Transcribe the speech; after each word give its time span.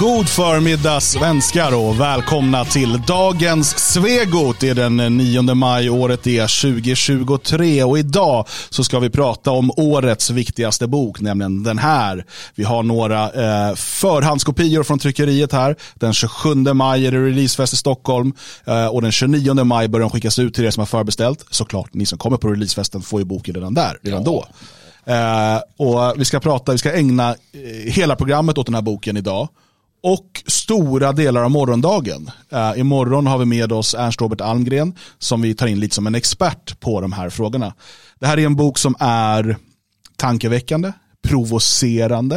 God 0.00 0.28
förmiddag 0.28 1.00
svenskar 1.00 1.74
och 1.74 2.00
välkomna 2.00 2.64
till 2.64 3.02
dagens 3.06 3.78
Svegot. 3.78 4.60
Det 4.60 4.68
är 4.68 4.74
den 4.74 4.96
9 4.96 5.42
maj, 5.42 5.90
året 5.90 6.26
är 6.26 6.62
2023 6.62 7.84
och 7.84 7.98
idag 7.98 8.46
så 8.70 8.84
ska 8.84 8.98
vi 8.98 9.10
prata 9.10 9.50
om 9.50 9.70
årets 9.76 10.30
viktigaste 10.30 10.86
bok, 10.86 11.20
nämligen 11.20 11.62
den 11.62 11.78
här. 11.78 12.24
Vi 12.54 12.64
har 12.64 12.82
några 12.82 13.22
eh, 13.24 13.74
förhandskopior 13.74 14.82
från 14.82 14.98
tryckeriet 14.98 15.52
här. 15.52 15.76
Den 15.94 16.12
27 16.12 16.54
maj 16.54 17.06
är 17.06 17.12
det 17.12 17.26
releasefest 17.26 17.72
i 17.72 17.76
Stockholm 17.76 18.32
eh, 18.64 18.86
och 18.86 19.02
den 19.02 19.12
29 19.12 19.64
maj 19.64 19.88
börjar 19.88 20.02
den 20.02 20.10
skickas 20.10 20.38
ut 20.38 20.54
till 20.54 20.64
er 20.64 20.70
som 20.70 20.80
har 20.80 20.86
förbeställt. 20.86 21.44
Såklart, 21.50 21.94
ni 21.94 22.06
som 22.06 22.18
kommer 22.18 22.36
på 22.36 22.48
releasefesten 22.48 23.02
får 23.02 23.20
ju 23.20 23.24
boken 23.24 23.54
redan 23.54 23.74
där, 23.74 23.98
redan 24.02 24.24
då. 24.24 24.46
Eh, 25.04 25.60
och 25.76 26.14
vi 26.16 26.24
ska 26.24 26.40
prata, 26.40 26.72
vi 26.72 26.78
ska 26.78 26.92
ägna 26.92 27.30
eh, 27.30 27.92
hela 27.92 28.16
programmet 28.16 28.58
åt 28.58 28.66
den 28.66 28.74
här 28.74 28.82
boken 28.82 29.16
idag 29.16 29.48
och 30.02 30.42
stora 30.46 31.12
delar 31.12 31.42
av 31.42 31.50
morgondagen. 31.50 32.30
Uh, 32.52 32.80
imorgon 32.80 33.26
har 33.26 33.38
vi 33.38 33.44
med 33.44 33.72
oss 33.72 33.94
Ernst 33.94 34.20
Robert 34.20 34.40
Almgren 34.40 34.94
som 35.18 35.42
vi 35.42 35.54
tar 35.54 35.66
in 35.66 35.80
lite 35.80 35.94
som 35.94 36.06
en 36.06 36.14
expert 36.14 36.80
på 36.80 37.00
de 37.00 37.12
här 37.12 37.30
frågorna. 37.30 37.74
Det 38.18 38.26
här 38.26 38.38
är 38.38 38.46
en 38.46 38.56
bok 38.56 38.78
som 38.78 38.96
är 38.98 39.56
tankeväckande, 40.16 40.92
provocerande, 41.22 42.36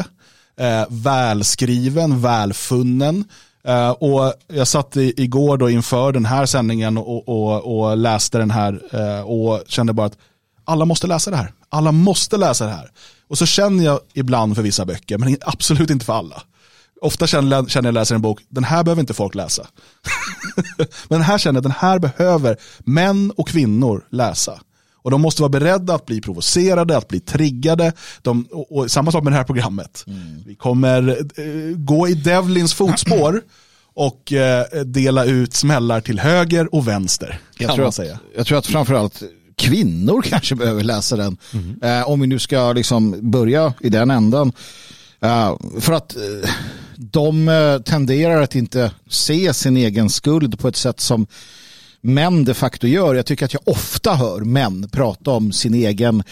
uh, 0.61 0.85
välskriven, 0.89 2.21
välfunnen. 2.21 3.25
Uh, 3.67 3.89
och 3.89 4.33
jag 4.47 4.67
satt 4.67 4.97
i, 4.97 5.13
igår 5.17 5.57
då 5.57 5.69
inför 5.69 6.11
den 6.11 6.25
här 6.25 6.45
sändningen 6.45 6.97
och, 6.97 7.29
och, 7.29 7.79
och 7.79 7.97
läste 7.97 8.37
den 8.37 8.51
här 8.51 8.81
och 9.25 9.63
kände 9.67 9.93
bara 9.93 10.07
att 10.07 10.17
alla 10.65 10.85
måste 10.85 11.07
läsa 11.07 11.31
det 11.31 11.37
här. 11.37 11.53
Alla 11.69 11.91
måste 11.91 12.37
läsa 12.37 12.65
det 12.65 12.71
här. 12.71 12.91
Och 13.27 13.37
så 13.37 13.45
känner 13.45 13.83
jag 13.83 13.99
ibland 14.13 14.55
för 14.55 14.63
vissa 14.63 14.85
böcker, 14.85 15.17
men 15.17 15.37
absolut 15.41 15.89
inte 15.89 16.05
för 16.05 16.13
alla. 16.13 16.43
Ofta 17.03 17.27
känner, 17.27 17.65
känner 17.65 17.87
jag 17.87 17.93
läser 17.93 18.15
en 18.15 18.21
bok, 18.21 18.39
den 18.49 18.63
här 18.63 18.83
behöver 18.83 18.99
inte 18.99 19.13
folk 19.13 19.35
läsa. 19.35 19.67
Men 20.77 20.87
den 21.19 21.21
här 21.21 21.37
känner 21.37 21.57
jag, 21.57 21.63
den 21.63 21.71
här 21.71 21.99
behöver 21.99 22.57
män 22.79 23.31
och 23.31 23.47
kvinnor 23.47 24.05
läsa. 24.09 24.59
Och 24.95 25.11
de 25.11 25.21
måste 25.21 25.41
vara 25.41 25.49
beredda 25.49 25.95
att 25.95 26.05
bli 26.05 26.21
provocerade, 26.21 26.97
att 26.97 27.07
bli 27.07 27.19
triggade. 27.19 27.93
De, 28.21 28.47
och, 28.51 28.77
och 28.77 28.91
samma 28.91 29.11
sak 29.11 29.23
med 29.23 29.33
det 29.33 29.37
här 29.37 29.43
programmet. 29.43 30.03
Mm. 30.07 30.43
Vi 30.45 30.55
kommer 30.55 31.09
eh, 31.09 31.77
gå 31.77 32.07
i 32.07 32.13
Devlins 32.13 32.73
fotspår 32.73 33.41
och 33.93 34.33
eh, 34.33 34.65
dela 34.85 35.25
ut 35.25 35.53
smällar 35.53 36.01
till 36.01 36.19
höger 36.19 36.75
och 36.75 36.87
vänster. 36.87 37.39
Jag 37.57 37.75
tror, 37.75 37.87
att, 37.87 37.95
säga. 37.95 38.19
jag 38.35 38.47
tror 38.47 38.57
att 38.57 38.67
framförallt 38.67 39.23
kvinnor 39.55 40.21
kanske 40.29 40.55
behöver 40.55 40.83
läsa 40.83 41.15
den. 41.15 41.37
Mm. 41.53 41.79
Eh, 41.83 42.09
om 42.09 42.19
vi 42.19 42.27
nu 42.27 42.39
ska 42.39 42.73
liksom 42.73 43.31
börja 43.31 43.73
i 43.79 43.89
den 43.89 44.11
ändan. 44.11 44.51
Uh, 45.23 45.79
för 45.79 45.93
att 45.93 46.15
uh, 46.17 46.49
de 47.11 47.47
eh, 47.49 47.79
tenderar 47.79 48.41
att 48.41 48.55
inte 48.55 48.91
se 49.09 49.53
sin 49.53 49.77
egen 49.77 50.09
skuld 50.09 50.59
på 50.59 50.67
ett 50.67 50.75
sätt 50.75 50.99
som 50.99 51.27
män 52.01 52.45
de 52.45 52.53
facto 52.53 52.87
gör. 52.87 53.15
Jag 53.15 53.25
tycker 53.25 53.45
att 53.45 53.53
jag 53.53 53.67
ofta 53.67 54.15
hör 54.15 54.39
män 54.39 54.89
prata 54.91 55.31
om 55.31 55.51
sin 55.51 55.73
egen 55.73 56.23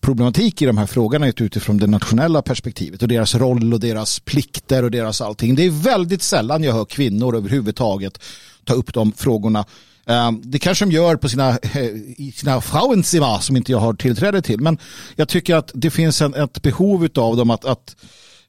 problematik 0.00 0.62
i 0.62 0.66
de 0.66 0.78
här 0.78 0.86
frågorna 0.86 1.28
utifrån 1.28 1.78
det 1.78 1.86
nationella 1.86 2.42
perspektivet 2.42 3.02
och 3.02 3.08
deras 3.08 3.34
roll 3.34 3.74
och 3.74 3.80
deras 3.80 4.20
plikter 4.20 4.82
och 4.82 4.90
deras 4.90 5.20
allting. 5.20 5.54
Det 5.54 5.62
är 5.62 5.70
väldigt 5.70 6.22
sällan 6.22 6.62
jag 6.62 6.72
hör 6.72 6.84
kvinnor 6.84 7.36
överhuvudtaget 7.36 8.20
ta 8.64 8.74
upp 8.74 8.94
de 8.94 9.12
frågorna. 9.12 9.64
Eh, 10.06 10.32
det 10.42 10.58
kanske 10.58 10.84
de 10.84 10.92
gör 10.92 11.16
på 11.16 11.28
sina, 11.28 11.48
eh, 11.48 11.84
i 12.16 12.32
sina 12.36 12.60
Frauenzimmer 12.60 13.38
som 13.38 13.56
inte 13.56 13.72
jag 13.72 13.78
har 13.78 13.94
tillträde 13.94 14.42
till. 14.42 14.60
Men 14.60 14.78
jag 15.16 15.28
tycker 15.28 15.54
att 15.54 15.70
det 15.74 15.90
finns 15.90 16.22
en, 16.22 16.34
ett 16.34 16.62
behov 16.62 17.08
av 17.14 17.36
dem 17.36 17.50
att, 17.50 17.64
att 17.64 17.96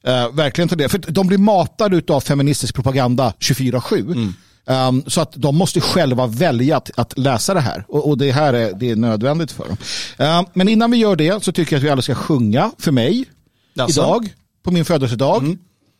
Uh, 0.08 0.34
verkligen 0.34 0.68
ta 0.68 0.76
det. 0.76 0.88
För 0.88 0.98
de 0.98 1.26
blir 1.26 1.38
matade 1.38 2.14
av 2.14 2.20
feministisk 2.20 2.74
propaganda 2.74 3.32
24-7. 3.38 4.12
Mm. 4.12 4.34
Um, 4.66 5.04
så 5.06 5.20
att 5.20 5.32
de 5.34 5.56
måste 5.56 5.80
själva 5.80 6.26
välja 6.26 6.76
att, 6.76 6.90
att 6.98 7.18
läsa 7.18 7.54
det 7.54 7.60
här. 7.60 7.84
Och, 7.88 8.08
och, 8.08 8.18
det 8.18 8.32
här 8.32 8.52
är, 8.54 8.72
det 8.72 8.90
är 8.90 8.96
nödvändigt 8.96 9.52
för 9.52 9.64
dem. 9.64 9.76
Uh, 10.20 10.48
men 10.54 10.68
innan 10.68 10.90
vi 10.90 10.96
gör 10.96 11.16
det 11.16 11.44
så 11.44 11.52
tycker 11.52 11.76
jag 11.76 11.78
att 11.78 11.84
vi 11.84 11.90
alla 11.90 12.02
ska 12.02 12.14
sjunga 12.14 12.70
för 12.78 12.92
mig 12.92 13.24
alltså. 13.78 14.00
idag. 14.00 14.34
På 14.62 14.70
min 14.70 14.84
födelsedag. 14.84 15.42
Mm. 15.42 15.58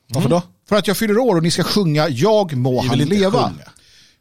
Varför 0.09 0.29
då? 0.29 0.43
För 0.69 0.77
att 0.77 0.87
jag 0.87 0.97
fyller 0.97 1.19
år 1.19 1.37
och 1.37 1.43
ni 1.43 1.51
ska 1.51 1.65
sjunga 1.65 2.09
Jag 2.09 2.57
må 2.57 2.83
han 2.83 2.99
leva. 2.99 3.43
Sjunga. 3.43 3.71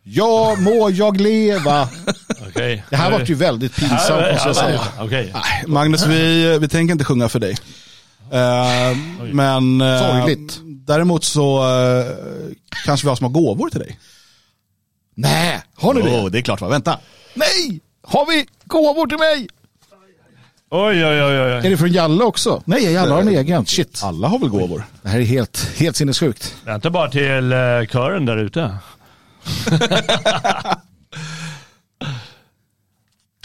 Ja 0.03 0.55
må 0.59 0.89
jag 0.89 1.21
leva. 1.21 1.89
okay. 2.47 2.81
Det 2.89 2.95
här 2.95 3.11
var 3.11 3.19
ju 3.19 3.35
väldigt 3.35 3.75
pinsamt 3.75 4.31
måste 4.31 4.47
jag 4.47 4.55
säga. 4.55 4.81
Okay. 5.01 5.27
Magnus, 5.67 6.05
vi, 6.05 6.57
vi 6.61 6.67
tänker 6.67 6.91
inte 6.91 7.05
sjunga 7.05 7.29
för 7.29 7.39
dig. 7.39 7.57
Uh, 8.33 8.97
men 9.33 9.81
uh, 9.81 10.27
däremot 10.65 11.23
så 11.23 11.63
uh, 11.63 12.05
kanske 12.85 13.05
vi 13.05 13.09
har 13.09 13.15
små 13.15 13.29
gåvor 13.29 13.69
till 13.69 13.79
dig. 13.79 13.99
Nej, 15.15 15.61
har 15.75 15.93
ni 15.93 16.01
oh, 16.01 16.23
det? 16.23 16.29
Det 16.29 16.37
är 16.37 16.41
klart 16.41 16.61
va, 16.61 16.67
vänta. 16.67 16.99
Nej, 17.33 17.79
har 18.03 18.25
vi 18.25 18.47
gåvor 18.65 19.07
till 19.07 19.17
mig? 19.17 19.47
Oj, 20.71 21.05
oj, 21.05 21.23
oj, 21.23 21.41
oj. 21.41 21.51
Är 21.51 21.69
det 21.69 21.77
från 21.77 21.91
Jalle 21.91 22.23
också? 22.23 22.63
Nej, 22.65 22.93
Jalle 22.93 23.13
har 23.13 23.21
en 23.21 23.27
egen. 23.27 23.65
Shit. 23.65 23.99
Alla 24.03 24.27
har 24.27 24.39
väl 24.39 24.49
gåvor? 24.49 24.83
Det 25.01 25.09
här 25.09 25.19
är 25.19 25.23
helt, 25.23 25.77
helt 25.77 25.95
sinnessjukt. 25.95 26.55
Vänta 26.65 26.89
bara 26.89 27.09
till 27.09 27.53
uh, 27.53 27.85
kören 27.85 28.25
där 28.25 28.37
ute. 28.37 28.77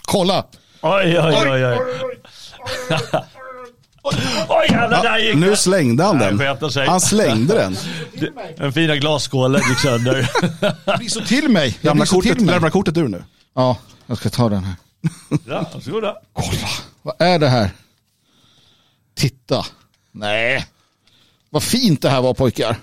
Kolla. 0.02 0.44
Oj, 0.80 1.20
oj, 1.20 1.34
oj, 1.50 1.66
oj. 1.66 1.78
Oj, 4.48 4.66
jävlar, 4.70 5.02
där 5.02 5.18
gick 5.18 5.36
Nu 5.36 5.56
slängde 5.56 6.04
han 6.04 6.18
den. 6.18 6.40
Han 6.88 7.00
slängde 7.00 7.54
den. 7.54 7.76
Den 8.56 8.72
fina 8.72 8.96
glasskålen 8.96 9.62
gick 9.68 9.78
sönder. 9.78 10.30
Det 10.84 10.98
blir 10.98 11.08
så 11.08 11.20
till 11.20 11.48
mig. 11.48 11.78
Lämna 11.80 12.06
kortet, 12.06 12.40
lämna 12.40 12.70
kortet 12.70 12.96
ur 12.96 13.08
nu. 13.08 13.24
Ja, 13.54 13.76
jag 14.06 14.18
ska 14.18 14.30
ta 14.30 14.48
den 14.48 14.64
här. 14.64 14.74
Ja, 15.46 15.70
varsågoda. 15.74 16.16
Kolla, 16.32 16.68
vad 17.02 17.14
är 17.18 17.38
det 17.38 17.48
här? 17.48 17.70
Titta. 19.16 19.66
Nej. 20.12 20.66
Vad 21.50 21.62
fint 21.62 22.02
det 22.02 22.10
här 22.10 22.22
var 22.22 22.34
pojkar. 22.34 22.76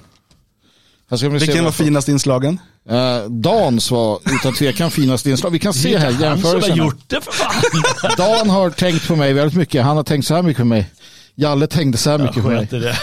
Vilken 1.09 1.63
var 1.63 1.71
finast 1.71 2.07
inslagen? 2.07 2.59
Uh, 2.89 3.29
Dans 3.29 3.91
var 3.91 4.19
utan 4.35 4.53
tvekan 4.53 4.91
finast 4.91 5.25
inslag. 5.25 5.51
Vi 5.51 5.59
kan 5.59 5.73
se 5.73 5.97
här 5.97 6.11
jämförelsen. 6.21 6.71
Har 6.71 6.77
gjort 6.77 7.03
det 7.07 7.21
för 7.21 7.31
fan. 7.31 8.15
Dan 8.17 8.49
har 8.49 8.69
tänkt 8.69 9.07
på 9.07 9.15
mig 9.15 9.33
väldigt 9.33 9.57
mycket. 9.57 9.83
Han 9.83 9.97
har 9.97 10.03
tänkt 10.03 10.27
så 10.27 10.35
här 10.35 10.41
mycket 10.41 10.61
på 10.61 10.65
mig. 10.65 10.89
Jalle 11.35 11.67
tänkte 11.67 11.97
så 11.97 12.09
här 12.09 12.17
mycket 12.17 12.35
jag 12.35 12.43
på 12.43 12.49
mig. 12.49 12.67
Det. 12.71 12.97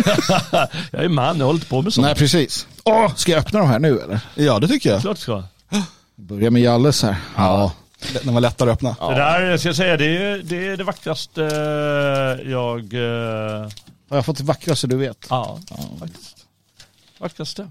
jag 0.90 1.04
är 1.04 1.08
man, 1.08 1.38
jag 1.38 1.44
har 1.44 1.52
hållit 1.52 1.68
på 1.68 1.82
med 1.82 1.92
sånt. 1.92 2.06
Nej, 2.06 2.14
precis. 2.14 2.66
Åh, 2.84 3.14
ska 3.14 3.32
jag 3.32 3.38
öppna 3.38 3.58
de 3.58 3.68
här 3.68 3.78
nu 3.78 4.00
eller? 4.00 4.20
Ja, 4.34 4.58
det 4.58 4.68
tycker 4.68 4.90
jag. 4.90 5.00
Klart 5.00 5.18
ska. 5.18 5.42
Börja 6.16 6.50
med 6.50 6.62
Jalles 6.62 7.02
här. 7.02 7.16
Ja. 7.36 7.72
Den 8.22 8.34
var 8.34 8.40
lättare 8.40 8.70
att 8.70 8.74
öppna. 8.74 8.96
Ja. 9.00 9.10
Det 9.10 9.14
där, 9.14 9.56
ska 9.56 9.68
jag 9.68 9.76
säga, 9.76 9.96
det 9.96 10.16
är 10.16 10.42
det, 10.44 10.66
är 10.66 10.76
det 10.76 10.84
vackraste 10.84 11.40
jag... 12.46 12.94
Uh... 12.94 13.68
Har 14.08 14.16
jag 14.16 14.26
fått 14.26 14.38
det 14.38 14.44
vackraste 14.44 14.86
du 14.86 14.96
vet? 14.96 15.26
Ja, 15.30 15.58
ja. 15.70 15.76
faktiskt. 16.00 16.36
Vackraste. 17.18 17.68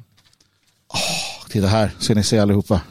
Titta 1.50 1.68
här, 1.68 1.92
ska 2.00 2.16
ni 2.16 2.24
se 2.24 2.40
allihopa. 2.40 2.82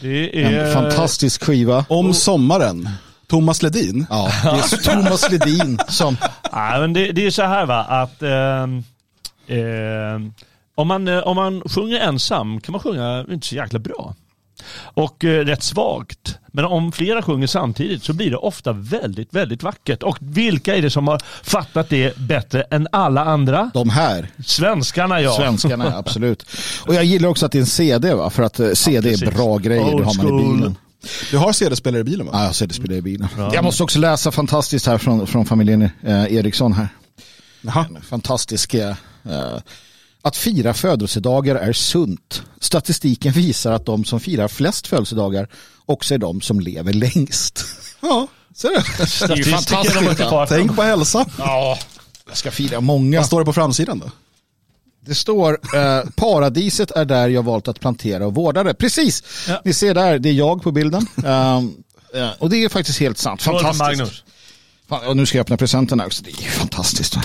Det 0.00 0.44
är... 0.44 0.66
En 0.66 0.74
fantastisk 0.74 1.44
skiva. 1.44 1.84
Om 1.88 2.14
sommaren. 2.14 2.88
Thomas 3.26 3.62
Ledin? 3.62 4.06
Ja, 4.10 4.30
det 4.42 4.48
är 4.48 4.82
Thomas 4.94 5.30
Ledin 5.30 5.78
som... 5.88 6.16
Ja, 6.52 6.76
men 6.80 6.92
det, 6.92 7.12
det 7.12 7.26
är 7.26 7.30
så 7.30 7.42
här 7.42 7.66
va, 7.66 7.84
att 7.84 8.22
eh, 8.22 8.62
eh, 9.58 10.20
om, 10.74 10.88
man, 10.88 11.08
eh, 11.08 11.18
om 11.18 11.36
man 11.36 11.62
sjunger 11.66 12.00
ensam 12.00 12.60
kan 12.60 12.72
man 12.72 12.80
sjunga 12.80 13.26
inte 13.30 13.46
så 13.46 13.54
jäkla 13.54 13.78
bra. 13.78 14.14
Och 14.94 15.24
eh, 15.24 15.44
rätt 15.44 15.62
svagt. 15.62 16.38
Men 16.52 16.64
om 16.64 16.92
flera 16.92 17.22
sjunger 17.22 17.46
samtidigt 17.46 18.04
så 18.04 18.12
blir 18.12 18.30
det 18.30 18.36
ofta 18.36 18.72
väldigt, 18.72 19.34
väldigt 19.34 19.62
vackert. 19.62 20.02
Och 20.02 20.16
vilka 20.20 20.76
är 20.76 20.82
det 20.82 20.90
som 20.90 21.08
har 21.08 21.20
fattat 21.42 21.88
det 21.88 22.16
bättre 22.16 22.62
än 22.62 22.88
alla 22.92 23.24
andra? 23.24 23.70
De 23.74 23.90
här. 23.90 24.28
Svenskarna 24.46 25.20
ja. 25.20 25.36
Svenskarna, 25.36 25.96
absolut. 25.98 26.46
Och 26.86 26.94
jag 26.94 27.04
gillar 27.04 27.28
också 27.28 27.46
att 27.46 27.52
det 27.52 27.58
är 27.58 27.60
en 27.60 27.66
CD 27.66 28.14
va? 28.14 28.30
För 28.30 28.42
att 28.42 28.78
CD 28.78 29.10
ja, 29.10 29.26
är 29.26 29.30
bra 29.30 29.58
grejer, 29.58 29.94
Old 29.94 30.02
det 30.02 30.04
har 30.04 30.14
man 30.14 30.40
i 30.40 30.54
bilen. 30.54 30.76
Du 31.30 31.38
har 31.38 31.52
CD-spelare 31.52 32.00
i 32.00 32.04
bilen 32.04 32.26
va? 32.26 32.32
Ja, 32.34 32.40
jag 32.40 32.46
har 32.46 32.52
CD-spelare 32.52 32.98
i 32.98 33.02
bilen. 33.02 33.28
Bra. 33.36 33.54
Jag 33.54 33.64
måste 33.64 33.82
också 33.82 33.98
läsa 33.98 34.32
fantastiskt 34.32 34.86
här 34.86 34.98
från, 34.98 35.26
från 35.26 35.46
familjen 35.46 35.82
eh, 35.82 36.34
Eriksson 36.34 36.72
här. 36.72 36.88
Jaha. 37.60 37.86
Fantastisk. 38.02 38.74
Eh, 38.74 38.94
att 40.22 40.36
fira 40.36 40.74
födelsedagar 40.74 41.56
är 41.56 41.72
sunt. 41.72 42.42
Statistiken 42.60 43.32
visar 43.32 43.72
att 43.72 43.86
de 43.86 44.04
som 44.04 44.20
firar 44.20 44.48
flest 44.48 44.86
födelsedagar 44.86 45.48
också 45.86 46.14
är 46.14 46.18
de 46.18 46.40
som 46.40 46.60
lever 46.60 46.92
längst. 46.92 47.64
Ja, 48.02 48.26
ser 48.54 48.68
du? 48.68 48.74
Det 49.26 49.32
är 49.32 49.36
ju 49.36 49.44
fantastiskt. 49.44 50.48
Tänk 50.48 50.76
på 50.76 50.82
hälsan. 50.82 51.30
Ja, 51.38 51.78
jag 52.28 52.36
ska 52.36 52.50
fira 52.50 52.80
många. 52.80 53.18
Vad 53.18 53.26
står 53.26 53.40
det 53.40 53.44
på 53.44 53.52
framsidan 53.52 53.98
då? 53.98 54.10
Det 55.06 55.14
står 55.14 55.58
eh, 55.76 56.02
paradiset 56.16 56.90
är 56.90 57.04
där 57.04 57.28
jag 57.28 57.42
valt 57.42 57.68
att 57.68 57.80
plantera 57.80 58.26
och 58.26 58.34
vårda 58.34 58.62
det. 58.62 58.74
Precis, 58.74 59.24
ja. 59.48 59.62
ni 59.64 59.72
ser 59.72 59.94
där, 59.94 60.18
det 60.18 60.28
är 60.28 60.32
jag 60.32 60.62
på 60.62 60.72
bilden. 60.72 61.06
Um, 61.16 61.82
och 62.38 62.50
det 62.50 62.64
är 62.64 62.68
faktiskt 62.68 63.00
helt 63.00 63.18
sant. 63.18 63.42
Fantastiskt. 63.42 64.24
Fan, 64.88 65.06
och 65.06 65.16
nu 65.16 65.26
ska 65.26 65.38
jag 65.38 65.42
öppna 65.44 65.56
presenterna 65.56 66.06
också. 66.06 66.22
Det 66.22 66.30
är 66.30 66.50
fantastiskt. 66.50 67.16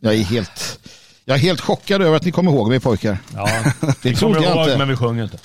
Jag 0.00 0.14
är 0.14 0.22
helt 0.22 0.78
Jag 1.28 1.34
är 1.34 1.40
helt 1.40 1.60
chockad 1.60 2.02
över 2.02 2.16
att 2.16 2.24
ni 2.24 2.32
kommer 2.32 2.52
ihåg 2.52 2.68
mig 2.68 2.80
pojkar. 2.80 3.18
Ja, 3.34 3.48
Det 3.80 4.08
vi 4.10 4.16
trodde 4.16 4.34
kommer 4.34 4.46
jag 4.46 4.56
ihåg 4.56 4.66
inte. 4.66 4.78
men 4.78 4.88
vi 4.88 4.96
sjunger 4.96 5.24
inte. 5.24 5.38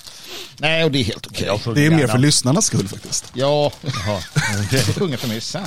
Nej, 0.58 0.84
och 0.84 0.90
det 0.90 0.98
är 0.98 1.04
helt 1.04 1.26
okej. 1.26 1.58
Sjunger 1.58 1.74
Det 1.74 1.86
är 1.86 1.90
mer 1.90 2.06
för 2.06 2.18
lyssnarnas 2.18 2.66
skull 2.66 2.88
faktiskt. 2.88 3.32
Ja, 3.34 3.72
Jaha. 3.80 4.20
du 4.70 4.78
får 4.78 4.92
sjunga 4.92 5.16
för 5.16 5.28
mig 5.28 5.36
isär. 5.36 5.62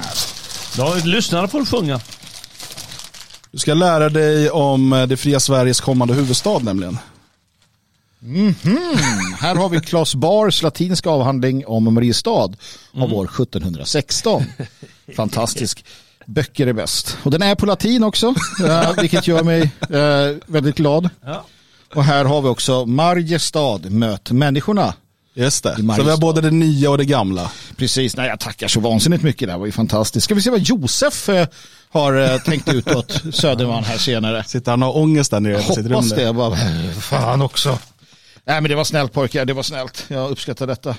Ja, 0.78 0.96
lyssnarna 1.04 1.48
får 1.48 1.66
sjunga. 1.66 2.00
Du 3.52 3.58
ska 3.58 3.74
lära 3.74 4.10
dig 4.10 4.50
om 4.50 4.94
eh, 4.94 5.08
det 5.08 5.18
fria 5.18 5.40
Sveriges 5.40 5.82
kommande 5.82 6.14
huvudstad 6.14 6.60
nämligen. 6.60 6.98
Här 9.40 9.56
har 9.56 9.70
vi 9.70 9.80
Claes 9.80 10.16
Bars 10.16 10.62
latinska 10.62 11.10
avhandling 11.10 11.66
om 11.66 11.94
Mariestad 11.94 12.54
av 12.94 13.14
år 13.14 13.26
1716. 13.26 14.44
Fantastisk. 15.16 15.86
Böcker 16.28 16.68
är 16.68 16.74
bäst. 16.74 17.18
Och 17.24 17.32
den 17.32 17.42
är 17.42 17.56
på 17.56 17.66
latin 17.66 18.04
också, 18.04 18.28
eh, 18.66 18.94
vilket 19.02 19.28
gör 19.28 19.44
mig 19.44 19.62
eh, 19.90 20.38
väldigt 20.46 20.76
glad. 20.76 21.10
Ja. 21.26 21.46
Och 21.94 22.04
här 22.04 22.26
har 22.26 22.42
vi 22.42 22.48
också 22.48 22.86
Mariestad, 22.86 23.80
möt 23.90 24.32
människorna. 24.32 24.94
Just 25.34 25.64
det. 25.64 25.76
Så 25.76 26.04
vi 26.04 26.10
har 26.10 26.18
både 26.18 26.42
det 26.42 26.52
nya 26.52 26.92
och 26.92 26.98
det 26.98 27.06
gamla. 27.06 27.52
Precis, 27.76 28.18
nej 28.18 28.28
jag 28.28 28.40
tackar 28.40 28.68
så 28.68 28.80
vansinnigt 28.80 29.24
mycket, 29.24 29.48
det 29.48 29.52
här 29.52 29.60
var 29.60 29.66
ju 29.66 29.72
fantastiskt. 29.72 30.24
Ska 30.24 30.36
vi 30.36 30.42
se 30.42 30.50
vad 30.50 30.60
Josef 30.60 31.30
eh, 31.30 31.48
har 31.90 32.40
tänkt 32.40 32.74
ut 32.74 32.92
åt 32.92 33.22
Söderman 33.34 33.84
här 33.84 33.98
senare. 33.98 34.44
Sitter 34.44 34.72
han 34.72 34.84
och 34.84 34.94
har 34.94 35.02
ångest 35.02 35.32
där 35.32 35.40
nere 35.40 35.62
på 35.64 35.74
sitt 35.74 35.86
rum? 35.86 35.94
Hoppas 35.94 36.10
det, 36.10 36.22
jag 36.22 36.36
bara, 36.36 36.58
fan 37.00 37.42
också. 37.42 37.80
Nej 38.46 38.62
men 38.62 38.70
det 38.70 38.76
var 38.76 38.84
snällt 38.84 39.14
pojkar, 39.14 39.46
det 39.46 39.54
var 39.54 39.64
snällt. 39.64 40.06
Jag 40.08 40.32
uppskattar 40.32 40.68
detta. 40.68 40.96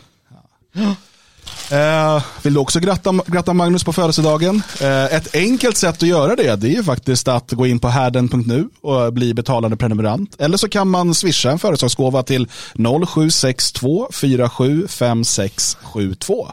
Eh, 1.71 2.23
vill 2.43 2.55
du 2.55 2.61
också 2.61 2.81
gratta, 2.81 3.13
gratta 3.27 3.53
Magnus 3.53 3.85
på 3.85 3.93
födelsedagen? 3.93 4.63
Eh, 4.81 5.05
ett 5.05 5.35
enkelt 5.35 5.77
sätt 5.77 5.95
att 5.95 6.03
göra 6.09 6.37
det, 6.37 6.57
det 6.57 6.67
är 6.67 6.75
ju 6.75 6.85
faktiskt 6.85 7.29
att 7.29 7.53
gå 7.53 7.67
in 7.67 7.79
på 7.79 7.89
härden.nu 7.89 8.69
och 8.81 9.13
bli 9.13 9.35
betalande 9.35 9.77
prenumerant. 9.77 10.37
Eller 10.39 10.57
så 10.57 10.69
kan 10.69 10.89
man 10.89 11.15
swisha 11.15 11.51
en 11.51 11.59
företagsgåva 11.59 12.23
till 12.23 12.49
0762 12.75 14.09
475672. 14.13 16.49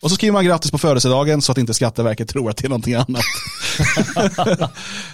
Och 0.00 0.10
så 0.10 0.16
skriver 0.16 0.32
man 0.32 0.44
grattis 0.44 0.70
på 0.70 0.78
födelsedagen 0.78 1.42
så 1.42 1.52
att 1.52 1.58
inte 1.58 1.74
Skatteverket 1.74 2.28
tror 2.28 2.50
att 2.50 2.56
det 2.56 2.66
är 2.66 2.68
någonting 2.68 2.94
annat. 2.94 3.24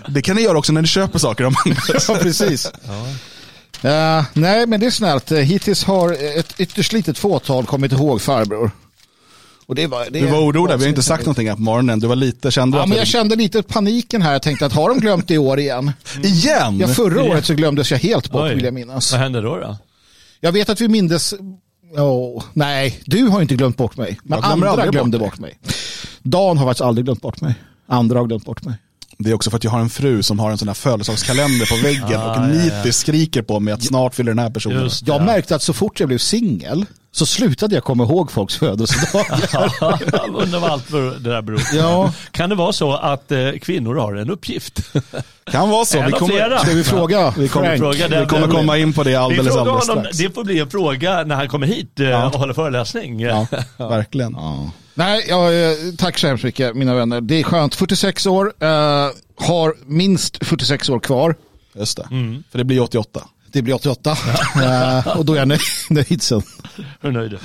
det 0.08 0.22
kan 0.22 0.36
ni 0.36 0.42
göra 0.42 0.58
också 0.58 0.72
när 0.72 0.82
ni 0.82 0.88
köper 0.88 1.18
saker 1.18 1.44
av 1.44 1.52
Magnus. 1.52 2.08
Ja, 2.08 2.14
precis. 2.22 2.66
Eh, 3.82 4.24
nej, 4.32 4.66
men 4.66 4.80
det 4.80 4.86
är 4.86 4.90
snällt. 4.90 5.32
Eh, 5.32 5.38
Hittills 5.38 5.84
har 5.84 6.12
ett 6.38 6.54
ytterst 6.58 6.92
litet 6.92 7.18
fåtal 7.18 7.66
kommit 7.66 7.92
ihåg 7.92 8.20
farbror. 8.20 8.70
Och 9.70 9.76
det 9.76 9.86
var, 9.86 10.04
det 10.10 10.20
Du 10.20 10.26
var 10.26 10.38
orolig, 10.38 10.76
vi 10.78 10.84
har 10.84 10.88
inte 10.88 11.02
sagt 11.02 11.24
någonting 11.24 11.48
här 11.48 11.54
på 11.54 11.62
morgonen. 11.62 12.00
Du 12.00 12.06
var 12.06 12.16
lite, 12.16 12.50
kände 12.50 12.76
Ja, 12.76 12.82
att 12.82 12.88
men 12.88 12.98
jag 12.98 13.06
kände 13.06 13.36
lite 13.36 13.62
paniken 13.62 14.22
här. 14.22 14.32
Jag 14.32 14.42
tänkte 14.42 14.66
att 14.66 14.72
har 14.72 14.88
de 14.88 14.98
glömt 15.00 15.28
det 15.28 15.34
i 15.34 15.38
år 15.38 15.58
igen? 15.60 15.92
Igen? 16.22 16.78
Ja, 16.78 16.88
förra 16.88 17.22
året 17.22 17.44
så 17.46 17.54
glömdes 17.54 17.90
jag 17.90 17.98
helt 17.98 18.30
bort 18.30 18.42
Oj. 18.42 18.54
vill 18.54 18.64
jag 18.64 18.74
minnas. 18.74 19.12
Vad 19.12 19.20
hände 19.20 19.40
då? 19.40 19.56
då? 19.56 19.76
Jag 20.40 20.52
vet 20.52 20.68
att 20.68 20.80
vi 20.80 20.88
mindes... 20.88 21.34
Oh, 21.96 22.42
nej, 22.52 23.00
du 23.04 23.24
har 23.26 23.42
inte 23.42 23.54
glömt 23.54 23.76
bort 23.76 23.96
mig. 23.96 24.20
Men 24.22 24.44
andra 24.44 24.86
glömde 24.86 25.18
bort 25.18 25.30
bort 25.30 25.38
mig. 25.38 25.58
Dan 26.22 26.58
har 26.58 26.66
faktiskt 26.66 26.80
aldrig 26.82 27.04
glömt 27.04 27.22
bort 27.22 27.40
mig. 27.40 27.54
Andra 27.88 28.18
har 28.18 28.26
glömt 28.26 28.44
bort 28.44 28.64
mig. 28.64 28.74
Det 29.18 29.30
är 29.30 29.34
också 29.34 29.50
för 29.50 29.56
att 29.56 29.64
jag 29.64 29.70
har 29.70 29.80
en 29.80 29.90
fru 29.90 30.22
som 30.22 30.38
har 30.38 30.50
en 30.50 30.58
sån 30.58 30.68
här 30.68 30.74
födelsedagskalender 30.74 31.66
på 31.66 31.82
väggen 31.82 32.20
Ah, 32.20 32.30
och 32.30 32.36
ja, 32.36 32.46
nitiskt 32.46 32.84
ja. 32.84 32.92
skriker 32.92 33.42
på 33.42 33.60
mig 33.60 33.74
att 33.74 33.82
snart 33.82 34.14
fyller 34.14 34.30
den 34.30 34.38
här 34.38 34.50
personen. 34.50 34.82
Just 34.82 35.06
Jag 35.06 35.20
det. 35.20 35.24
märkte 35.24 35.54
att 35.54 35.62
så 35.62 35.72
fort 35.72 36.00
jag 36.00 36.08
blev 36.08 36.18
singel 36.18 36.86
så 37.12 37.26
slutade 37.26 37.74
jag 37.74 37.84
komma 37.84 38.04
ihåg 38.04 38.30
folks 38.32 38.56
födelsedagar. 38.56 40.34
Undrar 40.42 40.60
vad 40.60 40.70
allt 40.70 40.90
det 40.90 41.18
där 41.18 41.42
beror 41.42 41.58
på. 41.58 41.76
Ja. 41.76 42.12
Kan 42.30 42.50
det 42.50 42.54
vara 42.56 42.72
så 42.72 42.92
att 42.92 43.32
eh, 43.32 43.50
kvinnor 43.62 43.94
har 43.94 44.14
en 44.14 44.30
uppgift? 44.30 44.80
Kan 45.50 45.70
vara 45.70 45.84
så. 45.84 46.02
Vi 46.02 46.12
kommer. 46.12 46.58
Ska 46.58 46.70
vi 46.74 46.84
fråga 46.84 47.34
vi 47.38 47.48
kommer, 47.48 47.66
Frank? 47.66 47.80
Fråga 47.80 48.08
den- 48.08 48.20
vi 48.20 48.26
kommer 48.26 48.46
den- 48.46 48.56
komma 48.56 48.78
in 48.78 48.92
på 48.92 49.02
det 49.04 49.14
alldeles, 49.16 49.56
alldeles 49.56 49.88
honom, 49.88 50.02
strax. 50.04 50.18
det 50.18 50.34
får 50.34 50.44
bli 50.44 50.58
en 50.58 50.70
fråga 50.70 51.24
när 51.24 51.34
han 51.36 51.48
kommer 51.48 51.66
hit 51.66 52.00
eh, 52.00 52.26
och 52.26 52.32
håller 52.40 52.54
föreläsning. 52.54 53.20
Ja, 53.20 53.46
verkligen. 53.76 54.36
Nej, 54.94 55.26
ja, 55.28 55.52
eh, 55.52 55.70
tack 55.98 56.18
så 56.18 56.26
hemskt 56.26 56.44
mycket 56.44 56.74
mina 56.76 56.94
vänner. 56.94 57.20
Det 57.20 57.34
är 57.40 57.42
skönt. 57.42 57.74
46 57.74 58.26
år, 58.26 58.52
eh, 58.60 58.68
har 59.46 59.74
minst 59.86 60.44
46 60.46 60.88
år 60.88 61.00
kvar. 61.00 61.34
Just 61.74 61.96
det. 61.96 62.06
Mm. 62.10 62.42
För 62.50 62.58
det 62.58 62.64
blir 62.64 62.80
88. 62.82 63.22
Det 63.52 63.62
blir 63.62 63.74
88 63.74 64.16
eh, 64.62 65.16
och 65.18 65.24
då 65.24 65.34
är 65.34 65.38
jag 65.38 65.48
nöjd, 65.90 66.22
sen. 66.22 66.42
Hur 67.00 67.12
nöjd? 67.12 67.38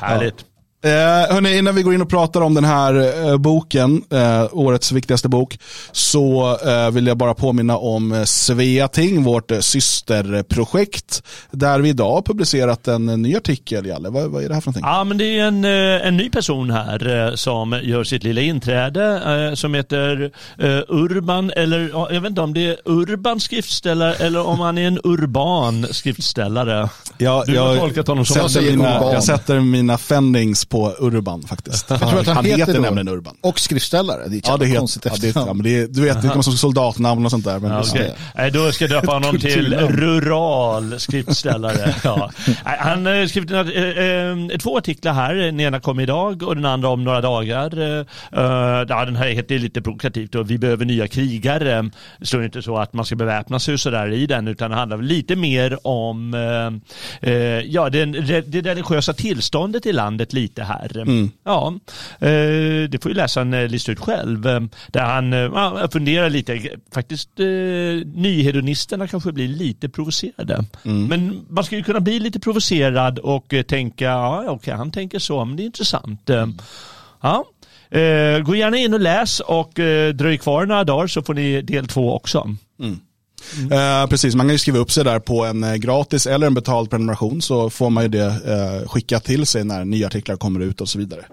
Härligt. 0.00 0.44
Eh, 0.86 1.34
hörni, 1.34 1.58
innan 1.58 1.74
vi 1.74 1.82
går 1.82 1.94
in 1.94 2.02
och 2.02 2.08
pratar 2.10 2.40
om 2.40 2.54
den 2.54 2.64
här 2.64 3.24
eh, 3.28 3.36
boken, 3.36 4.02
eh, 4.12 4.46
årets 4.52 4.92
viktigaste 4.92 5.28
bok, 5.28 5.58
så 5.92 6.58
eh, 6.66 6.90
vill 6.90 7.06
jag 7.06 7.16
bara 7.16 7.34
påminna 7.34 7.76
om 7.78 8.12
eh, 8.12 8.24
Sveating, 8.24 9.22
vårt 9.22 9.50
eh, 9.50 9.58
systerprojekt, 9.60 11.22
där 11.50 11.80
vi 11.80 11.88
idag 11.88 12.12
har 12.14 12.22
publicerat 12.22 12.88
en 12.88 13.08
eh, 13.08 13.16
ny 13.16 13.36
artikel, 13.36 13.86
Jalle. 13.86 14.08
Vad, 14.08 14.30
vad 14.30 14.44
är 14.44 14.48
det 14.48 14.54
här 14.54 14.60
för 14.60 14.68
någonting? 14.68 14.84
Ja, 14.86 15.04
men 15.04 15.18
det 15.18 15.38
är 15.38 15.44
en, 15.46 15.64
en 15.64 16.16
ny 16.16 16.30
person 16.30 16.70
här 16.70 17.26
eh, 17.28 17.34
som 17.34 17.80
gör 17.82 18.04
sitt 18.04 18.24
lilla 18.24 18.40
inträde 18.40 19.22
eh, 19.48 19.54
som 19.54 19.74
heter 19.74 20.30
eh, 20.58 20.68
Urban, 20.88 21.50
eller 21.56 21.90
ja, 21.92 22.08
jag 22.12 22.20
vet 22.20 22.30
inte 22.30 22.40
om 22.40 22.54
det 22.54 22.66
är 22.66 22.76
Urban 22.84 23.40
skriftställare 23.40 24.14
eller 24.14 24.46
om 24.46 24.60
han 24.60 24.78
är 24.78 24.86
en 24.86 24.98
urban 25.04 25.86
skriftställare. 25.90 26.88
Jag, 27.18 27.46
Du 27.46 27.58
har 27.58 27.76
tolkat 27.76 28.08
honom 28.08 28.24
som- 28.24 28.36
Jag 28.40 28.50
sätter 28.50 28.64
säger 28.66 28.76
mina, 28.76 28.96
Urban. 28.98 29.12
jag 29.12 29.24
sätter 29.24 29.60
mina 29.60 29.98
fendings 29.98 30.64
på 30.64 30.75
Urban 30.98 31.42
faktiskt. 31.42 31.90
Jag 31.90 31.98
tror 32.00 32.20
att 32.20 32.26
han, 32.26 32.36
han 32.36 32.44
heter, 32.44 32.58
heter 32.66 32.80
nämligen 32.80 33.08
Urban. 33.08 33.36
Och 33.40 33.60
skriftställare. 33.60 34.28
Det 34.28 34.36
är 34.36 34.38
ett 34.38 34.48
Ja, 34.48 34.56
det 34.56 34.66
heter, 34.66 34.78
konstigt 34.78 35.02
ja, 35.06 35.12
det, 35.20 35.28
efternamn. 35.28 35.58
ja, 35.58 35.62
det 35.64 35.82
är, 35.82 35.86
du 35.88 36.00
vet, 36.00 36.22
det 36.22 36.28
kommer 36.28 36.42
som 36.42 36.52
soldatnamn 36.52 37.24
och 37.24 37.30
sånt 37.30 37.44
där. 37.44 37.58
Men 37.58 37.70
Ja, 37.70 37.80
okej. 37.80 38.00
det. 38.00 38.14
Nej, 38.34 38.50
Då 38.50 38.72
ska 38.72 38.84
jag 38.84 38.90
döpa 38.90 39.12
honom 39.12 39.38
till 39.40 39.74
rural 39.74 41.00
skriftställare. 41.00 41.94
Ja. 42.04 42.30
Han 42.64 43.06
har 43.06 43.26
skrivit 43.26 43.50
eh, 43.50 43.58
eh, 43.58 44.58
två 44.58 44.78
artiklar 44.78 45.12
här. 45.12 45.34
Den 45.34 45.60
ena 45.60 45.80
kom 45.80 46.00
idag 46.00 46.42
och 46.42 46.54
den 46.56 46.64
andra 46.64 46.88
om 46.88 47.04
några 47.04 47.20
dagar. 47.20 47.78
Eh, 47.78 47.98
eh, 48.32 48.84
ja, 48.88 49.04
den 49.04 49.16
här 49.16 49.28
heter 49.28 49.58
lite 49.58 49.82
provokativt 49.82 50.34
och 50.34 50.50
vi 50.50 50.58
behöver 50.58 50.84
nya 50.84 51.08
krigare. 51.08 51.90
Det 52.18 52.26
står 52.26 52.44
inte 52.44 52.62
så 52.62 52.76
att 52.78 52.92
man 52.92 53.04
ska 53.04 53.16
beväpna 53.16 53.58
sig 53.60 53.74
och 53.74 53.80
sådär 53.80 54.12
i 54.12 54.26
den 54.26 54.48
utan 54.48 54.70
det 54.70 54.76
handlar 54.76 54.98
lite 55.02 55.36
mer 55.36 55.78
om 55.86 56.34
eh, 56.34 57.30
eh, 57.30 57.60
ja, 57.60 57.90
den, 57.90 58.12
det 58.12 58.60
religiösa 58.60 59.12
tillståndet 59.12 59.86
i 59.86 59.92
landet 59.92 60.32
lite 60.32 60.55
här. 60.62 61.04
Ja, 61.44 61.74
eh, 62.20 62.88
det 62.90 63.02
får 63.02 63.10
ju 63.10 63.14
läsaren 63.16 63.54
eh, 63.54 63.68
lista 63.68 63.92
ut 63.92 63.98
själv. 64.00 64.46
Eh, 64.46 64.60
Där 64.88 65.00
han 65.00 65.32
ja, 65.32 65.88
funderar 65.92 66.30
lite, 66.30 66.60
faktiskt 66.94 67.30
nyhedonisterna 68.14 69.06
kanske 69.06 69.32
blir 69.32 69.48
lite 69.48 69.88
provocerade. 69.88 70.64
Men 71.08 71.46
man 71.48 71.64
ska 71.64 71.76
ju 71.76 71.82
kunna 71.82 72.00
bli 72.00 72.18
lite 72.20 72.40
provocerad 72.40 73.18
och 73.18 73.54
tänka, 73.68 74.04
ja 74.04 74.44
okej 74.48 74.74
han 74.74 74.90
tänker 74.90 75.18
så, 75.18 75.44
men 75.44 75.56
det 75.56 75.62
är 75.62 75.66
intressant. 75.66 76.30
Ja. 77.20 77.44
Gå 78.44 78.54
gärna 78.56 78.76
in 78.76 78.94
och 78.94 79.00
läs 79.00 79.40
och 79.40 79.72
dröj 80.14 80.38
kvar 80.38 80.66
några 80.66 80.84
dagar 80.84 81.06
så 81.06 81.22
får 81.22 81.34
ni 81.34 81.62
del 81.62 81.86
två 81.86 82.14
också. 82.16 82.56
Eh, 83.70 84.06
precis, 84.06 84.34
man 84.34 84.46
kan 84.46 84.54
ju 84.54 84.58
skriva 84.58 84.78
upp 84.78 84.92
sig 84.92 85.04
där 85.04 85.18
på 85.18 85.44
en 85.44 85.64
eh, 85.64 85.74
gratis 85.74 86.26
eller 86.26 86.46
en 86.46 86.54
betald 86.54 86.90
prenumeration 86.90 87.42
så 87.42 87.70
får 87.70 87.90
man 87.90 88.02
ju 88.02 88.08
det 88.08 88.26
eh, 88.26 88.88
skickat 88.88 89.24
till 89.24 89.46
sig 89.46 89.64
när 89.64 89.84
nya 89.84 90.06
artiklar 90.06 90.36
kommer 90.36 90.60
ut 90.60 90.80
och 90.80 90.88
så 90.88 90.98
vidare. 90.98 91.24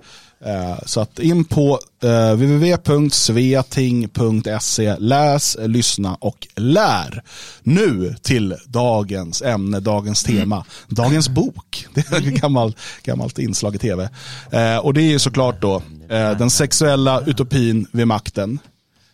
Eh, 0.46 0.77
så 0.86 1.01
att 1.01 1.20
in 1.20 1.46
på 1.46 1.79
eh, 2.03 2.34
www.sveating.se, 2.34 4.96
läs, 5.00 5.58
lyssna 5.60 6.15
och 6.15 6.48
lär. 6.55 7.24
Nu 7.63 8.15
till 8.22 8.55
dagens 8.65 9.41
ämne, 9.41 9.79
dagens 9.79 10.24
tema, 10.24 10.65
dagens 10.88 11.29
bok. 11.29 11.88
Det 11.93 12.12
är 12.12 12.17
ett 12.17 12.41
gammalt, 12.41 12.77
gammalt 13.03 13.39
inslag 13.39 13.75
i 13.75 13.77
tv. 13.77 14.10
Eh, 14.51 14.77
och 14.77 14.93
det 14.93 15.01
är 15.01 15.12
ju 15.12 15.20
såklart 15.20 15.62
då 15.62 15.75
eh, 16.10 16.38
den 16.38 16.50
sexuella 16.50 17.22
utopin 17.25 17.88
vid 17.91 18.08
makten. 18.08 18.60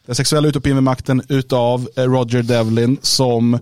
Den 0.10 0.16
sexuella 0.16 0.48
utopin 0.48 0.76
vid 0.76 0.84
makten 0.84 1.22
utav 1.30 1.90
eh, 1.96 2.04
Roger 2.04 2.44
Devlin 2.44 2.98
som 3.02 3.54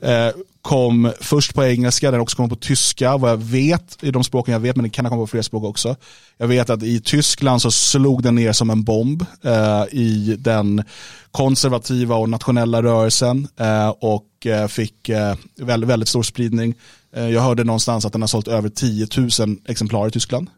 eh, 0.00 0.28
kom 0.62 1.12
först 1.20 1.54
på 1.54 1.64
engelska, 1.64 2.10
den 2.10 2.20
också 2.20 2.36
kom 2.36 2.48
på 2.48 2.56
tyska, 2.56 3.16
vad 3.16 3.30
jag 3.30 3.36
vet, 3.36 3.98
i 4.00 4.10
de 4.10 4.24
språken 4.24 4.52
jag 4.52 4.60
vet, 4.60 4.76
men 4.76 4.82
den 4.82 4.90
kan 4.90 5.04
ha 5.04 5.10
kommit 5.10 5.22
på 5.22 5.30
fler 5.30 5.42
språk 5.42 5.64
också. 5.64 5.96
Jag 6.36 6.46
vet 6.46 6.70
att 6.70 6.82
i 6.82 7.00
Tyskland 7.00 7.62
så 7.62 7.70
slog 7.70 8.22
den 8.22 8.34
ner 8.34 8.52
som 8.52 8.70
en 8.70 8.84
bomb 8.84 9.26
eh, 9.44 9.84
i 9.90 10.36
den 10.38 10.82
konservativa 11.30 12.16
och 12.16 12.28
nationella 12.28 12.82
rörelsen 12.82 13.48
eh, 13.56 13.88
och 13.88 14.46
eh, 14.46 14.66
fick 14.66 15.08
eh, 15.08 15.34
väldigt, 15.56 15.90
väldigt 15.90 16.08
stor 16.08 16.22
spridning. 16.22 16.74
Jag 17.10 17.40
hörde 17.40 17.64
någonstans 17.64 18.04
att 18.04 18.12
den 18.12 18.22
har 18.22 18.28
sålt 18.28 18.48
över 18.48 18.68
10 18.68 19.06
000 19.16 19.56
exemplar 19.68 20.08
i 20.08 20.10
Tyskland. 20.10 20.50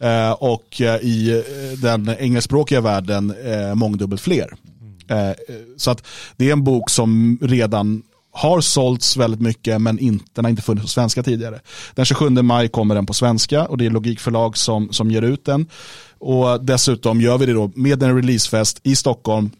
Eh, 0.00 0.32
och 0.32 0.80
i 1.02 1.42
den 1.82 2.08
engelskspråkiga 2.18 2.80
världen 2.80 3.34
mångdubbelt 3.74 4.20
fler. 4.22 4.54
Eh, 5.12 5.34
så 5.76 5.90
att 5.90 6.06
det 6.36 6.48
är 6.48 6.52
en 6.52 6.64
bok 6.64 6.90
som 6.90 7.38
redan 7.42 8.02
har 8.32 8.60
sålts 8.60 9.16
väldigt 9.16 9.40
mycket 9.40 9.80
men 9.80 9.98
inte, 9.98 10.24
den 10.32 10.44
har 10.44 10.50
inte 10.50 10.62
funnits 10.62 10.84
på 10.84 10.88
svenska 10.88 11.22
tidigare. 11.22 11.60
Den 11.94 12.04
27 12.04 12.30
maj 12.30 12.68
kommer 12.68 12.94
den 12.94 13.06
på 13.06 13.14
svenska 13.14 13.66
och 13.66 13.78
det 13.78 13.86
är 13.86 13.90
Logikförlag 13.90 14.56
som, 14.56 14.92
som 14.92 15.10
ger 15.10 15.22
ut 15.22 15.44
den. 15.44 15.66
Och 16.18 16.64
dessutom 16.64 17.20
gör 17.20 17.38
vi 17.38 17.46
det 17.46 17.52
då 17.52 17.72
med 17.74 18.02
en 18.02 18.16
releasefest 18.16 18.80
i 18.82 18.96
Stockholm 18.96 19.50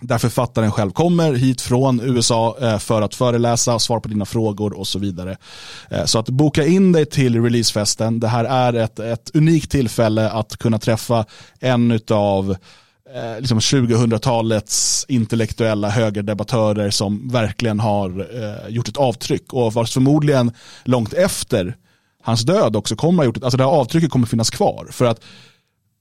där 0.00 0.18
författaren 0.18 0.72
själv 0.72 0.90
kommer 0.90 1.32
hit 1.32 1.60
från 1.60 2.00
USA 2.00 2.56
eh, 2.60 2.78
för 2.78 3.02
att 3.02 3.14
föreläsa, 3.14 3.78
svara 3.78 4.00
på 4.00 4.08
dina 4.08 4.24
frågor 4.24 4.78
och 4.78 4.86
så 4.86 4.98
vidare. 4.98 5.36
Eh, 5.90 6.04
så 6.04 6.18
att 6.18 6.28
boka 6.28 6.66
in 6.66 6.92
dig 6.92 7.06
till 7.06 7.42
releasefesten. 7.42 8.20
Det 8.20 8.28
här 8.28 8.44
är 8.44 8.74
ett, 8.74 8.98
ett 8.98 9.30
unikt 9.34 9.70
tillfälle 9.70 10.30
att 10.30 10.56
kunna 10.56 10.78
träffa 10.78 11.24
en 11.60 12.00
av 12.10 12.56
eh, 13.14 13.40
liksom 13.40 13.58
2000-talets 13.58 15.06
intellektuella 15.08 15.90
högerdebattörer 15.90 16.90
som 16.90 17.28
verkligen 17.28 17.80
har 17.80 18.28
eh, 18.42 18.68
gjort 18.68 18.88
ett 18.88 18.96
avtryck 18.96 19.52
och 19.52 19.72
vars 19.72 19.92
förmodligen 19.92 20.52
långt 20.84 21.12
efter 21.12 21.76
hans 22.22 22.42
död 22.42 22.76
också 22.76 22.96
kommer 22.96 23.18
ha 23.18 23.24
gjort, 23.24 23.44
alltså 23.44 23.56
det 23.56 23.64
här 23.64 23.70
avtrycket 23.70 24.10
kommer 24.10 24.26
finnas 24.26 24.50
kvar. 24.50 24.88
För 24.90 25.04
att 25.04 25.20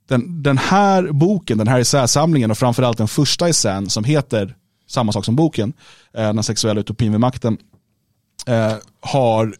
den, 0.08 0.44
den 0.44 0.58
här 0.58 1.12
boken, 1.12 1.58
den 1.58 1.68
här 1.68 1.80
essäsamlingen 1.80 2.52
och 2.52 2.58
framförallt 2.58 2.98
den 2.98 3.08
första 3.08 3.50
essän 3.50 3.90
som 3.90 4.04
heter 4.04 4.56
samma 4.88 5.12
sak 5.12 5.26
som 5.26 5.36
boken, 5.36 5.74
eh, 6.14 6.34
Den 6.34 6.44
sexuella 6.44 6.80
utopin 6.80 7.12
vid 7.12 7.20
makten, 7.20 7.58
eh, 8.48 8.74
har 9.02 9.56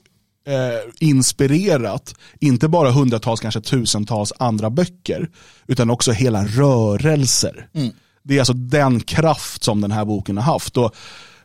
eh, 0.50 0.80
inspirerat 1.00 2.16
inte 2.40 2.68
bara 2.68 2.92
hundratals, 2.92 3.40
kanske 3.40 3.62
tusentals 3.62 4.34
andra 4.38 4.70
böcker, 4.70 5.30
utan 5.68 5.90
också 5.90 6.12
hela 6.12 6.46
rörelser. 6.46 7.68
Mm. 7.74 7.92
Det 8.24 8.36
är 8.36 8.40
alltså 8.40 8.54
den 8.54 9.00
kraft 9.00 9.64
som 9.64 9.82
den 9.82 9.92
här 9.92 10.06
boken 10.06 10.38
har 10.38 10.54
haft. 10.54 10.78
Och, 10.78 10.96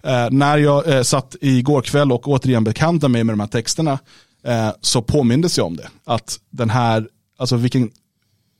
eh, 0.02 0.30
när 0.30 0.58
jag 0.58 0.88
eh, 0.88 1.02
satt 1.02 1.36
igår 1.40 1.82
kväll 1.82 2.12
och 2.12 2.28
återigen 2.28 2.64
bekantade 2.64 3.12
mig 3.12 3.24
med 3.24 3.32
de 3.32 3.40
här 3.40 3.46
texterna, 3.46 3.98
eh, 4.44 4.70
så 4.80 5.02
påmindes 5.02 5.58
jag 5.58 5.66
om 5.66 5.76
det. 5.76 5.88
Att 6.04 6.38
den 6.50 6.70
här, 6.70 7.08
alltså 7.38 7.56
vilken 7.56 7.90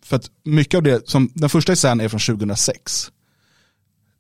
för 0.05 0.17
att 0.17 0.31
mycket 0.45 0.77
av 0.79 0.83
det, 0.83 1.09
som, 1.09 1.31
den 1.35 1.49
första 1.49 1.73
essän 1.73 2.01
är 2.01 2.09
från 2.09 2.21
2006. 2.21 3.11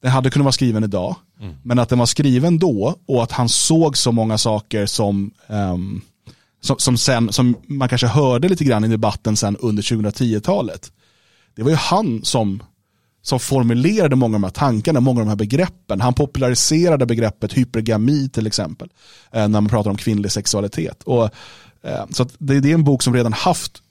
Den 0.03 0.11
hade 0.11 0.31
kunnat 0.31 0.45
vara 0.45 0.53
skriven 0.53 0.85
idag, 0.85 1.17
mm. 1.41 1.55
men 1.63 1.79
att 1.79 1.89
den 1.89 1.99
var 1.99 2.07
skriven 2.07 2.59
då 2.59 2.99
och 3.07 3.23
att 3.23 3.33
han 3.33 3.49
såg 3.49 3.97
så 3.97 4.13
många 4.13 4.39
saker 4.39 4.87
som, 4.87 5.31
um, 5.47 6.03
som, 6.65 6.79
som, 6.79 6.97
sen, 6.97 7.33
som 7.33 7.57
man 7.67 7.89
kanske 7.89 8.07
hörde 8.07 8.49
lite 8.49 8.65
grann 8.65 8.85
i 8.85 8.89
debatten 8.89 9.37
sen 9.37 9.57
under 9.57 9.83
2010-talet. 9.83 10.93
Det 11.55 11.63
var 11.63 11.71
ju 11.71 11.77
han 11.77 12.25
som, 12.25 12.63
som 13.23 13.41
formulerade 13.41 14.17
många 14.17 14.37
av 14.37 14.41
de 14.41 14.45
här 14.45 14.51
tankarna, 14.51 15.01
många 15.01 15.21
av 15.21 15.27
de 15.27 15.29
här 15.29 15.37
begreppen. 15.37 16.01
Han 16.01 16.15
populariserade 16.15 17.07
begreppet 17.07 17.53
hypergami 17.53 18.29
till 18.29 18.47
exempel, 18.47 18.89
eh, 19.33 19.41
när 19.41 19.61
man 19.61 19.69
pratar 19.69 19.91
om 19.91 19.97
kvinnlig 19.97 20.33
sexualitet. 20.33 21.03
Och, 21.03 21.25
eh, 21.83 22.05
så 22.11 22.27
det, 22.39 22.61
det 22.61 22.71
är 22.71 22.75
en 22.75 22.85
bok 22.85 23.03
som 23.03 23.15
redan 23.15 23.33
haft 23.33 23.83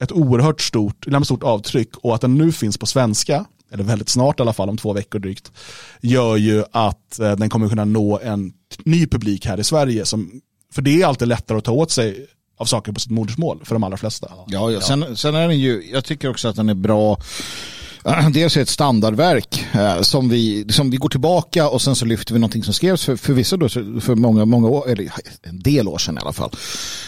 ett 0.00 0.12
oerhört 0.12 0.60
stort, 0.60 1.06
stort 1.24 1.42
avtryck 1.42 1.96
och 1.96 2.14
att 2.14 2.20
den 2.20 2.34
nu 2.34 2.52
finns 2.52 2.78
på 2.78 2.86
svenska, 2.86 3.44
eller 3.70 3.84
väldigt 3.84 4.08
snart 4.08 4.40
i 4.40 4.42
alla 4.42 4.52
fall, 4.52 4.68
om 4.68 4.76
två 4.76 4.92
veckor 4.92 5.18
drygt, 5.18 5.52
gör 6.00 6.36
ju 6.36 6.64
att 6.72 7.18
eh, 7.18 7.32
den 7.32 7.50
kommer 7.50 7.68
kunna 7.68 7.84
nå 7.84 8.20
en 8.22 8.52
ny 8.84 9.06
publik 9.06 9.46
här 9.46 9.60
i 9.60 9.64
Sverige. 9.64 10.06
Som, 10.06 10.40
för 10.72 10.82
det 10.82 11.02
är 11.02 11.06
alltid 11.06 11.28
lättare 11.28 11.58
att 11.58 11.64
ta 11.64 11.72
åt 11.72 11.90
sig 11.90 12.26
av 12.58 12.64
saker 12.64 12.92
på 12.92 13.00
sitt 13.00 13.10
modersmål 13.10 13.60
för 13.64 13.74
de 13.74 13.84
allra 13.84 13.96
flesta. 13.96 14.28
Ja, 14.46 14.70
ja. 14.70 14.80
Sen, 14.80 15.16
sen 15.16 15.34
är 15.34 15.48
den 15.48 15.58
ju, 15.58 15.90
jag 15.92 16.04
tycker 16.04 16.30
också 16.30 16.48
att 16.48 16.56
den 16.56 16.68
är 16.68 16.74
bra 16.74 17.18
Dels 18.32 18.56
är 18.56 18.60
det 18.60 18.62
ett 18.62 18.68
standardverk 18.68 19.66
eh, 19.72 20.00
som, 20.00 20.28
vi, 20.28 20.66
som 20.68 20.90
vi 20.90 20.96
går 20.96 21.08
tillbaka 21.08 21.68
och 21.68 21.82
sen 21.82 21.96
så 21.96 22.04
lyfter 22.04 22.34
vi 22.34 22.40
någonting 22.40 22.64
som 22.64 22.74
skrevs 22.74 23.04
för, 23.04 23.32
vissa 23.32 23.56
då, 23.56 23.68
för 23.68 24.14
många, 24.14 24.44
många 24.44 24.68
år, 24.68 24.90
eller 24.90 25.12
en 25.42 25.60
del 25.62 25.88
år 25.88 25.98
sedan 25.98 26.18
i 26.18 26.20
alla 26.20 26.32
fall. 26.32 26.50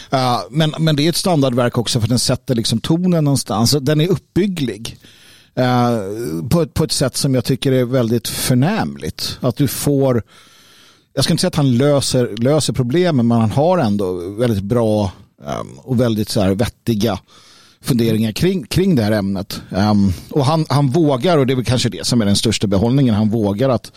Eh, 0.09 0.39
men, 0.49 0.73
men 0.79 0.95
det 0.95 1.05
är 1.05 1.09
ett 1.09 1.15
standardverk 1.15 1.77
också 1.77 2.01
för 2.01 2.07
den 2.07 2.19
sätter 2.19 2.55
liksom 2.55 2.79
tonen 2.79 3.23
någonstans. 3.23 3.71
Den 3.81 4.01
är 4.01 4.07
uppbygglig. 4.07 4.97
Eh, 5.55 5.99
på, 6.49 6.61
ett, 6.61 6.73
på 6.73 6.83
ett 6.83 6.91
sätt 6.91 7.17
som 7.17 7.35
jag 7.35 7.45
tycker 7.45 7.71
är 7.71 7.85
väldigt 7.85 8.27
förnämligt. 8.27 9.37
Att 9.41 9.55
du 9.55 9.67
får, 9.67 10.23
jag 11.15 11.23
ska 11.23 11.33
inte 11.33 11.41
säga 11.41 11.47
att 11.47 11.55
han 11.55 11.77
löser, 11.77 12.35
löser 12.37 12.73
problemen 12.73 13.27
men 13.27 13.39
han 13.39 13.51
har 13.51 13.77
ändå 13.77 14.29
väldigt 14.29 14.63
bra 14.63 15.11
um, 15.59 15.79
och 15.79 16.01
väldigt 16.01 16.29
så 16.29 16.41
här 16.41 16.55
vettiga 16.55 17.19
funderingar 17.81 18.31
kring, 18.31 18.63
kring 18.63 18.95
det 18.95 19.03
här 19.03 19.11
ämnet. 19.11 19.61
Um, 19.69 20.13
och 20.29 20.45
han, 20.45 20.65
han 20.69 20.87
vågar, 20.87 21.37
och 21.37 21.47
det 21.47 21.53
är 21.53 21.55
väl 21.55 21.65
kanske 21.65 21.89
det 21.89 22.07
som 22.07 22.21
är 22.21 22.25
den 22.25 22.35
största 22.35 22.67
behållningen, 22.67 23.15
han 23.15 23.29
vågar 23.29 23.69
att 23.69 23.91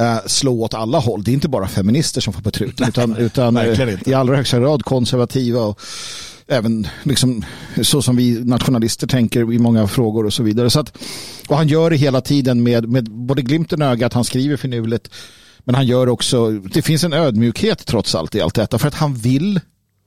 uh, 0.00 0.26
slå 0.26 0.62
åt 0.62 0.74
alla 0.74 0.98
håll. 0.98 1.24
Det 1.24 1.30
är 1.30 1.32
inte 1.32 1.48
bara 1.48 1.68
feminister 1.68 2.20
som 2.20 2.32
får 2.32 2.42
på 2.42 2.50
truten, 2.50 2.88
utan, 2.88 3.16
utan 3.16 3.56
uh, 3.56 4.08
i 4.08 4.14
allra 4.14 4.36
högsta 4.36 4.60
grad 4.60 4.84
konservativa 4.84 5.60
och 5.60 5.80
även 6.46 6.86
liksom, 7.02 7.44
så 7.82 8.02
som 8.02 8.16
vi 8.16 8.44
nationalister 8.44 9.06
tänker 9.06 9.52
i 9.52 9.58
många 9.58 9.88
frågor 9.88 10.26
och 10.26 10.32
så 10.32 10.42
vidare. 10.42 10.70
Så 10.70 10.80
att, 10.80 10.98
och 11.48 11.56
han 11.56 11.68
gör 11.68 11.90
det 11.90 11.96
hela 11.96 12.20
tiden 12.20 12.62
med, 12.62 12.88
med 12.88 13.10
både 13.10 13.42
glimten 13.42 13.82
i 13.82 13.84
ögat, 13.84 14.12
han 14.12 14.24
skriver 14.24 14.56
finurligt, 14.56 15.10
men 15.68 15.74
han 15.74 15.86
gör 15.86 16.08
också, 16.08 16.50
det 16.50 16.82
finns 16.82 17.04
en 17.04 17.12
ödmjukhet 17.12 17.86
trots 17.86 18.14
allt 18.14 18.34
i 18.34 18.40
allt 18.40 18.54
detta, 18.54 18.78
för 18.78 18.88
att 18.88 18.94
han 18.94 19.14
vill 19.14 19.60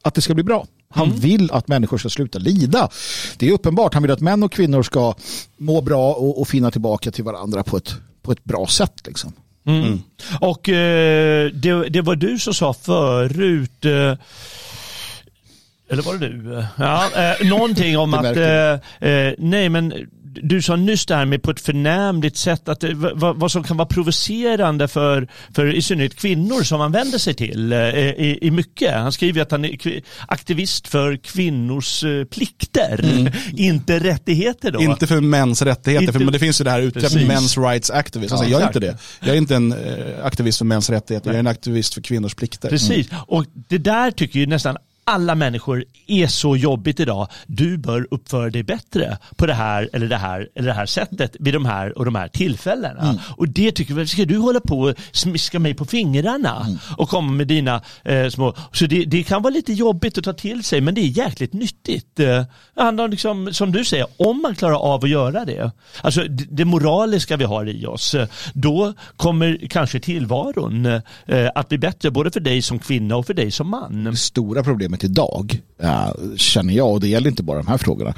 att 0.03 0.13
det 0.13 0.21
ska 0.21 0.33
bli 0.33 0.43
bra. 0.43 0.65
Han 0.89 1.07
mm. 1.07 1.19
vill 1.19 1.51
att 1.51 1.67
människor 1.67 1.97
ska 1.97 2.09
sluta 2.09 2.39
lida. 2.39 2.89
Det 3.37 3.47
är 3.47 3.51
uppenbart. 3.51 3.93
Han 3.93 4.03
vill 4.03 4.11
att 4.11 4.19
män 4.19 4.43
och 4.43 4.51
kvinnor 4.51 4.83
ska 4.83 5.15
må 5.57 5.81
bra 5.81 6.13
och, 6.13 6.41
och 6.41 6.47
finna 6.47 6.71
tillbaka 6.71 7.11
till 7.11 7.23
varandra 7.23 7.63
på 7.63 7.77
ett, 7.77 7.95
på 8.21 8.31
ett 8.31 8.43
bra 8.43 8.67
sätt. 8.67 9.01
Liksom. 9.05 9.33
Mm. 9.65 9.83
Mm. 9.83 9.99
Och 10.39 10.69
eh, 10.69 11.51
det, 11.51 11.89
det, 11.89 12.01
var 12.01 12.15
du 12.15 12.39
som 12.39 12.53
sa 12.53 12.73
förut 12.73 13.85
eh, 13.85 14.13
eller 15.91 16.01
var 16.01 16.17
det 16.17 16.27
du? 16.27 16.65
Ja, 16.77 17.09
eh, 17.15 17.47
någonting 17.49 17.97
om 17.97 18.13
att, 18.13 18.37
eh, 18.37 19.09
eh, 19.09 19.33
nej 19.37 19.69
men 19.69 19.93
du 20.33 20.61
sa 20.61 20.75
nyss 20.75 21.05
det 21.05 21.15
här 21.15 21.25
med 21.25 21.43
på 21.43 21.51
ett 21.51 21.59
förnämligt 21.59 22.37
sätt, 22.37 22.69
att 22.69 22.79
det, 22.79 22.93
vad, 22.93 23.35
vad, 23.35 23.51
som 23.51 23.63
kan 23.63 23.77
vara 23.77 23.87
provocerande 23.87 24.87
för, 24.87 25.27
för 25.55 25.75
i 25.75 25.81
synnerhet 25.81 26.15
kvinnor 26.15 26.63
som 26.63 26.79
han 26.79 26.91
vänder 26.91 27.17
sig 27.17 27.33
till 27.33 27.73
eh, 27.73 27.79
i, 27.79 28.39
i 28.41 28.51
mycket. 28.51 28.93
Han 28.93 29.11
skriver 29.11 29.41
att 29.41 29.51
han 29.51 29.65
är 29.65 30.01
aktivist 30.27 30.87
för 30.87 31.17
kvinnors 31.17 32.03
eh, 32.03 32.25
plikter, 32.25 32.99
mm. 33.03 33.33
inte 33.53 33.99
rättigheter. 33.99 34.71
Då. 34.71 34.81
Inte 34.81 35.07
för 35.07 35.21
mäns 35.21 35.61
rättigheter, 35.61 36.07
inte, 36.07 36.19
för 36.19 36.31
det 36.31 36.39
finns 36.39 36.61
ju 36.61 36.63
det 36.63 36.71
här 36.71 36.81
uttrycket 36.81 37.11
men's 37.11 37.69
rights 37.69 37.91
activist. 37.91 38.31
Alltså, 38.31 38.47
ja, 38.47 38.51
jag 38.51 38.61
är 38.61 38.67
inte 38.67 38.79
det. 38.79 38.97
Jag 39.19 39.29
är 39.29 39.37
inte 39.37 39.55
en 39.55 39.71
eh, 39.71 40.25
aktivist 40.25 40.57
för 40.57 40.65
mäns 40.65 40.89
rättigheter, 40.89 41.29
jag 41.29 41.35
är 41.35 41.39
en 41.39 41.47
aktivist 41.47 41.93
för 41.93 42.01
kvinnors 42.01 42.35
plikter. 42.35 42.69
Precis, 42.69 43.11
mm. 43.11 43.23
och 43.27 43.45
det 43.67 43.77
där 43.77 44.11
tycker 44.11 44.39
ju 44.39 44.45
nästan 44.45 44.77
alla 45.03 45.35
människor 45.35 45.85
är 46.07 46.27
så 46.27 46.57
jobbigt 46.57 46.99
idag. 46.99 47.27
Du 47.47 47.77
bör 47.77 48.07
uppföra 48.11 48.49
dig 48.49 48.63
bättre 48.63 49.17
på 49.35 49.45
det 49.45 49.53
här 49.53 49.89
eller 49.93 50.07
det 50.07 50.17
här 50.17 50.49
eller 50.55 50.67
det 50.67 50.73
här 50.73 50.85
sättet 50.85 51.35
vid 51.39 51.53
de 51.53 51.65
här 51.65 51.97
och 51.97 52.05
de 52.05 52.15
här 52.15 52.27
tillfällena. 52.27 53.01
Mm. 53.01 53.17
Och 53.37 53.49
det 53.49 53.71
tycker 53.71 53.93
vi, 53.93 54.07
ska 54.07 54.25
du 54.25 54.37
hålla 54.37 54.59
på 54.59 54.79
och 54.79 54.95
smiska 55.11 55.59
mig 55.59 55.73
på 55.73 55.85
fingrarna 55.85 56.63
mm. 56.65 56.77
och 56.97 57.09
komma 57.09 57.31
med 57.31 57.47
dina 57.47 57.81
eh, 58.03 58.29
små, 58.29 58.55
så 58.71 58.85
det, 58.85 59.05
det, 59.05 59.23
kan 59.23 59.41
vara 59.41 59.53
lite 59.53 59.73
jobbigt 59.73 60.17
att 60.17 60.23
ta 60.23 60.33
till 60.33 60.63
sig 60.63 60.81
men 60.81 60.95
det 60.95 61.01
är 61.01 61.17
jäkligt 61.17 61.53
nyttigt. 61.53 62.19
Eh, 62.19 62.43
handlar 62.75 63.07
liksom, 63.07 63.53
som 63.53 63.71
du 63.71 63.85
säger, 63.85 64.07
om 64.17 64.41
man 64.41 64.55
klarar 64.55 64.75
av 64.75 65.03
att 65.03 65.09
göra 65.09 65.45
det, 65.45 65.71
alltså 66.01 66.21
det, 66.23 66.45
det 66.49 66.65
moraliska 66.65 67.37
vi 67.37 67.43
har 67.43 67.69
i 67.69 67.85
oss, 67.85 68.15
då 68.53 68.93
kommer 69.17 69.67
kanske 69.69 69.99
tillvaron 69.99 70.85
eh, 70.85 71.01
att 71.55 71.69
bli 71.69 71.77
bättre 71.77 72.11
både 72.11 72.31
för 72.31 72.39
dig 72.39 72.61
som 72.61 72.79
kvinna 72.79 73.15
och 73.15 73.25
för 73.25 73.33
dig 73.33 73.51
som 73.51 73.69
man. 73.69 74.03
Det 74.03 74.15
stora 74.15 74.63
problemet 74.63 74.90
problemet 74.91 75.03
idag, 75.03 75.61
känner 76.37 76.73
jag, 76.73 76.91
och 76.91 76.99
det 76.99 77.07
gäller 77.07 77.29
inte 77.29 77.43
bara 77.43 77.57
de 77.57 77.67
här 77.67 77.77
frågorna, 77.77 78.13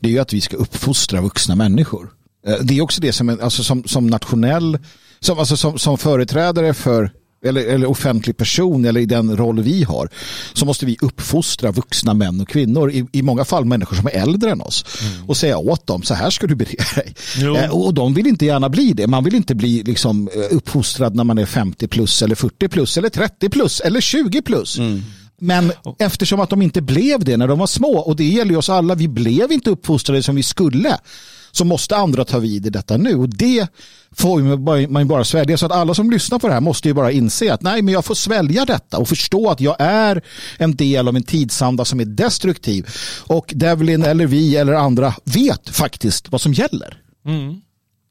det 0.00 0.08
är 0.08 0.12
ju 0.12 0.18
att 0.18 0.32
vi 0.32 0.40
ska 0.40 0.56
uppfostra 0.56 1.20
vuxna 1.20 1.54
människor. 1.54 2.10
Eh, 2.46 2.56
det 2.62 2.78
är 2.78 2.82
också 2.82 3.00
det 3.00 3.12
som, 3.12 3.28
alltså 3.28 3.62
som, 3.62 3.84
som 3.84 4.06
nationell, 4.06 4.78
som, 5.20 5.38
alltså 5.38 5.56
som, 5.56 5.78
som 5.78 5.98
företrädare 5.98 6.74
för 6.74 7.10
eller, 7.44 7.66
eller 7.66 7.86
offentlig 7.86 8.36
person 8.36 8.84
eller 8.84 9.00
i 9.00 9.06
den 9.06 9.36
roll 9.36 9.62
vi 9.62 9.82
har 9.82 10.08
så 10.54 10.66
måste 10.66 10.86
vi 10.86 10.96
uppfostra 11.00 11.72
vuxna 11.72 12.14
män 12.14 12.40
och 12.40 12.48
kvinnor 12.48 12.90
i, 12.90 13.06
i 13.12 13.22
många 13.22 13.44
fall 13.44 13.64
människor 13.64 13.96
som 13.96 14.06
är 14.06 14.10
äldre 14.10 14.50
än 14.50 14.60
oss 14.60 14.84
mm. 15.00 15.28
och 15.28 15.36
säga 15.36 15.58
åt 15.58 15.86
dem 15.86 16.02
så 16.02 16.14
här 16.14 16.30
ska 16.30 16.46
du 16.46 16.54
bete 16.54 16.76
dig. 16.94 17.14
Eh, 17.56 17.70
och 17.70 17.94
de 17.94 18.14
vill 18.14 18.26
inte 18.26 18.46
gärna 18.46 18.68
bli 18.68 18.92
det. 18.92 19.06
Man 19.06 19.24
vill 19.24 19.34
inte 19.34 19.54
bli 19.54 19.82
liksom, 19.82 20.28
eh, 20.28 20.56
uppfostrad 20.56 21.14
när 21.14 21.24
man 21.24 21.38
är 21.38 21.46
50 21.46 21.88
plus 21.88 22.22
eller 22.22 22.34
40 22.34 22.68
plus 22.68 22.98
eller 22.98 23.08
30 23.08 23.48
plus 23.48 23.80
eller 23.80 24.00
20 24.00 24.42
plus. 24.42 24.78
Mm. 24.78 25.02
Men 25.42 25.72
eftersom 25.98 26.40
att 26.40 26.50
de 26.50 26.62
inte 26.62 26.82
blev 26.82 27.24
det 27.24 27.36
när 27.36 27.48
de 27.48 27.58
var 27.58 27.66
små 27.66 27.98
och 27.98 28.16
det 28.16 28.24
gäller 28.24 28.50
ju 28.50 28.56
oss 28.56 28.68
alla, 28.68 28.94
vi 28.94 29.08
blev 29.08 29.52
inte 29.52 29.70
uppfostrade 29.70 30.22
som 30.22 30.34
vi 30.34 30.42
skulle 30.42 30.98
så 31.52 31.64
måste 31.64 31.96
andra 31.96 32.24
ta 32.24 32.38
vid 32.38 32.66
i 32.66 32.70
detta 32.70 32.96
nu 32.96 33.14
och 33.14 33.28
det 33.28 33.66
får 34.10 34.56
man 34.88 35.02
ju 35.02 35.08
bara 35.08 35.24
svälja 35.24 35.56
så 35.58 35.66
att 35.66 35.72
alla 35.72 35.94
som 35.94 36.10
lyssnar 36.10 36.38
på 36.38 36.48
det 36.48 36.54
här 36.54 36.60
måste 36.60 36.88
ju 36.88 36.94
bara 36.94 37.12
inse 37.12 37.54
att 37.54 37.62
nej 37.62 37.82
men 37.82 37.94
jag 37.94 38.04
får 38.04 38.14
svälja 38.14 38.64
detta 38.64 38.98
och 38.98 39.08
förstå 39.08 39.50
att 39.50 39.60
jag 39.60 39.76
är 39.78 40.22
en 40.58 40.76
del 40.76 41.08
av 41.08 41.16
en 41.16 41.22
tidsanda 41.22 41.84
som 41.84 42.00
är 42.00 42.04
destruktiv 42.04 42.86
och 43.20 43.52
Devlin 43.54 44.02
eller 44.02 44.26
vi 44.26 44.56
eller 44.56 44.72
andra 44.72 45.14
vet 45.24 45.68
faktiskt 45.68 46.32
vad 46.32 46.40
som 46.40 46.52
gäller. 46.52 46.98
Mm. 47.26 47.60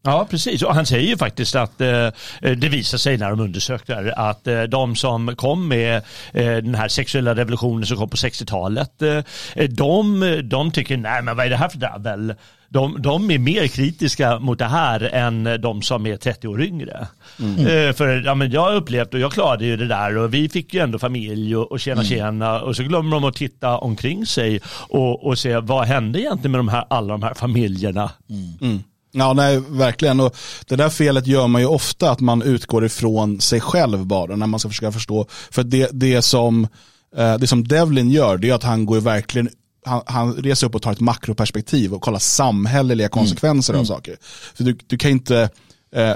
Ja, 0.04 0.28
precis. 0.30 0.62
Och 0.62 0.76
han 0.76 0.86
säger 0.86 1.10
ju 1.10 1.18
faktiskt 1.18 1.56
att 1.56 1.82
eh, 1.82 2.08
det 2.42 2.70
visar 2.70 2.98
sig 2.98 3.18
när 3.18 3.30
de 3.30 3.40
undersöker 3.40 4.14
att 4.20 4.48
eh, 4.48 4.64
de 4.64 4.96
som 4.96 5.36
kom 5.36 5.68
med 5.68 5.96
eh, 6.34 6.56
den 6.56 6.76
här 6.76 6.88
sexuella 6.88 7.36
revolutionen 7.36 7.86
som 7.86 7.98
kom 7.98 8.10
på 8.10 8.18
60-talet, 8.18 9.02
eh, 9.02 9.70
de, 9.70 10.42
de 10.44 10.72
tycker 10.72 10.98
nej 10.98 11.22
men 11.22 11.38
vad 11.38 11.46
är 11.46 11.50
det 11.50 11.56
här 11.56 11.70
för 11.70 11.78
dravel? 11.78 12.34
De, 12.70 13.02
de 13.02 13.32
är 13.32 13.40
mer 13.40 13.68
kritiska 13.68 14.40
mot 14.40 14.60
det 14.60 14.66
här 14.66 15.10
än 15.14 15.62
de 15.62 15.82
som 15.82 16.06
är 16.06 16.18
30 16.18 16.48
år 16.48 16.62
yngre. 16.62 17.08
Mm. 17.40 17.60
Eh, 17.60 17.94
för 17.94 18.24
ja, 18.26 18.36
men 18.36 18.52
jag 18.52 18.62
har 18.62 18.76
upplevt 18.76 19.14
och 19.14 19.20
jag 19.20 19.32
klarade 19.32 19.66
ju 19.66 19.78
det 19.78 19.88
där 19.88 20.18
och 20.18 20.34
vi 20.34 20.50
fick 20.50 20.74
ju 20.74 20.80
ändå 20.80 21.00
familj 21.00 21.56
och, 21.56 21.72
och 21.72 21.80
tjäna 21.80 22.02
mm. 22.02 22.10
tjäna 22.10 22.62
och 22.62 22.76
så 22.76 22.84
glömmer 22.84 23.12
de 23.12 23.24
att 23.24 23.36
titta 23.36 23.78
omkring 23.78 24.26
sig 24.26 24.62
och, 24.90 25.26
och 25.26 25.38
se 25.40 25.58
vad 25.58 25.86
hände 25.86 26.20
egentligen 26.22 26.52
med 26.52 26.60
de 26.60 26.68
här, 26.68 26.86
alla 26.90 27.14
de 27.14 27.24
här 27.24 27.34
familjerna. 27.34 28.12
Mm. 28.30 28.84
Mm. 29.14 29.28
Ja, 29.28 29.34
nej, 29.34 29.60
verkligen. 29.70 30.20
Och 30.20 30.36
det 30.66 30.76
där 30.76 30.90
felet 30.90 31.28
gör 31.28 31.48
man 31.48 31.62
ju 31.62 31.68
ofta, 31.68 32.12
att 32.12 32.20
man 32.20 32.42
utgår 32.42 32.86
ifrån 32.86 33.42
sig 33.42 33.62
själv 33.62 34.06
bara 34.06 34.36
när 34.36 34.48
man 34.48 34.60
ska 34.60 34.70
försöka 34.70 34.92
förstå. 34.92 35.26
För 35.52 35.64
det, 35.64 35.90
det, 35.94 36.22
som, 36.22 36.68
eh, 37.16 37.38
det 37.38 37.48
som 37.48 37.68
Devlin 37.68 38.10
gör, 38.10 38.38
det 38.38 38.50
är 38.50 38.54
att 38.54 38.64
han 38.64 38.86
går 38.86 39.00
verkligen 39.00 39.50
han, 39.86 40.02
han 40.06 40.34
reser 40.34 40.68
upp 40.68 40.76
och 40.76 40.82
tar 40.82 40.92
ett 40.92 41.00
makroperspektiv 41.00 41.94
och 41.94 42.02
kollar 42.02 42.20
samhälleliga 42.20 43.08
mm. 43.08 43.12
konsekvenser 43.12 43.74
mm. 43.74 43.82
av 43.82 43.86
saker. 43.86 44.18
För 44.56 44.64
du, 44.64 44.78
du 44.88 44.98
kan 44.98 45.12
inte, 45.12 45.50
eh, 45.96 46.14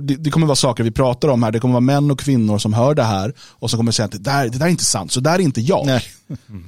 det, 0.00 0.16
det, 0.16 0.30
kommer 0.30 0.46
vara 0.46 0.56
saker 0.56 0.84
vi 0.84 0.90
pratar 0.90 1.28
om 1.28 1.42
här, 1.42 1.52
det 1.52 1.60
kommer 1.60 1.72
vara 1.72 1.80
män 1.80 2.10
och 2.10 2.20
kvinnor 2.20 2.58
som 2.58 2.72
hör 2.72 2.94
det 2.94 3.02
här 3.02 3.34
och 3.38 3.70
som 3.70 3.76
kommer 3.76 3.92
säga 3.92 4.06
att 4.06 4.12
det 4.12 4.18
där, 4.18 4.48
det 4.48 4.58
där 4.58 4.66
är 4.66 4.70
inte 4.70 4.84
sant, 4.84 5.12
så 5.12 5.20
där 5.20 5.34
är 5.34 5.38
inte 5.38 5.60
jag. 5.60 5.86
Nej, 5.86 6.04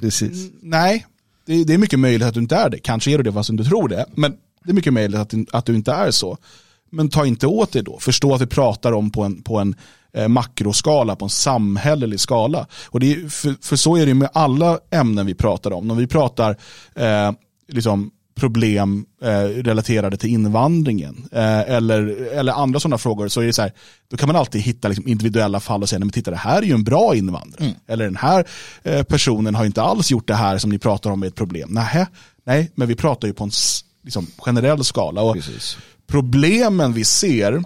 Precis. 0.01 0.51
Nej 0.63 1.07
det, 1.47 1.65
det, 1.65 1.75
är 1.75 1.79
mycket 1.79 1.99
möjligt 1.99 2.29
att 2.29 2.35
du 2.35 2.41
inte 2.41 2.57
är 2.57 2.71
det. 2.71 2.79
Kanske 2.79 3.11
är 3.11 3.19
du 3.19 3.25
det 3.25 3.33
fast 3.33 3.49
du 3.49 3.53
inte 3.53 3.65
tror 3.65 3.89
det. 3.89 4.07
Men 4.15 4.37
det 4.65 4.71
är 4.71 4.75
mycket 4.75 4.93
möjligt 4.93 5.21
att, 5.21 5.35
att 5.53 5.67
du 5.67 5.75
inte 5.75 5.93
är 5.93 6.11
så. 6.11 6.39
Men 6.91 7.09
ta 7.09 7.27
inte 7.27 7.47
åt 7.47 7.73
dig 7.73 7.83
då. 7.83 7.99
Förstå 7.99 8.35
att 8.35 8.41
vi 8.41 8.47
pratar 8.47 8.93
om 8.93 9.11
på 9.11 9.23
en, 9.23 9.43
på 9.43 9.59
en 9.59 9.75
eh, 10.13 10.29
makroskala, 10.29 11.17
på 11.17 11.25
en 11.25 11.31
samhällelig 11.31 12.21
skala. 12.21 12.67
Och 12.87 13.01
det 13.01 13.13
är, 13.13 13.29
för, 13.29 13.57
för 13.63 13.77
så 13.77 13.97
är 13.97 14.07
det 14.07 14.15
med 14.15 14.29
alla 14.33 14.79
ämnen 14.91 15.27
vi 15.27 15.35
pratar 15.35 15.73
om. 15.73 15.89
När 15.89 15.95
vi 15.95 16.07
pratar 16.07 16.57
eh, 16.95 17.33
liksom 17.69 18.11
problem 18.35 19.07
eh, 19.23 19.45
relaterade 19.45 20.17
till 20.17 20.31
invandringen 20.31 21.29
eh, 21.33 21.61
eller, 21.61 22.07
eller 22.33 22.53
andra 22.53 22.81
sådana 22.81 22.99
frågor 22.99 23.29
så 23.29 23.41
är 23.41 23.47
det 23.47 23.53
så 23.53 23.63
här, 23.63 23.73
då 24.11 24.17
kan 24.17 24.27
man 24.27 24.37
alltid 24.37 24.61
hitta 24.61 24.89
liksom, 24.89 25.09
individuella 25.09 25.61
fall 25.61 25.83
och 25.83 25.89
säga, 25.89 25.99
men 25.99 26.11
titta 26.11 26.31
det 26.31 26.37
här 26.37 26.59
är 26.59 26.67
ju 26.67 26.75
en 26.75 26.85
bra 26.85 27.15
invandrare. 27.15 27.65
Mm. 27.65 27.77
Eller 27.87 28.05
den 28.05 28.17
här 28.17 28.45
eh, 28.83 29.03
personen 29.03 29.55
har 29.55 29.65
inte 29.65 29.83
alls 29.83 30.11
gjort 30.11 30.29
det 30.29 30.35
här 30.35 30.59
som 30.59 30.71
ni 30.71 30.79
pratar 30.79 31.11
om 31.11 31.23
är 31.23 31.27
ett 31.27 31.35
problem. 31.35 31.69
Nähä, 31.71 32.07
nej, 32.45 32.71
men 32.75 32.89
vi 32.89 32.95
pratar 32.95 33.29
ju 33.29 33.35
på 33.35 33.45
en 33.45 33.51
liksom, 34.05 34.27
generell 34.39 34.85
skala. 34.85 35.23
Och 35.23 35.37
problemen 36.07 36.93
vi 36.93 37.05
ser, 37.05 37.65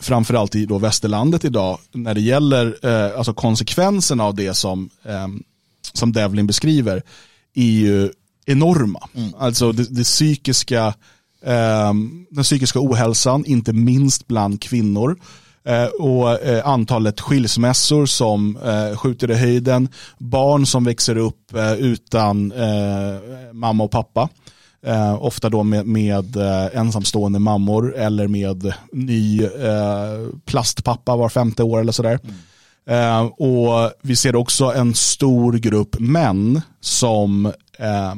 framförallt 0.00 0.54
i 0.54 0.66
då 0.66 0.78
västerlandet 0.78 1.44
idag, 1.44 1.78
när 1.92 2.14
det 2.14 2.20
gäller 2.20 2.78
eh, 2.82 3.18
alltså 3.18 3.34
konsekvenserna 3.34 4.24
av 4.24 4.34
det 4.34 4.54
som, 4.54 4.90
eh, 5.04 5.28
som 5.92 6.12
Devlin 6.12 6.46
beskriver, 6.46 7.02
är 7.54 7.62
ju 7.62 8.10
enorma. 8.46 9.08
Mm. 9.14 9.34
Alltså 9.38 9.72
det, 9.72 9.84
det 9.90 10.04
psykiska, 10.04 10.86
eh, 11.44 11.92
den 12.30 12.44
psykiska 12.44 12.78
ohälsan, 12.82 13.44
inte 13.46 13.72
minst 13.72 14.26
bland 14.26 14.62
kvinnor. 14.62 15.16
Eh, 15.64 15.84
och 15.84 16.42
eh, 16.42 16.68
antalet 16.68 17.20
skilsmässor 17.20 18.06
som 18.06 18.56
eh, 18.56 18.96
skjuter 18.96 19.30
i 19.30 19.34
höjden, 19.34 19.88
barn 20.18 20.66
som 20.66 20.84
växer 20.84 21.16
upp 21.16 21.54
eh, 21.54 21.72
utan 21.72 22.52
mamma 23.52 23.84
och 23.84 23.90
pappa. 23.90 24.28
Eh, 24.86 25.24
ofta 25.24 25.48
då 25.48 25.62
med, 25.62 25.86
med 25.86 26.36
eh, 26.36 26.78
ensamstående 26.78 27.38
mammor 27.38 27.96
eller 27.96 28.28
med 28.28 28.74
ny 28.92 29.42
eh, 29.42 30.28
plastpappa 30.44 31.16
var 31.16 31.28
femte 31.28 31.62
år 31.62 31.80
eller 31.80 31.92
sådär. 31.92 32.18
Mm. 32.24 32.36
Eh, 32.86 33.24
och 33.24 33.92
vi 34.02 34.16
ser 34.16 34.36
också 34.36 34.64
en 34.64 34.94
stor 34.94 35.52
grupp 35.52 35.98
män 35.98 36.62
som 36.80 37.46
eh, 37.78 38.14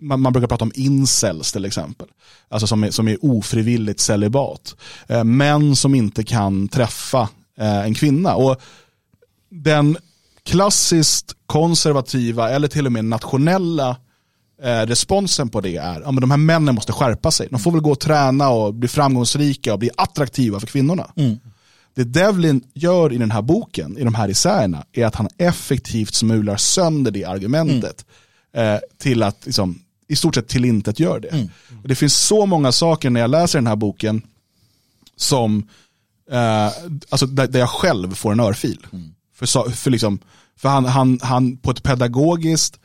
man, 0.00 0.20
man, 0.20 0.32
brukar 0.32 0.48
prata 0.48 0.64
om 0.64 0.72
incels 0.74 1.52
till 1.52 1.64
exempel. 1.64 2.08
Alltså 2.48 2.66
som 2.66 2.84
är, 2.84 2.90
som 2.90 3.08
är 3.08 3.24
ofrivilligt 3.24 4.00
celibat. 4.00 4.76
Eh, 5.06 5.24
män 5.24 5.76
som 5.76 5.94
inte 5.94 6.24
kan 6.24 6.68
träffa 6.68 7.28
eh, 7.58 7.78
en 7.78 7.94
kvinna. 7.94 8.34
Och 8.34 8.60
den 9.50 9.96
klassiskt 10.42 11.32
konservativa 11.46 12.50
eller 12.50 12.68
till 12.68 12.86
och 12.86 12.92
med 12.92 13.04
nationella 13.04 13.96
Eh, 14.62 14.86
responsen 14.86 15.48
på 15.48 15.60
det 15.60 15.76
är 15.76 16.00
att 16.00 16.20
de 16.20 16.30
här 16.30 16.38
männen 16.38 16.74
måste 16.74 16.92
skärpa 16.92 17.30
sig. 17.30 17.48
De 17.50 17.60
får 17.60 17.72
väl 17.72 17.80
gå 17.80 17.90
och 17.90 18.00
träna 18.00 18.48
och 18.48 18.74
bli 18.74 18.88
framgångsrika 18.88 19.72
och 19.72 19.78
bli 19.78 19.90
attraktiva 19.96 20.60
för 20.60 20.66
kvinnorna. 20.66 21.10
Mm. 21.16 21.38
Det 21.94 22.04
Devlin 22.04 22.64
gör 22.74 23.12
i 23.12 23.18
den 23.18 23.30
här 23.30 23.42
boken, 23.42 23.98
i 23.98 24.04
de 24.04 24.14
här 24.14 24.28
isärerna, 24.28 24.84
är 24.92 25.06
att 25.06 25.14
han 25.14 25.28
effektivt 25.38 26.14
smular 26.14 26.56
sönder 26.56 27.10
det 27.10 27.24
argumentet 27.24 28.04
mm. 28.52 28.74
eh, 28.74 28.80
till 28.98 29.22
att 29.22 29.46
liksom, 29.46 29.78
i 30.08 30.16
stort 30.16 30.34
sett 30.34 30.48
till 30.48 30.64
intet 30.64 31.00
gör 31.00 31.20
det. 31.20 31.28
Mm. 31.28 31.48
Det 31.84 31.94
finns 31.94 32.14
så 32.16 32.46
många 32.46 32.72
saker 32.72 33.10
när 33.10 33.20
jag 33.20 33.30
läser 33.30 33.58
den 33.58 33.66
här 33.66 33.76
boken 33.76 34.22
som, 35.16 35.68
eh, 36.30 36.66
alltså 37.08 37.26
där, 37.26 37.46
där, 37.46 37.60
jag 37.60 37.70
själv 37.70 38.14
får 38.14 38.32
en 38.32 38.40
örfil. 38.40 38.86
Mm. 38.92 39.14
För, 39.34 39.70
för, 39.70 39.90
liksom, 39.90 40.18
för 40.56 40.68
han, 40.68 40.84
han, 40.84 41.18
han 41.22 41.56
på 41.56 41.70
ett 41.70 41.82
pedagogiskt 41.82 42.80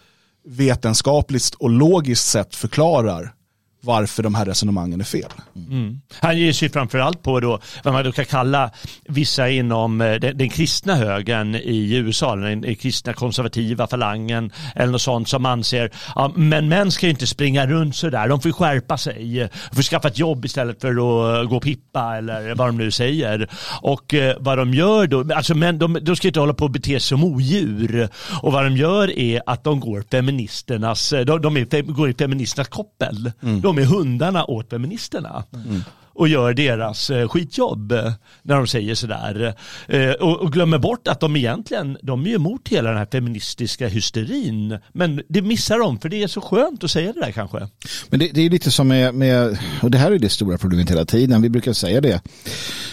vetenskapligt 0.45 1.55
och 1.55 1.69
logiskt 1.69 2.25
sätt 2.25 2.55
förklarar 2.55 3.33
varför 3.81 4.23
de 4.23 4.35
här 4.35 4.45
resonemangen 4.45 5.01
är 5.01 5.05
fel. 5.05 5.31
Mm. 5.55 6.01
Han 6.19 6.37
ger 6.37 6.53
sig 6.53 6.69
framförallt 6.69 7.23
på 7.23 7.39
då, 7.39 7.59
vad 7.83 7.93
man 7.93 8.03
då 8.03 8.11
kan 8.11 8.25
kalla 8.25 8.71
vissa 9.07 9.49
inom 9.49 10.01
eh, 10.01 10.13
den, 10.13 10.37
den 10.37 10.49
kristna 10.49 10.95
högern 10.95 11.55
i 11.55 11.95
USA, 11.95 12.35
den 12.35 12.75
kristna 12.75 13.13
konservativa 13.13 13.87
falangen 13.87 14.51
eller 14.75 14.91
något 14.91 15.01
sånt 15.01 15.29
som 15.29 15.45
anser 15.45 15.91
ja, 16.15 16.31
men 16.35 16.69
män 16.69 16.91
ska 16.91 17.07
inte 17.07 17.27
springa 17.27 17.67
runt 17.67 17.95
sådär, 17.95 18.27
de 18.27 18.41
får 18.41 18.51
skärpa 18.51 18.97
sig, 18.97 19.49
de 19.69 19.75
får 19.75 19.83
skaffa 19.83 20.07
ett 20.07 20.19
jobb 20.19 20.45
istället 20.45 20.81
för 20.81 20.89
att 20.89 21.49
gå 21.49 21.55
och 21.55 21.63
pippa 21.63 22.17
eller 22.17 22.55
vad 22.55 22.67
de 22.67 22.77
nu 22.77 22.91
säger. 22.91 23.49
Och 23.81 24.13
eh, 24.13 24.35
vad 24.39 24.57
de 24.57 24.73
gör 24.73 25.07
då, 25.07 25.33
alltså 25.35 25.55
män 25.55 25.79
de, 25.79 25.97
de 26.01 26.15
ska 26.15 26.27
inte 26.27 26.39
hålla 26.39 26.53
på 26.53 26.65
och 26.65 26.71
bete 26.71 26.91
sig 26.91 26.99
som 26.99 27.23
odjur 27.23 28.09
och 28.41 28.51
vad 28.51 28.63
de 28.63 28.77
gör 28.77 29.19
är 29.19 29.41
att 29.45 29.63
de 29.63 29.79
går 29.79 30.03
feministernas, 30.11 31.09
de, 31.09 31.41
de 31.41 31.57
är, 31.57 31.81
går 31.81 32.09
i 32.09 32.13
feministernas 32.13 32.67
koppel. 32.67 33.31
Mm 33.41 33.68
de 33.75 33.81
är 33.81 33.85
hundarna 33.85 34.45
åt 34.45 34.69
feministerna. 34.69 35.43
Mm. 35.53 35.81
och 36.13 36.27
gör 36.27 36.53
deras 36.53 37.09
eh, 37.09 37.27
skitjobb 37.27 37.91
eh, 37.91 38.11
när 38.43 38.55
de 38.55 38.67
säger 38.67 38.95
sådär. 38.95 39.55
Eh, 39.87 40.11
och, 40.11 40.41
och 40.41 40.53
glömmer 40.53 40.77
bort 40.79 41.07
att 41.07 41.19
de 41.19 41.35
egentligen 41.35 41.97
de 42.01 42.25
är 42.25 42.35
emot 42.35 42.67
hela 42.67 42.89
den 42.89 42.97
här 42.97 43.07
feministiska 43.11 43.87
hysterin. 43.87 44.77
Men 44.93 45.21
det 45.29 45.41
missar 45.41 45.79
de 45.79 45.99
för 45.99 46.09
det 46.09 46.23
är 46.23 46.27
så 46.27 46.41
skönt 46.41 46.83
att 46.83 46.91
säga 46.91 47.13
det 47.13 47.19
där 47.19 47.31
kanske. 47.31 47.67
Men 48.09 48.19
det, 48.19 48.27
det 48.33 48.41
är 48.41 48.49
lite 48.49 48.71
som 48.71 48.87
med, 48.87 49.15
med, 49.15 49.57
och 49.81 49.91
det 49.91 49.97
här 49.97 50.11
är 50.11 50.19
det 50.19 50.29
stora 50.29 50.57
problemet 50.57 50.91
hela 50.91 51.05
tiden, 51.05 51.41
vi 51.41 51.49
brukar 51.49 51.73
säga 51.73 52.01
det, 52.01 52.21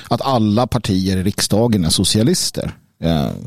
att 0.08 0.22
alla 0.22 0.66
partier 0.66 1.16
i 1.16 1.22
riksdagen 1.22 1.84
är 1.84 1.90
socialister. 1.90 2.72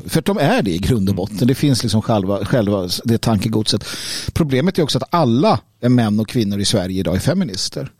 För 0.06 0.22
de 0.22 0.38
är 0.38 0.62
det 0.62 0.70
i 0.70 0.78
grund 0.78 1.08
och 1.08 1.14
botten. 1.14 1.48
Det 1.48 1.54
finns 1.54 1.82
liksom 1.82 2.02
själva, 2.02 2.44
själva 2.44 2.88
det 3.04 3.18
tankegodset. 3.18 3.84
Problemet 4.32 4.78
är 4.78 4.82
också 4.82 4.98
att 4.98 5.14
alla 5.14 5.60
män 5.80 6.20
och 6.20 6.28
kvinnor 6.28 6.60
i 6.60 6.64
Sverige 6.64 7.00
idag 7.00 7.16
är 7.16 7.20
feminister. 7.20 7.92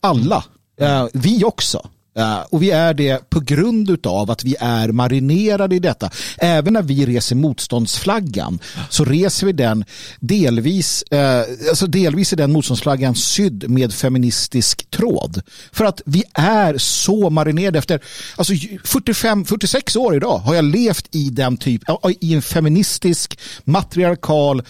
Alla. 0.00 0.44
Uh, 0.82 1.06
vi 1.12 1.44
också. 1.44 1.88
Uh, 2.18 2.40
och 2.50 2.62
vi 2.62 2.70
är 2.70 2.94
det 2.94 3.30
på 3.30 3.40
grund 3.40 4.06
av 4.06 4.30
att 4.30 4.44
vi 4.44 4.56
är 4.60 4.88
marinerade 4.88 5.76
i 5.76 5.78
detta. 5.78 6.10
Även 6.38 6.72
när 6.72 6.82
vi 6.82 7.06
reser 7.06 7.36
motståndsflaggan 7.36 8.58
så 8.90 9.04
reser 9.04 9.46
vi 9.46 9.52
den 9.52 9.84
delvis, 10.20 11.04
uh, 11.14 11.68
alltså 11.68 11.86
delvis 11.86 12.32
är 12.32 12.36
den 12.36 12.52
motståndsflaggan 12.52 13.14
sydd 13.14 13.70
med 13.70 13.94
feministisk 13.94 14.90
tråd. 14.90 15.42
För 15.72 15.84
att 15.84 16.02
vi 16.06 16.24
är 16.34 16.78
så 16.78 17.30
marinerade 17.30 17.78
efter, 17.78 18.00
alltså 18.36 18.52
45, 18.84 19.44
46 19.44 19.96
år 19.96 20.16
idag 20.16 20.38
har 20.38 20.54
jag 20.54 20.64
levt 20.64 21.14
i 21.14 21.30
den 21.30 21.56
typ, 21.56 21.82
i 22.20 22.34
en 22.34 22.42
feministisk, 22.42 23.38
matriarkal 23.64 24.62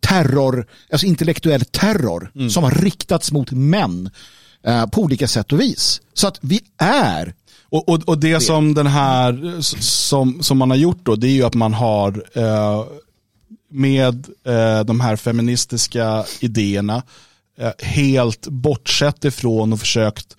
terror, 0.00 0.66
alltså 0.92 1.06
intellektuell 1.06 1.64
terror 1.64 2.30
mm. 2.34 2.50
som 2.50 2.64
har 2.64 2.70
riktats 2.70 3.32
mot 3.32 3.50
män 3.50 4.10
Eh, 4.64 4.86
på 4.86 5.02
olika 5.02 5.28
sätt 5.28 5.52
och 5.52 5.60
vis. 5.60 6.00
Så 6.14 6.28
att 6.28 6.38
vi 6.40 6.60
är 6.78 7.34
och, 7.70 7.88
och, 7.88 8.08
och 8.08 8.18
det, 8.18 8.34
det, 8.34 8.40
som 8.40 8.74
den 8.74 8.86
här 8.86 9.60
som, 9.80 10.42
som 10.42 10.58
man 10.58 10.70
har 10.70 10.76
gjort 10.76 11.00
då, 11.02 11.16
det 11.16 11.26
är 11.26 11.32
ju 11.32 11.44
att 11.44 11.54
man 11.54 11.74
har 11.74 12.24
eh, 12.34 12.84
med 13.70 14.26
eh, 14.44 14.84
de 14.84 15.00
här 15.00 15.16
feministiska 15.16 16.24
idéerna 16.40 17.02
eh, 17.58 17.70
helt 17.78 18.46
bortsett 18.48 19.24
ifrån 19.24 19.72
och 19.72 19.80
försökt 19.80 20.36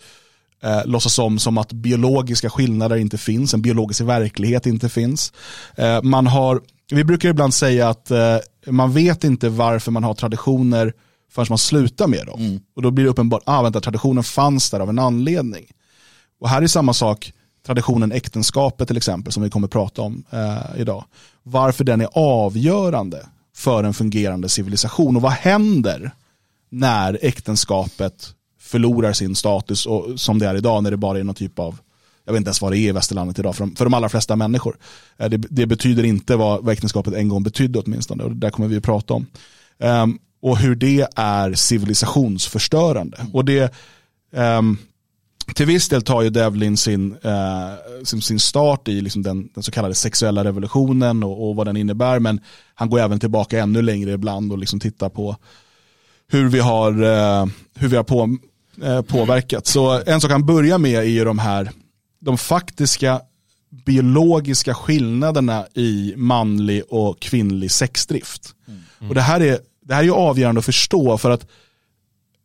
eh, 0.63 0.85
låtsas 0.85 1.19
om 1.19 1.39
som 1.39 1.57
att 1.57 1.73
biologiska 1.73 2.49
skillnader 2.49 2.95
inte 2.95 3.17
finns, 3.17 3.53
en 3.53 3.61
biologisk 3.61 4.01
verklighet 4.01 4.65
inte 4.65 4.89
finns. 4.89 5.33
Eh, 5.75 6.01
man 6.01 6.27
har, 6.27 6.61
vi 6.91 7.03
brukar 7.03 7.29
ibland 7.29 7.53
säga 7.53 7.89
att 7.89 8.11
eh, 8.11 8.37
man 8.67 8.93
vet 8.93 9.23
inte 9.23 9.49
varför 9.49 9.91
man 9.91 10.03
har 10.03 10.13
traditioner 10.13 10.93
förrän 11.31 11.45
man 11.49 11.57
slutar 11.57 12.07
med 12.07 12.25
dem. 12.25 12.39
Mm. 12.39 12.59
Och 12.75 12.81
då 12.81 12.91
blir 12.91 13.05
det 13.05 13.11
uppenbart, 13.11 13.43
ah 13.45 13.61
vänta, 13.61 13.81
traditionen 13.81 14.23
fanns 14.23 14.69
där 14.69 14.79
av 14.79 14.89
en 14.89 14.99
anledning. 14.99 15.65
Och 16.39 16.49
här 16.49 16.61
är 16.61 16.67
samma 16.67 16.93
sak, 16.93 17.33
traditionen 17.65 18.11
äktenskapet 18.11 18.87
till 18.87 18.97
exempel, 18.97 19.33
som 19.33 19.43
vi 19.43 19.49
kommer 19.49 19.67
att 19.67 19.71
prata 19.71 20.01
om 20.01 20.23
eh, 20.29 20.81
idag. 20.81 21.05
Varför 21.43 21.83
den 21.83 22.01
är 22.01 22.09
avgörande 22.13 23.25
för 23.55 23.83
en 23.83 23.93
fungerande 23.93 24.49
civilisation 24.49 25.15
och 25.15 25.21
vad 25.21 25.31
händer 25.31 26.11
när 26.69 27.19
äktenskapet 27.21 28.33
förlorar 28.59 29.13
sin 29.13 29.35
status 29.35 29.85
och, 29.85 30.19
som 30.19 30.39
det 30.39 30.47
är 30.47 30.55
idag 30.55 30.83
när 30.83 30.91
det 30.91 30.97
bara 30.97 31.19
är 31.19 31.23
någon 31.23 31.35
typ 31.35 31.59
av 31.59 31.79
jag 32.25 32.33
vet 32.33 32.37
inte 32.37 32.47
ens 32.47 32.61
vad 32.61 32.71
det 32.71 32.77
är 32.77 32.89
i 32.89 32.91
västerlandet 32.91 33.39
idag 33.39 33.55
för 33.55 33.65
de, 33.65 33.75
för 33.75 33.85
de 33.85 33.93
allra 33.93 34.09
flesta 34.09 34.35
människor. 34.35 34.77
Eh, 35.17 35.29
det, 35.29 35.37
det, 35.37 35.65
betyder 35.65 36.03
inte 36.03 36.35
vad, 36.35 36.63
vad 36.63 36.73
äktenskapet 36.73 37.13
en 37.13 37.29
gång 37.29 37.43
betydde 37.43 37.79
åtminstone 37.79 38.23
och 38.23 38.29
det 38.29 38.35
där 38.35 38.49
kommer 38.49 38.69
vi 38.69 38.77
att 38.77 38.83
prata 38.83 39.13
om. 39.13 39.25
Um, 39.77 40.19
och 40.41 40.57
hur 40.57 40.75
det 40.75 41.07
är 41.15 41.53
civilisationsförstörande. 41.53 43.17
Mm. 43.17 43.35
Och 43.35 43.45
det, 43.45 43.73
um, 44.31 44.77
till 45.55 45.65
viss 45.65 45.89
del 45.89 46.01
tar 46.01 46.21
ju 46.21 46.29
Devlin 46.29 46.77
sin, 46.77 47.11
uh, 47.13 48.03
sin, 48.03 48.21
sin, 48.21 48.39
start 48.39 48.87
i 48.87 49.01
liksom 49.01 49.23
den, 49.23 49.49
den, 49.53 49.63
så 49.63 49.71
kallade 49.71 49.95
sexuella 49.95 50.43
revolutionen 50.43 51.23
och, 51.23 51.49
och, 51.49 51.55
vad 51.55 51.67
den 51.67 51.77
innebär. 51.77 52.19
Men 52.19 52.39
han 52.73 52.89
går 52.89 52.99
även 52.99 53.19
tillbaka 53.19 53.59
ännu 53.59 53.81
längre 53.81 54.11
ibland 54.11 54.51
och 54.51 54.57
liksom 54.57 54.79
tittar 54.79 55.09
på 55.09 55.35
hur 56.27 56.49
vi 56.49 56.59
har, 56.59 57.03
uh, 57.03 57.45
hur 57.75 57.87
vi 57.87 57.95
har 57.95 58.03
på, 58.03 58.37
uh, 58.83 59.01
påverkat. 59.01 59.67
Så 59.67 60.01
en 60.05 60.21
sak 60.21 60.31
han 60.31 60.45
börjar 60.45 60.77
med 60.77 60.99
är 60.99 61.03
ju 61.03 61.25
de 61.25 61.39
här 61.39 61.71
de 62.19 62.37
faktiska 62.37 63.21
biologiska 63.85 64.73
skillnaderna 64.73 65.65
i 65.73 66.13
manlig 66.17 66.83
och 66.89 67.19
kvinnlig 67.19 67.71
sexdrift. 67.71 68.55
Mm. 68.67 69.09
Och 69.09 69.15
det 69.15 69.21
här, 69.21 69.41
är, 69.41 69.59
det 69.85 69.93
här 69.93 70.01
är 70.01 70.05
ju 70.05 70.13
avgörande 70.13 70.59
att 70.59 70.65
förstå 70.65 71.17
för 71.17 71.31
att 71.31 71.47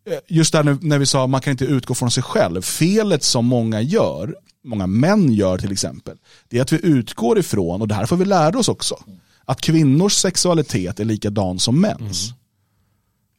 eh, 0.07 0.19
just 0.29 0.53
där 0.53 0.79
när 0.81 0.99
vi 0.99 1.07
sa 1.07 1.25
att 1.25 1.31
man 1.31 1.41
kan 1.41 1.51
inte 1.51 1.65
utgå 1.65 1.95
från 1.95 2.11
sig 2.11 2.23
själv. 2.23 2.63
Felet 2.63 3.23
som 3.23 3.47
många 3.47 3.81
gör, 3.81 4.37
många 4.65 4.87
män 4.87 5.33
gör 5.33 5.59
till 5.59 5.73
exempel, 5.73 6.17
det 6.49 6.59
är 6.59 6.63
att 6.63 6.73
vi 6.73 6.87
utgår 6.87 7.39
ifrån, 7.39 7.81
och 7.81 7.89
det 7.89 7.95
här 7.95 8.07
får 8.07 8.17
vi 8.17 8.25
lära 8.25 8.59
oss 8.59 8.69
också, 8.69 8.99
att 9.45 9.61
kvinnors 9.61 10.13
sexualitet 10.13 11.01
är 11.01 11.05
likadan 11.05 11.59
som 11.59 11.81
mäns. 11.81 12.29
Mm. 12.29 12.35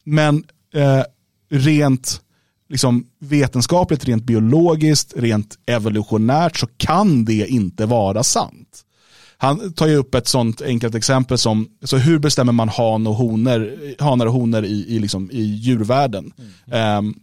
Men 0.03 0.43
eh, 0.83 1.03
rent 1.49 2.21
liksom 2.69 3.07
vetenskapligt, 3.19 4.05
rent 4.05 4.23
biologiskt, 4.23 5.13
rent 5.15 5.57
evolutionärt 5.65 6.57
så 6.57 6.67
kan 6.77 7.25
det 7.25 7.47
inte 7.47 7.85
vara 7.85 8.23
sant. 8.23 8.83
Han 9.37 9.73
tar 9.73 9.87
ju 9.87 9.95
upp 9.95 10.15
ett 10.15 10.27
sånt 10.27 10.61
enkelt 10.61 10.95
exempel 10.95 11.37
som, 11.37 11.67
så 11.83 11.97
hur 11.97 12.19
bestämmer 12.19 12.53
man 12.53 12.69
han 12.69 13.07
och 13.07 13.15
honor, 13.15 13.77
hanar 14.03 14.25
och 14.25 14.33
honor 14.33 14.65
i, 14.65 14.95
i, 14.95 14.99
liksom, 14.99 15.31
i 15.31 15.41
djurvärlden? 15.41 16.33
Mm. 16.67 16.97
Um, 16.97 17.19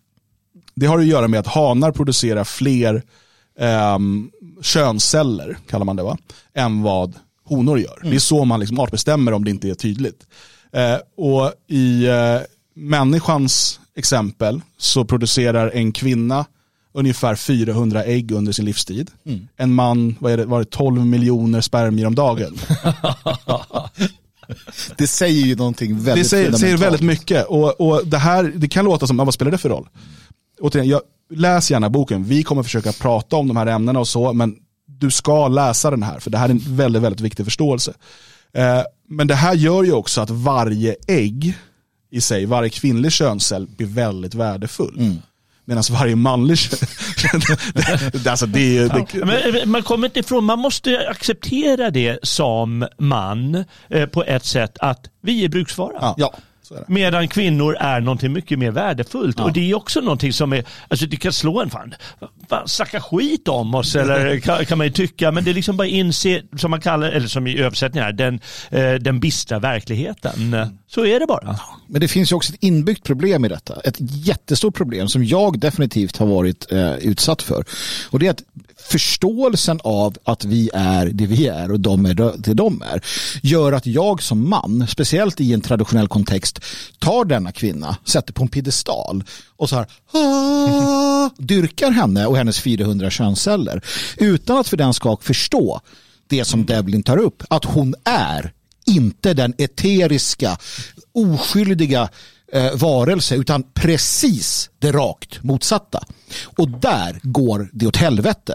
det 0.75 0.87
har 0.87 0.99
att 0.99 1.07
göra 1.07 1.29
med 1.29 1.41
att 1.41 1.47
hanar 1.47 1.93
producerar 1.93 2.45
fler 2.45 3.03
um, 3.95 4.31
könsceller, 4.63 5.59
kallar 5.71 5.85
man 5.85 5.97
det 5.97 6.03
va, 6.03 6.19
än 6.55 6.83
vad 6.83 7.15
honor 7.45 7.79
gör. 7.79 7.99
Mm. 7.99 8.11
Det 8.11 8.17
är 8.17 8.21
så 8.21 8.45
man 8.45 8.61
liksom 8.61 8.81
artbestämmer 8.81 9.33
om 9.33 9.45
det 9.45 9.51
inte 9.51 9.69
är 9.69 9.75
tydligt. 9.75 10.27
Uh, 10.77 11.27
och 11.27 11.53
i 11.69 12.09
uh, 12.09 12.41
människans 12.75 13.81
exempel 13.97 14.61
så 14.79 15.05
producerar 15.05 15.71
en 15.71 15.93
kvinna 15.93 16.45
ungefär 16.95 17.35
400 17.35 18.05
ägg 18.05 18.33
under 18.33 18.53
sin 18.53 18.65
livstid. 18.65 19.11
Mm. 19.27 19.49
En 19.57 19.75
man, 19.75 20.17
vad 20.21 20.33
är 20.33 20.37
det, 20.37 20.45
var 20.45 20.59
det 20.59 20.65
12 20.65 21.07
miljoner 21.07 21.61
spermier 21.61 22.07
om 22.07 22.15
dagen. 22.15 22.57
det 24.97 25.07
säger 25.07 25.47
ju 25.47 25.57
någonting 25.57 26.01
väldigt 26.01 26.25
Det 26.25 26.29
säger, 26.29 26.53
säger 26.53 26.77
väldigt 26.77 27.01
mycket 27.01 27.47
och, 27.47 27.81
och 27.81 28.07
det 28.07 28.19
här, 28.19 28.53
det 28.57 28.69
kan 28.69 28.85
låta 28.85 29.07
som, 29.07 29.17
vad 29.17 29.35
spelar 29.35 29.51
det 29.51 29.59
för 29.59 29.69
roll? 29.69 29.89
Återigen, 30.61 30.89
jag, 30.89 31.01
läs 31.31 31.71
gärna 31.71 31.91
boken, 31.91 32.25
vi 32.25 32.43
kommer 32.43 32.63
försöka 32.63 32.93
prata 32.93 33.37
om 33.37 33.49
de 33.49 33.57
här 33.57 33.67
ämnena 33.67 34.01
och 34.01 34.09
så, 34.09 34.33
men 34.33 34.57
du 34.87 35.11
ska 35.11 35.49
läsa 35.49 35.91
den 35.91 36.03
här, 36.03 36.19
för 36.19 36.31
det 36.31 36.39
här 36.39 36.49
är 36.49 36.51
en 36.51 36.77
väldigt, 36.77 37.03
väldigt 37.03 37.21
viktig 37.21 37.47
förståelse. 37.47 37.95
Eh, 38.53 38.83
men 39.09 39.27
det 39.27 39.35
här 39.35 39.55
gör 39.55 39.83
ju 39.83 39.93
också 39.93 40.21
att 40.21 40.31
varje 40.31 40.97
ägg 41.07 41.59
i 42.11 42.21
sig, 42.21 42.47
varje 42.47 42.71
kvinnlig 42.71 43.13
könscell 43.13 43.67
blir 43.77 43.87
väldigt 43.87 44.35
värdefull. 44.35 44.99
Mm. 44.99 45.17
Medan 45.65 45.83
varje 45.91 46.17
manlig 46.17 46.59
det, 48.13 48.27
alltså 48.31 48.47
det, 48.47 48.89
det, 48.89 49.07
ja, 49.13 49.25
men 49.25 49.71
Man 49.71 49.83
kommer 49.83 50.07
inte 50.07 50.21
ifrån, 50.21 50.45
man 50.45 50.59
måste 50.59 51.09
acceptera 51.09 51.91
det 51.91 52.19
som 52.23 52.89
man 52.99 53.65
eh, 53.89 54.07
på 54.07 54.25
ett 54.25 54.45
sätt 54.45 54.79
att 54.79 55.07
vi 55.21 55.45
är 55.45 55.49
bruksvara. 55.49 56.15
Ja. 56.17 56.35
Medan 56.87 57.29
kvinnor 57.29 57.77
är 57.81 58.01
någonting 58.01 58.33
mycket 58.33 58.59
mer 58.59 58.71
värdefullt. 58.71 59.39
Ja. 59.39 59.45
Och 59.45 59.53
det 59.53 59.71
är 59.71 59.75
också 59.75 60.01
någonting 60.01 60.33
som 60.33 60.53
är, 60.53 60.65
alltså 60.89 61.07
det 61.07 61.17
kan 61.17 61.33
slå 61.33 61.63
en 61.63 61.71
fan, 61.71 61.95
fan 62.49 62.69
snacka 62.69 63.01
skit 63.01 63.49
om 63.49 63.75
oss 63.75 63.97
eller 63.97 64.41
kan, 64.41 64.65
kan, 64.65 64.79
man 64.79 64.87
ju 64.87 64.93
tycka. 64.93 65.33
Men 65.33 65.45
det 65.45 65.51
är 65.51 65.55
liksom 65.55 65.77
bara 65.77 65.89
inse, 65.89 66.43
som 66.57 66.71
man 66.71 66.81
kallar, 66.81 67.09
eller 67.09 67.29
som 67.29 67.47
i 67.47 67.59
översättningar, 67.59 68.13
den, 68.13 68.41
eh, 68.71 68.95
den 68.95 69.21
bistra 69.21 69.59
verkligheten. 69.59 70.57
Så 70.89 71.07
är 71.07 71.21
det 71.21 71.27
bara. 71.27 71.59
Men 71.87 72.01
det 72.01 72.09
finns 72.09 72.33
ju 72.33 72.37
också 72.37 72.53
ett 72.53 72.63
inbyggt 72.63 73.05
problem 73.05 73.45
i 73.45 73.49
detta. 73.49 73.81
Ett 73.85 73.97
jättestort 73.99 74.77
problem 74.77 75.09
som 75.09 75.25
jag 75.25 75.59
definitivt 75.59 76.17
har 76.17 76.27
varit 76.27 76.73
eh, 76.73 76.95
utsatt 76.95 77.43
för. 77.43 77.65
Och 78.11 78.19
det 78.19 78.27
är 78.27 78.31
att 78.31 78.43
förståelsen 78.77 79.81
av 79.85 80.17
att 80.25 80.45
vi 80.45 80.71
är 80.75 81.07
det 81.07 81.27
vi 81.27 81.49
är 81.49 81.71
och 81.71 81.81
de 81.81 82.07
är 82.07 82.15
det 82.15 82.55
de 82.55 82.83
är 82.83 83.01
gör 83.43 83.73
att 83.73 83.87
jag 83.87 84.23
som 84.23 84.51
man, 84.51 84.87
speciellt 84.89 85.41
i 85.41 85.53
en 85.53 85.61
traditionell 85.61 86.09
kontext, 86.09 86.61
tar 86.99 87.25
denna 87.25 87.53
kvinna, 87.53 87.97
sätter 88.05 88.33
på 88.33 88.43
en 88.43 88.49
piedestal 88.49 89.25
och 89.57 89.69
så 89.69 89.77
här 89.77 89.87
dyrkar 91.43 91.91
henne 91.91 92.27
och 92.35 92.39
hennes 92.39 92.61
400 92.61 93.11
könsceller 93.11 93.81
utan 94.17 94.59
att 94.59 94.69
för 94.69 94.77
den 94.77 94.95
ska 94.95 95.17
förstå 95.17 95.81
det 96.27 96.45
som 96.45 96.67
Devlin 96.67 97.03
tar 97.03 97.17
upp, 97.17 97.43
att 97.51 97.65
hon 97.65 97.95
är 98.05 98.53
inte 98.87 99.35
den 99.35 99.55
eteriska, 99.59 100.59
oskyldiga 101.13 102.09
eh, 102.53 102.75
varelse 102.75 103.35
utan 103.35 103.63
precis 103.75 104.71
det 104.79 104.93
rakt 104.93 105.43
motsatta. 105.43 106.05
Och 106.45 106.69
där 106.69 107.21
går 107.23 107.69
det 107.73 107.87
åt 107.87 107.97
helvete. 107.97 108.55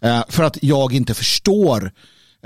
Eh, 0.00 0.22
för 0.28 0.42
att 0.42 0.58
jag 0.62 0.92
inte 0.92 1.14
förstår 1.14 1.92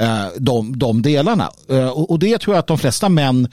eh, 0.01 0.27
de, 0.39 0.79
de 0.79 1.03
delarna. 1.03 1.51
Eh, 1.69 1.89
och, 1.89 2.11
och, 2.11 2.19
det 2.19 2.39
tror 2.39 2.55
jag 2.55 2.61
att 2.61 2.67
de 2.67 2.79
flesta 2.79 3.09
män 3.09 3.49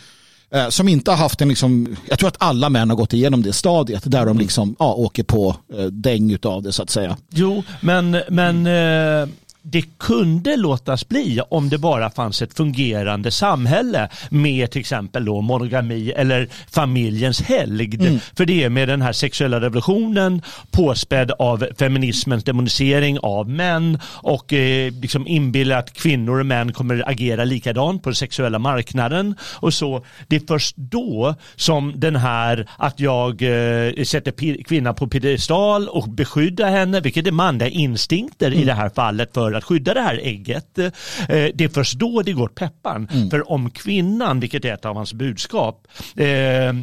eh, 0.51 0.69
som 0.69 0.87
inte 0.87 1.11
har 1.11 1.17
haft 1.17 1.41
en, 1.41 1.49
liksom, 1.49 1.95
jag 2.09 2.19
tror 2.19 2.27
att 2.27 2.37
alla 2.39 2.69
män 2.69 2.89
har 2.89 2.97
gått 2.97 3.13
igenom 3.13 3.41
det 3.41 3.53
stadiet 3.53 4.11
där 4.11 4.25
de 4.25 4.37
liksom, 4.37 4.75
ja, 4.79 4.93
åker 4.93 5.23
på 5.23 5.55
eh, 5.73 5.85
däng 5.85 6.31
utav 6.31 6.63
det 6.63 6.71
så 6.71 6.83
att 6.83 6.89
säga. 6.89 7.17
Jo, 7.29 7.63
men, 7.81 8.21
men 8.29 8.67
eh, 8.67 9.29
det 9.61 9.83
kunde 9.97 10.57
låtas 10.57 11.07
bli 11.07 11.41
om 11.49 11.69
det 11.69 11.77
bara 11.77 12.09
fanns 12.09 12.41
ett 12.41 12.53
fungerande 12.53 13.31
samhälle 13.31 14.09
med 14.29 14.71
till 14.71 14.79
exempel 14.79 15.25
då 15.25 15.41
monogami 15.41 16.11
eller 16.11 16.47
familjens 16.71 17.41
helgd. 17.41 18.01
Mm. 18.01 18.19
För 18.37 18.45
det 18.45 18.63
är 18.63 18.69
med 18.69 18.87
den 18.87 19.01
här 19.01 19.13
sexuella 19.13 19.61
revolutionen 19.61 20.41
påspädd 20.71 21.31
av 21.39 21.67
feminismens 21.79 22.43
demonisering 22.43 23.19
av 23.19 23.49
män 23.49 23.99
och 24.05 24.53
eh, 24.53 24.93
liksom 24.93 25.27
inbillar 25.27 25.79
att 25.79 25.93
kvinnor 25.93 26.39
och 26.39 26.45
män 26.45 26.73
kommer 26.73 27.09
agera 27.09 27.43
likadant 27.43 28.03
på 28.03 28.09
den 28.09 28.15
sexuella 28.15 28.59
marknaden 28.59 29.35
och 29.41 29.73
så. 29.73 30.05
Det 30.27 30.35
är 30.35 30.41
först 30.47 30.75
då 30.77 31.35
som 31.55 31.93
den 31.95 32.15
här 32.15 32.67
att 32.77 32.99
jag 32.99 33.41
eh, 33.41 34.03
sätter 34.03 34.63
kvinnan 34.63 34.95
på 34.95 35.07
piedestal 35.07 35.87
och 35.87 36.09
beskyddar 36.09 36.71
henne, 36.71 36.99
vilket 36.99 37.27
är 37.27 37.31
manliga 37.31 37.69
instinkter 37.69 38.47
mm. 38.47 38.59
i 38.59 38.65
det 38.65 38.73
här 38.73 38.89
fallet 38.89 39.33
för 39.33 39.48
att 39.53 39.63
skydda 39.63 39.93
det 39.93 40.01
här 40.01 40.19
ägget. 40.23 40.77
Eh, 40.77 40.91
det 41.27 41.61
är 41.61 41.69
först 41.69 41.99
då 41.99 42.21
det 42.21 42.33
går 42.33 42.47
peppan. 42.47 43.07
Mm. 43.11 43.29
För 43.29 43.51
om 43.51 43.69
kvinnan, 43.69 44.39
vilket 44.39 44.65
är 44.65 44.73
ett 44.73 44.85
av 44.85 44.95
hans 44.95 45.13
budskap, 45.13 45.87
eh, 46.15 46.73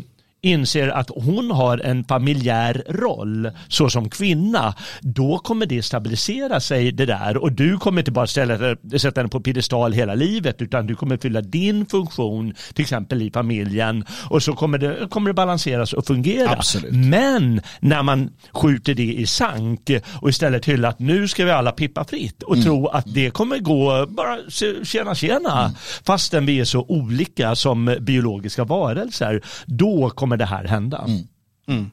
inser 0.47 0.89
att 0.89 1.11
hon 1.15 1.51
har 1.51 1.79
en 1.79 2.05
familjär 2.05 2.83
roll 2.89 3.51
såsom 3.69 4.11
kvinna, 4.11 4.75
då 5.01 5.39
kommer 5.39 5.67
det 5.67 5.83
stabilisera 5.83 6.61
sig 6.61 6.93
det 6.93 7.07
där 7.07 7.37
och 7.37 7.53
du 7.53 7.79
kommer 7.79 8.01
inte 8.01 8.13
bara 8.13 8.27
ställa, 8.27 8.77
sätta 8.99 9.21
henne 9.21 9.29
på 9.29 9.41
piedestal 9.41 9.93
hela 9.93 10.15
livet 10.15 10.63
utan 10.63 10.87
du 10.87 10.95
kommer 10.95 11.17
fylla 11.17 11.41
din 11.41 11.87
funktion 11.87 12.55
till 12.75 12.83
exempel 12.83 13.23
i 13.23 13.31
familjen 13.31 14.05
och 14.31 14.43
så 14.43 14.53
kommer 14.53 14.79
det, 14.79 15.09
kommer 15.11 15.31
det 15.31 15.35
balanseras 15.35 15.93
och 15.93 16.07
fungera. 16.07 16.51
Absolut. 16.51 16.93
Men 16.93 17.61
när 17.81 18.03
man 18.03 18.31
skjuter 18.53 18.95
det 18.95 19.15
i 19.15 19.27
sank 19.27 19.91
och 20.21 20.29
istället 20.29 20.65
hyllar 20.65 20.89
att 20.89 20.99
nu 20.99 21.29
ska 21.29 21.45
vi 21.45 21.51
alla 21.51 21.73
pippa 21.73 22.05
fritt 22.05 22.43
och 22.43 22.55
mm. 22.55 22.65
tro 22.65 22.87
att 22.87 23.15
det 23.15 23.31
kommer 23.31 23.59
gå 23.59 24.07
bara 24.09 24.39
tjena 24.85 25.15
tjena 25.15 25.61
mm. 25.61 25.75
fastän 26.07 26.47
vi 26.47 26.61
är 26.61 26.65
så 26.65 26.85
olika 26.89 27.55
som 27.55 27.97
biologiska 28.01 28.65
varelser, 28.65 29.43
då 29.67 30.11
kommer 30.11 30.36
kommer 30.37 30.39
det 30.39 30.45
här 30.45 30.65
hända. 30.65 31.05
Mm. 31.09 31.27
Mm. 31.69 31.91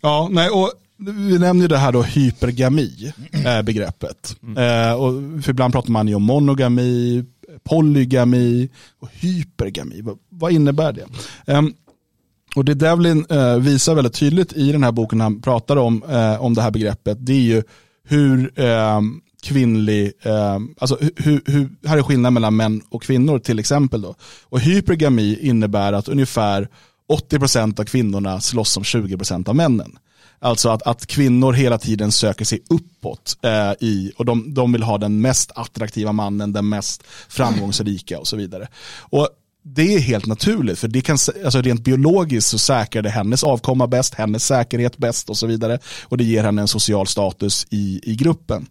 Ja, 0.00 0.28
nej, 0.30 0.50
och 0.50 0.72
vi 0.96 1.38
nämner 1.38 1.68
det 1.68 1.78
här 1.78 1.92
då 1.92 2.02
hypergami, 2.02 3.12
äh, 3.32 3.62
begreppet. 3.62 4.36
Äh, 4.56 4.94
och 4.94 5.42
för 5.44 5.50
ibland 5.50 5.72
pratar 5.72 5.90
man 5.90 6.08
ju 6.08 6.14
om 6.14 6.22
monogami, 6.22 7.24
polygami 7.64 8.68
och 9.00 9.08
hypergami. 9.12 10.02
Vad, 10.02 10.18
vad 10.28 10.52
innebär 10.52 10.92
det? 10.92 11.06
Ähm, 11.46 11.74
och 12.56 12.64
det 12.64 12.74
Devlin 12.74 13.26
eh, 13.30 13.56
visar 13.56 13.94
väldigt 13.94 14.14
tydligt 14.14 14.52
i 14.52 14.72
den 14.72 14.84
här 14.84 14.92
boken 14.92 15.20
han 15.20 15.42
pratar 15.42 15.76
om, 15.76 16.02
om 16.38 16.54
det 16.54 16.62
här 16.62 16.70
begreppet, 16.70 17.18
det 17.20 17.32
är 17.32 17.56
ju 17.56 17.62
hur 18.04 18.60
eh, 18.60 19.00
kvinnlig, 19.42 20.12
eh, 20.22 20.58
alltså 20.78 20.98
hur, 21.16 21.42
hur, 21.46 21.68
här 21.86 21.98
är 21.98 22.02
skillnaden 22.02 22.34
mellan 22.34 22.56
män 22.56 22.82
och 22.90 23.02
kvinnor 23.02 23.38
till 23.38 23.58
exempel. 23.58 24.02
Då. 24.02 24.14
Och 24.44 24.60
hypergami 24.60 25.38
innebär 25.40 25.92
att 25.92 26.08
ungefär 26.08 26.68
80% 27.08 27.80
av 27.80 27.84
kvinnorna 27.84 28.40
slåss 28.40 28.70
som 28.70 28.82
20% 28.82 29.48
av 29.48 29.56
männen. 29.56 29.98
Alltså 30.38 30.68
att, 30.68 30.82
att 30.82 31.06
kvinnor 31.06 31.52
hela 31.52 31.78
tiden 31.78 32.12
söker 32.12 32.44
sig 32.44 32.62
uppåt 32.70 33.36
eh, 33.42 33.72
i, 33.80 34.12
och 34.16 34.24
de, 34.24 34.54
de 34.54 34.72
vill 34.72 34.82
ha 34.82 34.98
den 34.98 35.20
mest 35.20 35.50
attraktiva 35.54 36.12
mannen, 36.12 36.52
den 36.52 36.68
mest 36.68 37.02
framgångsrika 37.28 38.18
och 38.18 38.26
så 38.26 38.36
vidare. 38.36 38.68
Och 38.98 39.28
det 39.64 39.94
är 39.94 39.98
helt 39.98 40.26
naturligt, 40.26 40.78
för 40.78 40.88
det 40.88 41.00
kan, 41.00 41.18
alltså 41.44 41.62
rent 41.62 41.80
biologiskt 41.80 42.50
så 42.50 42.58
säkrar 42.58 43.02
det 43.02 43.10
hennes 43.10 43.44
avkomma 43.44 43.86
bäst, 43.86 44.14
hennes 44.14 44.46
säkerhet 44.46 44.98
bäst 44.98 45.30
och 45.30 45.36
så 45.36 45.46
vidare. 45.46 45.78
Och 46.02 46.16
det 46.16 46.24
ger 46.24 46.44
henne 46.44 46.62
en 46.62 46.68
social 46.68 47.06
status 47.06 47.66
i, 47.70 48.00
i 48.02 48.14
gruppen. 48.14 48.66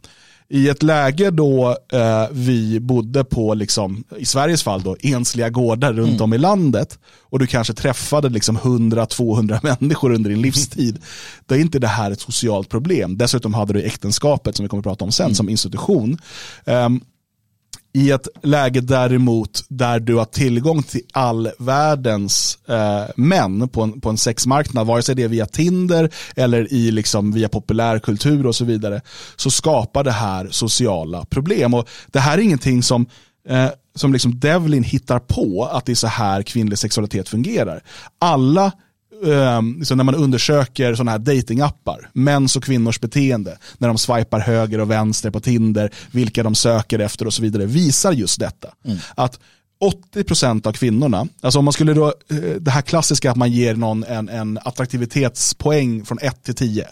I 0.53 0.69
ett 0.69 0.83
läge 0.83 1.31
då 1.31 1.77
eh, 1.93 2.27
vi 2.31 2.79
bodde 2.79 3.23
på, 3.23 3.53
liksom, 3.53 4.03
i 4.17 4.25
Sveriges 4.25 4.63
fall, 4.63 4.81
då, 4.81 4.95
ensliga 4.99 5.49
gårdar 5.49 5.93
runt 5.93 6.09
mm. 6.09 6.21
om 6.21 6.33
i 6.33 6.37
landet 6.37 6.99
och 7.19 7.39
du 7.39 7.47
kanske 7.47 7.73
träffade 7.73 8.29
liksom 8.29 8.57
100-200 8.57 9.59
människor 9.79 10.13
under 10.13 10.29
din 10.29 10.41
livstid, 10.41 10.99
då 11.45 11.55
är 11.55 11.59
inte 11.59 11.79
det 11.79 11.87
här 11.87 12.11
ett 12.11 12.21
socialt 12.21 12.69
problem. 12.69 13.17
Dessutom 13.17 13.53
hade 13.53 13.73
du 13.73 13.81
äktenskapet, 13.81 14.55
som 14.55 14.63
vi 14.63 14.69
kommer 14.69 14.81
att 14.81 14.85
prata 14.85 15.05
om 15.05 15.11
sen, 15.11 15.25
mm. 15.25 15.35
som 15.35 15.49
institution. 15.49 16.17
Um, 16.65 17.01
i 17.93 18.11
ett 18.11 18.27
läge 18.43 18.81
däremot 18.81 19.63
där 19.67 19.99
du 19.99 20.15
har 20.15 20.25
tillgång 20.25 20.83
till 20.83 21.01
all 21.13 21.49
världens 21.59 22.57
eh, 22.67 23.03
män 23.15 23.69
på 23.69 23.81
en, 23.81 24.01
på 24.01 24.09
en 24.09 24.17
sexmarknad, 24.17 24.87
vare 24.87 25.01
sig 25.01 25.15
det 25.15 25.23
är 25.23 25.27
via 25.27 25.45
Tinder 25.45 26.09
eller 26.35 26.73
i 26.73 26.91
liksom 26.91 27.31
via 27.31 27.49
populärkultur 27.49 28.45
och 28.45 28.55
så 28.55 28.65
vidare, 28.65 29.01
så 29.35 29.51
skapar 29.51 30.03
det 30.03 30.11
här 30.11 30.47
sociala 30.51 31.25
problem. 31.25 31.73
Och 31.73 31.89
Det 32.07 32.19
här 32.19 32.37
är 32.37 32.41
ingenting 32.41 32.83
som 32.83 33.05
eh, 33.49 33.69
som 33.95 34.13
liksom 34.13 34.39
Devlin 34.39 34.83
hittar 34.83 35.19
på 35.19 35.69
att 35.71 35.85
det 35.85 35.91
är 35.91 35.95
så 35.95 36.07
här 36.07 36.43
kvinnlig 36.43 36.77
sexualitet 36.77 37.29
fungerar. 37.29 37.83
Alla 38.19 38.71
liksom 39.77 39.97
när 39.97 40.03
man 40.03 40.15
undersöker 40.15 40.95
sådana 40.95 41.11
här 41.11 41.19
datingappar, 41.19 42.09
mäns 42.13 42.55
och 42.55 42.63
kvinnors 42.63 42.99
beteende, 42.99 43.57
när 43.77 43.87
de 43.87 43.97
swipar 43.97 44.39
höger 44.39 44.79
och 44.79 44.91
vänster 44.91 45.31
på 45.31 45.39
Tinder, 45.39 45.91
vilka 46.11 46.43
de 46.43 46.55
söker 46.55 46.99
efter 46.99 47.25
och 47.25 47.33
så 47.33 47.41
vidare, 47.41 47.65
visar 47.65 48.11
just 48.11 48.39
detta. 48.39 48.67
Mm. 48.85 48.97
Att 49.15 49.39
80% 50.13 50.67
av 50.67 50.71
kvinnorna, 50.71 51.27
alltså 51.41 51.59
om 51.59 51.65
man 51.65 51.73
skulle 51.73 51.93
då, 51.93 52.07
eh, 52.07 52.37
det 52.59 52.71
här 52.71 52.81
klassiska 52.81 53.31
att 53.31 53.37
man 53.37 53.51
ger 53.51 53.75
någon 53.75 54.03
en, 54.03 54.29
en 54.29 54.59
attraktivitetspoäng 54.65 56.05
från 56.05 56.19
1 56.21 56.43
till 56.43 56.55
10. 56.55 56.87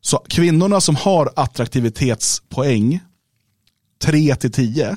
Så 0.00 0.24
kvinnorna 0.28 0.80
som 0.80 0.96
har 0.96 1.32
attraktivitetspoäng 1.36 3.00
3 4.02 4.36
till 4.36 4.52
10 4.52 4.96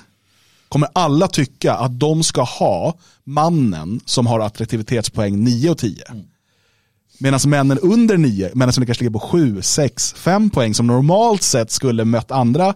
kommer 0.76 0.90
alla 0.94 1.28
tycka 1.28 1.74
att 1.74 2.00
de 2.00 2.24
ska 2.24 2.42
ha 2.44 2.98
mannen 3.24 4.00
som 4.06 4.28
har 4.28 4.40
attraktivitetspoäng 4.40 5.44
9 5.44 5.70
och 5.70 5.78
10. 5.78 6.04
Mm. 6.10 6.24
Medan 7.20 7.40
männen 7.46 7.80
under 7.80 8.18
9, 8.18 8.52
männen 8.54 8.74
som 8.74 8.86
kanske 8.86 9.04
ligger 9.04 9.20
på 9.20 9.28
7, 9.28 9.62
6, 9.62 10.14
5 10.14 10.50
poäng 10.50 10.74
som 10.74 10.88
normalt 10.88 11.44
sett 11.44 11.72
skulle 11.72 12.06
mött 12.06 12.32
andra 12.32 12.74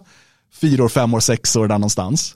4, 0.60 0.88
5 0.88 1.14
år, 1.14 1.20
6 1.20 1.56
år 1.56 1.68
där 1.68 1.78
någonstans 1.78 2.34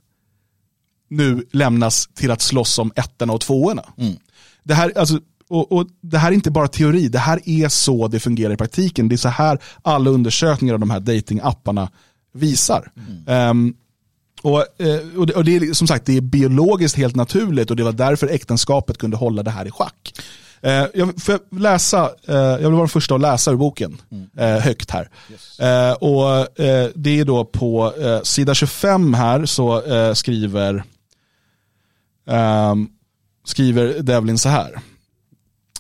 nu 1.11 1.47
lämnas 1.53 2.09
till 2.15 2.31
att 2.31 2.41
slåss 2.41 2.79
om 2.79 2.93
ettorna 2.97 3.33
och 3.33 3.41
tvåorna. 3.41 3.85
Mm. 3.99 4.15
Det 4.63 4.75
här, 4.75 4.93
alltså, 4.99 5.21
och, 5.49 5.73
och, 5.73 5.87
det 6.01 6.19
här 6.19 6.31
är 6.31 6.35
inte 6.35 6.51
bara 6.51 6.69
teori, 6.69 7.09
det 7.09 7.19
här 7.19 7.41
är 7.45 7.69
så 7.69 8.09
det 8.09 8.21
fungerar 8.21 8.53
i 8.53 8.57
praktiken. 8.57 9.09
Det 9.09 9.15
är 9.15 9.17
så 9.17 9.29
här 9.29 9.59
alla 9.83 10.11
undersökningar 10.11 10.75
av 10.75 10.81
de 10.81 10.91
här 10.91 11.01
datingapparna 11.01 11.91
visar. 12.33 12.93
Mm. 13.27 13.51
Um, 13.51 13.77
och, 14.45 14.65
eh, 14.79 15.19
och, 15.19 15.27
det, 15.27 15.35
och 15.35 15.45
det 15.45 15.57
är 15.57 15.73
som 15.73 15.87
sagt 15.87 16.07
det 16.07 16.17
är 16.17 16.21
biologiskt 16.21 16.97
helt 16.97 17.17
naturligt 17.17 17.71
och 17.71 17.77
det 17.77 17.85
var 17.85 17.93
därför 17.93 18.27
äktenskapet 18.27 18.99
kunde 18.99 19.17
hålla 19.17 19.43
det 19.43 19.51
här 19.51 19.67
i 19.67 19.71
schack. 19.71 20.15
Eh, 20.61 20.87
jag, 20.95 21.23
får 21.23 21.39
jag, 21.51 21.61
läsa, 21.61 22.11
eh, 22.29 22.35
jag 22.35 22.59
vill 22.59 22.71
vara 22.71 22.79
den 22.79 22.89
första 22.89 23.15
att 23.15 23.21
läsa 23.21 23.51
ur 23.51 23.57
boken 23.57 23.97
mm. 24.11 24.63
högt 24.63 24.91
här. 24.91 25.09
Yes. 25.31 25.59
och 25.99 26.47
Det 26.95 27.21
är 27.21 27.25
då 27.25 27.45
på 27.45 27.93
sida 28.23 28.55
25 28.55 29.15
här 29.15 29.47
så 29.47 29.83
skriver, 30.15 30.85
skriver 33.45 34.03
Devlin 34.03 34.39
så 34.39 34.49
här. 34.49 34.81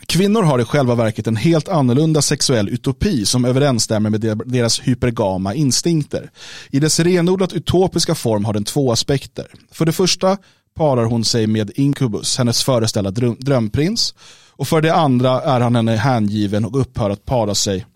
Kvinnor 0.06 0.42
har 0.42 0.58
i 0.58 0.64
själva 0.64 0.94
verket 0.94 1.26
en 1.26 1.36
helt 1.36 1.68
annorlunda 1.68 2.22
sexuell 2.22 2.68
utopi 2.68 3.26
som 3.26 3.44
överensstämmer 3.44 4.10
med 4.10 4.20
deras 4.46 4.80
hypergama 4.80 5.54
instinkter. 5.54 6.30
I 6.70 6.80
dess 6.80 7.00
renodlat 7.00 7.52
utopiska 7.52 8.14
form 8.14 8.44
har 8.44 8.52
den 8.52 8.64
två 8.64 8.92
aspekter. 8.92 9.46
För 9.72 9.86
det 9.86 9.92
första 9.92 10.36
parar 10.76 11.04
hon 11.04 11.24
sig 11.24 11.46
med 11.46 11.70
Incubus, 11.74 12.38
hennes 12.38 12.64
föreställda 12.64 13.10
drömprins. 13.38 14.14
Och 14.56 14.68
för 14.68 14.80
det 14.80 14.94
andra 14.94 15.42
är 15.42 15.60
han 15.60 15.76
henne 15.76 15.96
hängiven 15.96 16.64
och 16.64 16.80
upphör 16.80 17.10
att 17.10 17.24
para 17.24 17.54
sig 17.54 17.86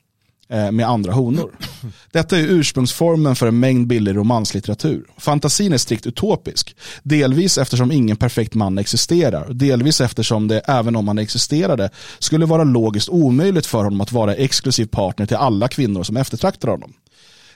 med 0.49 0.89
andra 0.89 1.13
honor. 1.13 1.51
Detta 2.13 2.39
är 2.39 2.43
ursprungsformen 2.43 3.37
för 3.37 3.47
en 3.47 3.61
mängd 3.61 3.87
billig 3.87 4.17
romanslitteratur. 4.17 5.07
Fantasin 5.19 5.73
är 5.73 5.79
strikt 5.79 6.07
utopisk, 6.07 6.77
delvis 7.03 7.59
eftersom 7.59 7.93
ingen 7.93 8.17
perfekt 8.17 8.55
man 8.55 8.79
existerar, 8.79 9.53
delvis 9.53 10.01
eftersom 10.01 10.49
det, 10.49 10.59
även 10.59 10.97
om 10.97 11.09
han 11.09 11.19
existerade, 11.19 11.91
skulle 12.19 12.47
vara 12.47 12.65
logiskt 12.65 13.09
omöjligt 13.09 13.67
för 13.67 13.85
honom 13.85 14.01
att 14.01 14.13
vara 14.13 14.35
exklusiv 14.35 14.87
partner 14.87 15.27
till 15.27 15.37
alla 15.37 15.69
kvinnor 15.69 16.03
som 16.03 16.17
eftertraktar 16.17 16.69
honom. 16.69 16.93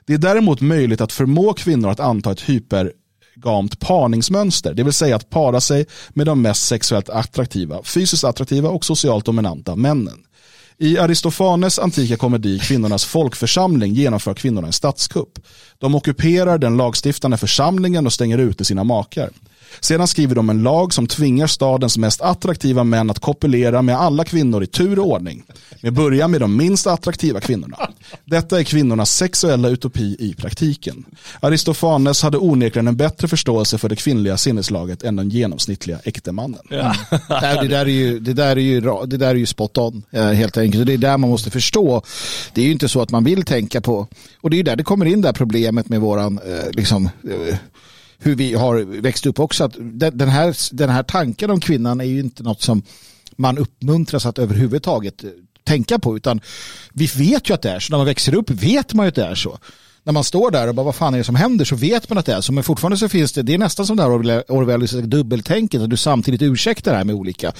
Det 0.06 0.14
är 0.14 0.18
däremot 0.18 0.60
möjligt 0.60 1.00
att 1.00 1.12
förmå 1.12 1.52
kvinnor 1.52 1.90
att 1.90 2.00
anta 2.00 2.32
ett 2.32 2.40
hypergamt 2.40 3.80
parningsmönster, 3.80 4.74
det 4.74 4.82
vill 4.82 4.92
säga 4.92 5.16
att 5.16 5.30
para 5.30 5.60
sig 5.60 5.86
med 6.08 6.26
de 6.26 6.42
mest 6.42 6.66
sexuellt 6.66 7.08
attraktiva, 7.08 7.82
fysiskt 7.82 8.24
attraktiva 8.24 8.68
och 8.68 8.84
socialt 8.84 9.24
dominanta 9.24 9.76
männen. 9.76 10.18
I 10.78 10.98
Aristofanes 10.98 11.78
antika 11.78 12.16
komedi 12.16 12.58
Kvinnornas 12.58 13.04
folkförsamling 13.04 13.94
genomför 13.94 14.34
kvinnorna 14.34 14.66
en 14.66 14.72
statskupp. 14.72 15.38
De 15.78 15.94
ockuperar 15.94 16.58
den 16.58 16.76
lagstiftande 16.76 17.36
församlingen 17.36 18.06
och 18.06 18.12
stänger 18.12 18.38
ute 18.38 18.64
sina 18.64 18.84
makar. 18.84 19.30
Sedan 19.80 20.08
skriver 20.08 20.34
de 20.34 20.50
en 20.50 20.62
lag 20.62 20.94
som 20.94 21.06
tvingar 21.06 21.46
stadens 21.46 21.98
mest 21.98 22.20
attraktiva 22.20 22.84
män 22.84 23.10
att 23.10 23.18
kopulera 23.18 23.82
med 23.82 23.96
alla 23.96 24.24
kvinnor 24.24 24.62
i 24.62 24.66
tur 24.66 24.98
och 24.98 25.06
ordning. 25.06 25.42
Med 25.80 25.92
början 25.92 26.30
med 26.30 26.40
de 26.40 26.56
minst 26.56 26.86
attraktiva 26.86 27.40
kvinnorna. 27.40 27.76
Detta 28.24 28.60
är 28.60 28.64
kvinnornas 28.64 29.16
sexuella 29.16 29.68
utopi 29.68 30.16
i 30.18 30.34
praktiken. 30.34 31.04
Aristofanes 31.40 32.22
hade 32.22 32.38
onekligen 32.38 32.88
en 32.88 32.96
bättre 32.96 33.28
förståelse 33.28 33.78
för 33.78 33.88
det 33.88 33.96
kvinnliga 33.96 34.36
sinneslaget 34.36 35.02
än 35.02 35.16
den 35.16 35.30
genomsnittliga 35.30 35.98
äktemannen. 36.04 36.60
Ja. 36.68 36.94
det, 37.62 37.68
där 37.68 37.86
är 37.86 37.86
ju, 37.86 38.20
det, 38.20 38.32
där 38.32 38.56
är 38.56 38.60
ju, 38.60 38.80
det 38.80 39.16
där 39.16 39.28
är 39.28 39.34
ju 39.34 39.46
spot 39.46 39.78
on, 39.78 40.02
eh, 40.10 40.26
helt 40.26 40.56
enkelt. 40.56 40.86
det 40.86 40.92
är 40.92 40.98
där 40.98 41.18
man 41.18 41.30
måste 41.30 41.50
förstå. 41.50 42.02
Det 42.54 42.60
är 42.60 42.64
ju 42.64 42.72
inte 42.72 42.88
så 42.88 43.02
att 43.02 43.10
man 43.10 43.24
vill 43.24 43.42
tänka 43.42 43.80
på, 43.80 44.06
och 44.40 44.50
det 44.50 44.54
är 44.54 44.58
ju 44.58 44.62
där 44.62 44.76
det 44.76 44.84
kommer 44.84 45.06
in 45.06 45.20
det 45.20 45.28
här 45.28 45.32
problemet 45.32 45.88
med 45.88 46.00
våran, 46.00 46.38
eh, 46.38 46.70
liksom, 46.72 47.04
eh, 47.04 47.56
hur 48.22 48.36
vi 48.36 48.54
har 48.54 49.00
växt 49.00 49.26
upp 49.26 49.40
också. 49.40 49.64
Att 49.64 49.74
den, 50.12 50.28
här, 50.28 50.74
den 50.74 50.90
här 50.90 51.02
tanken 51.02 51.50
om 51.50 51.60
kvinnan 51.60 52.00
är 52.00 52.04
ju 52.04 52.20
inte 52.20 52.42
något 52.42 52.62
som 52.62 52.82
man 53.36 53.58
uppmuntras 53.58 54.26
att 54.26 54.38
överhuvudtaget 54.38 55.24
eh, 55.24 55.30
tänka 55.64 55.98
på. 55.98 56.16
Utan 56.16 56.40
vi 56.92 57.06
vet 57.06 57.50
ju 57.50 57.54
att 57.54 57.62
det 57.62 57.70
är 57.70 57.80
så. 57.80 57.92
När 57.92 57.98
man 57.98 58.06
växer 58.06 58.34
upp 58.34 58.50
vet 58.50 58.94
man 58.94 59.06
ju 59.06 59.08
att 59.08 59.14
det 59.14 59.24
är 59.24 59.34
så. 59.34 59.58
När 60.04 60.12
man 60.12 60.24
står 60.24 60.50
där 60.50 60.68
och 60.68 60.74
bara 60.74 60.84
vad 60.84 60.94
fan 60.94 61.14
är 61.14 61.18
det 61.18 61.24
som 61.24 61.34
händer 61.34 61.64
så 61.64 61.76
vet 61.76 62.08
man 62.08 62.18
att 62.18 62.26
det 62.26 62.34
är 62.34 62.40
så. 62.40 62.52
Men 62.52 62.64
fortfarande 62.64 62.96
så 62.96 63.08
finns 63.08 63.32
det, 63.32 63.42
det 63.42 63.54
är 63.54 63.58
nästan 63.58 63.86
som 63.86 63.96
det 63.96 64.02
här 64.02 64.10
Orwelliska 64.48 65.00
dubbeltänket. 65.00 65.82
Att 65.82 65.90
du 65.90 65.96
samtidigt 65.96 66.42
ursäktar 66.42 66.90
det 66.90 66.96
här 66.96 67.04
med 67.04 67.14
olika 67.14 67.52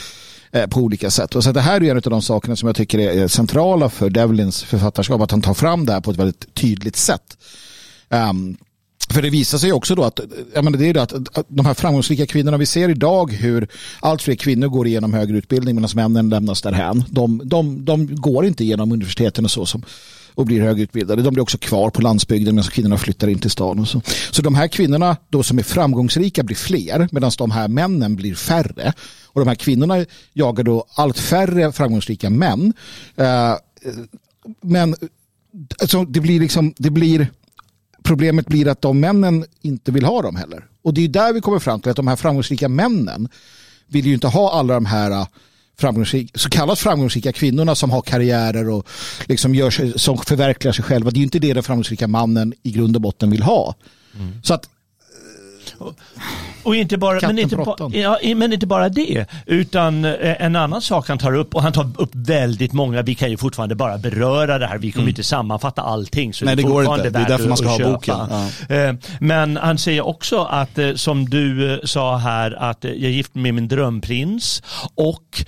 eh, 0.53 0.66
på 0.66 0.81
olika 0.81 1.11
sätt. 1.11 1.35
Och 1.35 1.44
så 1.44 1.53
det 1.53 1.61
här 1.61 1.83
är 1.83 1.90
en 1.90 1.96
av 1.96 2.03
de 2.03 2.22
sakerna 2.22 2.57
som 2.57 2.66
jag 2.66 2.77
tycker 2.77 2.98
är 2.98 3.29
centrala 3.29 3.88
för 3.88 4.11
Devlins 4.11 4.62
författarskap. 4.62 5.20
Att 5.20 5.31
han 5.31 5.42
tar 5.42 5.55
fram 5.55 5.87
det 5.87 5.92
här 5.92 6.01
på 6.01 6.11
ett 6.11 6.16
väldigt 6.16 6.55
tydligt 6.55 6.96
sätt. 6.96 7.37
Um, 8.09 8.57
för 9.12 9.22
det 9.22 9.31
visar 9.31 9.59
sig 9.59 9.72
också 9.72 9.94
då 9.94 10.05
att, 10.05 10.20
jag 10.55 10.64
menar 10.64 10.79
det 10.79 10.88
är 10.88 10.94
det 10.94 11.03
att, 11.03 11.38
att 11.38 11.46
de 11.48 11.66
här 11.66 11.75
framgångsrika 11.75 12.27
kvinnorna, 12.27 12.57
vi 12.57 12.66
ser 12.66 12.88
idag 12.88 13.33
hur 13.33 13.68
allt 14.01 14.22
fler 14.22 14.35
kvinnor 14.35 14.68
går 14.68 14.87
igenom 14.87 15.14
högre 15.14 15.38
utbildning 15.38 15.75
medan 15.75 15.90
männen 15.94 16.29
lämnas 16.29 16.62
därhän. 16.62 17.05
De, 17.09 17.40
de, 17.44 17.85
de 17.85 18.16
går 18.16 18.46
inte 18.46 18.64
igenom 18.64 18.92
universiteten 18.92 19.44
och 19.44 19.51
så 19.51 19.66
som 19.66 19.83
och 20.35 20.46
blir 20.46 20.61
högutbildade. 20.61 21.22
De 21.22 21.35
blir 21.35 21.42
också 21.42 21.59
kvar 21.59 21.90
på 21.90 22.03
landsbygden 22.03 22.55
medan 22.55 22.70
kvinnorna 22.70 22.98
flyttar 22.98 23.29
in 23.29 23.38
till 23.38 23.51
stan. 23.51 23.79
Och 23.79 23.88
så. 23.88 24.03
så 24.31 24.42
de 24.42 24.55
här 24.55 24.68
kvinnorna 24.68 25.16
då 25.29 25.42
som 25.42 25.59
är 25.59 25.62
framgångsrika 25.62 26.42
blir 26.42 26.57
fler 26.57 27.09
medan 27.12 27.31
de 27.38 27.51
här 27.51 27.68
männen 27.68 28.16
blir 28.16 28.35
färre. 28.35 28.92
Och 29.25 29.40
de 29.40 29.48
här 29.48 29.55
kvinnorna 29.55 30.05
jagar 30.33 30.64
då 30.64 30.87
allt 30.94 31.18
färre 31.18 31.72
framgångsrika 31.72 32.31
män. 32.31 32.72
Uh, 33.20 33.57
men 34.62 34.94
alltså, 35.81 36.05
det 36.05 36.20
blir 36.20 36.40
liksom, 36.40 36.75
det 36.77 36.90
blir 36.90 37.31
problemet 38.02 38.46
blir 38.46 38.68
att 38.68 38.82
de 38.82 39.00
männen 39.00 39.44
inte 39.60 39.92
vill 39.92 40.04
ha 40.04 40.22
dem 40.22 40.36
heller. 40.36 40.64
Och 40.82 40.94
det 40.94 41.04
är 41.04 41.08
där 41.08 41.32
vi 41.32 41.40
kommer 41.40 41.58
fram 41.58 41.80
till 41.80 41.90
att 41.90 41.96
de 41.96 42.08
här 42.08 42.16
framgångsrika 42.16 42.68
männen 42.68 43.28
vill 43.86 44.06
ju 44.06 44.14
inte 44.14 44.26
ha 44.26 44.52
alla 44.52 44.74
de 44.74 44.86
här 44.86 45.26
framgångsrika, 45.78 46.38
så 46.38 46.48
kallat 46.48 46.78
framgångsrika 46.78 47.32
kvinnorna 47.32 47.74
som 47.74 47.90
har 47.90 48.02
karriärer 48.02 48.68
och 48.68 48.88
liksom 49.24 49.54
gör 49.54 49.70
sig, 49.70 49.98
som 49.98 50.18
förverkligar 50.18 50.72
sig 50.72 50.84
själva. 50.84 51.10
Det 51.10 51.16
är 51.16 51.18
ju 51.18 51.24
inte 51.24 51.38
det 51.38 51.54
den 51.54 51.62
framgångsrika 51.62 52.08
mannen 52.08 52.54
i 52.62 52.70
grund 52.70 52.96
och 52.96 53.02
botten 53.02 53.30
vill 53.30 53.42
ha. 53.42 53.74
Mm. 54.18 54.42
Så 54.42 54.54
att 54.54 54.68
och 56.62 56.77
inte 56.77 56.98
bara, 56.98 57.27
men 57.27 57.38
inte, 57.38 57.57
ba, 57.57 57.77
ja, 57.92 58.18
men 58.37 58.53
inte 58.53 58.66
bara 58.66 58.88
det, 58.88 59.27
utan 59.46 60.05
eh, 60.05 60.42
en 60.42 60.57
annan 60.57 60.83
sak 60.83 61.09
han 61.09 61.18
tar 61.18 61.35
upp, 61.35 61.55
och 61.55 61.62
han 61.62 61.72
tar 61.72 61.90
upp 61.96 62.11
väldigt 62.12 62.72
många, 62.72 63.03
vi 63.03 63.14
kan 63.14 63.31
ju 63.31 63.37
fortfarande 63.37 63.75
bara 63.75 63.98
beröra 63.98 64.59
det 64.59 64.66
här, 64.66 64.79
vi 64.79 64.92
kommer 64.92 65.03
mm. 65.03 65.09
inte 65.09 65.22
sammanfatta 65.22 65.83
allting. 65.83 66.35
Så 66.35 66.44
Nej, 66.44 66.57
det, 66.57 66.62
går 66.62 66.85
inte, 66.85 67.11
det 67.11 67.18
är 67.18 67.29
därför 67.29 67.48
man 67.48 67.57
ska 67.57 67.68
ha 67.68 67.92
boken. 67.92 68.16
Ja. 68.68 68.77
Eh, 68.77 68.94
men 69.20 69.57
han 69.57 69.79
säger 69.79 70.07
också 70.07 70.44
att, 70.44 70.79
eh, 70.79 70.94
som 70.94 71.29
du 71.29 71.81
sa 71.85 72.16
här, 72.16 72.51
att 72.70 72.85
jag 72.85 72.94
är 72.94 73.09
gift 73.09 73.35
med 73.35 73.55
min 73.55 73.68
drömprins 73.68 74.62
och 74.94 75.44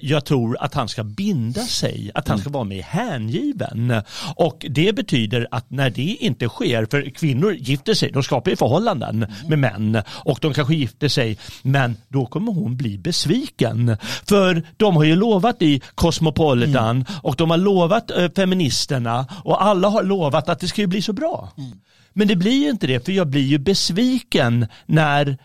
jag 0.00 0.24
tror 0.24 0.56
att 0.60 0.74
han 0.74 0.88
ska 0.88 1.04
binda 1.04 1.60
sig, 1.60 2.10
att 2.14 2.28
han 2.28 2.38
ska 2.38 2.50
vara 2.50 2.64
mer 2.64 2.82
hängiven. 2.82 4.02
Och 4.34 4.66
det 4.68 4.94
betyder 4.94 5.46
att 5.50 5.70
när 5.70 5.90
det 5.90 6.16
inte 6.20 6.48
sker, 6.48 6.86
för 6.90 7.10
kvinnor 7.10 7.52
gifter 7.52 7.94
sig, 7.94 8.10
de 8.12 8.22
skapar 8.22 8.50
ju 8.50 8.56
förhållanden 8.56 9.26
med 9.48 9.58
män 9.58 10.02
och 10.26 10.38
de 10.40 10.54
kanske 10.54 10.74
gifter 10.74 11.08
sig 11.08 11.38
men 11.62 11.96
då 12.08 12.26
kommer 12.26 12.52
hon 12.52 12.76
bli 12.76 12.98
besviken. 12.98 13.96
För 14.28 14.62
de 14.76 14.96
har 14.96 15.04
ju 15.04 15.16
lovat 15.16 15.62
i 15.62 15.80
Cosmopolitan 15.94 16.96
mm. 16.96 17.04
och 17.22 17.36
de 17.36 17.50
har 17.50 17.56
lovat 17.56 18.10
äh, 18.10 18.28
feministerna 18.36 19.26
och 19.44 19.64
alla 19.64 19.88
har 19.88 20.02
lovat 20.02 20.48
att 20.48 20.60
det 20.60 20.68
ska 20.68 20.86
bli 20.86 21.02
så 21.02 21.12
bra. 21.12 21.52
Mm. 21.58 21.70
Men 22.12 22.28
det 22.28 22.36
blir 22.36 22.62
ju 22.62 22.70
inte 22.70 22.86
det 22.86 23.04
för 23.04 23.12
jag 23.12 23.28
blir 23.28 23.46
ju 23.46 23.58
besviken 23.58 24.66
när 24.86 25.38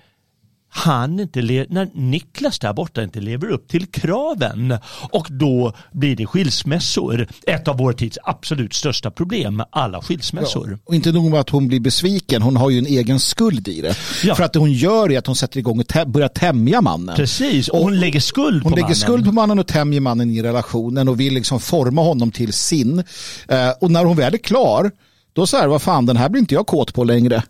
han 0.74 1.20
inte 1.20 1.42
när 1.70 1.90
Niklas 1.94 2.60
där 2.60 2.74
borta 2.74 3.04
inte 3.04 3.20
lever 3.20 3.50
upp 3.50 3.68
till 3.68 3.86
kraven 3.86 4.78
och 5.12 5.28
då 5.30 5.74
blir 5.92 6.16
det 6.16 6.26
skilsmässor. 6.26 7.28
Ett 7.48 7.68
av 7.68 7.78
vår 7.78 7.94
tids 7.94 8.18
absolut 8.24 8.74
största 8.74 9.12
problem, 9.12 9.64
alla 9.72 10.02
skilsmässor. 10.02 10.70
Ja, 10.72 10.78
och 10.86 10.96
inte 10.96 11.12
nog 11.12 11.32
med 11.32 11.40
att 11.40 11.50
hon 11.50 11.68
blir 11.68 11.80
besviken, 11.80 12.42
hon 12.42 12.56
har 12.56 12.70
ju 12.70 12.78
en 12.78 12.86
egen 12.86 13.20
skuld 13.20 13.68
i 13.68 13.82
det. 13.82 13.96
Ja. 14.24 14.36
För 14.36 14.44
att 14.44 14.54
det 14.54 14.60
hon 14.60 14.74
gör 14.74 15.12
är 15.12 15.18
att 15.18 15.28
hon 15.28 15.36
sätter 15.36 15.60
igång 15.60 15.80
och 15.80 16.08
börjar 16.08 16.28
tämja 16.28 16.82
mannen. 16.82 17.16
Precis, 17.16 17.68
och 17.70 17.80
hon 17.80 18.00
lägger 18.00 18.20
skuld 18.20 18.64
hon 18.64 18.72
på 18.72 18.76
lägger 18.76 18.84
mannen. 18.84 18.96
skuld 18.96 19.26
på 19.26 19.32
mannen 19.32 19.60
och 19.60 19.68
tämjer 19.68 20.02
mannen 20.02 20.32
i 20.32 20.44
relationen 20.44 21.08
och 21.08 21.20
vill 21.20 21.34
liksom 21.34 21.60
forma 21.60 22.02
honom 22.02 22.32
till 22.32 22.54
sin. 22.54 23.00
Eh, 23.48 23.70
och 23.82 23.92
när 23.92 24.06
hon 24.06 24.18
väl 24.18 24.34
är 24.34 24.38
klar, 24.38 24.92
då 25.34 25.48
så 25.48 25.58
här, 25.58 25.68
vad 25.68 25.82
fan, 25.82 26.06
den 26.06 26.18
här 26.18 26.30
blir 26.30 26.40
inte 26.40 26.54
jag 26.54 26.68
kåt 26.68 26.94
på 26.94 27.04
längre. 27.04 27.44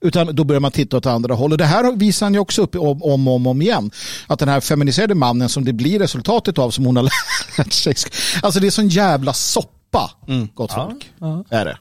Utan 0.00 0.34
då 0.36 0.44
börjar 0.44 0.60
man 0.60 0.70
titta 0.70 0.96
åt 0.96 1.06
andra 1.06 1.34
håll. 1.34 1.52
Och 1.52 1.58
det 1.58 1.64
här 1.64 1.92
visar 1.92 2.26
han 2.26 2.34
ju 2.34 2.40
också 2.40 2.62
upp 2.62 2.74
om 2.74 3.02
och 3.02 3.14
om, 3.14 3.28
om, 3.28 3.46
om 3.46 3.62
igen. 3.62 3.90
Att 4.26 4.38
den 4.38 4.48
här 4.48 4.60
feminiserade 4.60 5.14
mannen 5.14 5.48
som 5.48 5.64
det 5.64 5.72
blir 5.72 5.98
resultatet 5.98 6.58
av 6.58 6.70
som 6.70 6.86
hon 6.86 6.96
har 6.96 7.02
lärt 7.58 7.72
sig. 7.72 7.94
Alltså 8.42 8.60
det 8.60 8.66
är 8.66 8.70
sån 8.70 8.88
jävla 8.88 9.32
soppa, 9.32 10.10
mm. 10.28 10.48
gott 10.54 10.72
folk. 10.72 11.12
Ja, 11.18 11.44
ja. 11.50 11.56
Är 11.56 11.64
det. 11.64 11.78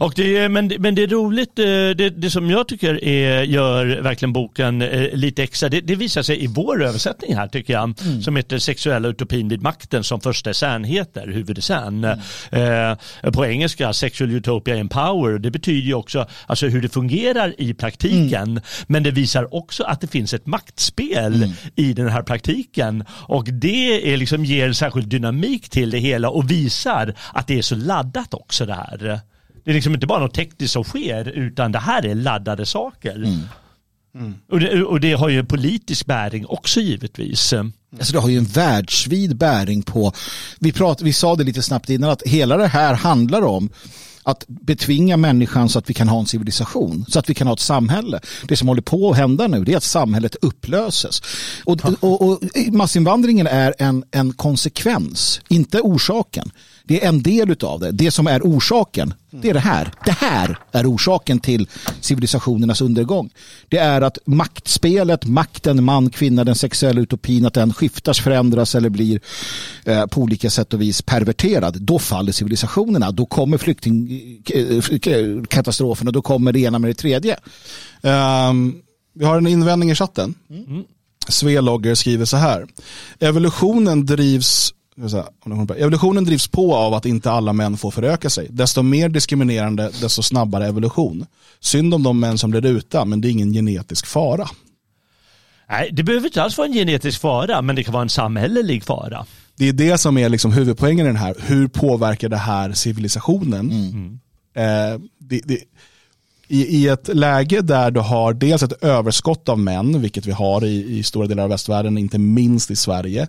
Och 0.00 0.12
det, 0.16 0.48
men, 0.48 0.72
men 0.78 0.94
det 0.94 1.02
är 1.02 1.06
roligt, 1.06 1.58
eh, 1.58 1.64
det, 1.64 2.10
det 2.10 2.30
som 2.30 2.50
jag 2.50 2.68
tycker 2.68 3.04
är, 3.04 3.42
gör 3.42 3.86
verkligen 3.86 4.32
boken 4.32 4.82
eh, 4.82 5.12
lite 5.12 5.42
extra, 5.42 5.68
det, 5.68 5.80
det 5.80 5.94
visar 5.94 6.22
sig 6.22 6.44
i 6.44 6.46
vår 6.46 6.84
översättning 6.84 7.36
här 7.36 7.48
tycker 7.48 7.72
jag, 7.72 7.82
mm. 7.82 8.22
som 8.22 8.36
heter 8.36 8.58
Sexuella 8.58 9.08
utopin 9.08 9.48
vid 9.48 9.62
makten 9.62 10.04
som 10.04 10.20
första 10.20 10.50
essän 10.50 10.84
heter, 10.84 11.26
huvudessän. 11.26 12.04
Mm. 12.04 12.98
Eh, 13.22 13.30
på 13.32 13.46
engelska, 13.46 13.92
Sexual 13.92 14.30
Utopia 14.30 14.76
in 14.76 14.88
Power, 14.88 15.38
det 15.38 15.50
betyder 15.50 15.86
ju 15.86 15.94
också 15.94 16.26
alltså, 16.46 16.66
hur 16.66 16.82
det 16.82 16.88
fungerar 16.88 17.54
i 17.58 17.74
praktiken, 17.74 18.42
mm. 18.42 18.62
men 18.86 19.02
det 19.02 19.10
visar 19.10 19.54
också 19.54 19.84
att 19.84 20.00
det 20.00 20.06
finns 20.06 20.34
ett 20.34 20.46
maktspel 20.46 21.34
mm. 21.34 21.50
i 21.76 21.92
den 21.92 22.08
här 22.08 22.22
praktiken 22.22 23.04
och 23.10 23.44
det 23.44 24.12
är 24.12 24.16
liksom, 24.16 24.44
ger 24.44 24.72
särskild 24.72 25.08
dynamik 25.08 25.68
till 25.68 25.90
det 25.90 25.98
hela 25.98 26.30
och 26.30 26.50
visar 26.50 27.14
att 27.32 27.46
det 27.46 27.58
är 27.58 27.62
så 27.62 27.74
laddat 27.74 28.34
också 28.34 28.66
det 28.66 28.74
här. 28.74 29.20
Det 29.68 29.72
är 29.72 29.74
liksom 29.74 29.94
inte 29.94 30.06
bara 30.06 30.18
något 30.18 30.34
tekniskt 30.34 30.72
som 30.72 30.84
sker 30.84 31.28
utan 31.28 31.72
det 31.72 31.78
här 31.78 32.06
är 32.06 32.14
laddade 32.14 32.66
saker. 32.66 33.16
Mm. 33.16 33.40
Mm. 34.14 34.34
Och, 34.50 34.60
det, 34.60 34.82
och, 34.82 35.00
det, 35.00 35.12
har 35.12 35.28
ju 35.28 35.38
en 35.38 35.46
politisk 35.46 36.06
bäring 36.06 36.46
också 36.46 36.80
givetvis. 36.80 37.52
Alltså 37.52 38.12
det 38.12 38.18
har 38.18 38.28
ju 38.28 38.38
en 38.38 38.44
världsvid 38.44 39.36
bäring 39.36 39.82
på, 39.82 40.12
vi, 40.58 40.72
prat, 40.72 41.02
vi 41.02 41.12
sa 41.12 41.36
det 41.36 41.44
lite 41.44 41.62
snabbt 41.62 41.90
innan, 41.90 42.10
att 42.10 42.22
hela 42.22 42.56
det 42.56 42.66
här 42.66 42.94
handlar 42.94 43.42
om 43.42 43.70
att 44.22 44.44
betvinga 44.48 45.16
människan 45.16 45.68
så 45.68 45.78
att 45.78 45.90
vi 45.90 45.94
kan 45.94 46.08
ha 46.08 46.20
en 46.20 46.26
civilisation, 46.26 47.04
så 47.08 47.18
att 47.18 47.30
vi 47.30 47.34
kan 47.34 47.46
ha 47.46 47.54
ett 47.54 47.60
samhälle. 47.60 48.20
Det 48.48 48.56
som 48.56 48.68
håller 48.68 48.82
på 48.82 49.10
att 49.10 49.16
hända 49.16 49.46
nu 49.46 49.64
det 49.64 49.72
är 49.72 49.76
att 49.76 49.82
samhället 49.82 50.36
upplöses. 50.42 51.22
Och, 51.64 51.80
och, 52.00 52.22
och 52.22 52.40
massinvandringen 52.72 53.46
är 53.46 53.74
en, 53.78 54.04
en 54.10 54.32
konsekvens, 54.32 55.40
inte 55.48 55.80
orsaken. 55.80 56.50
Det 56.88 57.04
är 57.04 57.08
en 57.08 57.22
del 57.22 57.56
av 57.62 57.80
det. 57.80 57.92
Det 57.92 58.10
som 58.10 58.26
är 58.26 58.40
orsaken, 58.40 59.14
det 59.30 59.50
är 59.50 59.54
det 59.54 59.60
här. 59.60 59.92
Det 60.04 60.10
här 60.10 60.58
är 60.72 60.92
orsaken 60.94 61.40
till 61.40 61.68
civilisationernas 62.00 62.80
undergång. 62.80 63.30
Det 63.68 63.78
är 63.78 64.00
att 64.00 64.18
maktspelet, 64.24 65.26
makten, 65.26 65.84
man, 65.84 66.10
kvinna, 66.10 66.44
den 66.44 66.54
sexuella 66.54 67.00
utopin, 67.00 67.46
att 67.46 67.54
den 67.54 67.72
skiftas, 67.74 68.20
förändras 68.20 68.74
eller 68.74 68.88
blir 68.88 69.20
eh, 69.84 70.06
på 70.06 70.20
olika 70.20 70.50
sätt 70.50 70.74
och 70.74 70.80
vis 70.80 71.02
perverterad. 71.02 71.82
Då 71.82 71.98
faller 71.98 72.32
civilisationerna. 72.32 73.10
Då 73.10 73.26
kommer 73.26 73.58
flyktingkatastrofen 74.80 76.06
och 76.06 76.12
då 76.12 76.22
kommer 76.22 76.52
det 76.52 76.60
ena 76.60 76.78
med 76.78 76.90
det 76.90 76.94
tredje. 76.94 77.36
Um, 78.00 78.82
vi 79.14 79.24
har 79.24 79.38
en 79.38 79.46
invändning 79.46 79.90
i 79.90 79.94
chatten. 79.94 80.34
Mm. 80.50 80.84
Swelogger 81.28 81.94
skriver 81.94 82.24
så 82.24 82.36
här. 82.36 82.66
Evolutionen 83.20 84.06
drivs 84.06 84.74
Evolutionen 85.76 86.24
drivs 86.24 86.48
på 86.48 86.74
av 86.74 86.94
att 86.94 87.06
inte 87.06 87.30
alla 87.30 87.52
män 87.52 87.76
får 87.76 87.90
föröka 87.90 88.30
sig. 88.30 88.46
Desto 88.50 88.82
mer 88.82 89.08
diskriminerande, 89.08 89.90
desto 90.00 90.22
snabbare 90.22 90.66
evolution. 90.66 91.26
Synd 91.60 91.94
om 91.94 92.02
de 92.02 92.20
män 92.20 92.38
som 92.38 92.50
blir 92.50 92.66
utan, 92.66 93.08
men 93.08 93.20
det 93.20 93.28
är 93.28 93.30
ingen 93.30 93.52
genetisk 93.52 94.06
fara. 94.06 94.48
Nej, 95.70 95.90
det 95.92 96.02
behöver 96.02 96.26
inte 96.26 96.42
alls 96.42 96.58
vara 96.58 96.68
en 96.68 96.74
genetisk 96.74 97.20
fara, 97.20 97.62
men 97.62 97.76
det 97.76 97.84
kan 97.84 97.92
vara 97.92 98.02
en 98.02 98.08
samhällelig 98.08 98.84
fara. 98.84 99.26
Det 99.56 99.68
är 99.68 99.72
det 99.72 99.98
som 99.98 100.18
är 100.18 100.28
liksom 100.28 100.52
huvudpoängen 100.52 101.06
i 101.06 101.08
den 101.08 101.16
här. 101.16 101.34
Hur 101.38 101.68
påverkar 101.68 102.28
det 102.28 102.36
här 102.36 102.72
civilisationen? 102.72 103.70
Mm. 103.70 104.18
Eh, 104.54 105.00
det, 105.18 105.40
det, 105.44 105.58
i, 106.48 106.76
i 106.76 106.88
ett 106.88 107.08
läge 107.08 107.60
där 107.60 107.90
du 107.90 108.00
har 108.00 108.34
dels 108.34 108.62
ett 108.62 108.84
överskott 108.84 109.48
av 109.48 109.58
män, 109.58 110.00
vilket 110.00 110.26
vi 110.26 110.32
har 110.32 110.64
i, 110.64 110.98
i 110.98 111.02
stora 111.02 111.26
delar 111.26 111.42
av 111.42 111.50
västvärlden, 111.50 111.98
inte 111.98 112.18
minst 112.18 112.70
i 112.70 112.76
Sverige. 112.76 113.28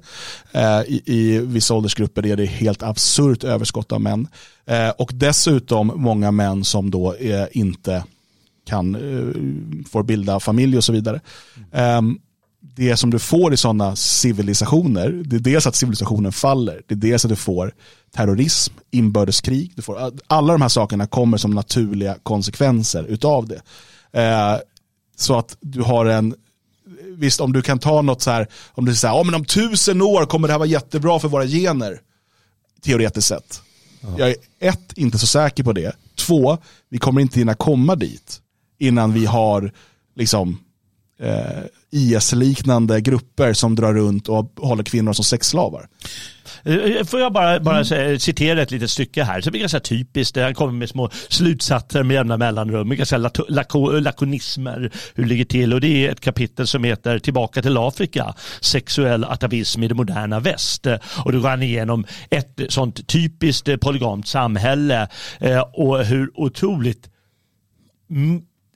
Eh, 0.51 0.81
i, 0.81 1.01
I 1.05 1.39
vissa 1.39 1.73
åldersgrupper 1.73 2.25
är 2.25 2.35
det 2.35 2.45
helt 2.45 2.83
absurt 2.83 3.43
överskott 3.43 3.91
av 3.91 4.01
män. 4.01 4.27
Eh, 4.65 4.89
och 4.89 5.11
dessutom 5.13 5.91
många 5.95 6.31
män 6.31 6.63
som 6.63 6.91
då 6.91 7.13
eh, 7.13 7.45
inte 7.51 8.03
kan, 8.65 8.95
eh, 8.95 9.89
får 9.89 10.03
bilda 10.03 10.39
familj 10.39 10.77
och 10.77 10.83
så 10.83 10.93
vidare. 10.93 11.21
Mm 11.71 12.19
det 12.61 12.97
som 12.97 13.09
du 13.09 13.19
får 13.19 13.53
i 13.53 13.57
sådana 13.57 13.95
civilisationer, 13.95 15.09
det 15.09 15.35
är 15.35 15.39
dels 15.39 15.67
att 15.67 15.75
civilisationen 15.75 16.31
faller, 16.31 16.81
det 16.87 16.93
är 16.93 16.97
dels 16.97 17.25
att 17.25 17.29
du 17.29 17.35
får 17.35 17.73
terrorism, 18.15 18.73
inbördeskrig, 18.91 19.71
du 19.75 19.81
får, 19.81 20.11
alla 20.27 20.53
de 20.53 20.61
här 20.61 20.69
sakerna 20.69 21.07
kommer 21.07 21.37
som 21.37 21.51
naturliga 21.51 22.17
konsekvenser 22.23 23.03
utav 23.03 23.47
det. 23.47 23.61
Eh, 24.19 24.57
så 25.15 25.37
att 25.37 25.57
du 25.59 25.81
har 25.81 26.05
en, 26.05 26.35
visst 27.17 27.41
om 27.41 27.53
du 27.53 27.61
kan 27.61 27.79
ta 27.79 28.01
något 28.01 28.21
så 28.21 28.31
här, 28.31 28.47
om 28.71 28.85
du 28.85 28.95
säger, 28.95 29.13
ja 29.13 29.23
men 29.23 29.35
om 29.35 29.45
tusen 29.45 30.01
år 30.01 30.25
kommer 30.25 30.47
det 30.47 30.53
här 30.53 30.59
vara 30.59 30.69
jättebra 30.69 31.19
för 31.19 31.27
våra 31.27 31.45
gener, 31.45 32.01
teoretiskt 32.81 33.27
sett. 33.27 33.61
Ja. 34.01 34.09
Jag 34.17 34.29
är 34.29 34.35
ett, 34.59 34.93
inte 34.95 35.17
så 35.17 35.27
säker 35.27 35.63
på 35.63 35.73
det. 35.73 35.95
Två, 36.15 36.57
vi 36.89 36.97
kommer 36.97 37.21
inte 37.21 37.39
hinna 37.39 37.53
komma 37.53 37.95
dit 37.95 38.41
innan 38.77 39.13
vi 39.13 39.25
har 39.25 39.71
liksom 40.15 40.59
eh, 41.19 41.63
IS-liknande 41.91 43.01
grupper 43.01 43.53
som 43.53 43.75
drar 43.75 43.93
runt 43.93 44.29
och 44.29 44.53
håller 44.57 44.83
kvinnor 44.83 45.13
som 45.13 45.25
sexslavar. 45.25 45.87
Eh, 46.63 47.05
får 47.05 47.19
jag 47.19 47.33
bara, 47.33 47.59
bara 47.59 47.81
mm. 47.81 48.19
citera 48.19 48.61
ett 48.61 48.71
litet 48.71 48.89
stycke 48.89 49.23
här. 49.23 49.41
som 49.41 49.51
det 49.51 49.57
är 49.57 49.59
ganska 49.59 49.79
typiskt. 49.79 50.37
Han 50.37 50.53
kommer 50.53 50.73
med 50.73 50.89
små 50.89 51.09
slutsatser 51.29 52.03
med 52.03 52.15
jämna 52.15 52.37
mellanrum. 52.37 52.89
Ganska 52.89 53.17
lako, 53.47 53.91
lakonismer. 53.99 54.91
Hur 55.15 55.23
det 55.23 55.29
ligger 55.29 55.45
till. 55.45 55.73
Och 55.73 55.81
det 55.81 56.07
är 56.07 56.11
ett 56.11 56.21
kapitel 56.21 56.67
som 56.67 56.83
heter 56.83 57.19
Tillbaka 57.19 57.61
till 57.61 57.77
Afrika. 57.77 58.33
Sexuell 58.61 59.23
atavism 59.23 59.83
i 59.83 59.87
det 59.87 59.95
moderna 59.95 60.39
väst. 60.39 60.87
Och 61.25 61.31
då 61.31 61.39
går 61.39 61.49
han 61.49 61.63
igenom 61.63 62.05
ett 62.29 62.59
sånt 62.69 63.07
typiskt 63.07 63.79
polygamt 63.81 64.27
samhälle. 64.27 65.07
Eh, 65.39 65.59
och 65.59 66.05
hur 66.05 66.31
otroligt 66.33 67.09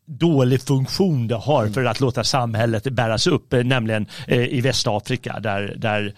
dålig 0.06 0.62
funktion 0.62 1.28
det 1.28 1.36
har 1.36 1.68
för 1.68 1.86
att 1.86 2.00
låta 2.00 2.24
samhället 2.24 2.84
bäras 2.84 3.28
upp, 3.28 3.54
eh, 3.54 3.64
nämligen 3.64 4.06
eh, 4.28 4.40
i 4.40 4.62
Västafrika 4.62 5.40
där, 5.40 5.76
där 5.78 6.14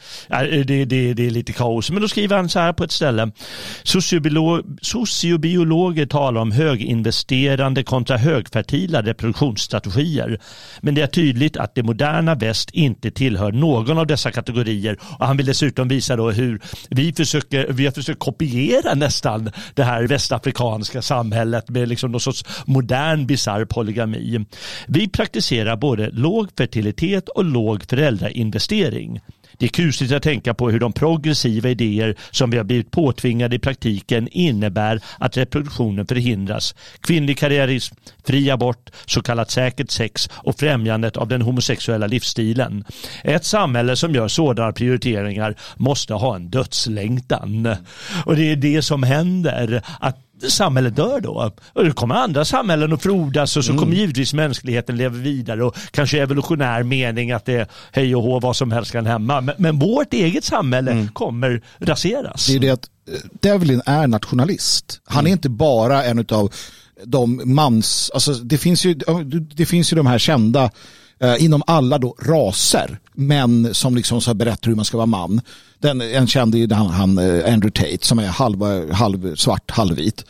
det, 0.64 0.86
det, 0.86 1.14
det 1.14 1.26
är 1.26 1.30
lite 1.30 1.54
kaos. 1.54 1.92
Men 1.92 2.02
då 2.02 2.08
skriver 2.08 2.36
han 2.36 2.50
så 2.50 2.60
här 2.60 2.74
på 2.74 2.84
ett 2.84 2.92
ställe. 2.92 3.32
Sociobiolog, 3.84 4.80
sociobiologer 4.82 6.06
talar 6.06 6.42
om 6.42 6.52
höginvesterande 6.52 7.84
kontra 7.84 8.18
högfertila 8.18 9.02
reproduktionsstrategier. 9.02 10.40
Men 10.82 10.96
det 10.96 11.02
är 11.02 11.08
tydligt 11.08 11.58
att 11.58 11.76
det 11.76 11.84
moderna 11.84 12.36
väst 12.36 12.70
inte 12.72 13.12
tillhör 13.12 13.52
någon 13.52 13.98
av 13.98 14.08
dessa 14.08 14.32
kategorier. 14.32 14.98
Och 15.20 15.28
han 15.28 15.38
vill 15.38 15.46
dessutom 15.46 15.88
visa 15.88 16.16
då 16.16 16.32
hur 16.32 16.62
vi, 16.90 17.14
försöker, 17.14 17.68
vi 17.70 17.86
har 17.86 17.92
försökt 17.92 18.20
kopiera 18.20 18.94
nästan 18.94 19.52
det 19.74 19.84
här 19.84 20.04
västafrikanska 20.04 21.02
samhället 21.02 21.70
med 21.70 21.90
liksom 21.90 22.12
någon 22.12 22.22
sorts 22.22 22.46
modern 22.66 23.26
bisarr 23.26 23.66
polygami. 23.76 24.46
Vi 24.88 25.08
praktiserar 25.08 25.76
både 25.76 26.10
låg 26.12 26.50
fertilitet 26.58 27.30
och 27.30 27.46
låg 27.46 27.84
föräldrainvestering. 27.90 29.22
Det 29.58 29.66
är 29.66 29.70
kusligt 29.70 30.14
att 30.14 30.24
tänka 30.24 30.54
på 30.54 30.70
hur 30.70 30.80
de 30.80 30.94
progressiva 30.94 31.70
idéer 31.70 32.16
som 32.32 32.50
vi 32.50 32.58
har 32.58 32.64
blivit 32.64 32.92
påtvingade 32.92 33.56
i 33.56 33.60
praktiken 33.60 34.28
innebär 34.32 35.02
att 35.20 35.38
reproduktionen 35.38 36.08
förhindras. 36.08 36.76
Kvinnlig 37.02 37.38
karriärism, 37.38 37.96
fri 38.28 38.52
abort, 38.52 38.90
så 39.06 39.22
kallat 39.22 39.52
säkert 39.52 39.92
sex 39.92 40.30
och 40.34 40.60
främjandet 40.60 41.18
av 41.18 41.28
den 41.28 41.42
homosexuella 41.42 42.08
livsstilen. 42.08 42.86
Ett 43.24 43.46
samhälle 43.46 43.96
som 43.96 44.16
gör 44.16 44.28
sådana 44.28 44.72
prioriteringar 44.72 45.56
måste 45.76 46.14
ha 46.14 46.36
en 46.36 46.50
dödslängtan. 46.50 47.76
Och 48.26 48.36
det 48.36 48.52
är 48.52 48.56
det 48.56 48.82
som 48.82 49.04
händer. 49.04 49.82
Att 50.00 50.25
samhället 50.50 50.96
dör 50.96 51.20
då. 51.20 51.52
Och 51.74 51.84
det 51.84 51.92
kommer 51.92 52.16
andra 52.16 52.46
samhällen 52.46 52.94
att 52.94 53.04
frodas 53.04 53.58
och 53.58 53.66
så 53.66 53.72
mm. 53.72 53.80
kommer 53.84 53.96
givetvis 53.96 54.34
mänskligheten 54.34 54.98
leva 54.98 55.16
vidare 55.16 55.64
och 55.64 55.76
kanske 55.92 56.22
evolutionär 56.22 56.84
mening 56.84 57.32
att 57.32 57.46
det 57.46 57.54
är 57.54 57.68
hej 57.92 58.16
och 58.16 58.24
hå 58.24 58.40
vad 58.40 58.56
som 58.56 58.72
helst 58.72 58.92
kan 58.92 59.06
hemma. 59.06 59.42
Men, 59.42 59.56
men 59.58 59.80
vårt 59.80 60.14
eget 60.14 60.44
samhälle 60.44 60.92
mm. 60.92 61.08
kommer 61.08 61.64
raseras. 61.80 62.48
Det 62.48 62.56
är 62.56 62.60
det 62.60 62.70
att 62.70 62.90
eh, 63.10 63.14
Devlin 63.42 63.82
är 63.86 64.08
nationalist. 64.08 65.02
Han 65.06 65.26
är 65.26 65.30
mm. 65.30 65.34
inte 65.34 65.50
bara 65.50 66.04
en 66.04 66.26
av 66.32 66.54
de 67.04 67.42
mans, 67.46 68.12
alltså 68.14 68.34
det 68.34 68.58
finns 68.58 68.86
ju, 68.86 68.94
det 69.56 69.66
finns 69.66 69.94
ju 69.94 69.98
de 69.98 70.08
här 70.08 70.18
kända 70.18 70.72
eh, 71.20 71.44
inom 71.44 71.64
alla 71.68 71.98
då 71.98 72.16
raser, 72.22 73.00
män 73.14 73.74
som 73.74 73.96
liksom 73.96 74.22
så 74.22 74.34
berättar 74.34 74.68
hur 74.68 74.76
man 74.76 74.86
ska 74.86 74.98
vara 74.98 75.06
man. 75.06 75.42
Den, 75.86 76.02
en 76.02 76.28
känd 76.28 76.56
är 76.56 76.76
han, 76.76 76.88
han 76.88 77.20
Andrew 77.20 77.72
Tate 77.72 78.06
som 78.06 78.20
är 78.20 78.28
halv, 78.28 78.92
halv 78.92 79.36
svart, 79.36 79.72
halvvit. 79.72 80.26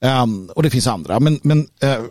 Um, 0.00 0.50
och 0.54 0.62
det 0.62 0.70
finns 0.70 0.86
andra. 0.86 1.20
Men, 1.20 1.40
men 1.42 1.66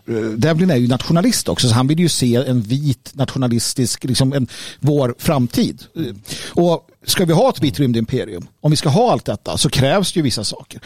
uh, 0.08 0.30
Devlin 0.36 0.70
är 0.70 0.76
ju 0.76 0.88
nationalist 0.88 1.48
också 1.48 1.68
så 1.68 1.74
han 1.74 1.86
vill 1.86 2.00
ju 2.00 2.08
se 2.08 2.34
en 2.34 2.60
vit 2.60 3.10
nationalistisk, 3.14 4.04
liksom 4.04 4.32
en, 4.32 4.48
vår 4.80 5.14
framtid. 5.18 5.82
Uh, 5.98 6.14
och 6.50 6.88
ska 7.06 7.24
vi 7.24 7.32
ha 7.32 7.48
ett 7.48 7.62
vitt 7.62 7.80
rymdimperium, 7.80 8.46
om 8.60 8.70
vi 8.70 8.76
ska 8.76 8.88
ha 8.88 9.12
allt 9.12 9.24
detta 9.24 9.58
så 9.58 9.70
krävs 9.70 10.12
det 10.12 10.18
ju 10.18 10.22
vissa 10.22 10.44
saker. 10.44 10.80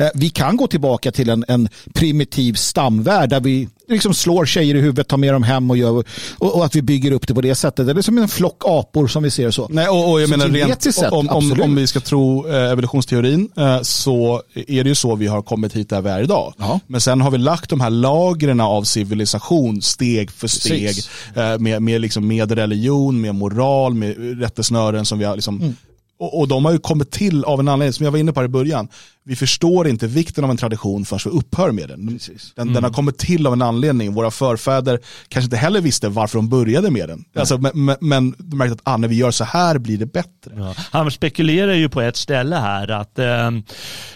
Uh, 0.00 0.08
vi 0.14 0.30
kan 0.30 0.56
gå 0.56 0.66
tillbaka 0.66 1.12
till 1.12 1.28
en, 1.28 1.44
en 1.48 1.68
primitiv 1.94 2.54
stamvärld 2.54 3.30
där 3.30 3.40
vi 3.40 3.68
liksom 3.88 4.14
slår 4.14 4.46
tjejer 4.46 4.74
i 4.74 4.80
huvudet, 4.80 5.08
tar 5.08 5.16
med 5.16 5.34
dem 5.34 5.42
hem 5.42 5.70
och, 5.70 5.76
gör, 5.76 5.90
och, 5.90 6.04
och, 6.38 6.64
att 6.64 6.76
vi 6.76 6.82
bygger 6.82 7.12
upp 7.12 7.28
det 7.28 7.34
på 7.34 7.40
det 7.40 7.54
sättet. 7.54 7.88
Eller 7.88 8.02
som 8.02 8.18
en 8.18 8.28
flock 8.28 8.62
apor 8.66 9.06
som 9.06 9.22
vi 9.22 9.30
ser 9.30 9.50
så. 9.50 9.68
Nej, 9.70 9.88
och, 9.88 10.12
och 10.12 10.20
jag 10.20 10.28
så 10.28 10.36
menar 10.36 10.48
rent, 10.48 10.82
sätt, 10.82 11.12
om, 11.12 11.28
om, 11.28 11.60
om, 11.62 11.74
vi 11.74 11.86
ska 11.86 12.00
tro 12.00 12.48
eh, 12.48 12.72
evolutionsteorin 12.72 13.48
eh, 13.56 13.80
så 13.82 14.42
är 14.54 14.84
det 14.84 14.88
ju 14.88 14.94
så 14.94 15.14
vi 15.14 15.26
har 15.26 15.42
kommit 15.42 15.72
hit 15.72 15.90
där 15.90 16.02
vi 16.02 16.10
är 16.10 16.22
idag. 16.22 16.54
Ja. 16.58 16.80
Men 16.86 17.00
sen 17.00 17.20
har 17.20 17.30
vi 17.30 17.38
lagt 17.38 17.70
de 17.70 17.80
här 17.80 17.90
lagren 17.90 18.60
av 18.60 18.84
civilisation 18.84 19.82
steg 19.82 20.30
för 20.30 20.48
steg 20.48 20.96
eh, 21.34 21.58
med, 21.58 21.82
med, 21.82 22.00
liksom, 22.00 22.28
med 22.28 22.52
religion, 22.52 23.20
med 23.20 23.34
moral, 23.34 23.94
med 23.94 24.40
rättesnören 24.40 25.06
som 25.06 25.18
vi 25.18 25.24
har 25.24 25.34
liksom, 25.34 25.60
mm. 25.60 25.76
och, 26.18 26.40
och 26.40 26.48
de 26.48 26.64
har 26.64 26.72
ju 26.72 26.78
kommit 26.78 27.10
till 27.10 27.44
av 27.44 27.60
en 27.60 27.68
anledning, 27.68 27.92
som 27.92 28.04
jag 28.04 28.10
var 28.10 28.18
inne 28.18 28.32
på 28.32 28.44
i 28.44 28.48
början 28.48 28.88
vi 29.28 29.36
förstår 29.36 29.88
inte 29.88 30.06
vikten 30.06 30.44
av 30.44 30.50
en 30.50 30.56
tradition 30.56 31.04
förrän 31.04 31.20
vi 31.24 31.38
upphör 31.38 31.72
med 31.72 31.88
den. 31.88 32.06
Den, 32.06 32.18
mm. 32.58 32.74
den, 32.74 32.84
har 32.84 32.90
kommit 32.90 33.18
till 33.18 33.46
av 33.46 33.52
en 33.52 33.62
anledning. 33.62 34.12
Våra 34.14 34.30
förfäder 34.30 35.00
kanske 35.28 35.46
inte 35.46 35.56
heller 35.56 35.80
visste 35.80 36.08
varför 36.08 36.38
de 36.38 36.48
började 36.48 36.90
med 36.90 37.08
den. 37.08 37.24
Alltså, 37.36 37.58
men, 37.58 37.96
men 38.00 38.34
de 38.38 38.56
märkte 38.56 38.74
att 38.74 38.80
ah, 38.82 38.96
när 38.96 39.08
vi 39.08 39.16
gör 39.16 39.30
så 39.30 39.44
här 39.44 39.78
blir 39.78 39.98
det 39.98 40.06
bättre. 40.06 40.52
Ja. 40.56 40.74
Han 40.90 41.10
spekulerar 41.10 41.72
ju 41.72 41.88
på 41.88 42.00
ett 42.00 42.16
ställe 42.16 42.56
här 42.56 42.90
att 42.90 43.18
eh, 43.18 43.46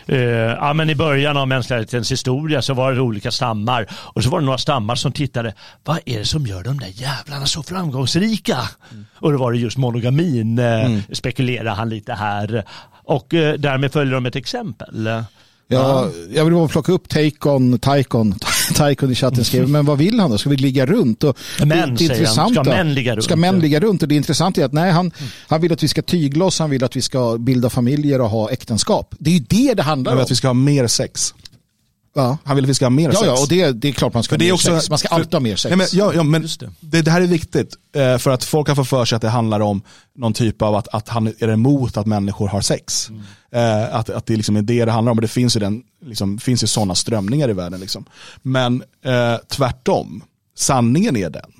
eh, 0.06 0.18
ja, 0.60 0.72
men 0.72 0.90
i 0.90 0.94
början 0.94 1.36
av 1.36 1.48
mänsklighetens 1.48 2.12
historia 2.12 2.62
så 2.62 2.74
var 2.74 2.92
det 2.92 3.00
olika 3.00 3.30
stammar 3.30 3.86
och 3.92 4.24
så 4.24 4.30
var 4.30 4.40
det 4.40 4.46
några 4.46 4.58
stammar 4.58 4.94
som 4.94 5.12
tittade, 5.12 5.54
vad 5.84 5.98
är 6.06 6.18
det 6.18 6.24
som 6.24 6.46
gör 6.46 6.62
de 6.62 6.78
där 6.78 6.92
jävlarna 6.94 7.46
så 7.46 7.62
framgångsrika? 7.62 8.58
Mm. 8.92 9.06
Och 9.14 9.32
då 9.32 9.38
var 9.38 9.52
det 9.52 9.58
just 9.58 9.76
monogamin, 9.76 10.58
eh, 10.58 10.84
mm. 10.84 11.02
spekulerar 11.12 11.74
han 11.74 11.88
lite 11.88 12.12
här. 12.12 12.64
Och 13.10 13.34
eh, 13.34 13.54
därmed 13.54 13.92
följer 13.92 14.14
de 14.14 14.26
ett 14.26 14.36
exempel. 14.36 15.08
Ja, 15.68 16.08
jag 16.34 16.44
vill 16.44 16.54
bara 16.54 16.68
plocka 16.68 16.92
upp 16.92 17.08
Taikon, 17.08 17.78
Taikon, 17.78 18.34
Taikon 18.74 19.10
i 19.10 19.14
chatten 19.14 19.44
skriver, 19.44 19.66
men 19.66 19.86
vad 19.86 19.98
vill 19.98 20.20
han 20.20 20.30
då? 20.30 20.38
Ska 20.38 20.50
vi 20.50 20.56
ligga 20.56 20.86
runt? 20.86 21.24
Och 21.24 21.36
män, 21.64 21.94
det, 21.94 22.08
det 22.08 22.26
Ska 22.26 22.64
män 22.64 22.94
ligga 22.94 23.14
runt? 23.14 23.24
Ska 23.24 23.36
män 23.36 23.60
ligga 23.60 23.80
runt? 23.80 24.02
Och 24.02 24.08
det 24.08 24.14
intressanta 24.14 24.60
är 24.60 24.64
att 24.64 24.72
nej, 24.72 24.90
han, 24.90 25.12
han 25.46 25.60
vill 25.60 25.72
att 25.72 25.82
vi 25.82 25.88
ska 25.88 26.02
tygla 26.02 26.44
oss, 26.44 26.58
han 26.58 26.70
vill 26.70 26.84
att 26.84 26.96
vi 26.96 27.02
ska 27.02 27.36
bilda 27.38 27.70
familjer 27.70 28.20
och 28.20 28.30
ha 28.30 28.50
äktenskap. 28.50 29.14
Det 29.18 29.30
är 29.30 29.34
ju 29.34 29.44
det 29.48 29.74
det 29.74 29.82
handlar 29.82 30.12
om. 30.12 30.18
att 30.18 30.30
vi 30.30 30.36
ska 30.36 30.48
ha 30.48 30.54
mer 30.54 30.86
sex. 30.86 31.34
Ja. 32.14 32.38
Han 32.44 32.56
vill 32.56 32.64
att 32.64 32.68
vi 32.70 32.74
ska 32.74 32.84
ha 32.84 32.90
mer 32.90 33.08
ja, 33.08 33.12
sex. 33.12 33.26
Ja, 33.26 33.42
och 33.42 33.48
det, 33.48 33.72
det 33.72 33.88
är 33.88 33.92
klart 33.92 34.14
man 34.14 34.22
ska 34.22 34.34
ha 34.34 34.38
mer 34.38 34.52
också, 34.52 34.74
sex. 34.76 34.90
Man 34.90 34.98
ska 34.98 35.08
alltid 35.08 35.32
ha 35.32 35.40
mer 35.40 35.56
sex. 35.56 35.70
Nej, 35.70 35.76
men, 35.76 35.86
ja, 35.92 36.14
ja, 36.14 36.22
men 36.22 36.46
det. 36.80 37.02
Det, 37.02 37.10
här 37.10 37.20
är 37.20 37.26
viktigt. 37.26 37.74
Eh, 37.94 38.18
för 38.18 38.30
att 38.30 38.44
folk 38.44 38.68
har 38.68 38.74
fått 38.74 38.88
för 38.88 39.04
sig 39.04 39.16
att 39.16 39.22
det 39.22 39.28
handlar 39.28 39.60
om 39.60 39.82
någon 40.16 40.32
typ 40.32 40.62
av 40.62 40.74
att, 40.74 40.88
att 40.88 41.08
han 41.08 41.26
är 41.26 41.48
emot 41.48 41.96
att 41.96 42.06
människor 42.06 42.48
har 42.48 42.60
sex. 42.60 43.10
Mm. 43.10 43.22
Att, 43.92 44.10
att 44.10 44.26
det 44.26 44.36
liksom 44.36 44.56
är 44.56 44.62
det 44.62 44.84
det 44.84 44.92
handlar 44.92 45.12
om. 45.12 45.18
Och 45.18 45.22
det 45.22 45.28
finns 45.28 45.56
ju, 45.56 45.60
den, 45.60 45.82
liksom, 46.04 46.38
finns 46.38 46.62
ju 46.62 46.66
sådana 46.66 46.94
strömningar 46.94 47.50
i 47.50 47.52
världen. 47.52 47.80
Liksom. 47.80 48.04
Men 48.42 48.82
eh, 49.04 49.36
tvärtom, 49.48 50.22
sanningen 50.56 51.16
är 51.16 51.30
den 51.30 51.50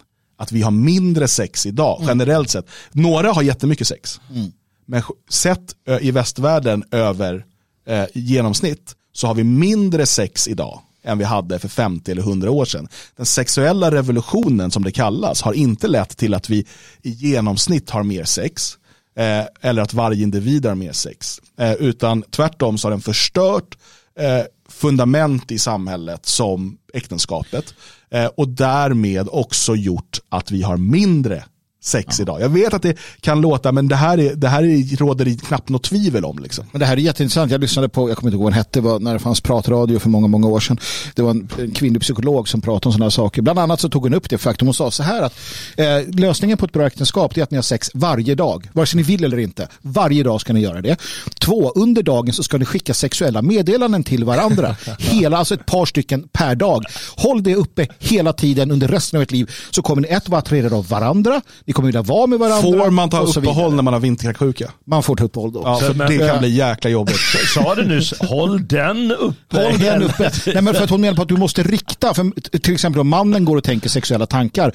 att 0.40 0.52
vi 0.52 0.62
har 0.62 0.70
mindre 0.70 1.28
sex 1.28 1.66
idag, 1.66 1.96
mm. 1.98 2.08
generellt 2.08 2.50
sett. 2.50 2.66
Några 2.92 3.32
har 3.32 3.42
jättemycket 3.42 3.86
sex. 3.86 4.20
Mm. 4.34 4.52
Men 4.86 5.02
sett 5.30 5.74
eh, 5.88 5.98
i 6.00 6.10
västvärlden 6.10 6.84
över 6.90 7.44
eh, 7.86 8.04
genomsnitt 8.14 8.94
så 9.12 9.26
har 9.26 9.34
vi 9.34 9.44
mindre 9.44 10.06
sex 10.06 10.48
idag 10.48 10.80
än 11.02 11.18
vi 11.18 11.24
hade 11.24 11.58
för 11.58 11.68
50 11.68 12.10
eller 12.10 12.22
100 12.22 12.50
år 12.50 12.64
sedan. 12.64 12.88
Den 13.16 13.26
sexuella 13.26 13.90
revolutionen 13.90 14.70
som 14.70 14.84
det 14.84 14.92
kallas 14.92 15.42
har 15.42 15.52
inte 15.52 15.88
lett 15.88 16.16
till 16.16 16.34
att 16.34 16.50
vi 16.50 16.66
i 17.02 17.10
genomsnitt 17.10 17.90
har 17.90 18.02
mer 18.02 18.24
sex 18.24 18.78
eh, 19.16 19.44
eller 19.60 19.82
att 19.82 19.94
varje 19.94 20.22
individ 20.22 20.66
har 20.66 20.74
mer 20.74 20.92
sex. 20.92 21.40
Eh, 21.58 21.72
utan 21.72 22.22
tvärtom 22.22 22.78
så 22.78 22.88
har 22.88 22.90
den 22.90 23.00
förstört 23.00 23.78
eh, 24.18 24.42
fundament 24.68 25.52
i 25.52 25.58
samhället 25.58 26.26
som 26.26 26.78
äktenskapet 26.94 27.74
eh, 28.10 28.26
och 28.26 28.48
därmed 28.48 29.28
också 29.30 29.76
gjort 29.76 30.18
att 30.28 30.50
vi 30.50 30.62
har 30.62 30.76
mindre 30.76 31.44
sex 31.82 32.18
ja. 32.18 32.22
idag. 32.22 32.40
Jag 32.40 32.48
vet 32.48 32.74
att 32.74 32.82
det 32.82 32.96
kan 33.20 33.40
låta, 33.40 33.72
men 33.72 33.88
det 33.88 33.96
här, 33.96 34.18
är, 34.18 34.34
det 34.34 34.48
här 34.48 34.62
är, 34.62 34.96
råder 34.96 35.24
det 35.24 35.42
knappt 35.46 35.68
något 35.68 35.82
tvivel 35.82 36.24
om. 36.24 36.38
Liksom. 36.38 36.64
Men 36.72 36.80
det 36.80 36.86
här 36.86 36.96
är 36.96 37.00
jätteintressant. 37.00 37.52
Jag 37.52 37.60
lyssnade 37.60 37.88
på, 37.88 38.08
jag 38.08 38.16
kommer 38.16 38.28
inte 38.30 38.36
ihåg 38.36 38.44
vad 38.44 38.52
den 38.52 38.58
hette, 38.58 38.80
var 38.80 38.98
när 38.98 39.12
det 39.12 39.18
fanns 39.18 39.40
pratradio 39.40 39.98
för 39.98 40.08
många, 40.08 40.28
många 40.28 40.48
år 40.48 40.60
sedan. 40.60 40.78
Det 41.14 41.22
var 41.22 41.30
en, 41.30 41.48
en 41.58 41.70
kvinnlig 41.70 42.02
psykolog 42.02 42.48
som 42.48 42.60
pratade 42.60 42.88
om 42.88 42.92
sådana 42.92 43.04
här 43.04 43.10
saker. 43.10 43.42
Bland 43.42 43.58
annat 43.58 43.80
så 43.80 43.88
tog 43.88 44.02
hon 44.02 44.14
upp 44.14 44.30
det 44.30 44.38
faktum. 44.38 44.68
Hon 44.68 44.74
sa 44.74 44.90
så 44.90 45.02
här 45.02 45.22
att 45.22 45.34
eh, 45.76 46.18
lösningen 46.18 46.58
på 46.58 46.66
ett 46.66 46.72
bra 46.72 46.86
äktenskap 46.86 47.36
är 47.36 47.42
att 47.42 47.50
ni 47.50 47.56
har 47.56 47.62
sex 47.62 47.90
varje 47.94 48.34
dag. 48.34 48.68
Vare 48.72 48.86
sig 48.86 48.96
ni 48.96 49.02
vill 49.02 49.24
eller 49.24 49.38
inte. 49.38 49.68
Varje 49.82 50.22
dag 50.22 50.40
ska 50.40 50.52
ni 50.52 50.60
göra 50.60 50.80
det. 50.80 50.96
Två, 51.38 51.72
under 51.74 52.02
dagen 52.02 52.32
så 52.32 52.42
ska 52.42 52.58
ni 52.58 52.64
skicka 52.64 52.94
sexuella 52.94 53.42
meddelanden 53.42 54.04
till 54.04 54.24
varandra. 54.24 54.76
Hela, 54.98 55.36
alltså 55.36 55.54
ett 55.54 55.66
par 55.66 55.86
stycken 55.86 56.28
per 56.32 56.54
dag. 56.54 56.84
Håll 57.16 57.42
det 57.42 57.54
uppe 57.54 57.86
hela 57.98 58.32
tiden 58.32 58.70
under 58.70 58.88
resten 58.88 59.16
av 59.16 59.22
ert 59.22 59.30
liv 59.30 59.50
så 59.70 59.82
kommer 59.82 60.02
ni 60.02 60.08
ett 60.08 60.28
vara 60.28 60.38
attraherade 60.38 60.76
av 60.76 60.88
varandra 60.88 61.40
vi 61.70 61.74
kommer 61.74 61.86
vilja 61.86 62.02
vara 62.02 62.26
med 62.26 62.38
varandra. 62.38 62.62
Får 62.62 62.90
man 62.90 63.10
ta 63.10 63.20
uppehåll 63.20 63.74
när 63.74 63.82
man 63.82 63.92
har 63.92 64.00
vinterkräksjuka? 64.00 64.70
Man 64.84 65.02
får 65.02 65.16
ta 65.16 65.24
uppehåll 65.24 65.52
då. 65.52 65.62
Ja, 65.64 65.78
för 65.78 65.94
men, 65.94 66.10
det 66.10 66.28
kan 66.28 66.38
bli 66.38 66.48
jäkla 66.48 66.90
jobbigt. 66.90 67.16
Sa 67.54 67.74
du 67.74 67.84
nyss, 67.84 68.14
håll 68.20 68.68
den 68.68 69.12
uppe. 69.12 69.62
Håll 69.62 69.78
den 69.78 70.02
uppe. 70.02 70.30
Nej, 70.46 70.62
men 70.62 70.74
för 70.74 70.84
att 70.84 70.90
hon 70.90 71.00
menar 71.00 71.16
på 71.16 71.22
att 71.22 71.28
du 71.28 71.36
måste 71.36 71.62
rikta, 71.62 72.14
för 72.14 72.58
till 72.58 72.74
exempel 72.74 73.00
om 73.00 73.08
mannen 73.08 73.44
går 73.44 73.56
och 73.56 73.64
tänker 73.64 73.88
sexuella 73.88 74.26
tankar. 74.26 74.72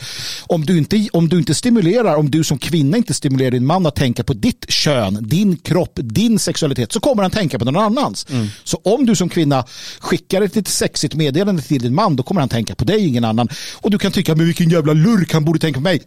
Om 0.48 0.66
du 0.66 0.78
inte, 0.78 1.08
om 1.14 1.30
du 1.30 1.38
inte 1.38 1.56
stimulerar, 1.56 2.16
om 2.16 2.32
du 2.32 2.43
som 2.43 2.58
kvinna 2.58 2.98
inte 2.98 3.14
stimulerar 3.14 3.52
din 3.52 3.66
man 3.66 3.86
att 3.86 3.96
tänka 3.96 4.24
på 4.24 4.34
ditt 4.34 4.70
kön, 4.70 5.18
din 5.22 5.58
kropp, 5.58 5.93
din 5.96 6.39
sexualitet, 6.39 6.91
så 6.91 7.00
kommer 7.00 7.22
han 7.22 7.32
tänka 7.32 7.60
på 7.60 7.66
någon 7.66 7.78
annans. 7.78 8.26
Mm. 8.30 8.48
Så 8.64 8.78
om 8.84 9.06
du 9.06 9.16
som 9.16 9.30
kvinna 9.30 9.66
skickar 10.00 10.41
ett 10.41 10.56
lite 10.56 10.72
sexigt 10.72 11.16
meddelande 11.16 11.62
till 11.62 11.82
din 11.82 11.96
man, 11.96 12.16
då 12.16 12.24
kommer 12.24 12.41
han 12.41 12.50
tänka 12.50 12.76
på 12.76 12.86
dig, 12.86 13.08
ingen 13.08 13.26
annan. 13.26 13.50
Och 13.82 13.91
du 13.91 13.98
kan 13.98 14.12
tycka, 14.12 14.36
men 14.36 14.46
vilken 14.46 14.70
jävla 14.70 14.93
lurk, 14.93 15.34
han 15.34 15.46
borde 15.46 15.60
tänka 15.60 15.78
på 15.78 15.84
mig 15.84 16.02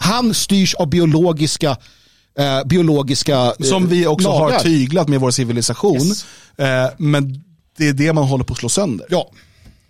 han 0.00 0.34
styrs 0.34 0.74
av 0.74 0.90
biologiska 0.90 1.76
eh, 2.38 2.64
biologiska 2.64 3.36
eh, 3.36 3.52
Som 3.66 3.86
vi 3.88 4.06
också 4.06 4.28
lagar. 4.28 4.52
har 4.52 4.60
tyglat 4.60 5.08
med 5.08 5.20
vår 5.20 5.30
civilisation. 5.30 6.06
Yes. 6.06 6.26
Eh, 6.56 6.88
men 6.98 7.44
det 7.78 7.88
är 7.88 7.92
det 7.92 8.12
man 8.12 8.24
håller 8.24 8.44
på 8.44 8.52
att 8.52 8.58
slå 8.58 8.68
sönder. 8.68 9.06
Ja. 9.10 9.30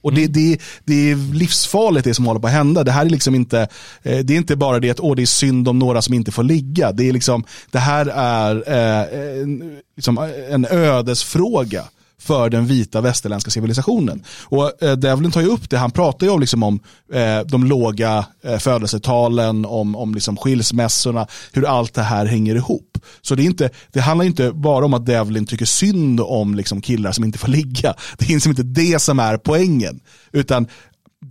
Och 0.03 0.13
det, 0.15 0.27
det, 0.27 0.59
det 0.85 1.11
är 1.11 1.35
livsfarligt 1.35 2.05
det 2.05 2.15
som 2.15 2.27
håller 2.27 2.41
på 2.41 2.47
att 2.47 2.53
hända. 2.53 2.85
Det 2.85 2.93
här 2.93 3.07
är 3.07 3.11
liksom 3.11 3.35
inte, 3.35 3.61
eh, 4.03 4.19
det 4.19 4.33
är 4.35 4.37
inte 4.37 4.57
bara 4.57 4.81
det 4.81 4.91
att 4.91 5.01
åh, 5.01 5.17
det 5.17 5.23
är 5.23 5.27
synd 5.27 5.69
om 5.69 5.79
några 5.79 6.03
som 6.03 6.15
inte 6.15 6.33
får 6.33 6.43
ligga. 6.43 6.93
Det, 6.93 7.09
är 7.09 7.13
liksom, 7.13 7.45
det 7.71 7.79
här 7.79 8.07
är 8.07 8.63
eh, 8.67 9.43
en, 9.43 9.79
liksom 9.97 10.19
en 10.51 10.67
ödesfråga 10.71 11.85
för 12.19 12.51
den 12.51 12.67
vita 12.67 13.01
västerländska 13.01 13.51
civilisationen. 13.51 14.25
Och 14.45 14.83
eh, 14.83 14.97
Devlin 14.97 15.31
tar 15.31 15.41
ju 15.41 15.47
upp 15.47 15.71
det, 15.71 15.79
han 15.79 15.91
pratar 15.91 16.27
ju 16.27 16.33
om, 16.33 16.41
liksom 16.41 16.63
om 16.63 16.81
eh, 17.13 17.41
de 17.41 17.65
låga 17.65 18.27
eh, 18.45 18.59
födelsetalen, 18.59 19.65
om, 19.65 19.97
om 19.97 20.15
liksom 20.15 20.37
skilsmässorna, 20.37 21.27
hur 21.53 21.67
allt 21.67 21.95
det 21.95 22.03
här 22.03 22.27
hänger 22.27 22.55
ihop. 22.55 22.99
Så 23.23 23.35
det, 23.35 23.43
är 23.43 23.45
inte, 23.45 23.71
det 23.93 24.01
handlar 24.01 24.25
inte 24.25 24.53
bara 24.53 24.85
om 24.85 24.95
att 24.95 25.07
Devlin 25.07 25.47
tycker 25.47 25.65
synd 25.67 26.21
om 26.21 26.55
liksom 26.55 26.81
killar 26.81 27.13
som 27.13 27.25
inte 27.25 27.39
får 27.39 27.49
ligga. 27.49 27.95
Det 28.19 28.25
är 28.25 28.33
liksom 28.33 28.51
inte 28.51 28.63
det 28.63 28.99
som 28.99 29.19
är 29.19 29.37
poängen. 29.37 30.01
Utan 30.33 30.67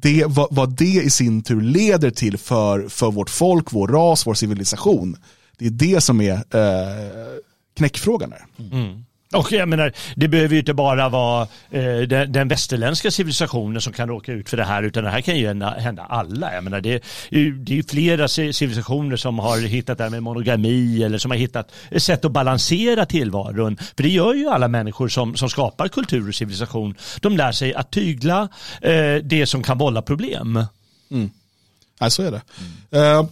det, 0.02 0.26
vad, 0.28 0.48
vad 0.52 0.78
det 0.78 1.04
i 1.04 1.10
sin 1.10 1.44
tur 1.44 1.62
leder 1.62 2.12
till 2.12 2.38
för, 2.38 2.90
för 2.90 3.12
vårt 3.12 3.30
folk, 3.30 3.74
vår 3.74 3.88
ras, 3.88 4.28
vår 4.28 4.34
civilisation. 4.34 5.18
Det 5.58 5.66
är 5.66 5.70
det 5.70 6.02
som 6.02 6.22
är 6.22 6.34
eh, 6.34 7.40
knäckfrågan. 7.78 8.32
Här. 8.32 8.46
Mm. 8.72 9.05
Och 9.36 9.52
jag 9.52 9.70
menar, 9.70 9.92
det 10.16 10.28
behöver 10.28 10.54
ju 10.54 10.60
inte 10.60 10.74
bara 10.74 11.10
vara 11.10 11.48
eh, 11.72 11.98
den, 11.98 12.32
den 12.32 12.48
västerländska 12.48 13.12
civilisationen 13.12 13.82
som 13.82 13.94
kan 13.94 14.10
råka 14.10 14.32
ut 14.32 14.50
för 14.50 14.58
det 14.58 14.64
här, 14.64 14.84
utan 14.84 15.04
det 15.04 15.10
här 15.10 15.22
kan 15.22 15.38
ju 15.38 15.48
hända, 15.48 15.70
hända 15.70 16.04
alla. 16.10 16.54
Jag 16.54 16.64
menar, 16.64 16.82
det, 16.82 17.04
det 17.30 17.74
är 17.74 17.76
ju 17.76 17.84
flera 17.84 18.28
civilisationer 18.28 19.16
som 19.16 19.40
har 19.40 19.58
hittat 19.58 19.98
det 19.98 20.04
här 20.04 20.12
med 20.12 20.24
monogami 20.24 21.04
eller 21.04 21.18
som 21.18 21.32
har 21.32 21.38
hittat 21.38 21.72
ett 21.92 22.04
sätt 22.04 22.26
att 22.26 22.32
balansera 22.32 23.06
tillvaron. 23.06 23.78
För 23.78 24.04
det 24.04 24.10
gör 24.10 24.34
ju 24.34 24.50
alla 24.50 24.68
människor 24.68 25.08
som, 25.08 25.36
som 25.36 25.50
skapar 25.50 25.88
kultur 25.88 26.28
och 26.28 26.36
civilisation. 26.36 26.96
De 27.22 27.38
lär 27.38 27.52
sig 27.52 27.74
att 27.74 27.92
tygla 27.92 28.50
eh, 28.82 29.16
det 29.24 29.46
som 29.46 29.64
kan 29.64 29.78
vålla 29.78 30.02
problem. 30.02 30.66
Mm. 31.12 31.30
Ja, 32.00 32.10
så 32.10 32.24
är 32.24 32.32
det. 32.32 32.42
Mm. 32.92 33.20
Uh, 33.20 33.26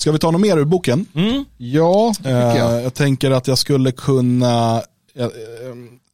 Ska 0.00 0.12
vi 0.12 0.18
ta 0.18 0.30
något 0.30 0.40
mer 0.40 0.56
ur 0.56 0.64
boken? 0.64 1.06
Mm. 1.14 1.44
Ja, 1.56 2.14
det 2.20 2.30
jag. 2.30 2.76
Uh, 2.76 2.82
jag 2.82 2.94
tänker 2.94 3.30
att 3.30 3.46
jag 3.48 3.58
skulle 3.58 3.92
kunna, 3.92 4.76
uh, 5.20 5.28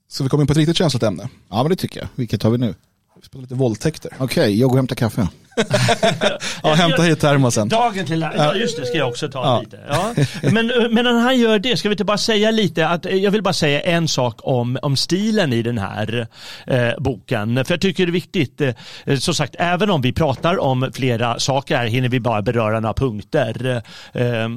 ska 0.08 0.24
vi 0.24 0.30
komma 0.30 0.40
in 0.40 0.46
på 0.46 0.52
ett 0.52 0.56
riktigt 0.56 0.76
känsligt 0.76 1.02
ämne? 1.02 1.28
Ja, 1.48 1.62
men 1.62 1.70
det 1.70 1.76
tycker 1.76 2.00
jag. 2.00 2.08
Vilket 2.14 2.42
har 2.42 2.50
vi 2.50 2.58
nu? 2.58 2.74
Vi 3.20 3.26
spelar 3.26 3.42
lite 3.42 3.54
våldtäkter. 3.54 4.10
Okej, 4.14 4.24
okay, 4.24 4.50
jag 4.50 4.68
går 4.68 4.74
och 4.74 4.78
hämtar 4.78 4.96
kaffe. 4.96 5.28
ja, 6.62 6.74
hämta 6.74 7.02
hit 7.02 7.20
termosen. 7.20 7.68
Dagen 7.68 8.06
till, 8.06 8.20
ja 8.20 8.54
just 8.54 8.76
det 8.76 8.86
ska 8.86 8.98
jag 8.98 9.08
också 9.08 9.28
ta 9.28 9.44
ja. 9.44 9.60
lite. 9.60 9.78
Ja. 9.88 10.14
Men, 10.42 10.66
men 10.66 11.04
när 11.04 11.20
han 11.20 11.38
gör 11.38 11.58
det, 11.58 11.76
ska 11.76 11.88
vi 11.88 11.92
inte 11.92 12.04
bara 12.04 12.18
säga 12.18 12.50
lite, 12.50 12.88
att 12.88 13.04
jag 13.04 13.30
vill 13.30 13.42
bara 13.42 13.54
säga 13.54 13.80
en 13.80 14.08
sak 14.08 14.40
om, 14.42 14.78
om 14.82 14.96
stilen 14.96 15.52
i 15.52 15.62
den 15.62 15.78
här 15.78 16.26
eh, 16.66 16.90
boken. 16.98 17.64
För 17.64 17.74
jag 17.74 17.80
tycker 17.80 18.06
det 18.06 18.10
är 18.10 18.12
viktigt, 18.12 18.60
eh, 18.60 19.16
som 19.18 19.34
sagt, 19.34 19.56
även 19.58 19.90
om 19.90 20.00
vi 20.00 20.12
pratar 20.12 20.58
om 20.58 20.90
flera 20.94 21.38
saker 21.38 21.76
här 21.76 21.86
hinner 21.86 22.08
vi 22.08 22.20
bara 22.20 22.42
beröra 22.42 22.80
några 22.80 22.94
punkter. 22.94 23.82
Eh, 24.12 24.48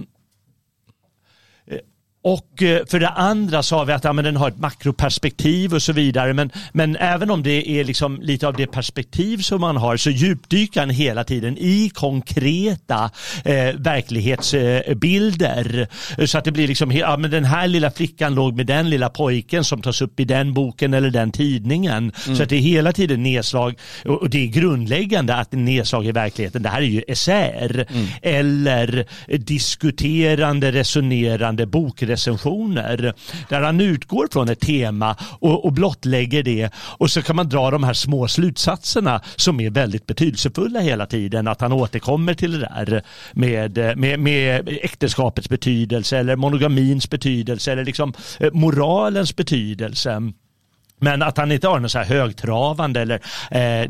och 2.21 2.63
eh, 2.63 2.85
för 2.85 2.99
det 2.99 3.09
andra 3.09 3.63
sa 3.63 3.83
vi 3.83 3.93
att 3.93 4.03
ja, 4.03 4.13
men 4.13 4.25
den 4.25 4.35
har 4.35 4.47
ett 4.47 4.57
makroperspektiv 4.57 5.73
och 5.73 5.81
så 5.81 5.93
vidare. 5.93 6.33
Men, 6.33 6.51
men 6.71 6.95
även 6.95 7.31
om 7.31 7.43
det 7.43 7.69
är 7.69 7.83
liksom 7.83 8.21
lite 8.21 8.47
av 8.47 8.53
det 8.53 8.67
perspektiv 8.67 9.37
som 9.37 9.61
man 9.61 9.77
har 9.77 9.97
så 9.97 10.09
djupdyker 10.09 10.79
han 10.79 10.89
hela 10.89 11.23
tiden 11.23 11.57
i 11.57 11.91
konkreta 11.93 13.09
eh, 13.45 13.75
verklighetsbilder. 13.75 15.87
Så 16.25 16.37
att 16.37 16.43
det 16.43 16.51
blir 16.51 16.67
liksom, 16.67 16.91
ja, 16.91 17.17
men 17.17 17.31
den 17.31 17.45
här 17.45 17.67
lilla 17.67 17.91
flickan 17.91 18.35
låg 18.35 18.55
med 18.55 18.65
den 18.65 18.89
lilla 18.89 19.09
pojken 19.09 19.63
som 19.63 19.81
tas 19.81 20.01
upp 20.01 20.19
i 20.19 20.25
den 20.25 20.53
boken 20.53 20.93
eller 20.93 21.09
den 21.09 21.31
tidningen. 21.31 22.11
Mm. 22.25 22.37
Så 22.37 22.43
att 22.43 22.49
det 22.49 22.55
är 22.55 22.61
hela 22.61 22.93
tiden 22.93 23.23
nedslag 23.23 23.75
och, 24.05 24.29
det 24.29 24.43
är 24.43 24.47
grundläggande 24.47 25.35
att 25.35 25.51
det 25.51 25.57
är 25.57 25.59
nedslag 25.59 26.05
i 26.05 26.11
verkligheten. 26.11 26.63
Det 26.63 26.69
här 26.69 26.81
är 26.81 26.85
ju 26.85 27.03
essäer 27.07 27.85
mm. 27.89 28.07
eller 28.21 29.05
diskuterande, 29.37 30.71
resonerande 30.71 31.65
bok 31.65 32.09
recensioner 32.19 33.13
där 33.49 33.61
han 33.61 33.81
utgår 33.81 34.27
från 34.31 34.49
ett 34.49 34.59
tema 34.59 35.15
och, 35.39 35.65
och 35.65 35.73
blottlägger 35.73 36.43
det 36.43 36.69
och 36.75 37.11
så 37.11 37.21
kan 37.21 37.35
man 37.35 37.49
dra 37.49 37.71
de 37.71 37.83
här 37.83 37.93
små 37.93 38.27
slutsatserna 38.27 39.21
som 39.35 39.59
är 39.59 39.69
väldigt 39.69 40.05
betydelsefulla 40.05 40.79
hela 40.79 41.05
tiden. 41.05 41.47
Att 41.47 41.61
han 41.61 41.71
återkommer 41.71 42.33
till 42.33 42.51
det 42.51 42.59
där 42.59 43.03
med, 43.33 43.97
med, 43.97 44.19
med 44.19 44.69
äktenskapets 44.69 45.49
betydelse 45.49 46.17
eller 46.17 46.35
monogamins 46.35 47.09
betydelse 47.09 47.71
eller 47.71 47.85
liksom 47.85 48.13
eh, 48.39 48.51
moralens 48.53 49.35
betydelse. 49.35 50.21
Men 51.01 51.21
att 51.21 51.37
han 51.37 51.51
inte 51.51 51.67
har 51.67 51.79
något 51.79 51.91
så 51.91 51.97
här 51.97 52.05
högtravande 52.05 53.01
eller 53.01 53.21
eh, 53.51 53.89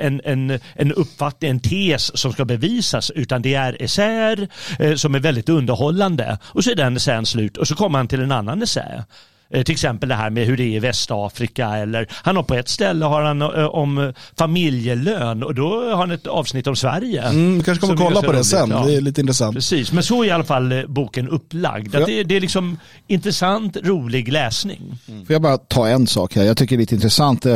en, 0.00 0.20
en, 0.24 0.60
en 0.74 0.92
uppfattning, 0.92 1.50
en 1.50 1.60
tes 1.60 2.18
som 2.18 2.32
ska 2.32 2.44
bevisas 2.44 3.10
utan 3.10 3.42
det 3.42 3.54
är 3.54 3.82
essäer 3.82 4.48
eh, 4.78 4.94
som 4.94 5.14
är 5.14 5.20
väldigt 5.20 5.48
underhållande 5.48 6.38
och 6.42 6.64
så 6.64 6.70
är 6.70 6.74
den 6.74 6.96
essän 6.96 7.26
slut 7.26 7.56
och 7.56 7.68
så 7.68 7.74
kommer 7.74 7.98
han 7.98 8.08
till 8.08 8.22
en 8.22 8.32
annan 8.32 8.62
essä. 8.62 9.04
Eh, 9.50 9.62
till 9.62 9.72
exempel 9.72 10.08
det 10.08 10.14
här 10.14 10.30
med 10.30 10.46
hur 10.46 10.56
det 10.56 10.62
är 10.62 10.76
i 10.76 10.78
Västafrika 10.78 11.76
eller 11.76 12.06
han 12.10 12.36
har 12.36 12.42
på 12.42 12.54
ett 12.54 12.68
ställe 12.68 13.04
har 13.04 13.22
han 13.22 13.42
eh, 13.42 13.48
om 13.48 14.12
familjelön 14.38 15.42
och 15.42 15.54
då 15.54 15.90
har 15.90 15.96
han 15.96 16.10
ett 16.10 16.26
avsnitt 16.26 16.66
om 16.66 16.76
Sverige. 16.76 17.22
Mm, 17.22 17.62
kanske 17.62 17.86
kommer 17.86 17.96
kolla 17.96 18.22
på 18.22 18.32
det 18.32 18.44
sen, 18.44 18.70
ja. 18.70 18.84
det 18.86 18.94
är 18.94 19.00
lite 19.00 19.20
intressant. 19.20 19.54
Precis, 19.54 19.92
men 19.92 20.02
så 20.02 20.22
är 20.22 20.26
i 20.26 20.30
alla 20.30 20.44
fall 20.44 20.72
eh, 20.72 20.86
boken 20.86 21.28
upplagd. 21.28 21.94
Ja. 21.94 22.06
Det, 22.06 22.22
det, 22.22 22.36
är 22.36 22.40
liksom 22.40 22.78
intressant, 23.06 23.76
rolig 23.76 24.32
läsning. 24.32 24.98
Mm. 25.08 25.26
Får 25.26 25.32
jag 25.32 25.42
bara 25.42 25.58
ta 25.58 25.88
en 25.88 26.06
sak 26.06 26.36
här, 26.36 26.44
jag 26.44 26.56
tycker 26.56 26.76
det 26.76 26.80
är 26.80 26.82
lite 26.82 26.94
intressant. 26.94 27.46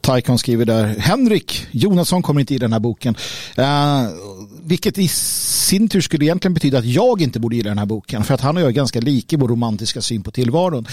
Taikon 0.00 0.38
skriver 0.38 0.64
där, 0.64 0.86
Henrik 0.98 1.66
Jonasson 1.70 2.22
kommer 2.22 2.40
inte 2.40 2.54
i 2.54 2.58
den 2.58 2.72
här 2.72 2.80
boken. 2.80 3.14
Uh, 3.58 3.64
vilket 4.64 4.98
i 4.98 5.08
sin 5.08 5.88
tur 5.88 6.00
skulle 6.00 6.24
egentligen 6.24 6.54
betyda 6.54 6.78
att 6.78 6.84
jag 6.84 7.22
inte 7.22 7.40
borde 7.40 7.56
gilla 7.56 7.68
den 7.68 7.78
här 7.78 7.86
boken. 7.86 8.24
För 8.24 8.34
att 8.34 8.40
han 8.40 8.56
och 8.56 8.62
jag 8.62 8.68
är 8.68 8.72
ganska 8.72 9.00
lika 9.00 9.36
i 9.36 9.38
vår 9.38 9.48
romantiska 9.48 10.00
syn 10.00 10.22
på 10.22 10.30
tillvaron. 10.30 10.86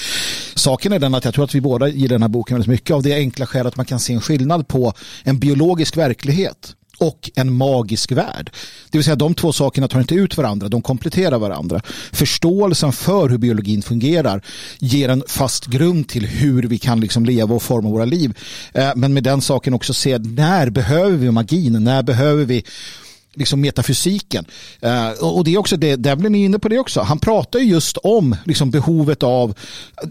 Saken 0.56 0.94
är 0.94 1.00
den 1.00 1.16
att 1.16 1.26
jag 1.26 1.34
tror 1.34 1.46
att 1.46 1.56
vi 1.56 1.62
båda 1.62 1.88
gillar 1.88 2.16
den 2.16 2.22
här 2.22 2.30
boken 2.30 2.56
väldigt 2.56 2.70
mycket 2.70 2.96
av 2.96 3.04
det 3.04 3.14
enkla 3.14 3.46
skälet 3.46 3.68
att 3.68 3.78
man 3.78 3.86
kan 3.86 4.00
se 4.00 4.14
en 4.14 4.22
skillnad 4.22 4.68
på 4.68 4.94
en 5.24 5.40
biologisk 5.40 5.98
verklighet 5.98 6.76
och 7.02 7.32
en 7.36 7.54
magisk 7.54 8.12
värld. 8.12 8.52
Det 8.90 8.98
vill 8.98 9.06
säga 9.06 9.16
de 9.16 9.34
två 9.34 9.54
sakerna 9.54 9.88
tar 9.88 10.00
inte 10.00 10.16
ut 10.16 10.38
varandra, 10.38 10.70
de 10.70 10.82
kompletterar 10.82 11.40
varandra. 11.40 11.82
Förståelsen 12.12 12.92
för 12.92 13.30
hur 13.30 13.38
biologin 13.38 13.82
fungerar 13.82 14.42
ger 14.80 15.10
en 15.10 15.24
fast 15.28 15.66
grund 15.66 16.10
till 16.10 16.26
hur 16.26 16.64
vi 16.64 16.78
kan 16.78 17.00
liksom 17.00 17.26
leva 17.26 17.56
och 17.56 17.64
forma 17.64 17.90
våra 17.90 18.06
liv. 18.06 18.38
Eh, 18.74 18.92
men 18.96 19.14
med 19.14 19.24
den 19.24 19.42
saken 19.42 19.74
också 19.74 19.94
se 19.94 20.18
när 20.18 20.70
behöver 20.70 21.18
vi 21.18 21.32
magin, 21.32 21.84
när 21.84 22.04
behöver 22.04 22.46
vi 22.46 22.64
liksom 23.34 23.62
metafysiken. 23.62 24.46
Uh, 24.86 25.24
och 25.24 25.44
det 25.44 25.54
är 25.54 25.58
också 25.58 25.78
det, 25.78 25.96
Devlin 25.96 26.36
är 26.36 26.46
inne 26.46 26.60
på 26.60 26.70
det 26.70 26.80
också. 26.80 27.02
Han 27.02 27.20
pratar 27.20 27.60
just 27.60 27.98
om 27.98 28.36
liksom 28.46 28.72
behovet 28.72 29.24
av, 29.24 29.58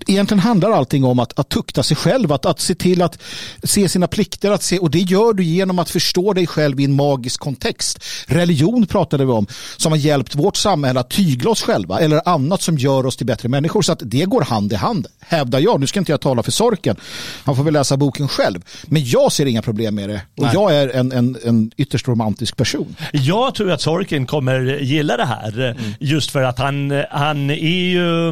egentligen 0.07 0.39
handlar 0.39 0.71
allting 0.71 1.05
om 1.05 1.19
att, 1.19 1.39
att 1.39 1.49
tukta 1.49 1.83
sig 1.83 1.97
själv, 1.97 2.33
att, 2.33 2.47
att 2.47 2.61
se 2.61 2.75
till 2.75 3.03
att 3.03 3.19
se 3.63 3.89
sina 3.89 4.07
plikter, 4.07 4.51
att 4.51 4.63
se, 4.63 4.79
och 4.79 4.91
det 4.91 4.99
gör 4.99 5.33
du 5.33 5.45
genom 5.45 5.79
att 5.79 5.91
förstå 5.91 6.33
dig 6.33 6.47
själv 6.47 6.81
i 6.81 6.85
en 6.85 6.93
magisk 6.93 7.41
kontext. 7.41 8.05
Religion 8.27 8.87
pratade 8.87 9.25
vi 9.25 9.33
om, 9.33 9.47
som 9.77 9.93
har 9.93 9.99
hjälpt 9.99 10.35
vårt 10.35 10.57
samhälle 10.57 11.01
att 11.01 11.11
tygla 11.11 11.51
oss 11.51 11.63
själva, 11.63 12.01
eller 12.01 12.29
annat 12.29 12.63
som 12.63 12.79
gör 12.79 13.07
oss 13.07 13.17
till 13.17 13.27
bättre 13.27 13.49
människor. 13.49 13.83
Så 13.83 13.93
att 13.93 14.03
det 14.03 14.25
går 14.25 14.43
hand 14.43 14.73
i 14.73 14.77
hand, 14.77 15.07
hävdar 15.21 15.59
jag. 15.59 15.81
Nu 15.81 15.87
ska 15.87 15.99
inte 15.99 16.13
jag 16.13 16.21
tala 16.21 16.43
för 16.43 16.53
Sorken, 16.53 16.97
han 17.45 17.57
får 17.57 17.65
väl 17.65 17.75
läsa 17.75 17.97
boken 17.97 18.29
själv. 18.29 18.65
Men 18.85 19.05
jag 19.05 19.33
ser 19.33 19.47
inga 19.47 19.63
problem 19.63 19.95
med 19.95 20.09
det, 20.09 20.23
och 20.37 20.43
Nej. 20.45 20.51
jag 20.55 20.75
är 20.75 20.89
en, 20.89 21.13
en, 21.13 21.37
en 21.45 21.71
ytterst 21.77 22.09
romantisk 22.09 22.57
person. 22.57 22.97
Jag 23.13 23.55
tror 23.55 23.71
att 23.71 23.81
Sorkin 23.81 24.27
kommer 24.27 24.61
gilla 24.61 25.17
det 25.17 25.25
här 25.25 25.61
mm. 25.61 25.77
just 26.01 26.31
för 26.31 26.43
att 26.43 26.59
han, 26.59 27.05
han 27.11 27.51
är 27.51 27.91
ju 27.91 28.29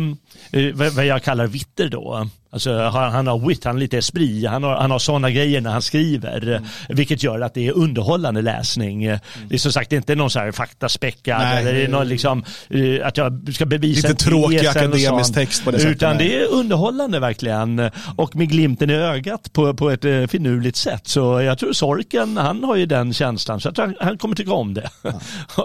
eh, 0.53 0.74
vad 0.74 1.07
jag 1.07 1.22
kallar 1.22 1.47
vitter 1.47 1.89
då. 1.89 2.29
Alltså, 2.51 2.78
han, 2.78 3.12
han 3.12 3.26
har 3.26 3.49
wit, 3.49 3.64
han 3.64 3.74
har 3.74 3.80
lite 3.80 3.99
esprit, 3.99 4.49
han 4.49 4.62
har, 4.62 4.76
han 4.76 4.90
har 4.90 4.99
sådana 4.99 5.30
grejer 5.30 5.61
när 5.61 5.70
han 5.70 5.82
skriver. 5.82 6.42
Mm. 6.49 6.64
Vilket 6.88 7.22
gör 7.22 7.40
att 7.40 7.55
det 7.55 7.66
är 7.68 7.72
underhållande 7.72 8.42
läsning. 8.42 9.05
Mm. 9.05 9.18
Det 9.49 9.55
är 9.55 9.59
som 9.59 9.72
sagt 9.72 9.92
inte 9.92 10.14
någon 10.14 10.30
så 10.30 10.38
här 10.38 10.53
faktaspäckad 10.53 11.38
Nej. 11.38 11.61
eller 11.61 11.74
det 11.74 11.84
är 11.84 11.88
någon 11.88 12.09
liksom, 12.09 12.44
uh, 12.74 13.07
att 13.07 13.16
jag 13.16 13.55
ska 13.55 13.66
bevisa 13.66 14.09
Lite 14.09 14.24
tråkig 14.24 14.66
akademisk 14.66 15.34
text 15.34 15.64
på 15.64 15.70
det 15.70 15.78
sättet. 15.78 15.96
Utan 15.96 16.18
det 16.18 16.36
är 16.36 16.53
underhållande 16.53 17.20
verkligen. 17.20 17.90
Och 18.16 18.36
med 18.36 18.49
glimten 18.49 18.90
i 18.90 18.94
ögat 18.94 19.53
på, 19.53 19.74
på 19.74 19.90
ett 19.90 20.05
uh, 20.05 20.26
finurligt 20.26 20.76
sätt. 20.76 21.09
Så 21.09 21.40
jag 21.40 21.59
tror 21.59 21.72
Sorken, 21.72 22.36
han 22.36 22.64
har 22.64 22.76
ju 22.76 22.86
den 22.86 23.12
känslan. 23.12 23.61
Så 23.61 23.68
jag 23.68 23.74
tror 23.74 23.86
han, 23.86 23.94
han 24.01 24.18
kommer 24.18 24.36
tycka 24.36 24.53
om 24.53 24.74
det. 24.74 24.90
Ja. 25.03 25.20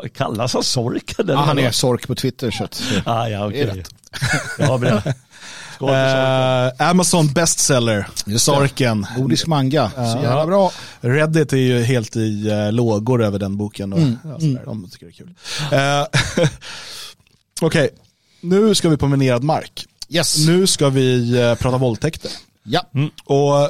Kallas 0.15 0.53
han 0.53 0.63
Sorken? 0.63 1.25
Ja, 1.27 1.35
han 1.35 1.59
är 1.59 1.71
Sork 1.71 2.07
på 2.07 2.15
Twitter. 2.15 2.51
Så 2.51 2.63
att, 2.63 2.83
ah, 3.05 3.27
ja, 3.27 3.47
okay. 3.47 3.65
det 3.65 3.71
är 3.71 3.75
rätt. 3.75 3.89
Ja, 4.59 4.77
bra. 4.77 5.01
Uh, 5.89 6.89
Amazon 6.89 7.33
bestseller, 7.33 8.07
Sarken. 8.37 9.07
Nordisk 9.17 9.47
manga, 9.47 9.91
så 9.95 10.19
jävla 10.23 10.45
bra. 10.45 10.71
Reddit 11.01 11.53
är 11.53 11.57
ju 11.57 11.83
helt 11.83 12.15
i 12.15 12.49
uh, 12.49 12.71
lågor 12.71 13.23
över 13.23 13.39
den 13.39 13.57
boken. 13.57 13.93
Och, 13.93 13.99
mm. 13.99 14.17
ja, 14.23 14.37
mm. 14.41 14.59
De 14.65 14.89
tycker 14.89 15.05
det 15.05 15.11
är 15.11 15.13
kul. 15.13 15.29
Uh, 15.73 16.49
Okej, 17.61 17.85
okay. 17.85 17.89
nu 18.41 18.75
ska 18.75 18.89
vi 18.89 18.97
på 18.97 19.07
minerad 19.07 19.43
mark. 19.43 19.85
Yes. 20.09 20.47
Nu 20.47 20.67
ska 20.67 20.89
vi 20.89 21.39
uh, 21.39 21.55
prata 21.55 21.77
våldtäkter. 21.77 22.31
Ja. 22.63 22.89
Mm. 22.93 23.09
Och 23.25 23.69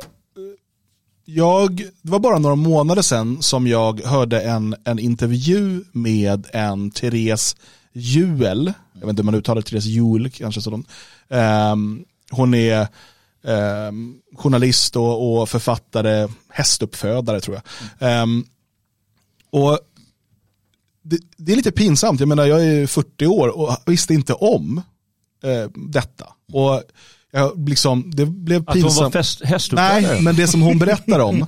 jag, 1.25 1.75
det 2.01 2.11
var 2.11 2.19
bara 2.19 2.39
några 2.39 2.55
månader 2.55 3.01
sedan 3.01 3.41
som 3.41 3.67
jag 3.67 4.01
hörde 4.01 4.41
en, 4.41 4.75
en 4.83 4.99
intervju 4.99 5.83
med 5.91 6.47
en 6.53 6.91
Therese 6.91 7.55
Juel. 7.93 8.73
Jag 8.93 9.01
vet 9.01 9.09
inte 9.09 9.21
om 9.21 9.25
man 9.25 9.35
uttalar 9.35 9.61
Therese 9.61 9.85
Juel 9.85 10.29
kanske. 10.29 10.61
Sådan. 10.61 10.85
Um, 11.27 12.05
hon 12.31 12.53
är 12.53 12.87
um, 13.41 14.19
journalist 14.35 14.95
och, 14.95 15.41
och, 15.41 15.49
författare, 15.49 16.27
hästuppfödare 16.49 17.39
tror 17.39 17.61
jag. 17.99 18.23
Um, 18.23 18.45
och 19.49 19.79
det, 21.03 21.17
det, 21.37 21.51
är 21.51 21.55
lite 21.55 21.71
pinsamt, 21.71 22.19
jag 22.19 22.29
menar 22.29 22.45
jag 22.45 22.65
är 22.65 22.87
40 22.87 23.27
år 23.27 23.57
och 23.57 23.77
visste 23.85 24.13
inte 24.13 24.33
om 24.33 24.81
uh, 25.45 25.69
detta. 25.75 26.25
Och 26.53 26.83
jag, 27.35 27.69
liksom, 27.69 28.11
det 28.15 28.25
blev 28.25 28.65
pinsamt. 28.65 28.85
Att 28.85 28.95
hon 28.95 29.03
var 29.03 29.11
fest, 29.11 29.71
Nej, 29.71 30.21
men 30.21 30.35
det 30.35 30.47
som 30.47 30.61
hon 30.61 30.79
berättar 30.79 31.19
om. 31.19 31.41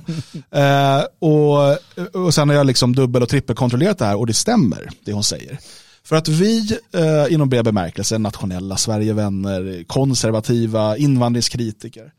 eh, 0.50 1.02
och, 1.18 2.24
och 2.24 2.34
sen 2.34 2.48
har 2.48 2.56
jag 2.56 2.66
liksom 2.66 2.94
dubbel 2.94 3.22
och 3.22 3.28
trippelkontrollerat 3.28 3.98
det 3.98 4.04
här 4.04 4.16
och 4.16 4.26
det 4.26 4.34
stämmer, 4.34 4.90
det 5.04 5.12
hon 5.12 5.24
säger. 5.24 5.58
För 6.06 6.16
att 6.16 6.28
vi 6.28 6.78
eh, 6.92 7.32
inom 7.32 7.48
bred 7.48 7.64
bemärkelse, 7.64 8.18
nationella 8.18 8.76
Sverigevänner, 8.76 9.84
konservativa, 9.86 10.96
invandringskritiker, 10.96 12.12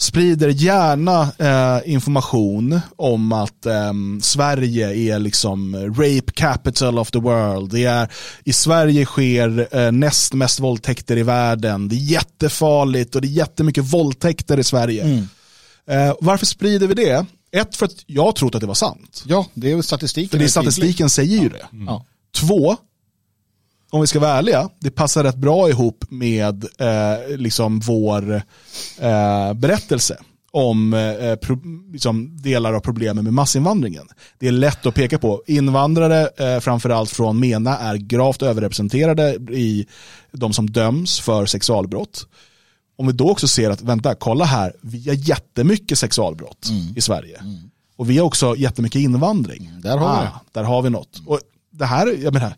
sprider 0.00 0.48
gärna 0.48 1.32
eh, 1.38 1.92
information 1.92 2.80
om 2.96 3.32
att 3.32 3.66
eh, 3.66 3.92
Sverige 4.22 4.94
är 4.94 5.18
liksom 5.18 5.76
rape 5.76 6.32
capital 6.34 6.98
of 6.98 7.10
the 7.10 7.18
world. 7.18 7.72
Det 7.72 7.84
är, 7.84 8.08
I 8.44 8.52
Sverige 8.52 9.04
sker 9.04 9.76
eh, 9.76 9.92
näst 9.92 10.32
mest 10.32 10.60
våldtäkter 10.60 11.16
i 11.16 11.22
världen. 11.22 11.88
Det 11.88 11.94
är 11.94 12.12
jättefarligt 12.12 13.14
och 13.14 13.20
det 13.20 13.28
är 13.28 13.32
jättemycket 13.32 13.84
våldtäkter 13.84 14.58
i 14.58 14.64
Sverige. 14.64 15.02
Mm. 15.04 15.28
Eh, 15.86 16.14
varför 16.20 16.46
sprider 16.46 16.86
vi 16.86 16.94
det? 16.94 17.26
Ett, 17.52 17.76
för 17.76 17.86
att 17.86 18.04
jag 18.06 18.36
trott 18.36 18.54
att 18.54 18.60
det 18.60 18.66
var 18.66 18.74
sant. 18.74 19.24
Ja, 19.26 19.46
det 19.54 19.72
är 19.72 19.82
statistiken. 19.82 20.30
För 20.30 20.38
det 20.38 20.44
är 20.44 20.48
statistiken 20.48 21.10
säger 21.10 21.42
ju 21.42 21.48
det. 21.48 21.66
Mm. 21.72 22.00
Två, 22.34 22.76
om 23.92 24.00
vi 24.00 24.06
ska 24.06 24.20
vara 24.20 24.30
ärliga, 24.30 24.68
det 24.78 24.90
passar 24.90 25.24
rätt 25.24 25.36
bra 25.36 25.68
ihop 25.68 26.04
med 26.08 26.64
eh, 26.78 27.36
liksom 27.36 27.80
vår 27.80 28.34
eh, 29.00 29.54
berättelse 29.54 30.16
om 30.50 30.94
eh, 30.94 31.34
pro, 31.34 31.58
liksom 31.92 32.36
delar 32.42 32.72
av 32.72 32.80
problemen 32.80 33.24
med 33.24 33.32
massinvandringen. 33.32 34.08
Det 34.38 34.48
är 34.48 34.52
lätt 34.52 34.86
att 34.86 34.94
peka 34.94 35.18
på. 35.18 35.42
Invandrare, 35.46 36.28
eh, 36.36 36.60
framförallt 36.60 37.10
från 37.10 37.40
MENA, 37.40 37.78
är 37.78 37.96
gravt 37.96 38.42
överrepresenterade 38.42 39.32
i 39.50 39.86
de 40.32 40.52
som 40.52 40.70
döms 40.70 41.20
för 41.20 41.46
sexualbrott. 41.46 42.26
Om 42.96 43.06
vi 43.06 43.12
då 43.12 43.30
också 43.30 43.48
ser 43.48 43.70
att, 43.70 43.82
vänta, 43.82 44.14
kolla 44.14 44.44
här, 44.44 44.72
vi 44.80 45.08
har 45.08 45.16
jättemycket 45.16 45.98
sexualbrott 45.98 46.68
mm. 46.70 46.96
i 46.96 47.00
Sverige. 47.00 47.38
Mm. 47.38 47.70
Och 47.96 48.10
vi 48.10 48.18
har 48.18 48.26
också 48.26 48.56
jättemycket 48.56 49.00
invandring. 49.00 49.70
Där 49.82 49.96
har, 49.96 50.08
ah, 50.08 50.22
vi. 50.22 50.50
där 50.52 50.62
har 50.64 50.82
vi 50.82 50.90
något. 50.90 51.22
Och 51.26 51.40
det 51.70 51.84
här, 51.86 52.06
jag 52.22 52.34
menar, 52.34 52.52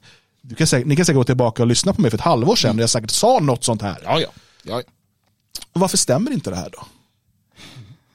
du 0.46 0.54
kan 0.54 0.66
säkert, 0.66 0.86
ni 0.86 0.96
kan 0.96 1.04
säkert 1.04 1.16
gå 1.16 1.24
tillbaka 1.24 1.62
och 1.62 1.68
lyssna 1.68 1.92
på 1.92 2.00
mig 2.00 2.10
för 2.10 2.18
ett 2.18 2.24
halvår 2.24 2.56
sedan 2.56 2.70
mm. 2.70 2.80
jag 2.80 2.90
säkert 2.90 3.10
sa 3.10 3.38
något 3.40 3.64
sånt 3.64 3.82
här. 3.82 3.98
Ja, 4.04 4.20
ja. 4.20 4.28
ja. 4.62 4.82
Och 5.72 5.80
varför 5.80 5.96
stämmer 5.96 6.30
inte 6.30 6.50
det 6.50 6.56
här 6.56 6.70
då? 6.72 6.86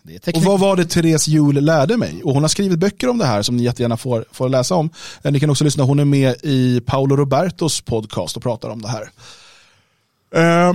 Det 0.03 0.36
och 0.36 0.43
vad 0.43 0.59
var 0.59 0.75
det 0.75 0.86
Therese 0.86 1.27
Juhl 1.27 1.55
lärde 1.55 1.97
mig? 1.97 2.23
Och 2.23 2.34
hon 2.34 2.43
har 2.43 2.47
skrivit 2.47 2.80
böcker 2.80 3.09
om 3.09 3.17
det 3.17 3.25
här 3.25 3.41
som 3.41 3.57
ni 3.57 3.63
jättegärna 3.63 3.97
får, 3.97 4.25
får 4.32 4.49
läsa 4.49 4.75
om. 4.75 4.89
Eh, 5.21 5.32
ni 5.32 5.39
kan 5.39 5.49
också 5.49 5.63
lyssna, 5.63 5.84
hon 5.84 5.99
är 5.99 6.05
med 6.05 6.36
i 6.43 6.82
Paolo 6.86 7.15
Robertos 7.15 7.82
podcast 7.82 8.38
och 8.38 8.43
pratar 8.43 8.69
om 8.69 8.82
det 8.82 8.88
här. 8.88 9.09
Eh, 10.36 10.73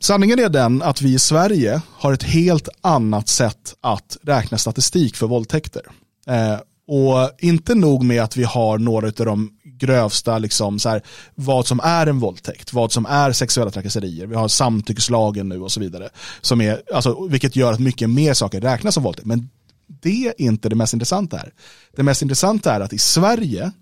sanningen 0.00 0.38
är 0.38 0.48
den 0.48 0.82
att 0.82 1.02
vi 1.02 1.14
i 1.14 1.18
Sverige 1.18 1.80
har 1.92 2.12
ett 2.12 2.22
helt 2.22 2.68
annat 2.80 3.28
sätt 3.28 3.74
att 3.80 4.16
räkna 4.22 4.58
statistik 4.58 5.16
för 5.16 5.26
våldtäkter. 5.26 5.82
Eh, 6.26 6.58
och 6.88 7.30
inte 7.38 7.74
nog 7.74 8.04
med 8.04 8.22
att 8.22 8.36
vi 8.36 8.44
har 8.44 8.78
några 8.78 9.06
av 9.06 9.12
de 9.12 9.57
grövsta, 9.78 10.38
liksom, 10.38 10.78
så 10.78 10.88
här, 10.88 11.02
vad 11.34 11.66
som 11.66 11.80
är 11.80 12.06
en 12.06 12.18
våldtäkt, 12.18 12.72
vad 12.72 12.92
som 12.92 13.06
är 13.06 13.32
sexuella 13.32 13.70
trakasserier. 13.70 14.26
Vi 14.26 14.34
har 14.34 14.48
samtyckeslagen 14.48 15.48
nu 15.48 15.60
och 15.60 15.72
så 15.72 15.80
vidare. 15.80 16.08
Som 16.40 16.60
är, 16.60 16.82
alltså, 16.94 17.26
vilket 17.26 17.56
gör 17.56 17.72
att 17.72 17.80
mycket 17.80 18.10
mer 18.10 18.34
saker 18.34 18.60
räknas 18.60 18.94
som 18.94 19.02
våldtäkt. 19.02 19.26
Men 19.26 19.50
det 19.86 20.26
är 20.26 20.34
inte 20.40 20.68
det 20.68 20.76
mest 20.76 20.92
intressanta 20.92 21.36
här. 21.36 21.52
Det 21.96 22.02
mest 22.02 22.22
intressanta 22.22 22.74
är 22.74 22.80
att 22.80 22.92
i 22.92 22.98
Sverige 22.98 23.72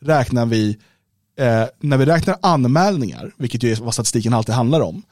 räknar 0.00 0.46
vi, 0.46 0.78
eh, 1.38 1.64
när 1.80 1.96
vi 1.96 2.06
räknar 2.06 2.36
anmälningar, 2.42 3.32
vilket 3.36 3.62
ju 3.62 3.72
är 3.72 3.76
vad 3.76 3.94
statistiken 3.94 4.34
alltid 4.34 4.54
handlar 4.54 4.80
om, 4.80 5.02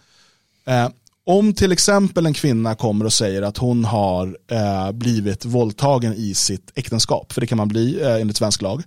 eh, 0.67 0.89
om 1.27 1.55
till 1.55 1.73
exempel 1.73 2.27
en 2.27 2.35
kvinna 2.35 2.75
kommer 2.75 3.05
och 3.05 3.13
säger 3.13 3.43
att 3.43 3.59
hon 3.59 3.85
har 3.85 4.39
eh, 4.51 4.93
blivit 4.93 5.45
våldtagen 5.45 6.15
i 6.15 6.35
sitt 6.35 6.73
äktenskap, 6.75 7.33
för 7.33 7.41
det 7.41 7.47
kan 7.47 7.59
man 7.59 7.69
bli 7.69 8.01
eh, 8.03 8.15
enligt 8.15 8.37
svensk 8.37 8.63
lag. 8.63 8.83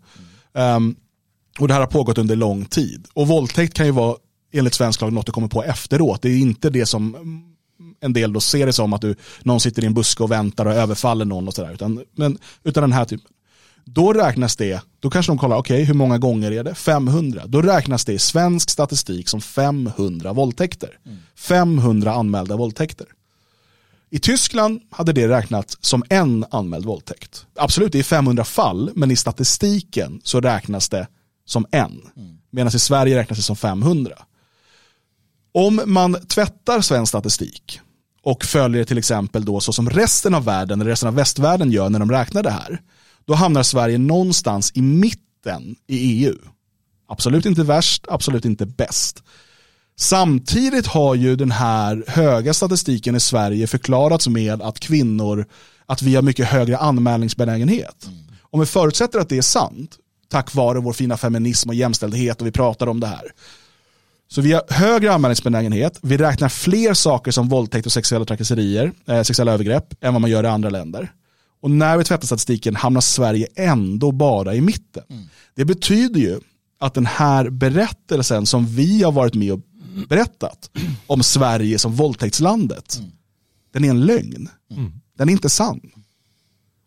Um, 0.54 0.96
och 1.60 1.68
det 1.68 1.74
här 1.74 1.82
har 1.82 1.88
pågått 1.88 2.18
under 2.18 2.36
lång 2.36 2.66
tid. 2.66 3.08
Och 3.14 3.28
våldtäkt 3.28 3.74
kan 3.74 3.86
ju 3.86 3.92
vara 3.92 4.16
enligt 4.52 4.74
svensk 4.74 5.02
lag 5.02 5.14
något 5.14 5.26
du 5.26 5.32
kommer 5.32 5.48
på 5.48 5.64
efteråt. 5.64 6.22
Det 6.22 6.30
är 6.30 6.38
inte 6.38 6.70
det 6.70 6.86
som 6.86 7.16
en 8.00 8.14
del 8.14 8.34
då 8.34 8.40
ser 8.40 8.66
det 8.66 8.74
som 8.74 8.94
att 8.94 9.02
du, 9.02 9.16
någon 9.44 9.60
sitter 9.60 9.84
i 9.84 9.86
en 9.86 9.94
buske 9.94 10.24
och 10.24 10.32
väntar 10.32 10.66
och 10.66 10.74
överfaller 10.74 11.26
någon 11.26 11.48
och 11.48 11.54
sådär. 11.54 11.74
Utan, 11.74 12.04
men, 12.16 12.38
utan 12.64 12.82
den 12.82 12.92
här 12.92 13.06
typen. 13.06 13.28
Då 13.86 14.14
räknas 14.14 14.56
det, 14.56 14.82
då 15.00 15.10
kanske 15.10 15.32
de 15.32 15.38
kollar, 15.38 15.58
okej 15.58 15.76
okay, 15.76 15.86
hur 15.86 15.94
många 15.94 16.18
gånger 16.18 16.52
är 16.52 16.64
det? 16.64 16.76
500. 16.76 17.44
Då 17.48 17.62
räknas 17.62 18.06
det 18.06 18.14
i 18.14 18.20
svensk 18.20 18.70
statistik 18.70 19.30
som 19.30 19.42
500 19.42 20.34
våldtäkter. 20.34 20.98
Mm. 21.06 21.18
500 21.36 22.14
anmälda 22.14 22.56
våldtäkter. 22.56 23.08
I 24.10 24.20
Tyskland 24.20 24.82
hade 24.90 25.14
det 25.14 25.28
räknats 25.28 25.78
som 25.82 26.04
en 26.10 26.46
anmäld 26.52 26.86
våldtäkt. 26.86 27.46
Absolut, 27.56 27.92
det 27.92 28.00
är 28.00 28.04
500 28.04 28.44
fall, 28.44 28.92
men 28.96 29.12
i 29.12 29.16
statistiken 29.16 30.22
så 30.24 30.42
räknas 30.42 30.90
det 30.90 31.08
som 31.52 31.66
en. 31.72 32.02
Mm. 32.18 32.38
Medan 32.50 32.76
i 32.76 32.80
Sverige 32.80 33.18
räknas 33.18 33.38
det 33.40 33.44
som 33.44 33.56
500. 33.56 34.14
Om 35.54 35.82
man 35.86 36.14
tvättar 36.28 36.82
svensk 36.82 37.10
statistik 37.10 37.80
och 38.24 38.46
följer 38.46 38.84
till 38.84 38.98
exempel 38.98 39.46
då 39.46 39.60
så 39.60 39.74
som 39.74 39.90
resten 39.90 40.34
av 40.34 40.46
världen, 40.46 40.86
resten 40.86 41.08
av 41.08 41.16
västvärlden 41.16 41.72
gör 41.72 41.90
när 41.90 42.00
de 42.00 42.12
räknar 42.12 42.44
det 42.44 42.52
här, 42.52 42.82
då 43.26 43.34
hamnar 43.34 43.64
Sverige 43.64 43.98
någonstans 43.98 44.72
i 44.76 44.82
mitten 44.82 45.76
i 45.88 46.26
EU. 46.26 46.38
Absolut 47.08 47.46
inte 47.46 47.64
värst, 47.64 48.06
absolut 48.10 48.46
inte 48.46 48.66
bäst. 48.66 49.24
Samtidigt 49.96 50.88
har 50.88 51.16
ju 51.16 51.36
den 51.36 51.52
här 51.52 52.04
höga 52.08 52.54
statistiken 52.54 53.16
i 53.16 53.20
Sverige 53.20 53.68
förklarats 53.68 54.28
med 54.28 54.62
att 54.62 54.80
kvinnor, 54.80 55.46
att 55.86 56.02
vi 56.02 56.16
har 56.16 56.22
mycket 56.22 56.48
högre 56.48 56.78
anmälningsbenägenhet. 56.78 58.06
Mm. 58.08 58.20
Om 58.42 58.60
vi 58.60 58.66
förutsätter 58.66 59.20
att 59.20 59.30
det 59.30 59.38
är 59.38 59.42
sant, 59.42 59.98
tack 60.32 60.56
vare 60.56 60.80
vår 60.80 60.94
fina 60.94 61.18
feminism 61.18 61.70
och 61.70 61.76
jämställdhet 61.76 62.42
och 62.42 62.48
vi 62.48 62.52
pratar 62.52 62.88
om 62.88 63.00
det 63.00 63.08
här. 63.08 63.32
Så 64.28 64.42
vi 64.42 64.52
har 64.52 64.64
högre 64.70 65.14
anmälningsbenägenhet, 65.14 66.00
vi 66.02 66.18
räknar 66.18 66.50
fler 66.50 66.94
saker 66.94 67.32
som 67.32 67.50
våldtäkt 67.50 67.86
och 67.86 67.92
sexuella 67.92 68.26
trakasserier, 68.26 68.92
eh, 69.08 69.24
sexuella 69.24 69.52
övergrepp 69.52 70.04
än 70.04 70.14
vad 70.14 70.22
man 70.22 70.32
gör 70.32 70.44
i 70.44 70.48
andra 70.48 70.70
länder. 70.70 71.12
Och 71.62 71.72
när 71.72 71.98
vi 71.98 72.04
tvättar 72.04 72.26
statistiken 72.26 72.76
hamnar 72.76 73.02
Sverige 73.02 73.48
ändå 73.56 74.12
bara 74.12 74.56
i 74.56 74.62
mitten. 74.62 75.04
Mm. 75.10 75.24
Det 75.56 75.66
betyder 75.66 76.20
ju 76.20 76.40
att 76.80 76.94
den 76.94 77.06
här 77.06 77.50
berättelsen 77.50 78.46
som 78.46 78.66
vi 78.66 79.04
har 79.04 79.12
varit 79.12 79.36
med 79.36 79.54
och 79.54 79.60
berättat 80.08 80.70
om 81.08 81.24
Sverige 81.24 81.80
som 81.80 81.96
våldtäktslandet, 81.96 82.98
mm. 83.00 83.12
den 83.74 83.84
är 83.84 83.90
en 83.90 84.06
lögn. 84.06 84.50
Mm. 84.72 84.92
Den 85.18 85.30
är 85.30 85.34
inte 85.34 85.50
sann. 85.50 85.82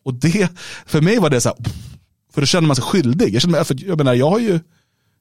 Och 0.04 0.14
det, 0.14 0.50
för 0.86 1.00
mig 1.00 1.18
var 1.18 1.30
det 1.30 1.40
så 1.40 1.48
här, 1.48 1.58
för 2.34 2.40
då 2.40 2.46
känner 2.46 2.66
man 2.66 2.76
sig 2.76 2.84
skyldig. 2.84 3.34
Jag, 3.34 3.42
känner, 3.42 3.64
för 3.64 3.76
jag, 3.86 3.98
menar, 3.98 4.14
jag 4.14 4.30
har 4.30 4.38
ju, 4.38 4.60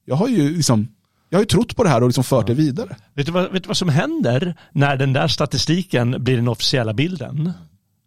jag 0.06 0.16
har 0.16 0.28
ju 0.28 0.56
liksom, 0.56 0.88
jag 1.30 1.38
har 1.38 1.42
ju 1.42 1.48
trott 1.48 1.76
på 1.76 1.84
det 1.84 1.90
här 1.90 2.02
och 2.02 2.08
liksom 2.08 2.24
fört 2.24 2.48
det 2.48 2.54
vidare. 2.54 2.96
Vet 3.14 3.26
du, 3.26 3.32
vad, 3.32 3.52
vet 3.52 3.64
du 3.64 3.68
vad 3.68 3.78
som 3.78 3.90
händer 3.90 4.56
när 4.72 4.98
den 4.98 5.14
där 5.14 5.28
statistiken 5.28 6.24
blir 6.24 6.36
den 6.36 6.48
officiella 6.48 6.94
bilden? 6.94 7.54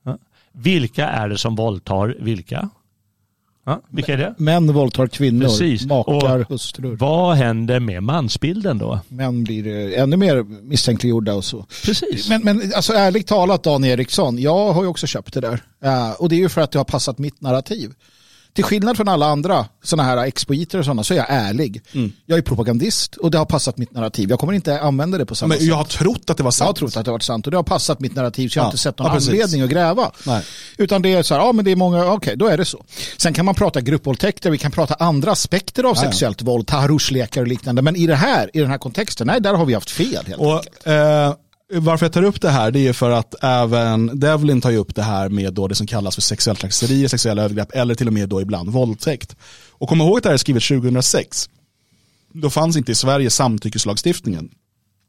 Ja. 0.05 0.19
Vilka 0.53 1.09
är 1.09 1.29
det 1.29 1.39
som 1.39 1.57
våldtar 1.57 2.17
vilka? 2.21 2.71
Ja, 3.67 3.81
vilka 3.89 4.13
är 4.13 4.17
det? 4.17 4.35
Män 4.39 4.73
våldtar 4.73 5.07
kvinnor, 5.07 5.45
Precis. 5.45 5.87
makar, 5.87 6.41
och 6.41 6.49
hustrur. 6.49 6.97
Vad 6.97 7.37
händer 7.37 7.81
med 7.81 8.03
mansbilden 8.03 8.79
då? 8.79 9.01
Män 9.09 9.45
blir 9.45 9.67
eh, 9.67 10.03
ännu 10.03 10.17
mer 10.17 10.43
misstänkliggjorda 10.43 11.35
och 11.35 11.45
så. 11.45 11.67
Precis. 11.85 12.29
Men, 12.29 12.43
men 12.43 12.73
alltså 12.77 12.93
ärligt 12.93 13.27
talat 13.27 13.63
Dan 13.63 13.85
Eriksson, 13.85 14.39
jag 14.39 14.73
har 14.73 14.83
ju 14.83 14.89
också 14.89 15.07
köpt 15.07 15.35
det 15.35 15.41
där. 15.41 15.63
Uh, 15.85 16.11
och 16.11 16.29
det 16.29 16.35
är 16.35 16.39
ju 16.39 16.49
för 16.49 16.61
att 16.61 16.71
det 16.71 16.79
har 16.79 16.85
passat 16.85 17.19
mitt 17.19 17.41
narrativ 17.41 17.93
till 18.57 18.65
skillnad 18.65 18.97
från 18.97 19.09
alla 19.09 19.27
andra 19.27 19.67
sådana 19.83 20.09
här 20.09 20.27
expoiter 20.27 20.79
och 20.79 20.85
sådana 20.85 21.05
så 21.05 21.15
är 21.15 21.19
jag 21.19 21.27
ärlig. 21.29 21.83
Mm. 21.93 22.13
Jag 22.27 22.39
är 22.39 22.43
propagandist 22.43 23.17
och 23.17 23.31
det 23.31 23.39
har 23.39 23.45
passat 23.45 23.79
mitt 23.79 23.93
narrativ. 23.93 24.31
Jag 24.31 24.39
kommer 24.39 24.53
inte 24.53 24.81
använda 24.81 25.19
det 25.19 25.27
på 25.27 25.35
samma 25.35 25.49
Men 25.49 25.59
sätt. 25.59 25.67
Jag 25.67 25.77
har 25.77 25.85
trott 25.85 26.31
att 26.31 26.37
det 26.37 26.43
var 26.43 26.51
sant. 26.51 26.67
Jag 26.67 26.67
har 26.67 26.75
trott 26.75 26.97
att 26.97 27.05
det 27.05 27.11
var 27.11 27.19
sant 27.19 27.47
och 27.47 27.51
det 27.51 27.57
har 27.57 27.65
passat 27.65 28.01
mitt 28.01 28.15
narrativ 28.15 28.49
så 28.49 28.59
jag 28.59 28.63
har 28.63 28.69
inte 28.69 28.79
sett 28.79 28.99
någon 28.99 29.09
ja, 29.09 29.17
anledning 29.17 29.63
att 29.63 29.71
gräva. 29.71 30.11
Nej. 30.27 30.43
Utan 30.79 31.03
det 31.03 31.13
är 31.13 31.23
så 31.23 31.35
här, 31.35 31.41
ja 31.41 31.53
men 31.53 31.65
det 31.65 31.71
är 31.71 31.77
många, 31.77 32.05
okej 32.05 32.15
okay, 32.15 32.35
då 32.35 32.47
är 32.47 32.57
det 32.57 32.65
så. 32.65 32.85
Sen 33.17 33.33
kan 33.35 33.45
man 33.45 33.55
prata 33.55 33.81
gruppvåldtäkter, 33.81 34.51
vi 34.51 34.59
kan 34.59 34.71
prata 34.71 34.95
andra 34.95 35.33
aspekter 35.33 35.85
av 35.85 35.97
ja, 35.97 36.03
sexuellt 36.03 36.41
ja. 36.41 36.47
våld, 36.47 36.67
taharush-lekar 36.67 37.41
och 37.41 37.49
liknande. 37.49 37.83
Men 37.83 37.97
i 37.97 38.07
det 38.07 38.15
här, 38.15 38.51
i 38.57 38.61
den 38.61 38.71
här 38.71 38.79
kontexten, 38.79 39.27
nej 39.27 39.41
där 39.41 39.55
har 39.55 39.67
vi 39.67 39.75
haft 39.75 39.91
fel 39.91 40.27
helt 40.27 40.41
och, 40.41 40.55
enkelt. 40.55 40.87
Eh, 40.87 41.35
varför 41.73 42.07
jag 42.07 42.13
tar 42.13 42.23
upp 42.23 42.41
det 42.41 42.51
här 42.51 42.71
det 42.71 42.89
är 42.89 42.93
för 42.93 43.11
att 43.11 43.35
även 43.45 44.21
Devlin 44.21 44.61
tar 44.61 44.73
upp 44.73 44.95
det 44.95 45.03
här 45.03 45.29
med 45.29 45.55
då 45.55 45.69
det 45.69 45.75
som 45.75 45.87
kallas 45.87 46.15
för 46.15 46.23
sexuella 46.23 46.57
trakasserier, 46.57 47.09
sexuella 47.09 47.43
övergrepp 47.43 47.73
eller 47.73 47.95
till 47.95 48.07
och 48.07 48.13
med 48.13 48.29
då 48.29 48.41
ibland 48.41 48.71
våldtäkt. 48.71 49.37
Och 49.71 49.89
kom 49.89 50.01
ihåg 50.01 50.17
att 50.17 50.23
det 50.23 50.29
här 50.29 50.35
är 50.35 50.39
skrivet 50.39 50.63
2006. 50.63 51.49
Då 52.33 52.51
fanns 52.51 52.77
inte 52.77 52.93
i 52.93 52.95
Sverige 52.95 53.31
samtyckeslagstiftningen. 53.31 54.51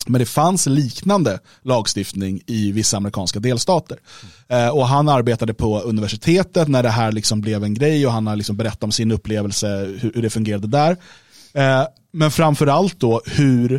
Men 0.08 0.20
det 0.20 0.26
fanns 0.26 0.66
liknande 0.66 1.40
lagstiftning 1.62 2.42
i 2.46 2.72
vissa 2.72 2.98
amerikanska 2.98 3.40
delstater. 3.40 3.98
Eh, 4.48 4.70
och 4.70 4.88
han 4.88 5.10
arbetade 5.10 5.54
på 5.54 5.80
universitetet 5.80 6.68
när 6.68 6.84
det 6.84 6.90
här 6.90 7.12
liksom 7.12 7.42
blev 7.42 7.64
en 7.64 7.74
grej 7.74 8.08
och 8.08 8.14
han 8.14 8.28
har 8.28 8.36
liksom 8.36 8.58
berättat 8.58 8.84
om 8.84 8.92
sin 8.92 9.12
upplevelse, 9.12 9.68
hur, 10.00 10.12
hur 10.16 10.22
det 10.22 10.30
fungerade 10.30 10.68
där. 10.68 10.98
Eh, 11.54 11.88
men 12.12 12.32
framförallt 12.32 13.00
då 13.00 13.22
hur 13.26 13.74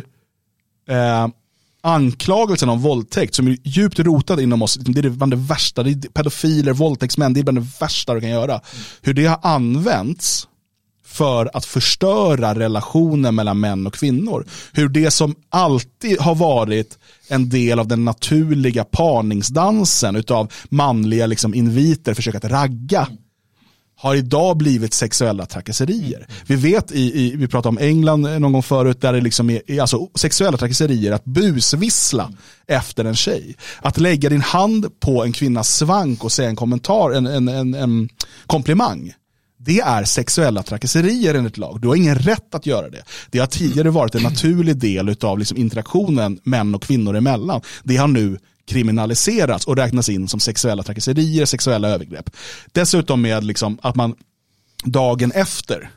eh, 0.89 1.27
anklagelsen 1.81 2.69
om 2.69 2.81
våldtäkt 2.81 3.35
som 3.35 3.47
är 3.47 3.57
djupt 3.63 3.99
rotad 3.99 4.39
inom 4.39 4.61
oss, 4.61 4.75
det 4.75 4.99
är 4.99 5.09
bland 5.09 5.31
det 5.31 5.37
värsta, 5.37 5.83
det 5.83 5.89
är 5.89 6.09
pedofiler, 6.09 6.73
våldtäktsmän, 6.73 7.33
det 7.33 7.39
är 7.39 7.43
bland 7.43 7.57
det 7.57 7.67
värsta 7.79 8.13
du 8.13 8.21
kan 8.21 8.29
göra. 8.29 8.53
Mm. 8.53 8.61
Hur 9.01 9.13
det 9.13 9.25
har 9.25 9.39
använts 9.41 10.47
för 11.09 11.49
att 11.53 11.65
förstöra 11.65 12.55
relationen 12.55 13.35
mellan 13.35 13.59
män 13.59 13.87
och 13.87 13.93
kvinnor. 13.93 14.45
Hur 14.73 14.89
det 14.89 15.11
som 15.11 15.35
alltid 15.49 16.19
har 16.19 16.35
varit 16.35 16.97
en 17.27 17.49
del 17.49 17.79
av 17.79 17.87
den 17.87 18.05
naturliga 18.05 18.83
parningsdansen 18.83 20.15
utav 20.15 20.53
manliga 20.69 21.25
liksom, 21.25 21.53
inviter, 21.53 22.13
försöka 22.13 22.37
att 22.37 22.43
ragga 22.43 23.07
har 23.99 24.15
idag 24.15 24.57
blivit 24.57 24.93
sexuella 24.93 25.45
trakasserier. 25.45 26.27
Vi 26.47 26.55
vet, 26.55 26.91
i, 26.91 27.21
i, 27.21 27.35
vi 27.35 27.47
pratade 27.47 27.69
om 27.69 27.77
England 27.77 28.21
någon 28.21 28.51
gång 28.51 28.63
förut, 28.63 29.01
där 29.01 29.13
det 29.13 29.21
liksom 29.21 29.49
är 29.49 29.81
alltså, 29.81 30.07
sexuella 30.15 30.57
trakasserier, 30.57 31.11
att 31.11 31.25
busvissla 31.25 32.31
efter 32.67 33.05
en 33.05 33.15
tjej. 33.15 33.55
Att 33.81 33.97
lägga 33.97 34.29
din 34.29 34.41
hand 34.41 34.99
på 34.99 35.23
en 35.23 35.31
kvinnas 35.31 35.77
svank 35.77 36.23
och 36.23 36.31
säga 36.31 36.49
en 36.49 36.55
kommentar, 36.55 37.11
en, 37.11 37.27
en, 37.27 37.47
en, 37.47 37.73
en 37.73 38.09
komplimang. 38.47 39.13
Det 39.57 39.79
är 39.79 40.03
sexuella 40.03 40.63
trakasserier 40.63 41.35
enligt 41.35 41.57
lag. 41.57 41.81
Du 41.81 41.87
har 41.87 41.95
ingen 41.95 42.15
rätt 42.15 42.55
att 42.55 42.65
göra 42.65 42.89
det. 42.89 43.03
Det 43.29 43.39
har 43.39 43.47
tidigare 43.47 43.89
varit 43.89 44.15
en 44.15 44.23
naturlig 44.23 44.77
del 44.77 45.15
av 45.21 45.39
liksom 45.39 45.57
interaktionen 45.57 46.39
män 46.43 46.75
och 46.75 46.83
kvinnor 46.83 47.15
emellan. 47.15 47.61
Det 47.83 47.97
har 47.97 48.07
nu 48.07 48.37
kriminaliserats 48.69 49.67
och 49.67 49.77
räknas 49.77 50.09
in 50.09 50.27
som 50.27 50.39
sexuella 50.39 50.83
trakasserier, 50.83 51.45
sexuella 51.45 51.89
övergrepp. 51.89 52.29
Dessutom 52.71 53.21
med 53.21 53.43
liksom 53.43 53.77
att 53.81 53.95
man 53.95 54.15
dagen 54.83 55.31
efter 55.31 55.89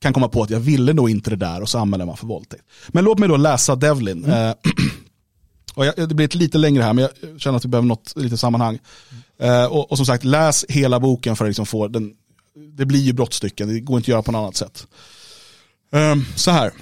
kan 0.00 0.12
komma 0.12 0.28
på 0.28 0.42
att 0.42 0.50
jag 0.50 0.60
ville 0.60 0.92
nog 0.92 1.10
inte 1.10 1.30
det 1.30 1.36
där 1.36 1.62
och 1.62 1.68
så 1.68 1.78
anmäler 1.78 2.04
man 2.04 2.16
för 2.16 2.26
våldtäkt. 2.26 2.64
Men 2.88 3.04
låt 3.04 3.18
mig 3.18 3.28
då 3.28 3.36
läsa 3.36 3.76
Devlin. 3.76 4.24
Mm. 4.24 4.48
Eh, 4.48 4.54
och 5.74 5.86
jag, 5.86 6.08
det 6.08 6.14
blir 6.14 6.26
ett 6.26 6.34
lite 6.34 6.58
längre 6.58 6.82
här 6.82 6.92
men 6.92 7.08
jag 7.20 7.40
känner 7.40 7.56
att 7.56 7.64
vi 7.64 7.68
behöver 7.68 7.88
något 7.88 8.12
lite 8.16 8.36
sammanhang. 8.36 8.78
Mm. 9.38 9.70
och, 9.70 9.90
och, 9.90 9.96
som 9.96 10.06
sagt, 10.06 10.24
läs 10.24 10.64
hela 10.68 11.00
boken 11.00 11.36
för 11.36 11.44
att 11.44 11.48
liksom 11.48 11.66
få 11.66 11.88
den. 11.88 12.14
Det 12.76 12.86
blir 12.86 13.00
ju 13.00 13.12
brottstycken, 13.12 13.68
det 13.68 13.80
går 13.80 13.96
inte 13.96 14.04
att 14.04 14.08
göra 14.08 14.22
på 14.22 14.32
något 14.32 14.38
annat 14.38 14.56
sätt. 14.56 14.86
Eh, 15.92 16.16
så 16.36 16.50
här. 16.50 16.72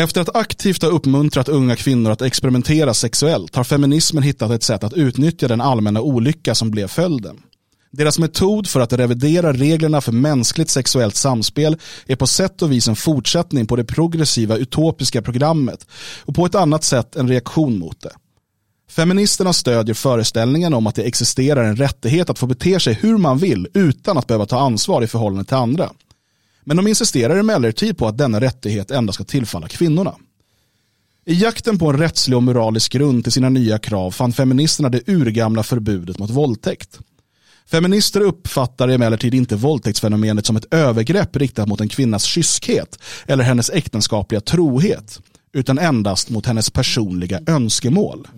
Efter 0.00 0.20
att 0.20 0.36
aktivt 0.36 0.82
ha 0.82 0.88
uppmuntrat 0.88 1.48
unga 1.48 1.76
kvinnor 1.76 2.10
att 2.10 2.22
experimentera 2.22 2.94
sexuellt 2.94 3.54
har 3.54 3.64
feminismen 3.64 4.22
hittat 4.22 4.50
ett 4.50 4.62
sätt 4.62 4.84
att 4.84 4.92
utnyttja 4.92 5.48
den 5.48 5.60
allmänna 5.60 6.00
olycka 6.00 6.54
som 6.54 6.70
blev 6.70 6.88
följden. 6.88 7.42
Deras 7.90 8.18
metod 8.18 8.66
för 8.66 8.80
att 8.80 8.92
revidera 8.92 9.52
reglerna 9.52 10.00
för 10.00 10.12
mänskligt 10.12 10.70
sexuellt 10.70 11.16
samspel 11.16 11.76
är 12.06 12.16
på 12.16 12.26
sätt 12.26 12.62
och 12.62 12.72
vis 12.72 12.88
en 12.88 12.96
fortsättning 12.96 13.66
på 13.66 13.76
det 13.76 13.84
progressiva 13.84 14.56
utopiska 14.56 15.22
programmet 15.22 15.86
och 16.24 16.34
på 16.34 16.46
ett 16.46 16.54
annat 16.54 16.84
sätt 16.84 17.16
en 17.16 17.28
reaktion 17.28 17.78
mot 17.78 18.00
det. 18.00 18.12
Feministerna 18.90 19.52
stödjer 19.52 19.94
föreställningen 19.94 20.74
om 20.74 20.86
att 20.86 20.94
det 20.94 21.02
existerar 21.02 21.64
en 21.64 21.76
rättighet 21.76 22.30
att 22.30 22.38
få 22.38 22.46
bete 22.46 22.80
sig 22.80 22.94
hur 22.94 23.18
man 23.18 23.38
vill 23.38 23.68
utan 23.74 24.18
att 24.18 24.26
behöva 24.26 24.46
ta 24.46 24.58
ansvar 24.58 25.02
i 25.02 25.06
förhållande 25.06 25.44
till 25.44 25.56
andra. 25.56 25.90
Men 26.64 26.76
de 26.76 26.86
insisterar 26.86 27.36
emellertid 27.36 27.98
på 27.98 28.08
att 28.08 28.18
denna 28.18 28.40
rättighet 28.40 28.90
endast 28.90 29.14
ska 29.14 29.24
tillfalla 29.24 29.68
kvinnorna. 29.68 30.14
I 31.24 31.34
jakten 31.34 31.78
på 31.78 31.90
en 31.90 31.98
rättslig 31.98 32.36
och 32.36 32.42
moralisk 32.42 32.92
grund 32.92 33.24
till 33.24 33.32
sina 33.32 33.48
nya 33.48 33.78
krav 33.78 34.10
fann 34.10 34.32
feministerna 34.32 34.88
det 34.88 35.08
urgamla 35.08 35.62
förbudet 35.62 36.18
mot 36.18 36.30
våldtäkt. 36.30 36.98
Feminister 37.66 38.20
uppfattar 38.20 38.88
emellertid 38.88 39.34
inte 39.34 39.56
våldtäktsfenomenet 39.56 40.46
som 40.46 40.56
ett 40.56 40.74
övergrepp 40.74 41.36
riktat 41.36 41.68
mot 41.68 41.80
en 41.80 41.88
kvinnas 41.88 42.24
kyskhet 42.24 42.98
eller 43.26 43.44
hennes 43.44 43.70
äktenskapliga 43.70 44.40
trohet, 44.40 45.20
utan 45.52 45.78
endast 45.78 46.30
mot 46.30 46.46
hennes 46.46 46.70
personliga 46.70 47.40
önskemål. 47.46 48.28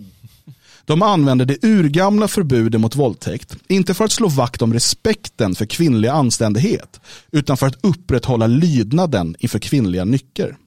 De 0.85 1.01
använder 1.01 1.45
det 1.45 1.63
urgamla 1.63 2.27
förbudet 2.27 2.81
mot 2.81 2.95
våldtäkt, 2.95 3.55
inte 3.67 3.93
för 3.93 4.05
att 4.05 4.11
slå 4.11 4.27
vakt 4.27 4.61
om 4.61 4.73
respekten 4.73 5.55
för 5.55 5.65
kvinnlig 5.65 6.09
anständighet, 6.09 6.99
utan 7.31 7.57
för 7.57 7.67
att 7.67 7.85
upprätthålla 7.85 8.47
lydnaden 8.47 9.35
inför 9.39 9.59
kvinnliga 9.59 10.05
nycker. 10.05 10.57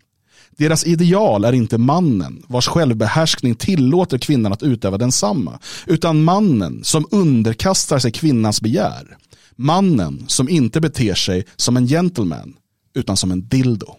Deras 0.58 0.86
ideal 0.86 1.44
är 1.44 1.52
inte 1.52 1.78
mannen, 1.78 2.42
vars 2.48 2.68
självbehärskning 2.68 3.54
tillåter 3.54 4.18
kvinnan 4.18 4.52
att 4.52 4.62
utöva 4.62 4.98
densamma, 4.98 5.58
utan 5.86 6.24
mannen 6.24 6.84
som 6.84 7.06
underkastar 7.10 7.98
sig 7.98 8.12
kvinnans 8.12 8.60
begär. 8.60 9.16
Mannen 9.56 10.24
som 10.26 10.48
inte 10.48 10.80
beter 10.80 11.14
sig 11.14 11.46
som 11.56 11.76
en 11.76 11.86
gentleman, 11.86 12.54
utan 12.94 13.16
som 13.16 13.30
en 13.30 13.48
dildo. 13.48 13.96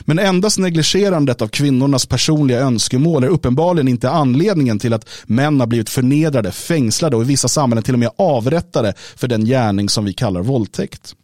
Men 0.00 0.18
endast 0.18 0.58
negligerandet 0.58 1.42
av 1.42 1.48
kvinnornas 1.48 2.06
personliga 2.06 2.60
önskemål 2.60 3.24
är 3.24 3.28
uppenbarligen 3.28 3.88
inte 3.88 4.10
anledningen 4.10 4.78
till 4.78 4.92
att 4.92 5.08
män 5.24 5.60
har 5.60 5.66
blivit 5.66 5.90
förnedrade, 5.90 6.52
fängslade 6.52 7.16
och 7.16 7.22
i 7.22 7.26
vissa 7.26 7.48
samhällen 7.48 7.84
till 7.84 7.94
och 7.94 7.98
med 7.98 8.10
avrättade 8.18 8.94
för 9.16 9.28
den 9.28 9.44
gärning 9.44 9.88
som 9.88 10.04
vi 10.04 10.12
kallar 10.12 10.42
våldtäkt. 10.42 11.14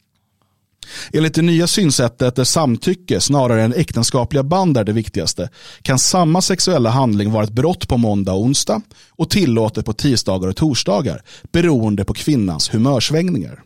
Enligt 1.13 1.35
det 1.35 1.43
nya 1.43 1.67
synsättet 1.67 2.37
där 2.37 2.45
samtycke 2.45 3.21
snarare 3.21 3.63
än 3.63 3.75
äktenskapliga 3.75 4.43
band 4.43 4.77
är 4.77 4.85
det 4.85 4.93
viktigaste 4.93 5.49
kan 5.83 5.99
samma 5.99 6.41
sexuella 6.41 6.91
handling 6.91 7.33
vara 7.33 7.45
ett 7.45 7.53
brott 7.53 7.89
på 7.89 7.97
måndag 7.97 8.33
och 8.33 8.43
onsdag 8.43 8.83
och 9.11 9.31
tillåtet 9.31 9.85
på 9.85 9.93
tisdagar 9.93 10.49
och 10.49 10.57
torsdagar 10.57 11.23
beroende 11.53 12.05
på 12.05 12.15
kvinnans 12.15 12.75
humörsvängningar. 12.75 13.63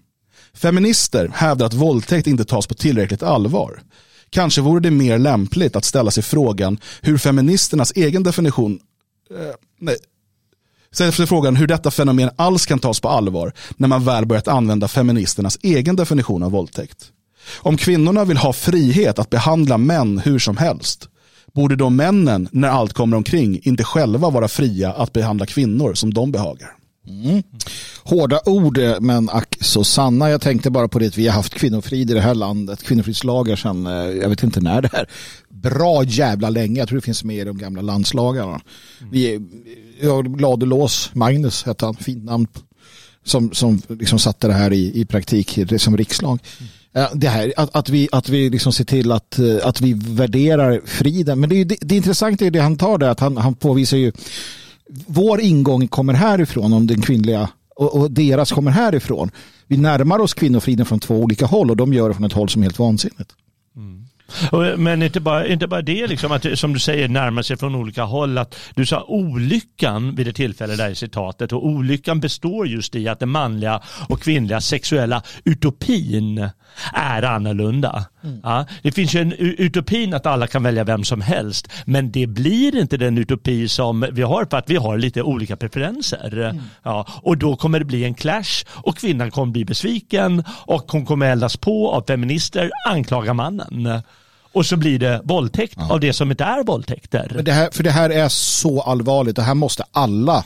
Feminister 0.55 1.31
hävdar 1.35 1.67
att 1.67 1.75
våldtäkt 1.75 2.27
inte 2.27 2.45
tas 2.45 2.67
på 2.67 2.75
tillräckligt 2.75 3.23
allvar. 3.23 3.83
Kanske 4.35 4.61
vore 4.61 4.81
det 4.81 4.91
mer 4.91 5.19
lämpligt 5.19 5.77
att 5.77 5.85
ställa 5.85 6.11
sig 6.11 6.23
frågan 6.23 6.79
hur 7.03 7.19
feministernas 7.19 7.93
egen 7.97 8.23
definition 8.23 8.79
eh, 9.31 9.55
nej, 9.81 9.97
ställa 10.93 11.13
sig 11.13 11.27
frågan 11.27 11.57
hur 11.57 11.67
detta 11.67 11.91
fenomen 11.91 12.31
alls 12.37 12.67
kan 12.67 12.79
tas 12.79 13.01
på 13.01 13.09
allvar 13.09 13.53
när 13.77 13.89
man 13.89 14.05
väl 14.05 14.27
börjat 14.27 14.49
använda 14.49 14.89
feministernas 14.89 15.59
egen 15.63 15.97
definition 15.97 16.43
av 16.43 16.51
våldtäkt. 16.51 17.11
Om 17.57 17.77
kvinnorna 17.77 18.25
vill 18.25 18.37
ha 18.37 18.53
frihet 18.53 19.19
att 19.19 19.31
behandla 19.31 19.79
män 19.79 20.19
hur 20.19 20.39
som 20.39 20.57
helst, 20.57 21.09
borde 21.53 21.77
då 21.77 21.91
männen, 21.91 22.49
när 22.53 22.69
allt 22.69 22.93
kommer 22.93 23.17
omkring, 23.17 23.61
inte 23.63 23.85
själva 23.85 24.31
vara 24.31 24.49
fria 24.49 24.93
att 24.93 25.13
behandla 25.13 25.47
kvinnor 25.47 25.95
som 25.95 26.15
de 26.15 26.33
behagar? 26.33 26.77
Mm. 27.07 27.43
Hårda 28.03 28.41
ord 28.45 28.79
men 29.01 29.31
ack 29.31 29.57
så 29.61 29.85
sanna. 29.85 30.31
Jag 30.31 30.41
tänkte 30.41 30.71
bara 30.71 30.89
på 30.89 30.99
det 30.99 31.07
att 31.07 31.19
vi 31.19 31.27
har 31.27 31.35
haft 31.35 31.55
kvinnofrid 31.55 32.11
i 32.11 32.15
det 32.15 32.21
här 32.21 32.35
landet. 32.35 32.83
Kvinnofridslagar 32.83 33.57
sedan, 33.57 33.87
eh, 33.87 33.93
jag 33.93 34.29
vet 34.29 34.43
inte 34.43 34.61
när 34.61 34.83
det 34.83 34.91
är. 34.93 35.07
Bra 35.49 36.05
jävla 36.05 36.51
länge. 36.51 36.79
Jag 36.79 36.89
tror 36.89 36.99
det 36.99 37.05
finns 37.05 37.25
med 37.25 37.37
i 37.37 37.45
de 37.45 37.59
gamla 37.59 37.83
landslagarna. 37.83 38.61
Mm. 39.01 39.13
Vi, 39.13 39.41
jag, 40.01 40.41
Ladulås, 40.41 41.11
Magnus 41.13 41.65
hette 41.65 41.85
han, 41.85 41.95
fint 41.95 42.25
namn. 42.25 42.47
Som, 43.27 43.53
som 43.53 43.83
liksom 43.89 44.19
satte 44.19 44.47
det 44.47 44.53
här 44.53 44.73
i, 44.73 45.01
i 45.01 45.05
praktik 45.05 45.59
som 45.79 45.97
rikslag. 45.97 46.39
Mm. 46.93 47.19
Det 47.21 47.29
här, 47.29 47.53
att, 47.57 47.77
att, 47.77 47.89
vi, 47.89 48.09
att 48.13 48.29
vi 48.29 48.51
liksom 48.51 48.73
ser 48.73 48.85
till 48.85 49.13
att, 49.13 49.39
eh, 49.39 49.57
att 49.63 49.81
vi 49.81 49.93
värderar 49.93 50.81
friden. 50.85 51.41
Men 51.41 51.51
det, 51.51 51.57
är, 51.61 51.65
det, 51.65 51.77
det 51.81 51.97
intressanta 51.97 52.45
är 52.45 52.51
det 52.51 52.61
han 52.61 52.77
tar 52.77 52.99
där, 52.99 53.09
att 53.09 53.21
han, 53.21 53.37
han 53.37 53.55
påvisar 53.55 53.97
ju 53.97 54.13
vår 55.07 55.41
ingång 55.41 55.89
kommer 55.89 56.15
härifrån 56.15 56.73
om 56.73 56.87
den 56.87 57.03
kvinnliga 57.03 57.49
och, 57.77 58.01
och, 58.01 58.11
deras 58.11 58.53
kommer 58.53 58.71
härifrån. 58.71 59.31
Vi 59.67 59.77
närmar 59.77 60.19
oss 60.19 60.35
kvinnofriden 60.35 60.87
från 60.87 61.01
två 61.01 61.15
olika 61.15 61.47
håll 61.47 61.71
och 61.71 61.77
de 61.77 61.93
gör 61.93 62.09
det 62.09 62.15
från 62.15 62.25
ett 62.25 62.33
håll 62.33 62.49
som 62.49 62.63
är 62.63 62.67
helt 62.67 62.79
vansinnigt. 62.79 63.33
Mm. 63.77 64.05
Men 64.77 65.03
inte 65.03 65.21
bara, 65.21 65.47
inte 65.47 65.67
bara 65.67 65.83
det, 65.83 66.07
liksom, 66.07 66.33
att, 66.33 66.59
som 66.59 66.73
du 66.73 66.79
säger, 66.79 67.09
närma 67.09 67.43
sig 67.43 67.57
från 67.57 67.75
olika 67.75 68.03
håll. 68.03 68.39
Att 68.39 68.57
du 68.75 68.87
sa 68.87 69.05
olyckan 69.09 70.15
vid 70.15 70.29
ett 70.29 70.37
tillfälle 70.37 70.77
där 70.77 70.91
i 70.91 70.95
citatet 70.95 71.53
och 71.53 71.67
olyckan 71.67 72.21
består 72.21 72.67
just 72.67 72.95
i 72.95 73.09
att 73.09 73.21
den 73.21 73.29
manliga 73.29 73.83
och 74.09 74.21
kvinnliga 74.21 74.61
sexuella 74.61 75.23
utopin 75.45 76.49
är 76.93 77.23
annorlunda. 77.23 78.07
Mm. 78.25 78.41
Ja, 78.43 78.67
det 78.83 78.93
finns 78.93 79.15
ju 79.15 79.21
en 79.21 79.33
utopin 79.33 80.15
att 80.15 80.27
alla 80.27 80.47
kan 80.47 80.63
välja 80.63 80.85
vem 80.85 81.05
som 81.05 81.21
helst 81.21 81.69
men 81.85 82.13
det 82.13 82.27
blir 82.27 82.77
inte 82.77 82.97
den 82.97 83.19
utopi 83.19 83.69
som 83.69 84.07
vi 84.13 84.23
har 84.23 84.45
för 84.51 84.57
att 84.57 84.71
vi 84.71 84.77
har 84.77 84.99
lite 84.99 85.23
olika 85.23 85.57
preferenser. 85.57 86.39
Mm. 86.39 86.63
Ja, 86.83 87.07
och 87.23 87.39
då 87.39 87.57
kommer 87.57 87.79
det 87.79 87.85
bli 87.85 88.05
en 88.05 88.15
clash 88.15 88.65
och 88.69 88.97
kvinnan 88.97 89.31
kommer 89.31 89.53
bli 89.53 89.65
besviken 89.65 90.45
och 90.49 90.93
hon 90.93 91.07
kommer 91.07 91.27
eldas 91.27 91.57
på 91.57 91.93
av 91.93 92.05
feminister, 92.07 92.71
anklaga 92.89 93.35
mannen. 93.35 94.03
Och 94.53 94.67
så 94.67 94.77
blir 94.77 94.99
det 94.99 95.21
våldtäkt 95.25 95.79
av 95.91 96.01
det 96.01 96.13
som 96.13 96.31
inte 96.31 96.45
är 96.45 96.65
våldtäkter. 96.65 97.41
Det 97.45 97.53
här, 97.53 97.71
för 97.73 97.83
det 97.83 97.91
här 97.91 98.11
är 98.11 98.29
så 98.29 98.81
allvarligt. 98.81 99.37
Det 99.37 99.43
här 99.43 99.55
måste 99.55 99.85
alla, 99.93 100.45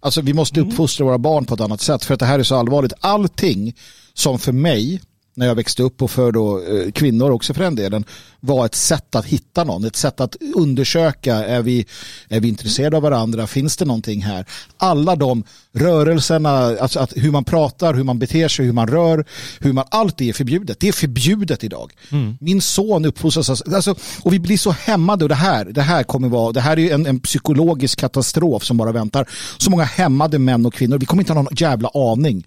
alltså 0.00 0.20
vi 0.20 0.34
måste 0.34 0.60
uppfostra 0.60 1.06
våra 1.06 1.18
barn 1.18 1.44
på 1.44 1.54
ett 1.54 1.60
annat 1.60 1.80
sätt. 1.80 2.04
För 2.04 2.14
att 2.14 2.20
det 2.20 2.26
här 2.26 2.38
är 2.38 2.42
så 2.42 2.56
allvarligt. 2.56 2.92
Allting 3.00 3.74
som 4.14 4.38
för 4.38 4.52
mig 4.52 5.00
när 5.36 5.46
jag 5.46 5.54
växte 5.54 5.82
upp 5.82 6.02
och 6.02 6.10
för 6.10 6.32
då, 6.32 6.62
eh, 6.62 6.90
kvinnor 6.92 7.30
också 7.30 7.54
för 7.54 7.62
den 7.62 7.74
delen 7.74 8.04
var 8.40 8.66
ett 8.66 8.74
sätt 8.74 9.14
att 9.14 9.24
hitta 9.24 9.64
någon, 9.64 9.84
ett 9.84 9.96
sätt 9.96 10.20
att 10.20 10.36
undersöka, 10.54 11.34
är 11.34 11.62
vi, 11.62 11.86
är 12.28 12.40
vi 12.40 12.48
intresserade 12.48 12.96
av 12.96 13.02
varandra, 13.02 13.46
finns 13.46 13.76
det 13.76 13.84
någonting 13.84 14.22
här? 14.22 14.46
Alla 14.76 15.16
de 15.16 15.44
rörelserna, 15.72 16.50
alltså 16.50 17.00
att 17.00 17.12
hur 17.16 17.30
man 17.30 17.44
pratar, 17.44 17.94
hur 17.94 18.04
man 18.04 18.18
beter 18.18 18.48
sig, 18.48 18.66
hur 18.66 18.72
man 18.72 18.88
rör, 18.88 19.24
hur 19.60 19.72
man, 19.72 19.84
allt 19.90 20.18
det 20.18 20.28
är 20.28 20.32
förbjudet. 20.32 20.80
Det 20.80 20.88
är 20.88 20.92
förbjudet 20.92 21.64
idag. 21.64 21.92
Mm. 22.10 22.36
Min 22.40 22.60
son 22.60 23.04
uppfostras, 23.04 23.62
alltså, 23.62 23.94
och 24.22 24.32
vi 24.32 24.38
blir 24.38 24.58
så 24.58 24.70
hämmade 24.70 25.24
och 25.24 25.28
det 25.28 25.34
här, 25.34 25.64
det 25.64 25.82
här 25.82 26.02
kommer 26.02 26.28
vara, 26.28 26.52
det 26.52 26.60
här 26.60 26.78
är 26.78 26.94
en, 26.94 27.06
en 27.06 27.20
psykologisk 27.20 27.98
katastrof 27.98 28.64
som 28.64 28.76
bara 28.76 28.92
väntar. 28.92 29.28
Så 29.58 29.70
många 29.70 29.84
hämmade 29.84 30.38
män 30.38 30.66
och 30.66 30.74
kvinnor, 30.74 30.98
vi 30.98 31.06
kommer 31.06 31.22
inte 31.22 31.32
ha 31.32 31.42
någon 31.42 31.54
jävla 31.56 31.88
aning 31.94 32.44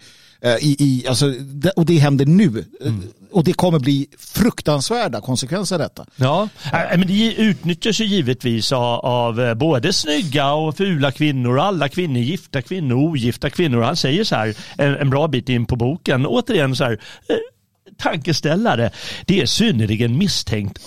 I, 0.62 0.76
i, 0.80 1.08
alltså, 1.08 1.34
och 1.76 1.86
det 1.86 1.98
händer 1.98 2.26
nu. 2.26 2.66
Mm. 2.82 3.04
Och 3.32 3.44
det 3.44 3.54
kommer 3.54 3.80
bli 3.80 4.08
fruktansvärda 4.18 5.22
konsekvenser 5.22 5.76
av 5.76 5.80
detta. 5.80 6.06
Ja, 6.16 6.50
äh, 6.74 6.98
men 6.98 7.08
det 7.08 7.34
utnyttjas 7.34 8.02
ju 8.02 8.06
givetvis 8.06 8.72
av, 8.72 9.00
av 9.06 9.42
eh, 9.42 9.54
både 9.54 9.94
snygga 9.94 10.54
och 10.54 10.78
fula 10.78 11.12
kvinnor, 11.12 11.60
alla 11.60 11.90
kvinnor, 11.90 12.18
gifta 12.22 12.62
kvinnor, 12.62 12.96
ogifta 12.96 13.50
kvinnor. 13.50 13.82
Han 13.82 13.96
säger 13.96 14.24
så 14.24 14.36
här 14.36 14.56
en, 14.78 14.96
en 14.96 15.10
bra 15.10 15.28
bit 15.28 15.50
in 15.50 15.66
på 15.66 15.76
boken, 15.76 16.26
återigen 16.26 16.76
så 16.76 16.84
här 16.84 17.00
eh, 17.30 17.36
tankeställare. 18.00 18.92
Det 19.26 19.42
är 19.42 19.46
synnerligen 19.46 20.18
misstänkt. 20.18 20.80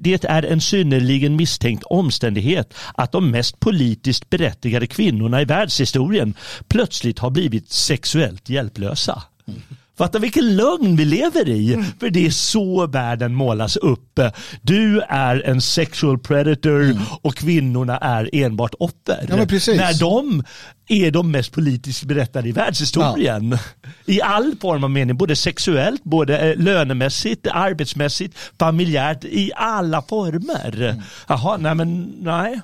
Det 0.00 0.24
är 0.24 0.42
en 0.42 0.60
synnerligen 0.60 1.36
misstänkt 1.36 1.84
omständighet 1.84 2.74
att 2.94 3.12
de 3.12 3.30
mest 3.30 3.60
politiskt 3.60 4.30
berättigade 4.30 4.86
kvinnorna 4.86 5.42
i 5.42 5.44
världshistorien 5.44 6.34
plötsligt 6.68 7.18
har 7.18 7.30
blivit 7.30 7.70
sexuellt 7.70 8.48
hjälplösa. 8.48 9.22
Mm. 9.48 9.62
Fatta 9.98 10.18
vilken 10.18 10.56
lögn 10.56 10.96
vi 10.96 11.04
lever 11.04 11.48
i. 11.48 11.74
Mm. 11.74 11.86
För 12.00 12.10
det 12.10 12.26
är 12.26 12.30
så 12.30 12.86
världen 12.86 13.34
målas 13.34 13.76
upp. 13.76 14.20
Du 14.62 15.00
är 15.00 15.42
en 15.46 15.60
sexual 15.60 16.18
predator 16.18 16.82
mm. 16.82 16.98
och 17.22 17.34
kvinnorna 17.34 17.98
är 17.98 18.30
enbart 18.32 18.74
offer. 18.78 19.26
Ja, 19.28 19.36
När 19.36 20.00
de 20.00 20.44
är 20.88 21.10
de 21.10 21.30
mest 21.30 21.52
politiskt 21.52 22.04
berättade 22.04 22.48
i 22.48 22.52
världshistorien. 22.52 23.50
Ja. 23.82 23.90
I 24.06 24.22
all 24.22 24.54
form 24.60 24.84
av 24.84 24.90
mening, 24.90 25.16
både 25.16 25.36
sexuellt, 25.36 26.04
både 26.04 26.38
eh, 26.38 26.56
lönemässigt, 26.56 27.46
arbetsmässigt, 27.46 28.38
familjärt, 28.58 29.24
i 29.24 29.50
alla 29.56 30.02
former. 30.02 30.82
Mm. 30.82 31.02
Jaha, 31.28 31.56
nej 31.56 31.74
men 31.74 32.14
nej. 32.20 32.60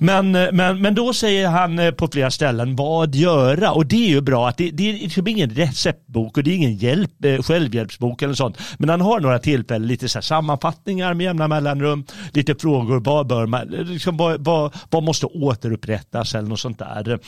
Men, 0.00 0.34
eh, 0.34 0.52
men, 0.52 0.82
men 0.82 0.94
då 0.94 1.12
säger 1.12 1.48
han 1.48 1.78
eh, 1.78 1.90
på 1.90 2.08
flera 2.08 2.30
ställen 2.30 2.76
vad 2.76 3.14
göra 3.14 3.72
och 3.72 3.86
det 3.86 4.06
är 4.06 4.08
ju 4.08 4.20
bra 4.20 4.48
att 4.48 4.56
det, 4.56 4.70
det 4.70 4.90
är 4.90 4.92
liksom 4.92 5.26
ingen 5.26 5.50
receptbok 5.50 6.36
och 6.36 6.44
det 6.44 6.50
är 6.50 6.56
ingen 6.56 6.76
hjälp, 6.76 7.24
eh, 7.24 7.42
självhjälpsbok 7.42 8.22
eller 8.22 8.34
sånt. 8.34 8.58
Men 8.78 8.88
han 8.88 9.00
har 9.00 9.20
några 9.20 9.38
tillfällen, 9.38 9.88
lite 9.88 10.08
så 10.08 10.22
sammanfattningar 10.22 11.14
med 11.14 11.24
jämna 11.24 11.48
mellanrum, 11.48 12.04
lite 12.32 12.54
frågor, 12.54 13.00
vad, 13.00 13.26
bör 13.26 13.46
man, 13.46 13.66
liksom, 13.66 14.16
vad, 14.16 14.44
vad, 14.44 14.74
vad 14.90 15.02
måste 15.02 15.26
återupprättas 15.26 16.34
eller 16.34 16.48
något 16.48 16.60
sånt 16.60 16.78
där. 16.78 17.18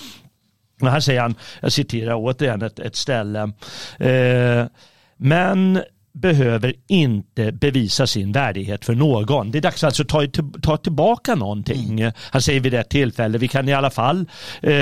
Och 0.80 0.90
här 0.90 1.00
säger 1.00 1.20
han, 1.20 1.34
jag 1.60 1.72
citerar 1.72 2.14
återigen 2.14 2.62
ett, 2.62 2.78
ett 2.78 2.96
ställe, 2.96 3.52
eh, 3.98 4.66
men 5.16 5.82
behöver 6.14 6.74
inte 6.86 7.52
bevisa 7.52 8.06
sin 8.06 8.32
värdighet 8.32 8.84
för 8.84 8.94
någon. 8.94 9.50
Det 9.50 9.58
är 9.58 9.62
dags 9.62 9.84
alltså 9.84 10.02
att 10.02 10.08
ta, 10.08 10.26
ta 10.62 10.76
tillbaka 10.76 11.34
någonting. 11.34 12.00
Mm. 12.00 12.12
Han 12.30 12.42
säger 12.42 12.60
vid 12.60 12.74
ett 12.74 12.88
tillfälle, 12.88 13.38
vi 13.38 13.48
kan 13.48 13.68
i 13.68 13.72
alla 13.72 13.90
fall, 13.90 14.26
eh, 14.62 14.72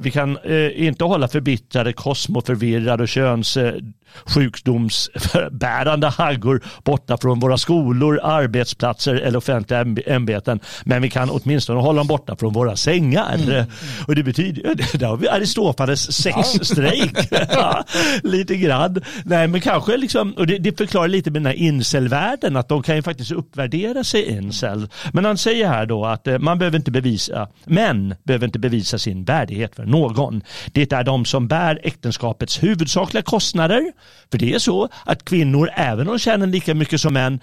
vi 0.00 0.10
kan 0.12 0.38
eh, 0.44 0.86
inte 0.86 1.04
hålla 1.04 1.28
förbittrade, 1.28 1.92
kosmoförvirrade 1.92 3.02
och 3.02 3.08
köns 3.08 3.56
eh, 3.56 3.74
sjukdomsbärande 4.26 6.08
haggor 6.08 6.62
borta 6.84 7.16
från 7.16 7.40
våra 7.40 7.58
skolor, 7.58 8.20
arbetsplatser 8.22 9.14
eller 9.14 9.38
offentliga 9.38 9.86
ämbeten. 10.06 10.60
Men 10.84 11.02
vi 11.02 11.10
kan 11.10 11.30
åtminstone 11.30 11.80
hålla 11.80 11.98
dem 11.98 12.06
borta 12.06 12.36
från 12.36 12.52
våra 12.52 12.76
sängar. 12.76 13.34
Mm. 13.34 13.64
Och 14.06 14.14
det 14.14 14.22
betyder, 14.22 14.74
där 14.98 15.06
har 15.06 15.16
vi 15.16 15.28
Aristofanes 15.28 16.12
sexstrejk. 16.12 17.16
lite 18.22 18.56
grann. 18.56 19.00
Nej 19.24 19.48
men 19.48 19.60
kanske 19.60 19.96
liksom, 19.96 20.32
och 20.32 20.46
det, 20.46 20.58
det 20.62 20.78
förklarar 20.78 21.08
lite 21.08 21.30
med 21.30 21.42
den 21.42 21.46
här 21.46 21.58
incelvärlden 21.58 22.56
att 22.56 22.68
de 22.68 22.82
kan 22.82 22.96
ju 22.96 23.02
faktiskt 23.02 23.30
uppvärdera 23.30 24.04
sig 24.04 24.28
incel. 24.28 24.88
Men 25.12 25.24
han 25.24 25.38
säger 25.38 25.68
här 25.68 25.86
då 25.86 26.04
att 26.04 26.26
eh, 26.26 26.38
man 26.38 26.58
behöver 26.58 26.78
inte 26.78 26.90
bevisa, 26.90 27.48
män 27.64 28.14
behöver 28.24 28.46
inte 28.46 28.58
bevisa 28.58 28.98
sin 28.98 29.24
värdighet 29.24 29.76
för 29.76 29.84
någon. 29.84 30.42
Det 30.72 30.92
är 30.92 31.04
de 31.04 31.24
som 31.24 31.48
bär 31.48 31.80
äktenskapets 31.82 32.62
huvudsakliga 32.62 33.22
kostnader 33.22 33.92
för 34.30 34.38
det 34.38 34.54
är 34.54 34.58
så 34.58 34.88
att 35.04 35.24
kvinnor, 35.24 35.70
även 35.74 36.08
om 36.08 36.14
de 36.14 36.18
tjänar 36.18 36.46
lika 36.46 36.74
mycket 36.74 37.00
som 37.00 37.14
män, 37.14 37.40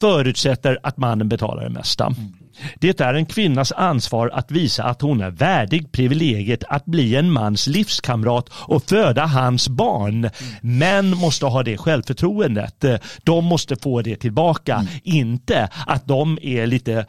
förutsätter 0.00 0.78
att 0.82 0.96
mannen 0.96 1.28
betalar 1.28 1.64
det 1.64 1.70
mesta. 1.70 2.06
Mm. 2.06 2.32
Det 2.74 3.00
är 3.00 3.14
en 3.14 3.26
kvinnas 3.26 3.72
ansvar 3.72 4.30
att 4.34 4.50
visa 4.50 4.84
att 4.84 5.02
hon 5.02 5.20
är 5.20 5.30
värdig 5.30 5.92
privilegiet 5.92 6.64
att 6.68 6.84
bli 6.84 7.16
en 7.16 7.32
mans 7.32 7.66
livskamrat 7.66 8.48
och 8.52 8.82
föda 8.82 9.26
hans 9.26 9.68
barn. 9.68 10.18
Mm. 10.24 10.78
Män 10.78 11.16
måste 11.16 11.46
ha 11.46 11.62
det 11.62 11.78
självförtroendet. 11.78 12.84
De 13.22 13.44
måste 13.44 13.76
få 13.76 14.02
det 14.02 14.16
tillbaka. 14.16 14.74
Mm. 14.74 14.86
Inte 15.02 15.68
att 15.86 16.06
de 16.06 16.38
är 16.42 16.66
lite 16.66 17.06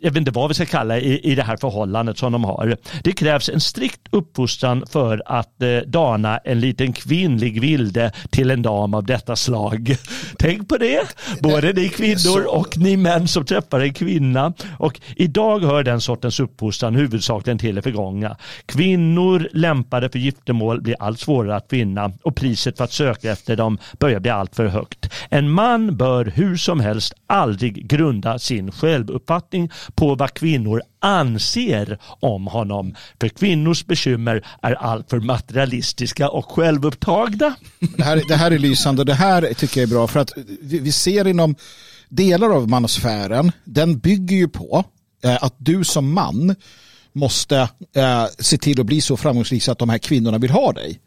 jag 0.00 0.10
vet 0.10 0.16
inte 0.16 0.30
vad 0.30 0.48
vi 0.48 0.54
ska 0.54 0.66
kalla 0.66 0.98
i, 0.98 1.30
i 1.32 1.34
det 1.34 1.42
här 1.42 1.56
förhållandet 1.56 2.18
som 2.18 2.32
de 2.32 2.44
har. 2.44 2.76
Det 3.02 3.12
krävs 3.12 3.48
en 3.48 3.60
strikt 3.60 4.00
uppfostran 4.10 4.84
för 4.90 5.22
att 5.26 5.62
eh, 5.62 5.76
dana 5.86 6.38
en 6.38 6.60
liten 6.60 6.92
kvinnlig 6.92 7.60
vilde 7.60 8.12
till 8.30 8.50
en 8.50 8.62
dam 8.62 8.94
av 8.94 9.04
detta 9.04 9.36
slag. 9.36 9.96
Tänk 10.38 10.68
på 10.68 10.76
det, 10.76 11.16
både 11.40 11.72
ni 11.72 11.88
kvinnor 11.88 12.44
och 12.48 12.78
ni 12.78 12.96
män 12.96 13.28
som 13.28 13.44
träffar 13.44 13.80
en 13.80 13.94
kvinna. 13.94 14.52
Och 14.78 15.00
idag 15.16 15.60
hör 15.60 15.82
den 15.82 16.00
sortens 16.00 16.40
uppfostran 16.40 16.94
huvudsakligen 16.94 17.58
till 17.58 17.74
det 17.74 17.82
förgångna. 17.82 18.36
Kvinnor 18.66 19.48
lämpade 19.52 20.10
för 20.10 20.18
giftermål 20.18 20.80
blir 20.80 20.96
allt 20.98 21.20
svårare 21.20 21.56
att 21.56 21.70
finna 21.70 22.12
och 22.22 22.36
priset 22.36 22.76
för 22.76 22.84
att 22.84 22.92
söka 22.92 23.32
efter 23.32 23.56
dem 23.56 23.78
börjar 23.98 24.20
bli 24.20 24.30
allt 24.30 24.56
för 24.56 24.66
högt. 24.66 25.10
En 25.28 25.50
man 25.50 25.96
bör 25.96 26.24
hur 26.24 26.56
som 26.56 26.80
helst 26.80 27.12
aldrig 27.26 27.88
grunda 27.88 28.38
sin 28.38 28.72
självuppfattning 28.72 29.70
på 29.94 30.14
vad 30.14 30.34
kvinnor 30.34 30.82
anser 31.00 31.98
om 32.20 32.46
honom. 32.46 32.94
För 33.20 33.28
kvinnors 33.28 33.86
bekymmer 33.86 34.46
är 34.62 34.72
alltför 34.72 35.20
materialistiska 35.20 36.28
och 36.28 36.50
självupptagna. 36.50 37.54
Det 37.96 38.02
här, 38.02 38.22
det 38.28 38.36
här 38.36 38.50
är 38.50 38.58
lysande 38.58 39.04
det 39.04 39.14
här 39.14 39.54
tycker 39.54 39.80
jag 39.80 39.88
är 39.88 39.94
bra 39.94 40.06
för 40.06 40.20
att 40.20 40.32
vi 40.62 40.92
ser 40.92 41.26
inom 41.26 41.54
delar 42.08 42.50
av 42.50 42.68
manosfären, 42.68 43.52
den 43.64 43.98
bygger 43.98 44.36
ju 44.36 44.48
på 44.48 44.84
eh, 45.24 45.44
att 45.44 45.54
du 45.58 45.84
som 45.84 46.12
man 46.12 46.56
måste 47.12 47.68
eh, 47.96 48.26
se 48.38 48.58
till 48.58 48.80
att 48.80 48.86
bli 48.86 49.00
så 49.00 49.16
framgångsrik 49.16 49.62
så 49.62 49.72
att 49.72 49.78
de 49.78 49.88
här 49.88 49.98
kvinnorna 49.98 50.38
vill 50.38 50.50
ha 50.50 50.72
dig 50.72 51.00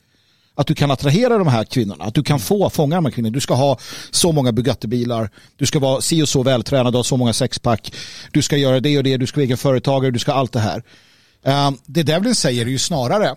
att 0.55 0.67
du 0.67 0.75
kan 0.75 0.91
attrahera 0.91 1.37
de 1.37 1.47
här 1.47 1.63
kvinnorna, 1.63 2.03
att 2.03 2.13
du 2.13 2.23
kan 2.23 2.39
få 2.39 2.69
fånga 2.69 2.95
de 2.95 3.05
här 3.05 3.11
kvinnorna. 3.11 3.33
Du 3.33 3.39
ska 3.39 3.53
ha 3.53 3.77
så 4.11 4.31
många 4.31 4.51
Bugatti-bilar, 4.51 5.29
du 5.55 5.65
ska 5.65 5.79
vara 5.79 6.01
si 6.01 6.23
och 6.23 6.29
så 6.29 6.43
vältränad 6.43 6.95
och 6.95 6.99
ha 6.99 7.03
så 7.03 7.17
många 7.17 7.33
sexpack, 7.33 7.93
du 8.31 8.41
ska 8.41 8.57
göra 8.57 8.79
det 8.79 8.97
och 8.97 9.03
det, 9.03 9.17
du 9.17 9.27
ska 9.27 9.37
vara 9.37 9.45
egen 9.45 9.57
företagare, 9.57 10.11
du 10.11 10.19
ska 10.19 10.33
allt 10.33 10.51
det 10.51 10.59
här. 10.59 10.83
Eh, 11.45 11.71
det 11.85 12.03
Devlin 12.03 12.35
säger 12.35 12.65
är 12.65 12.69
ju 12.69 12.79
snarare 12.79 13.35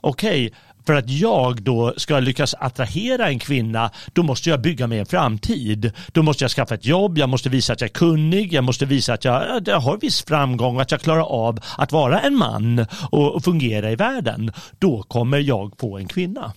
okej, 0.00 0.52
för 0.86 0.94
att 0.94 1.10
jag 1.10 1.62
då 1.62 1.94
ska 1.96 2.20
lyckas 2.20 2.54
attrahera 2.58 3.28
en 3.28 3.38
kvinna, 3.38 3.90
då 4.12 4.22
måste 4.22 4.50
jag 4.50 4.60
bygga 4.60 4.86
mig 4.86 4.98
en 4.98 5.06
framtid. 5.06 5.92
Då 6.12 6.22
måste 6.22 6.44
jag 6.44 6.50
skaffa 6.50 6.74
ett 6.74 6.86
jobb, 6.86 7.18
jag 7.18 7.28
måste 7.28 7.48
visa 7.48 7.72
att 7.72 7.80
jag 7.80 7.90
är 7.90 7.94
kunnig, 7.94 8.52
jag 8.52 8.64
måste 8.64 8.86
visa 8.86 9.14
att 9.14 9.24
jag, 9.24 9.68
jag 9.68 9.80
har 9.80 9.96
viss 9.96 10.22
framgång, 10.22 10.80
att 10.80 10.90
jag 10.90 11.00
klarar 11.00 11.22
av 11.22 11.60
att 11.78 11.92
vara 11.92 12.20
en 12.20 12.36
man 12.36 12.86
och 13.10 13.44
fungera 13.44 13.90
i 13.90 13.96
världen. 13.96 14.52
Då 14.78 15.02
kommer 15.02 15.38
jag 15.38 15.72
få 15.78 15.98
en 15.98 16.08
kvinna. 16.08 16.52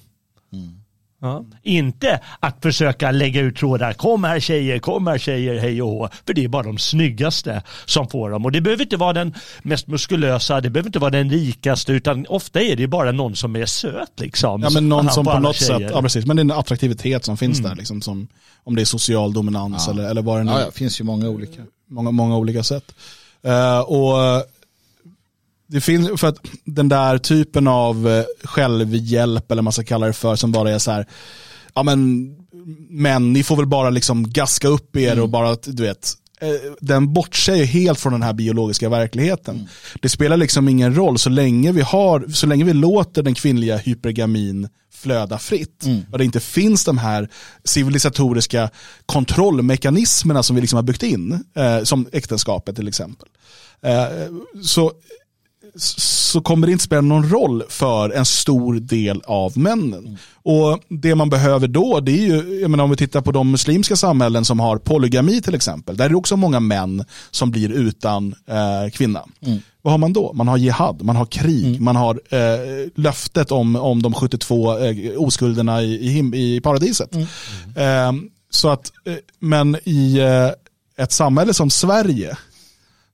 Mm. 0.53 0.76
Ja. 1.21 1.45
Inte 1.63 2.19
att 2.39 2.57
försöka 2.61 3.11
lägga 3.11 3.41
ut 3.41 3.55
trådar, 3.55 3.93
kom 3.93 4.23
här 4.23 4.39
tjejer, 4.39 4.79
kom 4.79 5.07
här 5.07 5.17
tjejer, 5.17 5.59
hej 5.59 5.81
och 5.81 5.89
hå. 5.89 6.09
För 6.25 6.33
det 6.33 6.43
är 6.43 6.47
bara 6.47 6.63
de 6.63 6.77
snyggaste 6.77 7.61
som 7.85 8.07
får 8.07 8.29
dem. 8.29 8.45
Och 8.45 8.51
det 8.51 8.61
behöver 8.61 8.83
inte 8.83 8.97
vara 8.97 9.13
den 9.13 9.33
mest 9.61 9.87
muskulösa, 9.87 10.61
det 10.61 10.69
behöver 10.69 10.87
inte 10.87 10.99
vara 10.99 11.11
den 11.11 11.29
rikaste, 11.29 11.91
utan 11.91 12.25
ofta 12.29 12.61
är 12.61 12.75
det 12.75 12.87
bara 12.87 13.11
någon 13.11 13.35
som 13.35 13.55
är 13.55 13.65
söt 13.65 14.19
liksom. 14.19 14.61
Ja 14.61 14.69
men 14.69 14.89
någon 14.89 15.09
som 15.09 15.25
på, 15.25 15.39
något 15.39 15.55
tjejer. 15.55 15.79
sätt, 15.79 15.91
ja 15.93 16.01
precis, 16.01 16.25
men 16.25 16.35
det 16.35 16.39
är 16.39 16.43
en 16.43 16.51
attraktivitet 16.51 17.25
som 17.25 17.37
finns 17.37 17.59
mm. 17.59 17.69
där 17.69 17.77
liksom. 17.77 18.01
Som, 18.01 18.27
om 18.63 18.75
det 18.75 18.81
är 18.81 18.85
social 18.85 19.33
dominans 19.33 19.83
ja. 19.87 19.93
eller, 19.93 20.09
eller 20.09 20.21
vad 20.21 20.39
det 20.39 20.43
nu 20.43 20.51
är. 20.51 20.59
Ja, 20.59 20.65
det 20.65 20.71
finns 20.71 20.99
ju 20.99 21.03
många 21.03 21.29
olika. 21.29 21.61
Många, 21.89 22.11
många 22.11 22.37
olika 22.37 22.63
sätt. 22.63 22.95
Uh, 23.45 23.79
och 23.79 24.43
det 25.67 25.81
finns, 25.81 26.19
för 26.21 26.27
att 26.27 26.37
den 26.65 26.89
där 26.89 27.17
typen 27.17 27.67
av 27.67 28.07
eh, 28.07 28.23
självhjälp 28.43 29.51
eller 29.51 29.59
vad 29.59 29.63
man 29.63 29.73
ska 29.73 29.83
kalla 29.83 30.07
det 30.07 30.13
för 30.13 30.35
som 30.35 30.51
bara 30.51 30.71
är 30.71 30.79
så 30.79 30.91
här, 30.91 31.07
ja 31.75 31.83
men, 31.83 32.29
men 32.89 33.33
ni 33.33 33.43
får 33.43 33.55
väl 33.55 33.65
bara 33.65 33.89
liksom 33.89 34.29
gaska 34.29 34.67
upp 34.67 34.95
er 34.95 35.11
mm. 35.11 35.23
och 35.23 35.29
bara, 35.29 35.55
du 35.65 35.83
vet, 35.83 36.13
eh, 36.41 36.73
den 36.79 37.13
bortser 37.13 37.55
ju 37.55 37.65
helt 37.65 37.99
från 37.99 38.13
den 38.13 38.23
här 38.23 38.33
biologiska 38.33 38.89
verkligheten. 38.89 39.55
Mm. 39.55 39.67
Det 40.01 40.09
spelar 40.09 40.37
liksom 40.37 40.69
ingen 40.69 40.95
roll 40.95 41.19
så 41.19 41.29
länge 41.29 41.71
vi 41.71 41.81
har, 41.81 42.27
så 42.27 42.47
länge 42.47 42.63
vi 42.63 42.73
låter 42.73 43.23
den 43.23 43.35
kvinnliga 43.35 43.77
hypergamin 43.77 44.69
flöda 44.93 45.37
fritt 45.37 45.85
mm. 45.85 46.01
och 46.11 46.17
det 46.17 46.25
inte 46.25 46.39
finns 46.39 46.85
de 46.85 46.97
här 46.97 47.29
civilisatoriska 47.63 48.69
kontrollmekanismerna 49.05 50.43
som 50.43 50.55
vi 50.55 50.61
liksom 50.61 50.77
har 50.77 50.83
byggt 50.83 51.03
in, 51.03 51.43
eh, 51.55 51.83
som 51.83 52.07
äktenskapet 52.11 52.75
till 52.75 52.87
exempel. 52.87 53.27
Eh, 53.81 54.05
så 54.63 54.91
så 55.77 56.41
kommer 56.41 56.67
det 56.67 56.71
inte 56.73 56.83
spela 56.83 57.01
någon 57.01 57.29
roll 57.29 57.63
för 57.69 58.09
en 58.09 58.25
stor 58.25 58.75
del 58.75 59.21
av 59.25 59.57
männen. 59.57 60.05
Mm. 60.05 60.17
Och 60.43 60.79
Det 60.89 61.15
man 61.15 61.29
behöver 61.29 61.67
då, 61.67 61.99
det 61.99 62.11
är 62.11 62.25
ju, 62.27 62.59
jag 62.61 62.71
menar, 62.71 62.83
om 62.83 62.89
vi 62.89 62.97
tittar 62.97 63.21
på 63.21 63.31
de 63.31 63.51
muslimska 63.51 63.95
samhällen 63.95 64.45
som 64.45 64.59
har 64.59 64.77
polygami 64.77 65.41
till 65.41 65.55
exempel, 65.55 65.97
där 65.97 66.05
är 66.05 66.09
det 66.09 66.15
också 66.15 66.37
många 66.37 66.59
män 66.59 67.05
som 67.31 67.51
blir 67.51 67.71
utan 67.71 68.35
eh, 68.49 68.91
kvinna. 68.91 69.23
Mm. 69.41 69.59
Vad 69.81 69.93
har 69.93 69.97
man 69.97 70.13
då? 70.13 70.33
Man 70.33 70.47
har 70.47 70.57
jihad, 70.57 71.01
man 71.01 71.15
har 71.15 71.25
krig, 71.25 71.65
mm. 71.65 71.83
man 71.83 71.95
har 71.95 72.19
eh, 72.29 72.89
löftet 72.95 73.51
om, 73.51 73.75
om 73.75 74.01
de 74.01 74.13
72 74.13 74.77
eh, 74.79 74.95
oskulderna 75.17 75.81
i, 75.81 75.93
i, 75.93 76.55
i 76.55 76.61
paradiset. 76.61 77.15
Mm. 77.15 77.27
Eh, 77.75 78.23
så 78.49 78.69
att, 78.69 78.91
eh, 79.05 79.15
men 79.39 79.77
i 79.83 80.17
eh, 80.17 81.03
ett 81.03 81.11
samhälle 81.11 81.53
som 81.53 81.69
Sverige, 81.69 82.37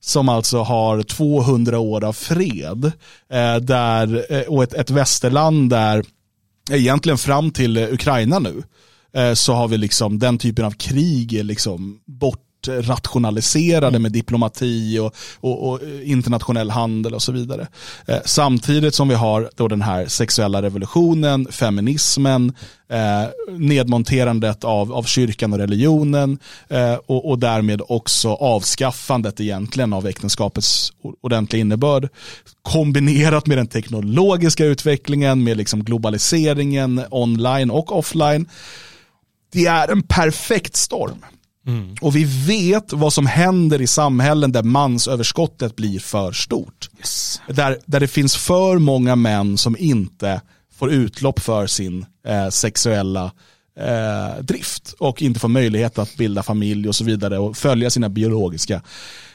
som 0.04 0.28
alltså 0.28 0.62
har 0.62 1.02
200 1.02 1.78
år 1.78 2.04
av 2.04 2.12
fred 2.12 2.92
eh, 3.32 3.56
där, 3.56 4.26
eh, 4.32 4.40
och 4.40 4.62
ett, 4.62 4.74
ett 4.74 4.90
västerland 4.90 5.70
där 5.70 6.04
eh, 6.70 6.76
egentligen 6.76 7.18
fram 7.18 7.50
till 7.50 7.76
eh, 7.76 7.92
Ukraina 7.92 8.38
nu 8.38 8.62
eh, 9.14 9.34
så 9.34 9.52
har 9.52 9.68
vi 9.68 9.78
liksom 9.78 10.18
den 10.18 10.38
typen 10.38 10.64
av 10.64 10.70
krig 10.70 11.44
liksom 11.44 12.00
bort 12.04 12.40
rationaliserade 12.68 13.86
mm. 13.86 14.02
med 14.02 14.12
diplomati 14.12 14.98
och, 14.98 15.14
och, 15.40 15.70
och, 15.70 15.80
internationell 16.02 16.70
handel 16.70 17.14
och 17.14 17.22
så 17.22 17.32
vidare. 17.32 17.66
Eh, 18.06 18.18
samtidigt 18.24 18.94
som 18.94 19.08
vi 19.08 19.14
har 19.14 19.50
då 19.56 19.68
den 19.68 19.82
här 19.82 20.06
sexuella 20.06 20.62
revolutionen, 20.62 21.46
feminismen, 21.50 22.52
eh, 22.88 23.58
nedmonterandet 23.58 24.64
av, 24.64 24.92
av 24.92 25.02
kyrkan 25.02 25.52
och 25.52 25.58
religionen 25.58 26.38
eh, 26.68 26.94
och, 26.94 27.30
och 27.30 27.38
därmed 27.38 27.82
också 27.88 28.28
avskaffandet 28.28 29.40
egentligen 29.40 29.92
av 29.92 30.06
äktenskapets 30.06 30.92
ordentliga 31.20 31.60
innebörd. 31.60 32.08
Kombinerat 32.62 33.46
med 33.46 33.58
den 33.58 33.66
teknologiska 33.66 34.64
utvecklingen, 34.64 35.44
med 35.44 35.56
liksom 35.56 35.84
globaliseringen 35.84 37.02
online 37.10 37.70
och 37.70 37.98
offline. 37.98 38.48
Det 39.52 39.66
är 39.66 39.88
en 39.88 40.02
perfekt 40.02 40.76
storm. 40.76 41.24
Mm. 41.66 41.94
Och 42.00 42.16
vi 42.16 42.24
vet 42.24 42.92
vad 42.92 43.12
som 43.12 43.26
händer 43.26 43.80
i 43.80 43.86
samhällen 43.86 44.52
där 44.52 44.62
mansöverskottet 44.62 45.76
blir 45.76 45.98
för 45.98 46.32
stort. 46.32 46.90
Yes. 46.98 47.40
Där, 47.48 47.78
där 47.86 48.00
det 48.00 48.08
finns 48.08 48.36
för 48.36 48.78
många 48.78 49.16
män 49.16 49.58
som 49.58 49.76
inte 49.78 50.40
får 50.74 50.92
utlopp 50.92 51.40
för 51.40 51.66
sin 51.66 52.06
eh, 52.26 52.48
sexuella 52.48 53.32
eh, 53.80 54.42
drift 54.42 54.94
och 54.98 55.22
inte 55.22 55.40
får 55.40 55.48
möjlighet 55.48 55.98
att 55.98 56.16
bilda 56.16 56.42
familj 56.42 56.88
och 56.88 56.96
så 56.96 57.04
vidare 57.04 57.38
och 57.38 57.56
följa 57.56 57.90
sina 57.90 58.08
biologiska 58.08 58.82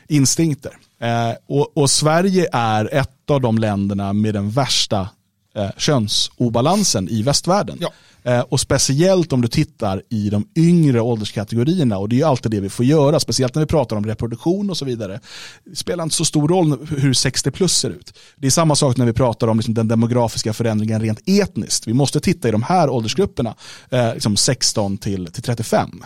instinkter. 0.07 0.71
Eh, 1.01 1.31
och, 1.47 1.77
och, 1.77 1.89
Sverige 1.89 2.47
är 2.51 2.93
ett 2.93 3.29
av 3.29 3.41
de 3.41 3.57
länderna 3.57 4.13
med 4.13 4.33
den 4.33 4.49
värsta 4.49 5.09
eh, 5.55 5.69
könsobalansen 5.77 7.09
i 7.09 7.23
västvärlden. 7.23 7.77
Ja. 7.81 7.91
Eh, 8.23 8.39
och 8.39 8.59
speciellt 8.59 9.33
om 9.33 9.41
du 9.41 9.47
tittar 9.47 10.03
i 10.09 10.29
de 10.29 10.47
yngre 10.55 11.01
ålderskategorierna 11.01 11.97
och 11.97 12.09
det 12.09 12.15
är 12.15 12.17
ju 12.17 12.23
alltid 12.23 12.51
det 12.51 12.59
vi 12.59 12.69
får 12.69 12.85
göra, 12.85 13.19
speciellt 13.19 13.55
när 13.55 13.61
vi 13.61 13.65
pratar 13.65 13.95
om 13.95 14.05
reproduktion 14.05 14.69
och 14.69 14.77
så 14.77 14.85
vidare. 14.85 15.19
Det 15.65 15.75
spelar 15.75 16.03
inte 16.03 16.15
så 16.15 16.25
stor 16.25 16.47
roll 16.47 16.87
hur 16.97 17.13
60 17.13 17.51
plus 17.51 17.77
ser 17.77 17.89
ut. 17.89 18.13
Det 18.35 18.47
är 18.47 18.51
samma 18.51 18.75
sak 18.75 18.97
när 18.97 19.05
vi 19.05 19.13
pratar 19.13 19.47
om 19.47 19.57
liksom 19.57 19.73
den 19.73 19.87
demografiska 19.87 20.53
förändringen 20.53 21.01
rent 21.01 21.19
etniskt. 21.25 21.87
Vi 21.87 21.93
måste 21.93 22.19
titta 22.19 22.47
i 22.47 22.51
de 22.51 22.63
här 22.63 22.89
åldersgrupperna, 22.89 23.55
eh, 23.89 24.13
liksom 24.13 24.37
16 24.37 24.97
till, 24.97 25.27
till 25.27 25.43
35. 25.43 26.03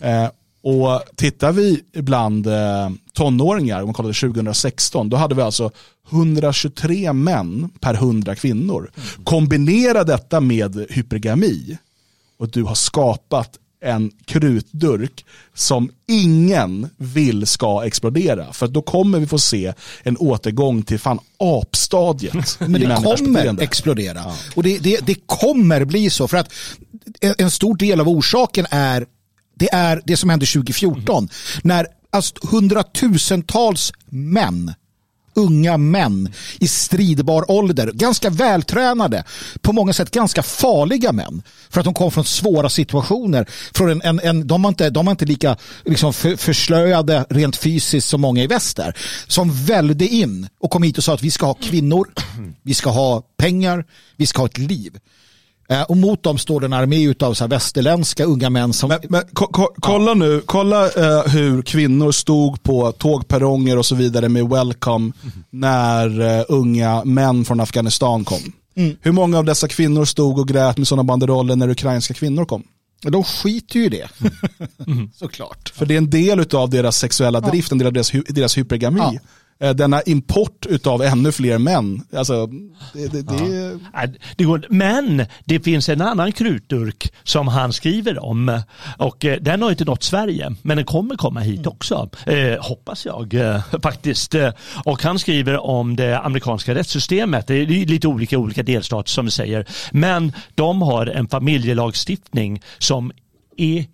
Eh, 0.00 0.28
och 0.64 1.02
tittar 1.16 1.52
vi 1.52 1.82
bland 1.92 2.46
eh, 2.46 2.90
tonåringar, 3.12 3.80
om 3.80 3.86
man 3.86 3.94
kollade 3.94 4.14
2016, 4.14 5.08
då 5.08 5.16
hade 5.16 5.34
vi 5.34 5.42
alltså 5.42 5.70
123 6.10 7.12
män 7.12 7.70
per 7.80 7.94
100 7.94 8.34
kvinnor. 8.34 8.90
Kombinera 9.24 10.04
detta 10.04 10.40
med 10.40 10.86
hypergami 10.90 11.78
och 12.38 12.48
du 12.48 12.62
har 12.62 12.74
skapat 12.74 13.58
en 13.84 14.10
krutdurk 14.24 15.24
som 15.54 15.90
ingen 16.08 16.88
vill 16.96 17.46
ska 17.46 17.86
explodera. 17.86 18.52
För 18.52 18.68
då 18.68 18.82
kommer 18.82 19.18
vi 19.18 19.26
få 19.26 19.38
se 19.38 19.72
en 20.02 20.16
återgång 20.16 20.82
till 20.82 20.98
fan 20.98 21.18
apstadiet. 21.38 22.34
Men 22.60 22.72
det 22.72 23.02
kommer 23.04 23.62
explodera. 23.62 24.18
Ja. 24.18 24.34
Och 24.54 24.62
det, 24.62 24.78
det, 24.78 25.06
det 25.06 25.16
kommer 25.26 25.84
bli 25.84 26.10
så. 26.10 26.28
För 26.28 26.36
att 26.36 26.52
en 27.20 27.50
stor 27.50 27.76
del 27.76 28.00
av 28.00 28.08
orsaken 28.08 28.66
är 28.70 29.06
det 29.54 29.72
är 29.72 30.02
det 30.04 30.16
som 30.16 30.30
hände 30.30 30.46
2014. 30.46 31.16
Mm. 31.16 31.28
När 31.62 31.86
alltså, 32.10 32.34
hundratusentals 32.42 33.92
män 34.06 34.74
unga 35.34 35.76
män 35.76 36.32
i 36.58 36.68
stridbar 36.68 37.50
ålder, 37.50 37.92
ganska 37.94 38.30
vältränade, 38.30 39.24
på 39.60 39.72
många 39.72 39.92
sätt 39.92 40.10
ganska 40.10 40.42
farliga 40.42 41.12
män. 41.12 41.42
För 41.70 41.80
att 41.80 41.84
de 41.84 41.94
kom 41.94 42.10
från 42.10 42.24
svåra 42.24 42.68
situationer. 42.68 43.48
Från 43.74 43.90
en, 43.90 44.02
en, 44.02 44.20
en 44.20 44.46
de, 44.46 44.62
var 44.62 44.68
inte, 44.68 44.90
de 44.90 45.06
var 45.06 45.10
inte 45.10 45.24
lika 45.24 45.56
liksom, 45.84 46.12
för, 46.12 46.36
förslöjade 46.36 47.26
rent 47.30 47.56
fysiskt 47.56 48.08
som 48.08 48.20
många 48.20 48.42
i 48.42 48.46
väster. 48.46 48.96
Som 49.26 49.64
välde 49.64 50.08
in 50.08 50.48
och 50.60 50.70
kom 50.70 50.82
hit 50.82 50.98
och 50.98 51.04
sa 51.04 51.14
att 51.14 51.22
vi 51.22 51.30
ska 51.30 51.46
ha 51.46 51.54
kvinnor, 51.54 52.08
vi 52.62 52.74
ska 52.74 52.90
ha 52.90 53.22
pengar, 53.36 53.84
vi 54.16 54.26
ska 54.26 54.42
ha 54.42 54.46
ett 54.46 54.58
liv. 54.58 54.98
Eh, 55.68 55.82
och 55.82 55.96
mot 55.96 56.22
dem 56.22 56.38
står 56.38 56.64
en 56.64 56.72
armé 56.72 57.14
av 57.20 57.34
så 57.34 57.46
västerländska 57.46 58.24
unga 58.24 58.50
män 58.50 58.72
som... 58.72 58.88
Men, 58.88 58.98
men 59.08 59.22
ko 59.32 59.46
ko 59.46 59.74
kolla 59.80 60.10
ja. 60.10 60.14
nu, 60.14 60.42
kolla 60.46 60.84
uh, 60.86 61.28
hur 61.28 61.62
kvinnor 61.62 62.12
stod 62.12 62.62
på 62.62 62.92
tågperronger 62.92 63.78
och 63.78 63.86
så 63.86 63.94
vidare 63.94 64.28
med 64.28 64.48
welcome 64.48 65.12
mm. 65.22 65.44
när 65.50 66.20
uh, 66.20 66.44
unga 66.48 67.04
män 67.04 67.44
från 67.44 67.60
Afghanistan 67.60 68.24
kom. 68.24 68.52
Mm. 68.76 68.96
Hur 69.00 69.12
många 69.12 69.38
av 69.38 69.44
dessa 69.44 69.68
kvinnor 69.68 70.04
stod 70.04 70.38
och 70.38 70.48
grät 70.48 70.78
med 70.78 70.88
sådana 70.88 71.04
banderoller 71.04 71.56
när 71.56 71.68
ukrainska 71.68 72.14
kvinnor 72.14 72.44
kom? 72.44 72.62
De 73.02 73.24
skiter 73.24 73.78
ju 73.78 73.84
i 73.84 73.88
det. 73.88 74.08
Mm. 74.86 75.10
Såklart. 75.14 75.72
För 75.74 75.86
det 75.86 75.94
är 75.94 75.98
en 75.98 76.10
del 76.10 76.54
av 76.54 76.70
deras 76.70 76.98
sexuella 76.98 77.40
drift, 77.40 77.72
en 77.72 77.78
del 77.78 77.86
av 77.86 77.92
deras, 77.92 78.12
deras 78.28 78.58
hypergami. 78.58 79.00
Ja. 79.00 79.12
Eh, 79.60 79.74
denna 79.74 80.02
import 80.02 80.66
av 80.86 81.02
ännu 81.02 81.32
fler 81.32 81.58
män. 81.58 82.02
Alltså, 82.16 82.46
det, 82.92 83.12
det, 83.12 83.22
det... 83.22 83.78
Ja. 83.92 84.06
det 84.36 84.44
går, 84.44 84.66
men 84.68 85.26
det 85.44 85.60
finns 85.60 85.88
en 85.88 86.00
annan 86.00 86.32
krutdurk 86.32 87.12
som 87.22 87.48
han 87.48 87.72
skriver 87.72 88.24
om 88.24 88.62
och 88.98 89.24
eh, 89.24 89.38
den 89.40 89.62
har 89.62 89.70
inte 89.70 89.84
nått 89.84 90.02
Sverige 90.02 90.54
men 90.62 90.76
den 90.76 90.86
kommer 90.86 91.16
komma 91.16 91.40
hit 91.40 91.58
mm. 91.58 91.68
också. 91.68 92.10
Eh, 92.26 92.60
hoppas 92.60 93.06
jag 93.06 93.34
eh, 93.34 93.62
faktiskt. 93.82 94.34
Och 94.84 95.02
han 95.02 95.18
skriver 95.18 95.66
om 95.66 95.96
det 95.96 96.18
amerikanska 96.18 96.74
rättssystemet. 96.74 97.46
Det 97.46 97.54
är 97.54 97.66
lite 97.66 98.08
olika 98.08 98.38
olika 98.38 98.62
delstater 98.62 99.10
som 99.10 99.24
vi 99.24 99.30
säger. 99.30 99.66
Men 99.90 100.32
de 100.54 100.82
har 100.82 101.06
en 101.06 101.28
familjelagstiftning 101.28 102.62
som 102.78 103.12
är 103.56 103.84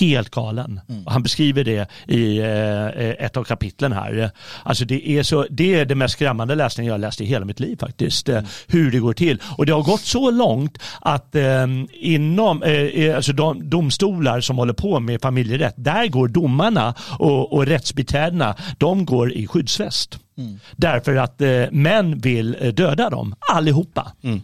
helt 0.00 0.30
galen. 0.30 0.80
Mm. 0.88 1.06
Han 1.06 1.22
beskriver 1.22 1.64
det 1.64 1.90
i 2.06 2.38
eh, 2.38 3.24
ett 3.26 3.36
av 3.36 3.44
kapitlen 3.44 3.92
här. 3.92 4.30
Alltså 4.62 4.84
det, 4.84 5.08
är 5.08 5.22
så, 5.22 5.46
det 5.50 5.74
är 5.74 5.84
det 5.84 5.94
mest 5.94 6.14
skrämmande 6.14 6.54
läsningen 6.54 6.92
jag 6.92 7.00
läst 7.00 7.20
i 7.20 7.24
hela 7.24 7.44
mitt 7.44 7.60
liv 7.60 7.76
faktiskt. 7.80 8.28
Mm. 8.28 8.44
Hur 8.66 8.90
det 8.90 8.98
går 8.98 9.12
till. 9.12 9.42
Och 9.56 9.66
det 9.66 9.72
har 9.72 9.82
gått 9.82 10.00
så 10.00 10.30
långt 10.30 10.78
att 11.00 11.34
eh, 11.34 11.66
inom 11.92 12.62
eh, 12.62 12.72
eh, 12.72 13.16
alltså 13.16 13.32
de, 13.32 13.70
domstolar 13.70 14.40
som 14.40 14.58
håller 14.58 14.72
på 14.72 15.00
med 15.00 15.20
familjerätt, 15.20 15.74
där 15.76 16.06
går 16.06 16.28
domarna 16.28 16.94
och, 17.18 17.52
och 17.52 17.66
rättsbiträdena, 17.66 18.54
de 18.78 19.04
går 19.04 19.32
i 19.32 19.46
skyddsväst. 19.46 20.18
Mm. 20.38 20.58
Därför 20.76 21.16
att 21.16 21.40
eh, 21.40 21.64
män 21.70 22.18
vill 22.18 22.56
eh, 22.60 22.68
döda 22.72 23.10
dem, 23.10 23.34
allihopa. 23.52 24.12
Mm. 24.22 24.40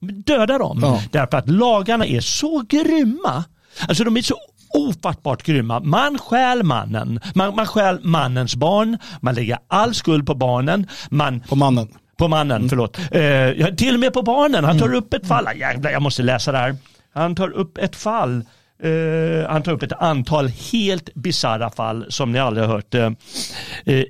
Döda 0.00 0.58
dem. 0.58 0.78
Ja. 0.82 1.02
Därför 1.12 1.38
att 1.38 1.48
lagarna 1.48 2.06
är 2.06 2.20
så 2.20 2.64
grymma. 2.68 3.44
Alltså 3.88 4.04
de 4.04 4.16
är 4.16 4.22
så 4.22 4.36
ofattbart 4.74 5.42
grymma. 5.42 5.80
Man 5.80 6.18
stjäl 6.18 6.62
mannen. 6.62 7.20
Man, 7.34 7.56
man 7.56 7.66
stjäl 7.66 8.00
mannens 8.02 8.56
barn. 8.56 8.98
Man 9.20 9.34
lägger 9.34 9.58
all 9.68 9.94
skuld 9.94 10.26
på 10.26 10.34
barnen. 10.34 10.86
Man, 11.08 11.40
på 11.40 11.56
mannen. 11.56 11.88
På 12.18 12.28
mannen, 12.28 12.56
mm. 12.56 12.68
förlåt. 12.68 12.98
Eh, 12.98 13.74
till 13.74 13.94
och 13.94 14.00
med 14.00 14.12
på 14.12 14.22
barnen. 14.22 14.64
Han 14.64 14.78
tar 14.78 14.86
mm. 14.86 14.98
upp 14.98 15.14
ett 15.14 15.28
fall. 15.28 15.46
Jävlar, 15.56 15.90
jag 15.90 16.02
måste 16.02 16.22
läsa 16.22 16.52
det 16.52 16.58
här. 16.58 16.76
Han 17.14 17.34
tar 17.34 17.50
upp 17.50 17.78
ett 17.78 17.96
fall 17.96 18.44
Uh, 18.84 19.48
han 19.48 19.62
tar 19.62 19.72
upp 19.72 19.82
ett 19.82 19.92
antal 19.92 20.48
helt 20.48 21.14
bisarra 21.14 21.70
fall 21.70 22.06
som 22.08 22.32
ni 22.32 22.38
aldrig 22.38 22.66
har 22.66 22.74
hört. 22.74 22.94
Uh, 22.94 23.10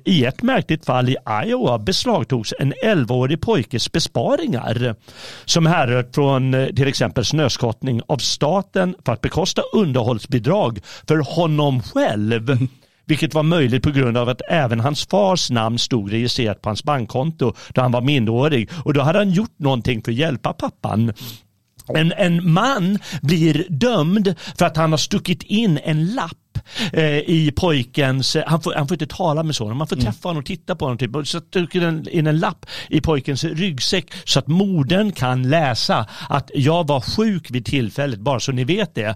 I 0.05 0.25
ett 0.25 0.41
märkligt 0.41 0.85
fall 0.85 1.09
i 1.09 1.15
Iowa 1.45 1.79
beslagtogs 1.79 2.53
en 2.59 2.73
11-årig 2.73 3.41
pojkes 3.41 3.91
besparingar 3.91 4.95
som 5.45 5.65
härrör 5.65 6.07
från 6.13 6.53
uh, 6.53 6.67
till 6.67 6.87
exempel 6.87 7.25
snöskottning 7.25 8.01
av 8.07 8.17
staten 8.17 8.95
för 9.05 9.13
att 9.13 9.21
bekosta 9.21 9.61
underhållsbidrag 9.73 10.79
för 11.07 11.35
honom 11.35 11.81
själv. 11.81 12.67
vilket 13.05 13.33
var 13.33 13.43
möjligt 13.43 13.83
på 13.83 13.91
grund 13.91 14.17
av 14.17 14.29
att 14.29 14.41
även 14.49 14.79
hans 14.79 15.05
fars 15.07 15.49
namn 15.49 15.79
stod 15.79 16.11
registrerat 16.11 16.61
på 16.61 16.69
hans 16.69 16.83
bankkonto 16.83 17.53
då 17.69 17.81
han 17.81 17.91
var 17.91 18.01
minderårig 18.01 18.69
och 18.85 18.93
då 18.93 19.01
hade 19.01 19.19
han 19.19 19.31
gjort 19.31 19.59
någonting 19.59 20.01
för 20.03 20.11
att 20.11 20.17
hjälpa 20.17 20.53
pappan. 20.53 21.13
En, 21.93 22.13
en 22.17 22.51
man 22.51 22.99
blir 23.21 23.65
dömd 23.69 24.35
för 24.57 24.65
att 24.65 24.77
han 24.77 24.91
har 24.91 24.97
stuckit 24.97 25.43
in 25.43 25.79
en 25.83 26.05
lapp 26.05 26.59
eh, 26.93 27.17
i 27.17 27.51
pojkens, 27.55 28.37
han 28.45 28.61
får, 28.61 28.73
han 28.73 28.87
får 28.87 28.95
inte 28.95 29.15
tala 29.15 29.43
med 29.43 29.55
sonen, 29.55 29.77
man 29.77 29.87
får 29.87 29.95
mm. 29.95 30.05
träffa 30.05 30.29
honom 30.29 30.39
och 30.39 30.45
titta 30.45 30.75
på 30.75 30.85
honom. 30.85 30.97
Typ, 30.97 31.15
och 31.15 31.27
så 31.27 31.41
trycker 31.41 32.09
in 32.09 32.27
en 32.27 32.39
lapp 32.39 32.65
i 32.89 33.01
pojkens 33.01 33.43
ryggsäck 33.43 34.13
så 34.25 34.39
att 34.39 34.47
modern 34.47 35.11
kan 35.11 35.49
läsa 35.49 36.05
att 36.29 36.51
jag 36.53 36.87
var 36.87 37.01
sjuk 37.01 37.51
vid 37.51 37.65
tillfället, 37.65 38.19
bara 38.19 38.39
så 38.39 38.51
ni 38.51 38.63
vet 38.63 38.95
det. 38.95 39.15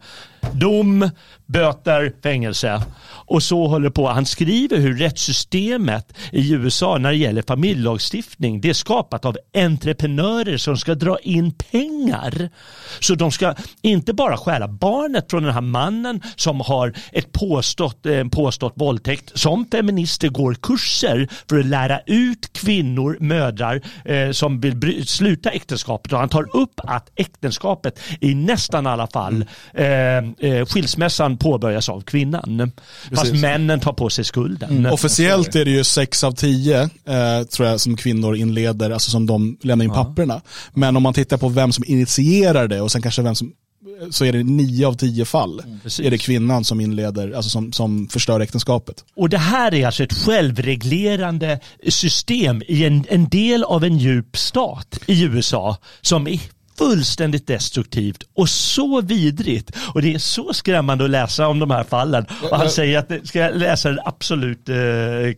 Dom, 0.53 1.09
böter, 1.45 2.13
fängelse. 2.23 2.81
Och 3.25 3.43
så 3.43 3.67
håller 3.67 3.89
på. 3.89 4.07
Han 4.07 4.25
skriver 4.25 4.77
hur 4.77 4.97
rättssystemet 4.97 6.17
i 6.31 6.53
USA 6.53 6.97
när 6.97 7.09
det 7.09 7.17
gäller 7.17 7.41
familjelagstiftning, 7.41 8.61
det 8.61 8.69
är 8.69 8.73
skapat 8.73 9.25
av 9.25 9.37
entreprenörer 9.53 10.57
som 10.57 10.77
ska 10.77 10.95
dra 10.95 11.17
in 11.19 11.51
pengar. 11.51 12.49
Så 12.99 13.15
de 13.15 13.31
ska 13.31 13.55
inte 13.81 14.13
bara 14.13 14.37
stjäla 14.37 14.67
barnet 14.67 15.31
från 15.31 15.43
den 15.43 15.53
här 15.53 15.61
mannen 15.61 16.21
som 16.35 16.61
har 16.61 16.93
ett 17.11 17.31
påstått, 17.31 18.05
en 18.05 18.29
påstått 18.29 18.73
våldtäkt. 18.75 19.31
Som 19.39 19.65
feminister 19.65 20.29
går 20.29 20.53
kurser 20.53 21.27
för 21.49 21.59
att 21.59 21.65
lära 21.65 21.99
ut 22.05 22.53
kvinnor, 22.53 23.17
mödrar 23.19 23.81
eh, 24.05 24.31
som 24.31 24.59
vill 24.59 25.07
sluta 25.07 25.49
äktenskapet 25.49 26.13
och 26.13 26.19
han 26.19 26.29
tar 26.29 26.55
upp 26.55 26.79
att 26.83 27.11
äktenskapet 27.15 27.99
i 28.19 28.35
nästan 28.35 28.87
alla 28.87 29.07
fall 29.07 29.45
eh, 29.73 29.85
eh, 30.39 30.65
skilsmässan 30.65 31.38
påbörjas 31.38 31.89
av 31.89 32.01
kvinnan. 32.01 32.71
Precis. 33.09 33.19
Fast 33.19 33.41
männen 33.41 33.79
tar 33.79 33.93
på 33.93 34.09
sig 34.09 34.25
skulden. 34.25 34.69
Mm. 34.69 34.93
Officiellt 34.93 35.55
är 35.55 35.65
det 35.65 35.71
ju 35.71 35.84
sex 35.84 36.23
av 36.23 36.32
tio 36.32 36.82
eh, 36.82 37.43
tror 37.51 37.67
jag 37.67 37.79
som 37.79 37.97
kvinnor 37.97 38.36
inleder, 38.36 38.89
alltså 38.89 39.11
som 39.11 39.25
de 39.25 39.57
lämnar 39.61 39.86
in 39.86 39.91
ja. 39.95 40.03
papperna. 40.03 40.41
Men 40.73 40.97
om 40.97 41.03
man 41.03 41.13
tittar 41.13 41.38
på 41.38 41.49
vem 41.49 41.71
som 41.71 41.84
initierar 41.88 42.67
det 42.67 42.82
och 42.82 42.91
sen 42.91 43.01
kanske 43.01 43.21
vem 43.21 43.36
som 43.36 43.51
så 44.09 44.25
är 44.25 44.34
det 44.34 44.43
nio 44.43 44.88
av 44.88 44.93
tio 44.93 45.25
fall 45.25 45.59
mm, 45.59 45.79
är 46.03 46.11
det 46.11 46.17
kvinnan 46.17 46.63
som 46.63 46.82
inleder, 46.82 47.32
alltså 47.32 47.49
som, 47.49 47.73
som 47.73 48.07
förstör 48.07 48.39
äktenskapet. 48.39 49.05
Och 49.15 49.29
det 49.29 49.38
här 49.38 49.73
är 49.73 49.86
alltså 49.86 50.03
ett 50.03 50.13
självreglerande 50.13 51.59
system 51.89 52.61
i 52.67 52.86
en, 52.86 53.05
en 53.09 53.29
del 53.29 53.63
av 53.63 53.84
en 53.84 53.97
djup 53.97 54.38
stat 54.38 54.99
i 55.05 55.23
USA 55.23 55.77
som 56.01 56.27
är 56.27 56.39
fullständigt 56.78 57.47
destruktivt 57.47 58.24
och 58.34 58.49
så 58.49 59.01
vidrigt. 59.01 59.72
Och 59.93 60.01
det 60.01 60.13
är 60.13 60.19
så 60.19 60.53
skrämmande 60.53 61.03
att 61.03 61.09
läsa 61.09 61.47
om 61.47 61.59
de 61.59 61.72
här 61.72 61.84
fallen. 61.84 62.26
Och 62.51 62.57
han 62.57 62.69
säger 62.69 62.99
att, 62.99 63.28
ska 63.28 63.39
jag 63.39 63.55
läsa 63.55 63.91
det 63.91 64.01
absolut 64.05 64.69
eh, 64.69 64.76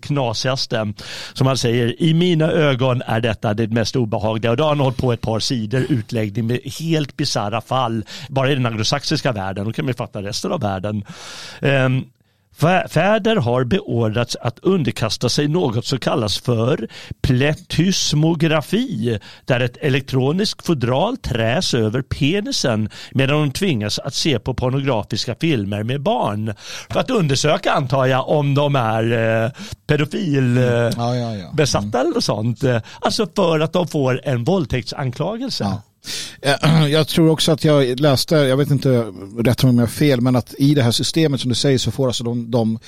knasigaste, 0.01 0.93
som 1.33 1.47
han 1.47 1.57
säger, 1.57 2.01
i 2.01 2.13
mina 2.13 2.51
ögon 2.51 3.01
är 3.05 3.21
detta 3.21 3.53
det 3.53 3.67
mest 3.67 3.95
obehagliga. 3.95 4.51
Och 4.51 4.57
då 4.57 4.63
har 4.63 4.69
han 4.69 4.79
hållit 4.79 4.97
på 4.97 5.13
ett 5.13 5.21
par 5.21 5.39
sidor 5.39 5.85
utläggning 5.89 6.47
med 6.47 6.59
helt 6.79 7.17
bisarra 7.17 7.61
fall, 7.61 8.05
bara 8.29 8.51
i 8.51 8.55
den 8.55 8.65
anglosaxiska 8.65 9.31
världen, 9.31 9.65
då 9.65 9.73
kan 9.73 9.85
man 9.85 9.93
fatta 9.93 10.21
resten 10.21 10.51
av 10.51 10.61
världen. 10.61 11.03
Fäder 12.89 13.35
har 13.35 13.63
beordrats 13.63 14.37
att 14.41 14.59
underkasta 14.59 15.29
sig 15.29 15.47
något 15.47 15.85
som 15.85 15.99
kallas 15.99 16.37
för 16.37 16.87
pletysmografi 17.21 19.19
där 19.45 19.59
ett 19.59 19.77
elektroniskt 19.77 20.65
fodral 20.65 21.17
träs 21.17 21.73
över 21.73 22.01
penisen 22.01 22.89
medan 23.11 23.39
de 23.39 23.51
tvingas 23.51 23.99
att 23.99 24.13
se 24.13 24.39
på 24.39 24.53
pornografiska 24.53 25.35
filmer 25.35 25.83
med 25.83 26.01
barn. 26.01 26.53
För 26.89 26.99
att 26.99 27.09
undersöka 27.09 27.71
antar 27.71 28.05
jag 28.05 28.29
om 28.29 28.55
de 28.55 28.75
är 28.75 29.43
eh, 29.43 29.51
pedofilbesatta 29.87 31.03
mm. 31.03 31.19
ja, 31.19 31.33
ja, 31.33 31.51
ja. 31.57 31.79
mm. 31.79 31.93
eller 31.93 32.19
sånt. 32.19 32.63
Alltså 32.99 33.27
för 33.35 33.59
att 33.59 33.73
de 33.73 33.87
får 33.87 34.21
en 34.23 34.43
våldtäktsanklagelse. 34.43 35.77
Eh, 36.41 36.87
jag 36.89 37.07
tror 37.07 37.29
också 37.29 37.51
att 37.51 37.63
jag 37.63 37.99
läste, 37.99 38.35
jag 38.35 38.57
vet 38.57 38.71
inte 38.71 39.05
rätt 39.37 39.63
om 39.63 39.75
jag 39.75 39.81
har 39.81 39.87
fel, 39.87 40.21
men 40.21 40.35
att 40.35 40.53
i 40.57 40.73
det 40.73 40.83
här 40.83 40.91
systemet 40.91 41.41
som 41.41 41.49
du 41.49 41.55
säger 41.55 41.77
så 41.77 41.91
får 41.91 42.07
alltså 42.07 42.23
de, 42.23 42.51
de, 42.51 42.79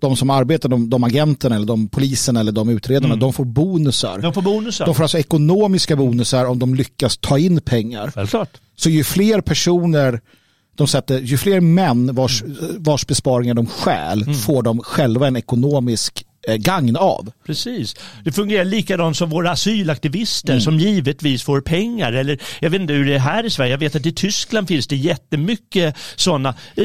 de 0.00 0.16
som 0.16 0.30
arbetar, 0.30 0.68
de, 0.68 0.90
de 0.90 1.04
agenterna 1.04 1.56
eller 1.56 1.66
de 1.66 1.88
polisen 1.88 2.36
eller 2.36 2.52
de 2.52 2.68
utredarna, 2.68 3.14
mm. 3.14 3.20
de 3.20 3.32
får 3.32 3.44
bonusar. 3.44 4.18
De 4.18 4.34
får 4.34 4.42
bonusar. 4.42 4.86
De 4.86 4.94
får 4.94 5.02
alltså 5.02 5.18
ekonomiska 5.18 5.96
bonusar 5.96 6.44
om 6.44 6.58
de 6.58 6.74
lyckas 6.74 7.18
ta 7.18 7.38
in 7.38 7.60
pengar. 7.60 8.10
Självklart. 8.14 8.60
Så 8.76 8.90
ju 8.90 9.04
fler 9.04 9.40
personer 9.40 10.20
de 10.76 10.86
sätter, 10.86 11.20
ju 11.20 11.38
fler 11.38 11.60
män 11.60 12.14
vars, 12.14 12.42
vars 12.78 13.06
besparingar 13.06 13.54
de 13.54 13.66
stjäl 13.66 14.22
mm. 14.22 14.34
får 14.34 14.62
de 14.62 14.80
själva 14.80 15.26
en 15.26 15.36
ekonomisk 15.36 16.26
gagn 16.48 16.96
av. 16.96 17.32
Precis. 17.46 17.96
Det 18.24 18.32
fungerar 18.32 18.64
likadant 18.64 19.16
som 19.16 19.30
våra 19.30 19.50
asylaktivister 19.50 20.52
mm. 20.52 20.60
som 20.60 20.78
givetvis 20.78 21.42
får 21.42 21.60
pengar. 21.60 22.12
Eller 22.12 22.38
jag 22.60 22.70
vet 22.70 22.80
inte 22.80 22.92
hur 22.92 23.06
det 23.06 23.14
är 23.14 23.18
här 23.18 23.44
i 23.44 23.50
Sverige. 23.50 23.70
Jag 23.70 23.78
vet 23.78 23.96
att 23.96 24.06
i 24.06 24.12
Tyskland 24.12 24.68
finns 24.68 24.86
det 24.86 24.96
jättemycket 24.96 25.96
sådana 26.16 26.54
eh, 26.76 26.84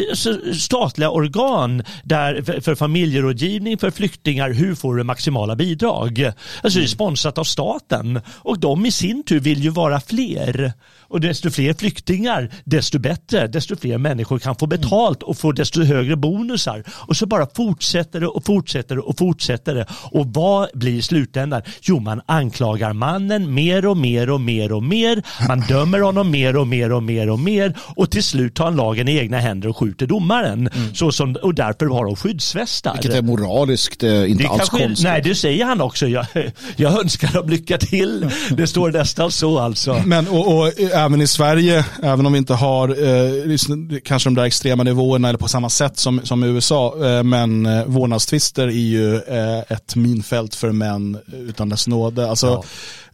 statliga 0.54 1.10
organ 1.10 1.84
där 2.04 2.42
för, 2.42 2.62
för 2.62 2.76
familjerådgivning 2.76 3.78
för 3.78 3.92
flyktingar. 3.92 4.50
Hur 4.50 4.76
får 4.76 4.96
du 4.96 5.04
maximala 5.04 5.56
bidrag? 5.56 6.20
Alltså 6.20 6.24
mm. 6.24 6.62
det 6.62 6.68
är 6.68 6.78
mm. 6.78 6.88
sponsrat 6.88 7.38
av 7.38 7.44
staten 7.44 8.22
och 8.28 8.60
de 8.60 8.86
i 8.86 8.92
sin 8.92 9.24
tur 9.24 9.40
vill 9.40 9.64
ju 9.64 9.70
vara 9.70 10.00
fler. 10.00 10.74
Och 11.10 11.22
desto 11.22 11.50
fler 11.50 11.74
flyktingar, 11.74 12.50
desto 12.64 13.00
bättre. 13.00 13.48
Desto 13.48 13.76
fler 13.76 13.98
människor 13.98 14.40
kan 14.40 14.56
få 14.56 14.68
betalt 14.68 15.24
och 15.24 15.38
få 15.38 15.52
desto 15.52 15.84
högre 15.84 16.16
bonusar. 16.16 16.84
Och 16.90 17.18
så 17.18 17.26
bara 17.26 17.48
fortsätter 17.56 18.20
det 18.20 18.28
och 18.28 18.46
fortsätter 18.46 18.96
det 18.96 19.02
och 19.02 19.18
fortsätter 19.18 19.76
det. 19.76 19.86
Och 20.12 20.28
vad 20.28 20.70
blir 20.74 21.02
slutändan? 21.02 21.62
Jo, 21.82 22.00
man 22.00 22.22
anklagar 22.26 22.94
mannen 22.94 23.54
mer 23.54 23.86
och 23.86 23.98
mer 23.98 24.30
och 24.30 24.42
mer 24.42 24.72
och 24.72 24.84
mer. 24.84 25.24
Man 25.48 25.60
dömer 25.60 26.00
honom 26.00 26.32
mer 26.32 26.58
och 26.58 26.68
mer 26.68 26.92
och 26.92 27.04
mer 27.04 27.30
och 27.30 27.40
mer. 27.40 27.74
Och 27.80 28.12
till 28.12 28.24
slut 28.24 28.56
tar 28.56 28.66
han 28.66 28.76
lagen 28.76 29.08
i 29.08 29.18
egna 29.18 29.40
händer 29.40 29.70
och 29.70 29.78
skjuter 29.78 30.08
domaren. 30.08 30.68
Mm. 30.68 30.96
Så 30.96 31.12
som, 31.12 31.36
och 31.44 31.56
därför 31.56 31.86
har 31.86 32.06
de 32.06 32.16
skyddsvästar. 32.16 32.94
Vilket 32.94 33.14
är 33.14 33.22
moraliskt 33.22 34.04
eh, 34.04 34.32
inte 34.32 34.44
det 34.44 34.50
alls 34.50 34.60
kanske, 34.60 34.88
konstigt. 34.88 35.08
Nej, 35.08 35.22
det 35.22 35.36
säger 35.36 35.66
han 35.66 35.82
också. 35.82 36.08
Jag, 36.08 36.26
jag 36.76 37.00
önskar 37.00 37.34
dem 37.34 37.50
lycka 37.50 37.78
till. 37.78 38.30
Det 38.50 38.68
står 38.68 38.92
nästan 38.92 39.32
så 39.32 39.60
alltså. 39.60 40.02
Men 40.06 40.28
och, 40.28 40.58
och 40.58 40.68
även 40.98 41.22
i 41.22 41.28
Sverige, 41.28 41.86
även 42.04 42.26
om 42.26 42.32
vi 42.34 42.38
inte 42.38 42.54
har 42.54 42.90
eh, 42.90 44.00
kanske 44.04 44.30
de 44.30 44.36
där 44.36 44.44
extrema 44.44 44.84
nivåerna 44.84 45.30
eller 45.30 45.40
på 45.40 45.48
samma 45.48 45.70
sätt 45.70 45.98
som, 45.98 46.22
som 46.24 46.44
i 46.44 46.48
USA, 46.48 47.06
eh, 47.06 47.24
men 47.24 47.66
eh, 47.66 47.86
vårdnadstvister 47.86 48.68
är 48.68 48.72
ju 48.72 49.16
eh, 49.16 49.60
ett 49.70 49.96
minfält 49.96 50.56
för 50.56 50.72
män 50.72 51.18
utan 51.34 51.70
dess 51.70 51.88
nåde. 51.88 52.30
Alltså, 52.30 52.64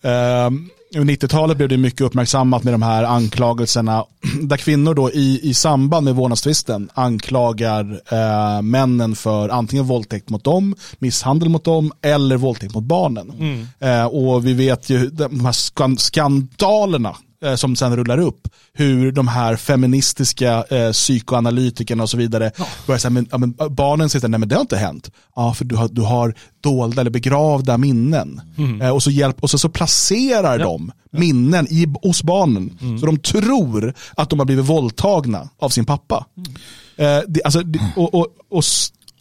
ja. 0.01 0.09
eh, 0.45 0.51
90-talet 1.01 1.57
blev 1.57 1.69
det 1.69 1.77
mycket 1.77 2.01
uppmärksammat 2.01 2.63
med 2.63 2.73
de 2.73 2.81
här 2.81 3.03
anklagelserna 3.03 4.05
där 4.41 4.57
kvinnor 4.57 4.93
då 4.93 5.11
i, 5.11 5.39
i 5.43 5.53
samband 5.53 6.05
med 6.05 6.15
vårdnadstvisten 6.15 6.89
anklagar 6.93 8.01
eh, 8.11 8.61
männen 8.61 9.15
för 9.15 9.49
antingen 9.49 9.85
våldtäkt 9.85 10.29
mot 10.29 10.43
dem, 10.43 10.75
misshandel 10.99 11.49
mot 11.49 11.63
dem 11.63 11.91
eller 12.01 12.37
våldtäkt 12.37 12.73
mot 12.73 12.83
barnen. 12.83 13.31
Mm. 13.31 13.67
Eh, 13.79 14.05
och 14.05 14.47
vi 14.47 14.53
vet 14.53 14.89
ju 14.89 15.09
de 15.09 15.45
här 15.45 15.97
skandalerna 15.97 17.15
eh, 17.43 17.55
som 17.55 17.75
sen 17.75 17.95
rullar 17.95 18.17
upp, 18.17 18.47
hur 18.73 19.11
de 19.11 19.27
här 19.27 19.55
feministiska 19.55 20.63
eh, 20.69 20.91
psykoanalytikerna 20.91 22.03
och 22.03 22.09
så 22.09 22.17
vidare 22.17 22.51
ja. 22.57 22.67
börjar 22.87 22.99
säga, 22.99 23.09
men, 23.09 23.27
ja, 23.31 23.37
men 23.37 23.55
barnen 23.69 24.09
säger 24.09 24.27
nej 24.27 24.39
men 24.39 24.49
det 24.49 24.55
har 24.55 24.61
inte 24.61 24.77
hänt. 24.77 25.11
Ja, 25.35 25.53
för 25.53 25.65
du 25.65 25.75
har, 25.75 25.87
du 25.87 26.01
har 26.01 26.35
dolda 26.61 27.01
eller 27.01 27.11
begravda 27.11 27.77
minnen. 27.77 28.41
Mm. 28.57 28.81
Eh, 28.81 28.89
och 28.89 29.03
så, 29.03 29.11
hjälp, 29.11 29.43
och 29.43 29.49
så, 29.49 29.57
så 29.57 29.69
placerar 29.69 30.59
ja. 30.59 30.65
de 30.65 30.91
minnen 31.11 31.67
i, 31.69 31.93
hos 32.01 32.23
barnen. 32.23 32.77
Mm. 32.81 32.99
Så 32.99 33.05
de 33.05 33.17
tror 33.17 33.93
att 34.15 34.29
de 34.29 34.39
har 34.39 34.45
blivit 34.45 34.65
våldtagna 34.65 35.49
av 35.59 35.69
sin 35.69 35.85
pappa. 35.85 36.25
Mm. 36.37 36.53
Eh, 36.97 37.23
det, 37.27 37.43
alltså, 37.43 37.63
och, 37.95 38.13
och, 38.13 38.27
och 38.49 38.63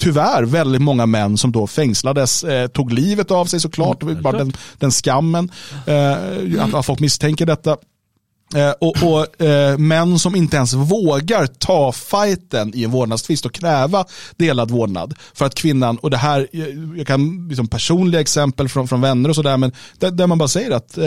tyvärr 0.02 0.42
väldigt 0.42 0.82
många 0.82 1.06
män 1.06 1.38
som 1.38 1.52
då 1.52 1.66
fängslades, 1.66 2.44
eh, 2.44 2.66
tog 2.66 2.92
livet 2.92 3.30
av 3.30 3.44
sig 3.44 3.60
såklart, 3.60 4.02
mm, 4.02 4.22
bara 4.22 4.38
den, 4.38 4.52
den 4.78 4.90
skammen, 4.90 5.50
eh, 5.86 6.64
att, 6.64 6.74
att 6.74 6.86
folk 6.86 7.00
misstänker 7.00 7.46
detta. 7.46 7.76
Eh, 8.54 8.70
och, 8.70 8.96
och 9.02 9.40
eh, 9.40 9.78
män 9.78 10.18
som 10.18 10.36
inte 10.36 10.56
ens 10.56 10.74
vågar 10.74 11.46
ta 11.46 11.92
fighten 11.92 12.72
i 12.74 12.84
en 12.84 12.90
vårdnadstvist 12.90 13.46
och 13.46 13.54
kräva 13.54 14.04
delad 14.36 14.70
vårdnad. 14.70 15.14
För 15.34 15.44
att 15.44 15.54
kvinnan, 15.54 15.96
och 15.96 16.10
det 16.10 16.16
här, 16.16 16.48
jag 16.96 17.06
kan 17.06 17.48
liksom 17.48 17.68
personliga 17.68 18.20
exempel 18.20 18.68
från, 18.68 18.88
från 18.88 19.00
vänner 19.00 19.28
och 19.28 19.34
sådär, 19.34 19.56
men 19.56 19.72
där, 19.98 20.10
där, 20.10 20.26
man 20.26 20.38
bara 20.38 20.48
säger 20.48 20.70
att 20.70 20.98
eh, 20.98 21.04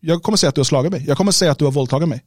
jag 0.00 0.22
kommer 0.22 0.36
säga 0.36 0.48
att 0.48 0.54
du 0.54 0.60
har 0.60 0.64
slagit 0.64 0.92
mig, 0.92 1.04
jag 1.06 1.16
kommer 1.16 1.32
säga 1.32 1.52
att 1.52 1.58
du 1.58 1.64
har 1.64 1.72
våldtagit 1.72 2.08
mig. 2.08 2.22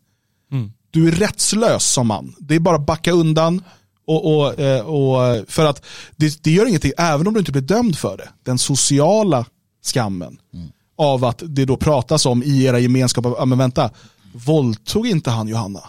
Mm. 0.52 0.72
Du 0.92 1.08
är 1.08 1.12
rättslös 1.12 1.86
som 1.86 2.08
man, 2.08 2.36
det 2.40 2.56
är 2.56 2.60
bara 2.60 2.76
att 2.76 2.86
backa 2.86 3.12
undan, 3.12 3.62
och, 4.08 4.38
och, 4.38 4.60
eh, 4.60 4.82
och, 4.82 5.50
för 5.50 5.66
att 5.66 5.86
det, 6.16 6.44
det, 6.44 6.52
gör 6.52 6.66
ingenting, 6.66 6.92
även 6.98 7.28
om 7.28 7.34
du 7.34 7.40
inte 7.40 7.52
blir 7.52 7.62
dömd 7.62 7.98
för 7.98 8.18
det. 8.18 8.30
Den 8.44 8.58
sociala 8.58 9.46
skammen 9.84 10.38
mm. 10.54 10.70
av 10.98 11.26
att 11.26 11.44
det 11.46 11.66
då 11.66 11.78
pratas 11.78 12.26
om 12.26 12.44
i 12.44 12.64
era 12.64 12.80
gemenskaper, 12.80 13.46
men 13.46 13.58
vänta, 13.58 13.90
våldtog 14.34 15.08
inte 15.08 15.30
han 15.30 15.48
Johanna? 15.48 15.84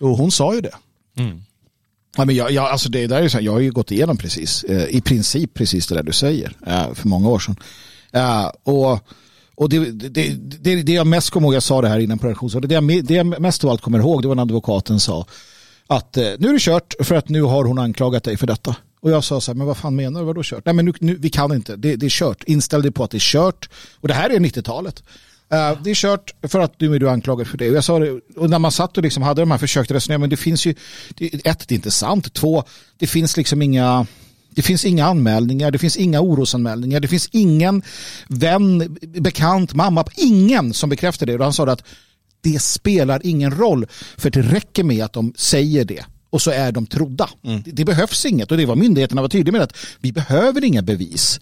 Och 0.00 0.16
hon 0.16 0.30
sa 0.30 0.54
ju 0.54 0.60
det. 0.60 0.74
Mm. 1.16 1.42
Ja, 2.16 2.24
men 2.24 2.36
jag, 2.36 2.50
jag, 2.50 2.64
alltså 2.64 2.88
det 2.88 3.06
där 3.06 3.22
är 3.22 3.28
så, 3.28 3.38
jag 3.40 3.52
har 3.52 3.60
ju 3.60 3.72
gått 3.72 3.90
igenom 3.90 4.16
precis, 4.16 4.64
eh, 4.64 4.88
i 4.88 5.00
princip 5.00 5.54
precis 5.54 5.86
det 5.86 5.94
där 5.94 6.02
du 6.02 6.12
säger, 6.12 6.56
eh, 6.66 6.94
för 6.94 7.08
många 7.08 7.28
år 7.28 7.38
sedan. 7.38 7.56
Eh, 8.12 8.50
och 8.62 9.08
och 9.56 9.68
det, 9.68 9.90
det, 9.90 10.28
det, 10.60 10.82
det, 10.82 10.92
jag 10.92 11.06
mest 11.06 11.30
kommer 11.30 11.46
ihåg, 11.46 11.54
jag 11.54 11.62
sa 11.62 11.82
det 11.82 11.88
här 11.88 11.98
innan 11.98 12.18
på 12.18 12.26
redaktionen, 12.26 12.68
det, 12.68 12.74
jag, 12.74 13.04
det 13.04 13.14
jag 13.14 13.40
mest 13.40 13.64
av 13.64 13.70
allt 13.70 13.80
kommer 13.80 13.98
ihåg, 13.98 14.22
det 14.22 14.28
var 14.28 14.34
när 14.34 14.42
advokaten 14.42 15.00
sa, 15.00 15.26
att 15.86 16.16
eh, 16.16 16.24
nu 16.38 16.48
är 16.48 16.52
det 16.52 16.60
kört 16.60 16.94
för 17.00 17.14
att 17.14 17.28
nu 17.28 17.42
har 17.42 17.64
hon 17.64 17.78
anklagat 17.78 18.24
dig 18.24 18.36
för 18.36 18.46
detta. 18.46 18.76
Och 19.00 19.10
jag 19.10 19.24
sa 19.24 19.40
så 19.40 19.52
här, 19.52 19.56
men 19.56 19.66
vad 19.66 19.76
fan 19.76 19.96
menar 19.96 20.20
du, 20.20 20.26
vadå 20.26 20.42
kört? 20.44 20.64
Nej 20.64 20.74
men 20.74 20.84
nu, 20.84 20.92
nu, 21.00 21.16
vi 21.16 21.30
kan 21.30 21.52
inte, 21.52 21.76
det, 21.76 21.96
det 21.96 22.06
är 22.06 22.10
kört. 22.10 22.44
Inställ 22.44 22.82
dig 22.82 22.90
på 22.90 23.04
att 23.04 23.10
det 23.10 23.16
är 23.16 23.32
kört. 23.32 23.68
Och 24.00 24.08
det 24.08 24.14
här 24.14 24.30
är 24.30 24.38
90-talet. 24.38 25.02
Uh, 25.54 25.60
eh, 25.60 25.78
det 25.82 25.90
är 25.90 25.94
kört 25.94 26.34
för 26.42 26.60
att 26.60 26.80
nu 26.80 26.94
är 26.94 26.98
du 26.98 27.10
anklagad 27.10 27.46
för 27.46 27.58
det. 27.58 27.70
Och 27.70 27.76
jag 27.76 27.84
sa 27.84 27.98
det, 27.98 28.20
och 28.36 28.50
när 28.50 28.58
man 28.58 28.72
satt 28.72 28.96
och 28.96 29.02
liksom 29.02 29.22
hade 29.22 29.42
de 29.42 29.50
här 29.50 29.58
försökt 29.58 29.90
resonera, 29.90 30.18
men 30.18 30.30
det 30.30 30.36
finns 30.36 30.66
ju, 30.66 30.74
det, 31.14 31.46
ett, 31.46 31.68
det 31.68 31.72
är 31.72 31.76
inte 31.76 31.90
sant. 31.90 32.34
Två, 32.34 32.64
det 32.98 33.06
finns 33.06 33.36
liksom 33.36 33.62
inga, 33.62 34.06
det 34.50 34.62
finns 34.62 34.84
inga 34.84 35.06
anmälningar, 35.06 35.70
det 35.70 35.78
finns 35.78 35.96
inga 35.96 36.20
orosanmälningar, 36.20 37.00
det 37.00 37.08
finns 37.08 37.28
ingen 37.32 37.82
vän, 38.28 38.96
bekant, 39.02 39.74
mamma, 39.74 40.04
ingen 40.16 40.74
som 40.74 40.90
bekräftar 40.90 41.26
det. 41.26 41.34
Och 41.34 41.44
han 41.44 41.52
sa 41.52 41.66
att 41.70 41.84
det 42.40 42.62
spelar 42.62 43.20
ingen 43.24 43.58
roll. 43.58 43.86
För 44.16 44.30
det 44.30 44.42
räcker 44.42 44.84
med 44.84 45.04
att 45.04 45.12
de 45.12 45.32
säger 45.36 45.84
det 45.84 46.04
och 46.30 46.42
så 46.42 46.50
är 46.50 46.72
de 46.72 46.86
trodda. 46.86 47.30
Mm. 47.44 47.62
Det, 47.62 47.70
det, 47.70 47.84
behövs 47.84 48.26
inget 48.26 48.50
och 48.50 48.56
det 48.56 48.66
var 48.66 48.76
myndigheterna 48.76 49.22
var 49.22 49.28
tydliga 49.28 49.52
med 49.52 49.62
att 49.62 49.76
vi 50.00 50.12
behöver 50.12 50.64
inga 50.64 50.82
bevis. 50.82 51.40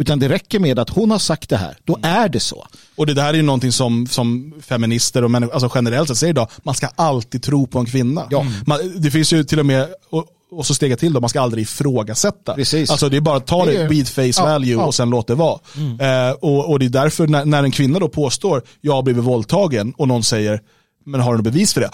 Utan 0.00 0.18
det 0.18 0.28
räcker 0.28 0.58
med 0.58 0.78
att 0.78 0.90
hon 0.90 1.10
har 1.10 1.18
sagt 1.18 1.48
det 1.48 1.56
här, 1.56 1.76
då 1.84 1.96
mm. 1.96 2.10
är 2.16 2.28
det 2.28 2.40
så. 2.40 2.66
Och 2.96 3.06
det 3.06 3.14
där 3.14 3.28
är 3.28 3.34
ju 3.34 3.42
någonting 3.42 3.72
som, 3.72 4.06
som 4.06 4.54
feminister 4.60 5.24
och 5.24 5.30
människor, 5.30 5.54
alltså 5.54 5.70
generellt 5.74 6.08
sett 6.08 6.16
säger 6.16 6.32
idag, 6.32 6.48
man 6.62 6.74
ska 6.74 6.88
alltid 6.96 7.42
tro 7.42 7.66
på 7.66 7.78
en 7.78 7.86
kvinna. 7.86 8.26
Ja. 8.30 8.46
Man, 8.66 8.78
det 8.96 9.10
finns 9.10 9.32
ju 9.32 9.44
till 9.44 9.60
och 9.60 9.66
med, 9.66 9.88
och, 10.10 10.26
och 10.50 10.66
så 10.66 10.74
stega 10.74 10.96
till 10.96 11.12
då, 11.12 11.20
man 11.20 11.30
ska 11.30 11.40
aldrig 11.40 11.62
ifrågasätta. 11.62 12.54
Precis. 12.54 12.90
Alltså 12.90 13.08
det 13.08 13.16
är 13.16 13.20
bara 13.20 13.36
att 13.36 13.46
ta 13.46 13.64
det 13.64 13.88
vid 13.88 14.08
face 14.08 14.42
value 14.42 14.72
ja, 14.72 14.80
ja. 14.80 14.86
och 14.86 14.94
sen 14.94 15.10
låt 15.10 15.26
det 15.26 15.34
vara. 15.34 15.58
Mm. 15.76 16.00
Eh, 16.00 16.32
och, 16.32 16.70
och 16.70 16.78
det 16.78 16.84
är 16.84 16.90
därför 16.90 17.26
när, 17.26 17.44
när 17.44 17.62
en 17.62 17.70
kvinna 17.70 17.98
då 17.98 18.08
påstår 18.08 18.62
jag 18.80 18.92
har 18.92 19.02
blivit 19.02 19.24
våldtagen 19.24 19.92
och 19.96 20.08
någon 20.08 20.22
säger 20.22 20.60
men 21.06 21.20
har 21.20 21.32
du 21.32 21.36
något 21.36 21.44
bevis 21.44 21.74
för 21.74 21.80
det? 21.80 21.90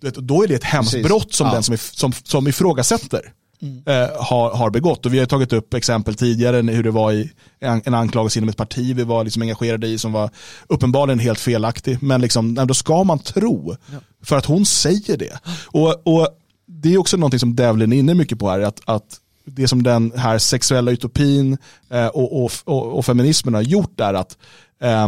Då 0.20 0.42
är 0.42 0.48
det 0.48 0.54
ett 0.54 0.64
hemskt 0.64 1.02
brott 1.02 1.32
som 1.32 1.46
ja. 1.46 1.52
den 1.52 1.62
som, 1.62 1.76
som, 1.78 2.12
som 2.12 2.48
ifrågasätter 2.48 3.32
mm. 3.62 3.82
eh, 3.86 4.22
har, 4.22 4.50
har 4.50 4.70
begått. 4.70 5.06
Och 5.06 5.14
vi 5.14 5.18
har 5.18 5.26
tagit 5.26 5.52
upp 5.52 5.74
exempel 5.74 6.14
tidigare 6.14 6.72
hur 6.72 6.82
det 6.82 6.90
var 6.90 7.12
i 7.12 7.30
en, 7.60 7.82
en 7.84 7.94
anklagelse 7.94 8.38
inom 8.38 8.48
ett 8.48 8.56
parti 8.56 8.96
vi 8.96 9.04
var 9.04 9.24
liksom 9.24 9.42
engagerade 9.42 9.86
i 9.86 9.98
som 9.98 10.12
var 10.12 10.30
uppenbarligen 10.66 11.18
helt 11.18 11.40
felaktig. 11.40 11.98
Men 12.02 12.20
liksom, 12.20 12.54
då 12.54 12.74
ska 12.74 13.04
man 13.04 13.18
tro 13.18 13.76
för 14.22 14.36
att 14.36 14.46
hon 14.46 14.66
säger 14.66 15.16
det. 15.16 15.38
Och, 15.66 16.06
och 16.06 16.28
det 16.66 16.94
är 16.94 16.98
också 16.98 17.16
någonting 17.16 17.40
som 17.40 17.56
Devlin 17.56 17.92
är 17.92 17.96
inne 17.96 18.14
mycket 18.14 18.38
på 18.38 18.50
här, 18.50 18.60
att, 18.60 18.80
att 18.84 19.20
det 19.44 19.68
som 19.68 19.82
den 19.82 20.12
här 20.16 20.38
sexuella 20.38 20.90
utopin 20.90 21.58
eh, 21.90 22.06
och, 22.06 22.44
och, 22.44 22.52
och, 22.64 22.98
och, 22.98 23.06
feminismen 23.06 23.54
har 23.54 23.62
gjort 23.62 24.00
är 24.00 24.14
att 24.14 24.38
eh, 24.82 25.06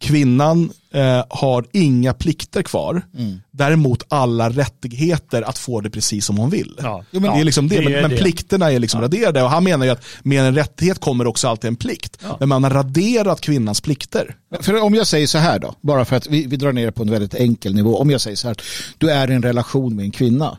kvinnan 0.00 0.70
eh, 0.92 1.24
har 1.28 1.66
inga 1.72 2.14
plikter 2.14 2.62
kvar, 2.62 3.02
mm. 3.18 3.40
däremot 3.50 4.02
alla 4.08 4.50
rättigheter 4.50 5.42
att 5.42 5.58
få 5.58 5.80
det 5.80 5.90
precis 5.90 6.26
som 6.26 6.36
hon 6.36 6.50
vill. 6.50 6.78
Ja. 6.82 7.04
Jo, 7.10 7.20
men, 7.20 7.34
det 7.34 7.40
är 7.40 7.44
liksom 7.44 7.68
det, 7.68 7.80
det 7.80 7.94
är 7.94 8.02
men, 8.02 8.10
det. 8.10 8.16
plikterna 8.16 8.72
är 8.72 8.78
liksom 8.78 9.00
ja. 9.00 9.04
raderade 9.04 9.42
och 9.42 9.50
han 9.50 9.64
menar 9.64 9.86
ju 9.86 9.92
att 9.92 10.04
med 10.22 10.44
en 10.44 10.54
rättighet 10.54 11.00
kommer 11.00 11.26
också 11.26 11.48
alltid 11.48 11.68
en 11.68 11.76
plikt. 11.76 12.18
Ja. 12.22 12.36
Men 12.40 12.48
man 12.48 12.64
har 12.64 12.70
raderat 12.70 13.40
kvinnans 13.40 13.80
plikter. 13.80 14.36
För 14.60 14.82
om 14.82 14.94
jag 14.94 15.06
säger 15.06 15.26
så 15.26 15.38
här 15.38 15.58
då, 15.58 15.74
bara 15.80 16.04
för 16.04 16.16
att 16.16 16.26
vi, 16.26 16.46
vi 16.46 16.56
drar 16.56 16.72
ner 16.72 16.86
det 16.86 16.92
på 16.92 17.02
en 17.02 17.10
väldigt 17.10 17.34
enkel 17.34 17.74
nivå. 17.74 17.96
Om 17.96 18.10
jag 18.10 18.20
säger 18.20 18.36
så 18.36 18.48
här, 18.48 18.56
du 18.98 19.10
är 19.10 19.30
i 19.30 19.34
en 19.34 19.42
relation 19.42 19.96
med 19.96 20.04
en 20.04 20.10
kvinna 20.10 20.58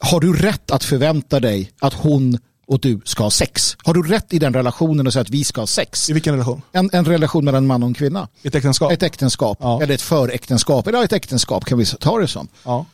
har 0.00 0.20
du 0.20 0.32
rätt 0.32 0.70
att 0.70 0.84
förvänta 0.84 1.40
dig 1.40 1.70
att 1.80 1.94
hon 1.94 2.38
och 2.68 2.80
du 2.80 3.00
ska 3.04 3.22
ha 3.22 3.30
sex? 3.30 3.76
Har 3.82 3.94
du 3.94 4.02
rätt 4.02 4.32
i 4.32 4.38
den 4.38 4.54
relationen 4.54 5.06
och 5.06 5.12
säga 5.12 5.20
att 5.20 5.30
vi 5.30 5.44
ska 5.44 5.60
ha 5.60 5.66
sex? 5.66 6.10
I 6.10 6.12
vilken 6.12 6.32
relation? 6.34 6.62
En, 6.72 6.90
en 6.92 7.04
relation 7.04 7.44
mellan 7.44 7.62
en 7.62 7.66
man 7.66 7.82
och 7.82 7.86
en 7.86 7.94
kvinna. 7.94 8.28
Ett 8.42 8.54
äktenskap? 8.54 8.92
Ett 8.92 9.02
äktenskap. 9.02 9.58
Ja. 9.60 9.82
Eller 9.82 9.94
ett 9.94 10.02
föräktenskap. 10.02 10.86
Eller 10.86 11.04
ett 11.04 11.12
äktenskap 11.12 11.64
kan 11.64 11.78
vi 11.78 11.86
ta 11.86 12.18
det 12.18 12.28
som. 12.28 12.48
Ja. 12.64 12.86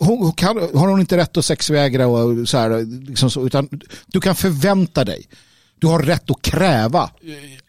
Hon, 0.00 0.32
kan, 0.32 0.56
har 0.56 0.88
hon 0.88 1.00
inte 1.00 1.16
rätt 1.16 1.36
att 1.36 1.44
sexvägra 1.44 2.06
och 2.06 2.48
så 2.48 2.58
här, 2.58 3.06
liksom 3.08 3.30
så, 3.30 3.46
utan 3.46 3.68
du 4.06 4.20
kan 4.20 4.34
förvänta 4.34 5.04
dig. 5.04 5.26
Du 5.78 5.86
har 5.86 6.02
rätt 6.02 6.30
att 6.30 6.42
kräva 6.42 7.10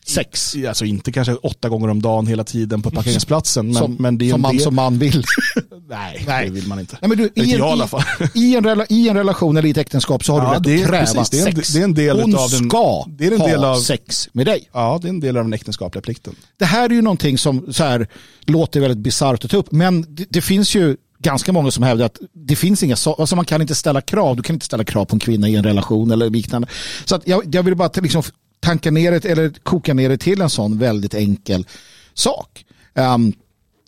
sex. 0.05 0.55
Alltså 0.67 0.85
inte 0.85 1.11
kanske 1.11 1.35
åtta 1.35 1.69
gånger 1.69 1.87
om 1.87 2.01
dagen 2.01 2.27
hela 2.27 2.43
tiden 2.43 2.81
på 2.81 2.91
parkeringsplatsen. 2.91 3.65
Men, 3.65 3.75
som, 3.75 3.95
men 3.99 4.17
det 4.17 4.29
är 4.29 4.31
som 4.31 4.41
man 4.41 4.55
del... 4.55 4.63
som 4.63 4.75
man 4.75 4.99
vill. 4.99 5.23
Nej, 5.89 6.23
Nej, 6.27 6.45
det 6.45 6.51
vill 6.51 6.67
man 6.67 6.79
inte. 6.79 6.97
Nej, 7.01 7.09
men 7.09 7.17
du, 7.17 7.23
i, 7.23 7.53
en, 7.53 7.59
i, 7.59 7.61
alla 7.61 7.87
fall. 7.87 8.03
I, 8.33 8.55
en 8.55 8.63
rela, 8.63 8.85
I 8.89 9.09
en 9.09 9.17
relation 9.17 9.57
eller 9.57 9.67
i 9.67 9.71
ett 9.71 9.77
äktenskap 9.77 10.25
så 10.25 10.33
har 10.33 10.53
ja, 10.53 10.59
du 10.59 10.75
rätt 10.75 10.83
att 10.83 10.89
kräva 10.89 11.05
precis, 11.05 11.29
det 11.29 11.39
är 11.39 11.47
en, 11.47 11.55
sex. 11.55 11.69
Det 11.69 11.79
är 11.79 11.83
en 11.83 11.93
del 11.93 12.21
Hon 12.21 12.35
av 12.35 12.49
den, 12.49 12.69
ska 12.69 13.05
det 13.07 13.27
är 13.27 13.31
en 13.31 13.39
del 13.39 13.59
ha 13.59 13.67
av, 13.67 13.79
sex 13.79 14.29
med 14.31 14.45
dig. 14.45 14.69
Ja, 14.73 14.99
det 15.01 15.07
är 15.07 15.09
en 15.09 15.19
del 15.19 15.37
av 15.37 15.43
den 15.43 15.53
äktenskapliga 15.53 16.01
plikten. 16.01 16.35
Det 16.57 16.65
här 16.65 16.89
är 16.89 16.93
ju 16.93 17.01
någonting 17.01 17.37
som 17.37 17.73
så 17.73 17.83
här, 17.83 18.07
låter 18.45 18.79
väldigt 18.79 18.97
bisarrt 18.97 19.45
att 19.45 19.51
ta 19.51 19.57
upp. 19.57 19.71
Men 19.71 20.05
det, 20.15 20.25
det 20.29 20.41
finns 20.41 20.75
ju 20.75 20.97
ganska 21.19 21.51
många 21.51 21.71
som 21.71 21.83
hävdar 21.83 22.05
att 22.05 22.19
det 22.33 22.55
finns 22.55 22.83
inga, 22.83 22.95
alltså 23.17 23.35
man 23.35 23.45
kan 23.45 23.61
inte 23.61 23.75
ställa 23.75 24.01
krav, 24.01 24.35
du 24.35 24.43
kan 24.43 24.53
inte 24.53 24.65
ställa 24.65 24.83
krav 24.83 25.05
på 25.05 25.15
en 25.15 25.19
kvinna 25.19 25.49
i 25.49 25.55
en 25.55 25.63
relation 25.63 26.11
eller 26.11 26.29
liknande. 26.29 26.67
Så 27.05 27.15
att 27.15 27.27
jag, 27.27 27.55
jag 27.55 27.63
vill 27.63 27.75
bara 27.75 27.89
liksom 27.95 28.23
tanka 28.59 28.91
ner 28.91 29.11
det 29.11 29.25
eller 29.25 29.53
koka 29.63 29.93
ner 29.93 30.09
det 30.09 30.17
till 30.17 30.41
en 30.41 30.49
sån 30.49 30.77
väldigt 30.77 31.13
enkel 31.13 31.67
sak. 32.13 32.65
Um, 32.93 33.33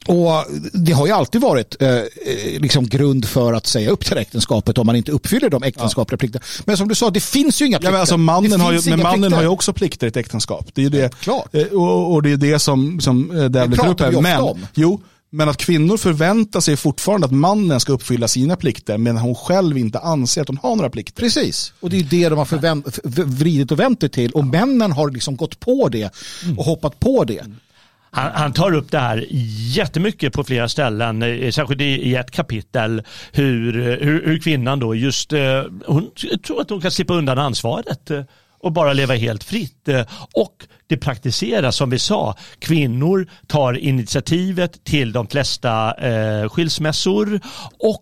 och 0.08 0.46
Det 0.74 0.92
har 0.92 1.06
ju 1.06 1.12
alltid 1.12 1.42
varit 1.42 1.82
eh, 1.82 2.00
liksom 2.60 2.88
grund 2.88 3.26
för 3.26 3.54
att 3.54 3.68
säga 3.68 3.90
upp 3.90 4.06
till 4.06 4.18
äktenskapet 4.18 4.78
om 4.78 4.86
man 4.86 4.96
inte 4.96 5.12
uppfyller 5.12 5.50
de 5.50 5.64
äktenskapliga 5.64 6.16
ja. 6.16 6.20
plikterna. 6.20 6.46
Men 6.66 6.78
som 6.78 6.88
du 6.88 6.96
sa, 6.96 7.10
det 7.10 7.20
finns 7.20 7.62
ju 7.62 7.66
inga 7.66 7.78
plikter. 7.78 7.88
Ja, 7.88 7.92
men 7.92 8.00
alltså 8.00 8.18
mannen 8.18 8.62
har 8.62 8.74
ju, 8.74 8.90
men 8.90 9.00
mannen 9.00 9.34
har 9.34 9.42
ju 9.42 9.48
också 9.48 9.74
plikter 9.74 10.08
i 10.08 10.10
ett 10.10 10.18
äktenskap. 10.18 10.70
Det 10.74 10.86
är 10.86 10.90
det, 10.90 11.20
Klart. 11.20 11.56
Eh, 11.56 11.64
och, 11.64 12.14
och, 12.14 12.24
det 12.24 12.32
är 12.32 12.38
det 12.38 12.60
som, 12.60 13.00
som 13.00 13.32
eh, 13.32 13.46
Devlet 13.46 13.80
tar 13.80 13.88
upp 13.88 14.00
här. 14.00 14.22
Men, 14.22 14.42
om. 14.42 14.68
Jo, 14.74 15.02
men 15.30 15.50
att 15.50 15.58
kvinnor 15.58 15.98
förväntar 15.98 16.60
sig 16.60 16.78
fortfarande 16.78 17.26
att 17.26 17.32
mannen 17.32 17.80
ska 17.80 17.94
uppfylla 17.94 18.28
sina 18.28 18.56
plikter 18.56 18.98
men 18.98 19.18
hon 19.18 19.36
själv 19.36 19.78
inte 19.78 20.00
anser 20.00 20.42
att 20.42 20.48
hon 20.48 20.58
har 20.58 20.76
några 20.76 20.90
plikter. 20.90 21.22
Precis, 21.22 21.74
och 21.80 21.90
det 21.90 22.00
är 22.00 22.04
det 22.04 22.30
de 22.30 22.38
har 22.38 22.46
förvänt, 22.46 23.00
vridit 23.04 23.72
och 23.72 23.80
vänt 23.80 24.00
det 24.00 24.10
till 24.10 24.32
och 24.32 24.46
männen 24.46 24.92
har 24.92 25.12
liksom 25.12 25.36
gått 25.36 25.60
på 25.60 25.90
det 25.90 26.10
och 26.58 26.66
hoppat 26.66 27.00
på 27.00 27.24
det. 27.24 27.42
Han, 28.16 28.32
han, 28.34 28.54
tar 28.54 28.74
upp 28.74 28.92
det 28.92 29.00
här 29.00 29.26
jättemycket 29.76 30.34
på 30.34 30.44
flera 30.44 30.70
ställen, 30.70 31.22
eh, 31.22 31.52
särskilt 31.52 31.82
i 31.82 32.16
ett 32.16 32.32
kapitel, 32.32 33.04
hur, 33.32 33.78
eh, 33.78 34.08
hur, 34.08 34.26
hur 34.26 34.40
kvinnan 34.40 34.80
då 34.80 34.96
just, 34.96 35.34
eh, 35.34 35.64
hon 35.86 36.12
tror 36.48 36.62
att 36.62 36.70
hon 36.70 36.82
kan 36.82 36.92
slippa 36.92 37.14
undan 37.14 37.40
ansvaret 37.40 38.12
och 38.60 38.72
bara 38.72 38.94
leva 38.94 39.14
helt 39.14 39.44
fritt. 39.44 39.90
Och 40.34 40.68
det 40.88 40.98
praktiseras 40.98 41.76
som 41.76 41.90
vi 41.90 42.00
sa. 42.00 42.36
Kvinnor 42.60 43.28
tar 43.48 43.78
initiativet 43.78 44.84
till 44.84 45.12
de 45.12 45.28
flesta 45.28 45.94
eh, 45.94 46.50
skilsmässor 46.50 47.40
och 47.80 48.02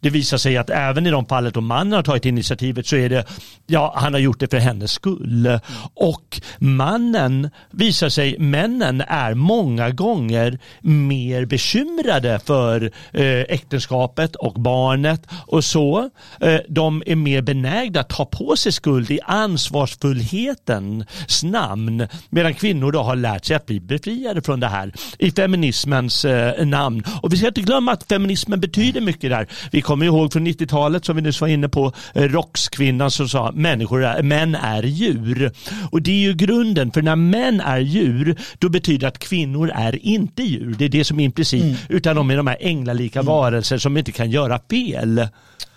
det 0.00 0.10
visar 0.10 0.38
sig 0.38 0.56
att 0.56 0.70
även 0.70 1.06
i 1.06 1.10
de 1.10 1.26
fallet 1.26 1.54
då 1.54 1.60
mannen 1.60 1.92
har 1.92 2.02
tagit 2.02 2.24
initiativet 2.24 2.86
så 2.86 2.96
är 2.96 3.08
det, 3.08 3.24
ja 3.66 3.94
han 3.96 4.12
har 4.12 4.20
gjort 4.20 4.40
det 4.40 4.48
för 4.48 4.58
hennes 4.58 4.92
skull. 4.92 5.60
Och 5.94 6.40
mannen 6.58 7.50
visar 7.70 8.08
sig, 8.08 8.38
männen 8.38 9.00
är 9.00 9.34
många 9.34 9.90
gånger 9.90 10.58
mer 10.80 11.44
bekymrade 11.44 12.40
för 12.44 12.92
eh, 13.12 13.40
äktenskapet 13.40 14.36
och 14.36 14.60
barnet 14.60 15.26
och 15.46 15.64
så. 15.64 16.10
Eh, 16.40 16.60
de 16.68 17.02
är 17.06 17.16
mer 17.16 17.42
benägna 17.42 18.00
att 18.00 18.08
ta 18.08 18.24
på 18.24 18.56
sig 18.56 18.72
skuld 18.72 19.10
i 19.10 19.20
ansvarsfullhetens 19.24 21.42
namn 21.42 22.08
medan 22.30 22.54
kvinnor 22.54 22.92
då 22.92 23.02
har 23.02 23.16
lärt 23.16 23.44
sig 23.44 23.56
att 23.56 23.66
bli 23.66 23.80
befriade 23.80 24.42
från 24.42 24.60
det 24.60 24.66
här 24.66 24.92
i 25.18 25.30
feminismens 25.30 26.24
eh, 26.24 26.66
namn. 26.66 27.02
Och 27.22 27.32
vi 27.32 27.36
ska 27.36 27.46
inte 27.46 27.60
glömma 27.60 27.92
att 27.92 28.08
feminismen 28.08 28.60
betyder 28.60 29.00
mycket 29.00 29.30
där. 29.30 29.46
Vi 29.72 29.82
kommer 29.82 30.06
ihåg 30.06 30.32
från 30.32 30.46
90-talet 30.46 31.04
som 31.04 31.16
vi 31.16 31.22
nyss 31.22 31.40
var 31.40 31.48
inne 31.48 31.68
på, 31.68 31.92
eh, 32.14 32.22
rockskvinnan 32.22 33.10
som 33.10 33.28
sa 33.28 33.52
människor 33.54 34.04
är, 34.04 34.22
män 34.22 34.54
är 34.54 34.82
djur. 34.82 35.52
Och 35.90 36.02
det 36.02 36.10
är 36.10 36.20
ju 36.20 36.34
grunden, 36.34 36.90
för 36.90 37.02
när 37.02 37.16
män 37.16 37.60
är 37.60 37.78
djur, 37.78 38.36
då 38.58 38.68
betyder 38.68 38.98
det 38.98 39.08
att 39.08 39.18
kvinnor 39.18 39.70
är 39.74 40.06
inte 40.06 40.42
djur. 40.42 40.74
Det 40.78 40.84
är 40.84 40.88
det 40.88 41.04
som 41.04 41.20
är 41.20 41.24
implicit, 41.24 41.62
mm. 41.62 41.76
utan 41.88 42.16
de 42.16 42.30
är 42.30 42.36
de 42.36 42.46
här 42.46 42.56
änglalika 42.60 43.18
mm. 43.18 43.26
varelser 43.26 43.78
som 43.78 43.96
inte 43.96 44.12
kan 44.12 44.30
göra 44.30 44.60
fel. 44.70 45.28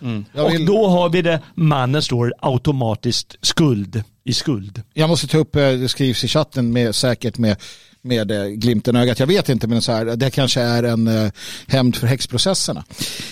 Mm. 0.02 0.26
Vill... 0.34 0.44
Och 0.44 0.66
då 0.66 0.88
har 0.88 1.10
vi 1.10 1.22
det, 1.22 1.40
mannen 1.56 2.02
står 2.02 2.34
automatiskt 2.40 3.36
skuld 3.42 4.04
i 4.24 4.34
skuld. 4.34 4.82
Jag 4.94 5.10
måste 5.10 5.28
ta 5.28 5.38
upp, 5.38 5.56
eh, 5.56 5.72
det 5.72 5.90
skrivs 5.90 6.24
i 6.24 6.28
chatten 6.28 6.74
med, 6.74 6.96
säkert 6.96 7.38
med 7.38 7.58
med 8.04 8.32
eh, 8.32 8.46
glimten 8.46 8.96
i 8.96 9.00
ögat. 9.00 9.20
Jag 9.20 9.28
vet 9.28 9.50
inte, 9.50 9.68
men 9.68 9.82
så 9.82 9.92
här, 9.92 10.06
det 10.06 10.30
kanske 10.30 10.62
är 10.62 10.84
en 10.84 11.08
eh, 11.08 11.32
hämnd 11.68 11.96
för 11.96 12.08
häxprocesserna. 12.08 12.84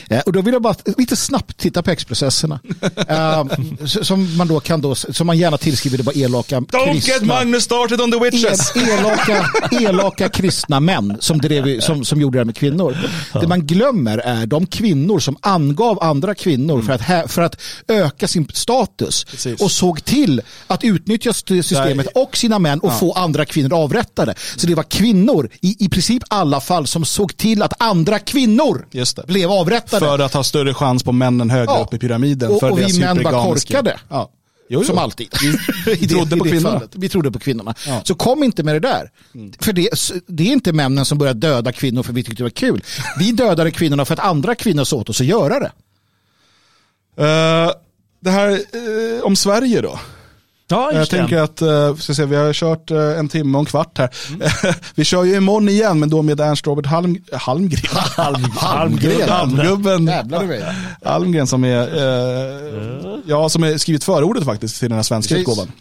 Eh, 0.09 0.19
och 0.19 0.33
då 0.33 0.41
vill 0.41 0.53
jag 0.53 0.61
bara 0.61 0.75
lite 0.97 1.15
snabbt 1.15 1.57
titta 1.57 1.83
på 1.83 1.89
häxprocesserna. 1.89 2.59
eh, 3.07 3.45
som 3.85 4.37
man 4.37 4.47
då 4.47 4.59
kan 4.59 4.81
då, 4.81 4.95
som 4.95 5.27
man 5.27 5.37
gärna 5.37 5.57
tillskriver 5.57 5.97
det 5.97 6.03
bara 6.03 6.15
elaka 6.15 6.59
Don't 6.59 6.91
kristna. 6.91 7.13
get 7.13 7.23
Magnus 7.23 7.63
started 7.63 8.01
on 8.01 8.11
the 8.11 8.19
witches! 8.19 8.75
El, 8.75 8.89
elaka, 8.89 9.49
elaka 9.81 10.29
kristna 10.29 10.79
män 10.79 11.17
som, 11.19 11.37
drev, 11.37 11.79
som, 11.79 12.05
som 12.05 12.21
gjorde 12.21 12.37
det 12.37 12.39
här 12.39 12.45
med 12.45 12.55
kvinnor. 12.55 12.97
Det 13.33 13.47
man 13.47 13.67
glömmer 13.67 14.17
är 14.17 14.45
de 14.45 14.65
kvinnor 14.65 15.19
som 15.19 15.37
angav 15.41 16.03
andra 16.03 16.35
kvinnor 16.35 16.73
mm. 16.73 16.85
för, 16.85 16.93
att, 16.93 17.31
för 17.31 17.41
att 17.41 17.61
öka 17.87 18.27
sin 18.27 18.47
status 18.53 19.23
Precis. 19.23 19.61
och 19.61 19.71
såg 19.71 20.05
till 20.05 20.41
att 20.67 20.83
utnyttja 20.83 21.33
systemet 21.33 22.07
och 22.15 22.37
sina 22.37 22.59
män 22.59 22.79
och 22.79 22.91
ja. 22.91 22.97
få 22.97 23.13
andra 23.13 23.45
kvinnor 23.45 23.73
avrättade. 23.73 24.35
Så 24.59 24.67
det 24.67 24.75
var 24.75 24.83
kvinnor 24.83 25.49
i, 25.61 25.85
i 25.85 25.89
princip 25.89 26.23
alla 26.27 26.61
fall 26.61 26.87
som 26.87 27.05
såg 27.05 27.37
till 27.37 27.61
att 27.61 27.73
andra 27.81 28.19
kvinnor 28.19 28.85
blev 29.27 29.51
avrättade. 29.51 30.05
För 30.05 30.19
att 30.19 30.33
ha 30.33 30.43
större 30.43 30.73
chans 30.73 31.03
på 31.03 31.11
männen 31.11 31.49
högre 31.49 31.73
ja. 31.73 31.79
upp 31.79 31.93
i 31.93 31.99
pyramiden. 31.99 32.51
Och, 32.51 32.59
för 32.59 32.71
och 32.71 32.79
vi 32.79 32.99
män 32.99 33.23
var 33.23 33.31
korkade. 33.31 33.99
Ja. 34.09 34.31
Jo, 34.71 34.79
jo. 34.79 34.83
Som 34.83 34.97
alltid. 34.97 35.27
Vi, 35.85 36.07
trodde 36.07 36.37
på 36.37 36.43
kvinnorna. 36.43 36.81
Vi 36.91 37.09
trodde 37.09 37.31
på 37.31 37.39
kvinnorna. 37.39 37.75
Ja. 37.87 38.01
Så 38.03 38.15
kom 38.15 38.43
inte 38.43 38.63
med 38.63 38.75
det 38.75 38.79
där. 38.79 39.11
Mm. 39.35 39.53
För 39.59 39.73
det, 39.73 39.89
det, 40.27 40.43
är 40.43 40.51
inte 40.51 40.73
männen 40.73 41.05
som 41.05 41.17
började 41.17 41.39
döda 41.39 41.71
kvinnor 41.71 42.03
för 42.03 42.13
vi 42.13 42.23
tyckte 42.23 42.39
det 42.39 42.45
var 42.45 42.49
kul. 42.49 42.83
Vi 43.19 43.31
dödade 43.31 43.71
kvinnorna 43.71 44.05
för 44.05 44.13
att 44.13 44.19
andra 44.19 44.55
kvinnor 44.55 44.83
sa 44.83 44.97
åt 44.97 45.09
oss 45.09 45.21
att 45.21 45.27
göra 45.27 45.59
det. 45.59 45.71
Uh, 47.23 47.71
det 48.19 48.31
här 48.31 48.49
uh, 48.49 49.21
om 49.23 49.35
Sverige 49.35 49.81
då. 49.81 49.99
Ja, 50.71 50.91
jag 50.93 51.09
tänker 51.09 51.37
att 51.37 51.61
uh, 51.61 51.95
ska 51.95 52.13
se, 52.13 52.25
vi 52.25 52.35
har 52.35 52.53
kört 52.53 52.91
uh, 52.91 53.19
en 53.19 53.29
timme 53.29 53.57
och 53.57 53.59
en 53.59 53.65
kvart 53.65 53.97
här. 53.97 54.09
Mm. 54.29 54.47
vi 54.95 55.05
kör 55.05 55.23
ju 55.23 55.35
imorgon 55.35 55.69
igen, 55.69 55.99
men 55.99 56.09
då 56.09 56.21
med 56.21 56.39
Ernst 56.39 56.67
Robert 56.67 56.85
Halm, 56.85 57.17
Halmgren. 57.31 57.79
Halm, 58.17 58.43
Halmgren. 58.57 59.29
Halmgubben. 59.29 60.11
Halmgren 61.03 61.47
som 61.47 61.63
är, 61.63 61.87
uh, 61.87 63.19
ja, 63.25 63.49
som 63.49 63.63
är 63.63 63.77
skrivit 63.77 64.03
förordet 64.03 64.45
faktiskt 64.45 64.79
till 64.79 64.89
den 64.89 64.95
här 64.95 65.03
svenska 65.03 65.37
utgåvan. 65.37 65.71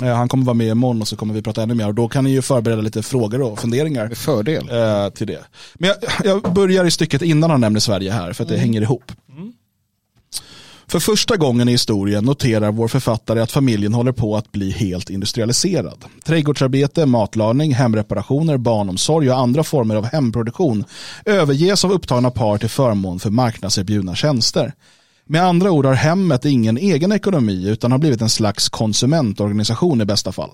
Han 0.00 0.28
kommer 0.28 0.44
vara 0.44 0.54
med 0.54 0.68
imorgon 0.68 1.00
och 1.00 1.08
så 1.08 1.16
kommer 1.16 1.34
vi 1.34 1.42
prata 1.42 1.62
ännu 1.62 1.74
mer 1.74 1.88
och 1.88 1.94
då 1.94 2.08
kan 2.08 2.24
ni 2.24 2.30
ju 2.30 2.42
förbereda 2.42 2.82
lite 2.82 3.02
frågor 3.02 3.42
och 3.42 3.58
funderingar. 3.58 4.08
Med 4.08 4.18
fördel. 4.18 4.68
till 5.12 5.26
det. 5.26 5.40
Men 5.74 5.90
jag, 5.90 5.96
jag, 6.24 6.54
börjar 6.54 6.84
i 6.84 6.90
stycket 6.90 7.22
innan 7.22 7.50
han 7.50 7.60
nämner 7.60 7.80
Sverige 7.80 8.12
här 8.12 8.32
för 8.32 8.42
att 8.42 8.48
det 8.48 8.54
mm. 8.54 8.66
hänger 8.66 8.82
ihop. 8.82 9.12
Mm. 9.36 9.52
För 10.88 11.00
första 11.00 11.36
gången 11.36 11.68
i 11.68 11.72
historien 11.72 12.24
noterar 12.24 12.72
vår 12.72 12.88
författare 12.88 13.40
att 13.40 13.52
familjen 13.52 13.94
håller 13.94 14.12
på 14.12 14.36
att 14.36 14.52
bli 14.52 14.70
helt 14.70 15.10
industrialiserad. 15.10 16.04
Trädgårdsarbete, 16.24 17.06
matlagning, 17.06 17.74
hemreparationer, 17.74 18.56
barnomsorg 18.56 19.30
och 19.30 19.38
andra 19.38 19.64
former 19.64 19.96
av 19.96 20.04
hemproduktion 20.04 20.84
överges 21.24 21.84
av 21.84 21.92
upptagna 21.92 22.30
par 22.30 22.58
till 22.58 22.68
förmån 22.68 23.18
för 23.18 23.30
marknadserbjudna 23.30 24.14
tjänster. 24.14 24.72
Med 25.24 25.42
andra 25.42 25.70
ord 25.70 25.86
har 25.86 25.94
hemmet 25.94 26.44
ingen 26.44 26.76
egen 26.76 27.12
ekonomi 27.12 27.68
utan 27.68 27.92
har 27.92 27.98
blivit 27.98 28.20
en 28.20 28.28
slags 28.28 28.68
konsumentorganisation 28.68 30.00
i 30.00 30.04
bästa 30.04 30.32
fall. 30.32 30.50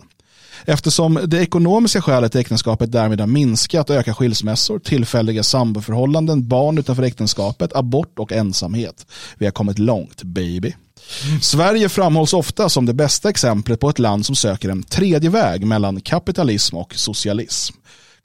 Eftersom 0.64 1.20
det 1.26 1.38
ekonomiska 1.38 2.02
skälet 2.02 2.32
till 2.32 2.40
äktenskapet 2.40 2.92
därmed 2.92 3.20
har 3.20 3.26
minskat 3.26 3.90
och 3.90 3.96
ökar 3.96 4.12
skilsmässor, 4.12 4.78
tillfälliga 4.78 5.42
samboförhållanden, 5.42 6.48
barn 6.48 6.78
utanför 6.78 7.02
äktenskapet, 7.02 7.76
abort 7.76 8.18
och 8.18 8.32
ensamhet. 8.32 9.06
Vi 9.38 9.46
har 9.46 9.52
kommit 9.52 9.78
långt, 9.78 10.22
baby. 10.22 10.74
Mm. 11.26 11.40
Sverige 11.40 11.88
framhålls 11.88 12.32
ofta 12.32 12.68
som 12.68 12.86
det 12.86 12.94
bästa 12.94 13.30
exemplet 13.30 13.80
på 13.80 13.88
ett 13.88 13.98
land 13.98 14.26
som 14.26 14.36
söker 14.36 14.68
en 14.68 14.82
tredje 14.82 15.30
väg 15.30 15.66
mellan 15.66 16.00
kapitalism 16.00 16.76
och 16.76 16.94
socialism. 16.94 17.74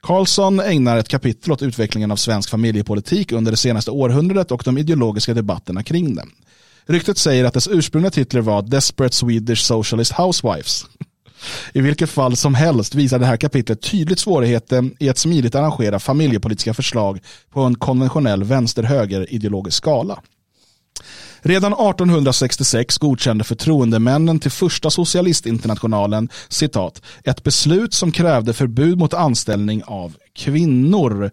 Karlsson 0.00 0.60
ägnar 0.60 0.96
ett 0.96 1.08
kapitel 1.08 1.52
åt 1.52 1.62
utvecklingen 1.62 2.10
av 2.10 2.16
svensk 2.16 2.50
familjepolitik 2.50 3.32
under 3.32 3.50
det 3.50 3.56
senaste 3.56 3.90
århundradet 3.90 4.50
och 4.50 4.62
de 4.64 4.78
ideologiska 4.78 5.34
debatterna 5.34 5.82
kring 5.82 6.14
den. 6.14 6.28
Ryktet 6.86 7.18
säger 7.18 7.44
att 7.44 7.54
dess 7.54 7.68
ursprungliga 7.68 8.10
titlar 8.10 8.40
var 8.40 8.62
Desperate 8.62 9.14
Swedish 9.14 9.62
Socialist 9.62 10.12
Housewives. 10.12 10.86
I 11.72 11.80
vilket 11.80 12.10
fall 12.10 12.36
som 12.36 12.54
helst 12.54 12.94
visar 12.94 13.18
det 13.18 13.26
här 13.26 13.36
kapitlet 13.36 13.82
tydligt 13.82 14.18
svårigheten 14.18 14.94
i 14.98 15.08
att 15.08 15.18
smidigt 15.18 15.54
arrangera 15.54 15.98
familjepolitiska 15.98 16.74
förslag 16.74 17.20
på 17.50 17.60
en 17.60 17.74
konventionell 17.74 18.44
vänster-höger 18.44 19.32
ideologisk 19.34 19.76
skala. 19.76 20.22
Redan 21.40 21.72
1866 21.72 22.98
godkände 22.98 23.44
förtroendemännen 23.44 24.40
till 24.40 24.50
första 24.50 24.90
socialistinternationalen 24.90 26.28
citat, 26.48 27.02
ett 27.24 27.42
beslut 27.42 27.94
som 27.94 28.12
krävde 28.12 28.52
förbud 28.52 28.98
mot 28.98 29.14
anställning 29.14 29.82
av 29.86 30.16
kvinnor 30.34 31.30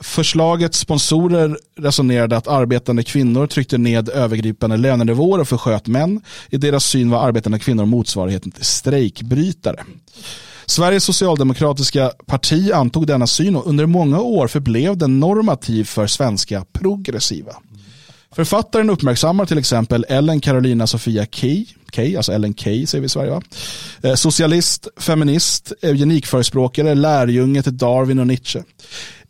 Förslagets 0.00 0.78
sponsorer 0.78 1.58
resonerade 1.76 2.36
att 2.36 2.48
arbetande 2.48 3.02
kvinnor 3.02 3.46
tryckte 3.46 3.78
ned 3.78 4.08
övergripande 4.08 4.76
lönenivåer 4.76 5.40
och 5.40 5.48
försköt 5.48 5.86
män. 5.86 6.20
I 6.50 6.56
deras 6.56 6.84
syn 6.84 7.10
var 7.10 7.26
arbetande 7.26 7.58
kvinnor 7.58 7.84
motsvarigheten 7.84 8.52
till 8.52 8.64
strejkbrytare. 8.64 9.84
Sveriges 10.66 11.04
socialdemokratiska 11.04 12.12
parti 12.26 12.72
antog 12.72 13.06
denna 13.06 13.26
syn 13.26 13.56
och 13.56 13.66
under 13.66 13.86
många 13.86 14.20
år 14.20 14.48
förblev 14.48 14.98
den 14.98 15.20
normativ 15.20 15.84
för 15.84 16.06
svenska 16.06 16.64
progressiva. 16.72 17.52
Författaren 18.34 18.90
uppmärksammar 18.90 19.46
till 19.46 19.58
exempel 19.58 20.06
Ellen 20.08 20.40
Carolina 20.40 20.86
Sofia 20.86 21.26
Key, 21.30 21.64
Key 21.92 22.16
alltså 22.16 22.32
Ellen 22.32 22.54
Key 22.54 22.86
säger 22.86 23.00
vi 23.00 23.06
i 23.06 23.08
Sverige 23.08 23.30
va? 23.30 23.42
Eh, 24.02 24.14
socialist, 24.14 24.88
feminist, 24.96 25.72
eugenikförespråkare, 25.82 26.94
lärjunge 26.94 27.62
till 27.62 27.76
Darwin 27.76 28.18
och 28.18 28.26
Nietzsche. 28.26 28.62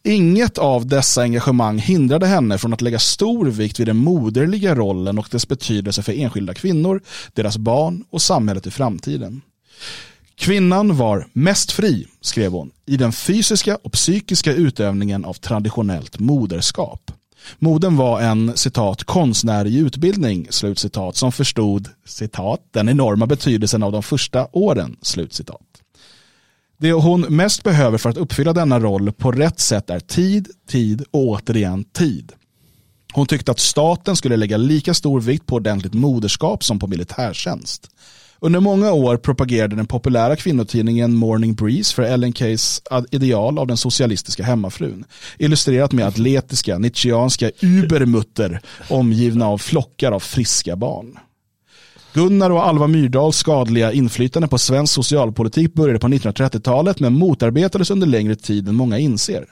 Inget 0.07 0.59
av 0.59 0.87
dessa 0.87 1.23
engagemang 1.23 1.79
hindrade 1.79 2.27
henne 2.27 2.59
från 2.59 2.73
att 2.73 2.81
lägga 2.81 2.99
stor 2.99 3.47
vikt 3.47 3.81
vid 3.81 3.87
den 3.87 3.97
moderliga 3.97 4.75
rollen 4.75 5.19
och 5.19 5.29
dess 5.31 5.49
betydelse 5.49 6.03
för 6.03 6.13
enskilda 6.13 6.55
kvinnor, 6.55 7.03
deras 7.33 7.59
barn 7.59 8.05
och 8.11 8.23
samhället 8.23 8.67
i 8.67 8.71
framtiden. 8.71 9.43
Kvinnan 10.37 10.97
var 10.97 11.27
mest 11.33 11.73
fri, 11.73 12.07
skrev 12.21 12.53
hon, 12.53 12.71
i 12.87 12.97
den 12.97 13.13
fysiska 13.13 13.79
och 13.83 13.93
psykiska 13.93 14.53
utövningen 14.53 15.25
av 15.25 15.35
traditionellt 15.35 16.19
moderskap. 16.19 17.11
Moden 17.59 17.97
var 17.97 18.21
en 18.21 18.57
citat 18.57 19.05
konstnärlig 19.05 19.77
utbildning 19.77 20.47
slutcitat, 20.51 21.17
som 21.17 21.33
förstod 21.33 21.89
citat, 22.07 22.61
den 22.71 22.89
enorma 22.89 23.27
betydelsen 23.27 23.83
av 23.83 23.93
de 23.93 24.03
första 24.03 24.49
åren. 24.53 24.97
Slutcitat. 25.03 25.61
Det 26.85 26.93
hon 26.93 27.21
mest 27.21 27.63
behöver 27.63 27.99
för 27.99 28.11
att 28.11 28.17
uppfylla 28.17 28.53
denna 28.53 28.81
roll 28.81 29.13
på 29.13 29.33
rätt 29.33 29.61
sätt 29.61 29.91
är 29.91 30.01
tid, 30.01 30.49
tid 30.69 31.05
och 31.11 31.21
återigen 31.21 31.85
tid. 31.85 32.33
Hon 33.13 33.27
tyckte 33.27 33.51
att 33.51 33.59
staten 33.59 34.17
skulle 34.17 34.37
lägga 34.37 34.57
lika 34.57 34.95
stor 34.95 35.21
vikt 35.21 35.47
på 35.47 35.55
ordentligt 35.55 35.95
moderskap 35.95 36.65
som 36.65 36.79
på 36.79 36.87
militärtjänst. 36.87 37.91
Under 38.41 38.61
många 38.61 38.93
år 38.93 39.17
propagerade 39.17 39.77
den 39.77 39.87
populära 39.87 40.37
kvinnotidningen 40.37 41.15
Morning 41.15 41.55
Breeze 41.55 41.95
för 41.95 42.03
Ellen 42.03 42.33
Keys 42.33 42.83
ideal 43.11 43.59
av 43.59 43.67
den 43.67 43.77
socialistiska 43.77 44.45
hemmafrun. 44.45 45.05
Illustrerat 45.39 45.93
med 45.93 46.07
atletiska, 46.07 46.79
nietzscheanska 46.79 47.51
übermutter 47.61 48.61
omgivna 48.89 49.47
av 49.47 49.59
flockar 49.59 50.13
av 50.13 50.21
friska 50.21 50.77
barn. 50.77 51.19
Gunnar 52.15 52.51
och 52.51 52.67
Alva 52.67 52.87
Myrdals 52.87 53.37
skadliga 53.37 53.93
inflytande 53.93 54.49
på 54.49 54.59
svensk 54.59 54.93
socialpolitik 54.93 55.75
började 55.75 55.99
på 55.99 56.09
1930-talet 56.09 57.01
men 57.01 57.19
motarbetades 57.19 57.91
under 57.91 58.07
längre 58.07 58.37
tid 58.37 58.69
än 58.69 58.75
många 58.75 58.99
inser. 58.99 59.47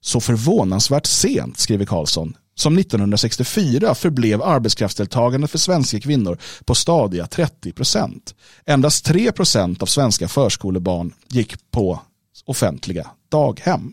Så 0.00 0.20
förvånansvärt 0.20 1.06
sent, 1.06 1.58
skriver 1.58 1.84
Karlsson, 1.84 2.36
som 2.54 2.78
1964 2.78 3.94
förblev 3.94 4.42
arbetskraftsdeltagandet 4.42 5.50
för 5.50 5.58
svenska 5.58 6.00
kvinnor 6.00 6.38
på 6.64 6.74
stadiga 6.74 7.26
30 7.26 7.72
procent. 7.72 8.34
Endast 8.66 9.04
3 9.04 9.32
procent 9.32 9.82
av 9.82 9.86
svenska 9.86 10.28
förskolebarn 10.28 11.14
gick 11.28 11.70
på 11.70 12.00
offentliga 12.46 13.06
daghem. 13.28 13.92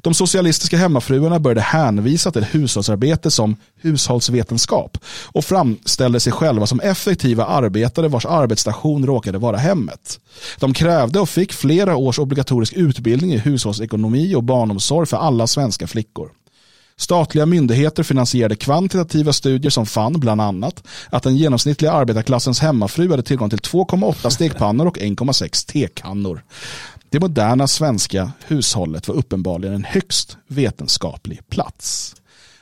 De 0.00 0.14
socialistiska 0.14 0.76
hemmafruarna 0.76 1.38
började 1.38 1.60
hänvisa 1.60 2.30
till 2.30 2.44
hushållsarbete 2.44 3.30
som 3.30 3.56
hushållsvetenskap 3.80 4.98
och 5.26 5.44
framställde 5.44 6.20
sig 6.20 6.32
själva 6.32 6.66
som 6.66 6.80
effektiva 6.80 7.44
arbetare 7.44 8.08
vars 8.08 8.26
arbetsstation 8.26 9.06
råkade 9.06 9.38
vara 9.38 9.56
hemmet. 9.56 10.20
De 10.58 10.74
krävde 10.74 11.20
och 11.20 11.28
fick 11.28 11.52
flera 11.52 11.96
års 11.96 12.18
obligatorisk 12.18 12.72
utbildning 12.72 13.32
i 13.32 13.38
hushållsekonomi 13.38 14.34
och 14.34 14.44
barnomsorg 14.44 15.06
för 15.06 15.16
alla 15.16 15.46
svenska 15.46 15.86
flickor. 15.86 16.30
Statliga 17.00 17.46
myndigheter 17.46 18.02
finansierade 18.02 18.56
kvantitativa 18.56 19.32
studier 19.32 19.70
som 19.70 19.86
fann 19.86 20.20
bland 20.20 20.40
annat 20.40 20.84
att 21.10 21.22
den 21.22 21.36
genomsnittliga 21.36 21.92
arbetarklassens 21.92 22.60
hemmafru 22.60 23.10
hade 23.10 23.22
tillgång 23.22 23.50
till 23.50 23.58
2,8 23.58 24.30
stekpannor 24.30 24.86
och 24.86 24.98
1,6 24.98 25.72
tekannor. 25.72 26.42
Det 27.10 27.20
moderna 27.20 27.66
svenska 27.66 28.32
hushållet 28.46 29.08
var 29.08 29.14
uppenbarligen 29.14 29.74
en 29.74 29.84
högst 29.84 30.36
vetenskaplig 30.46 31.40
plats. 31.48 32.14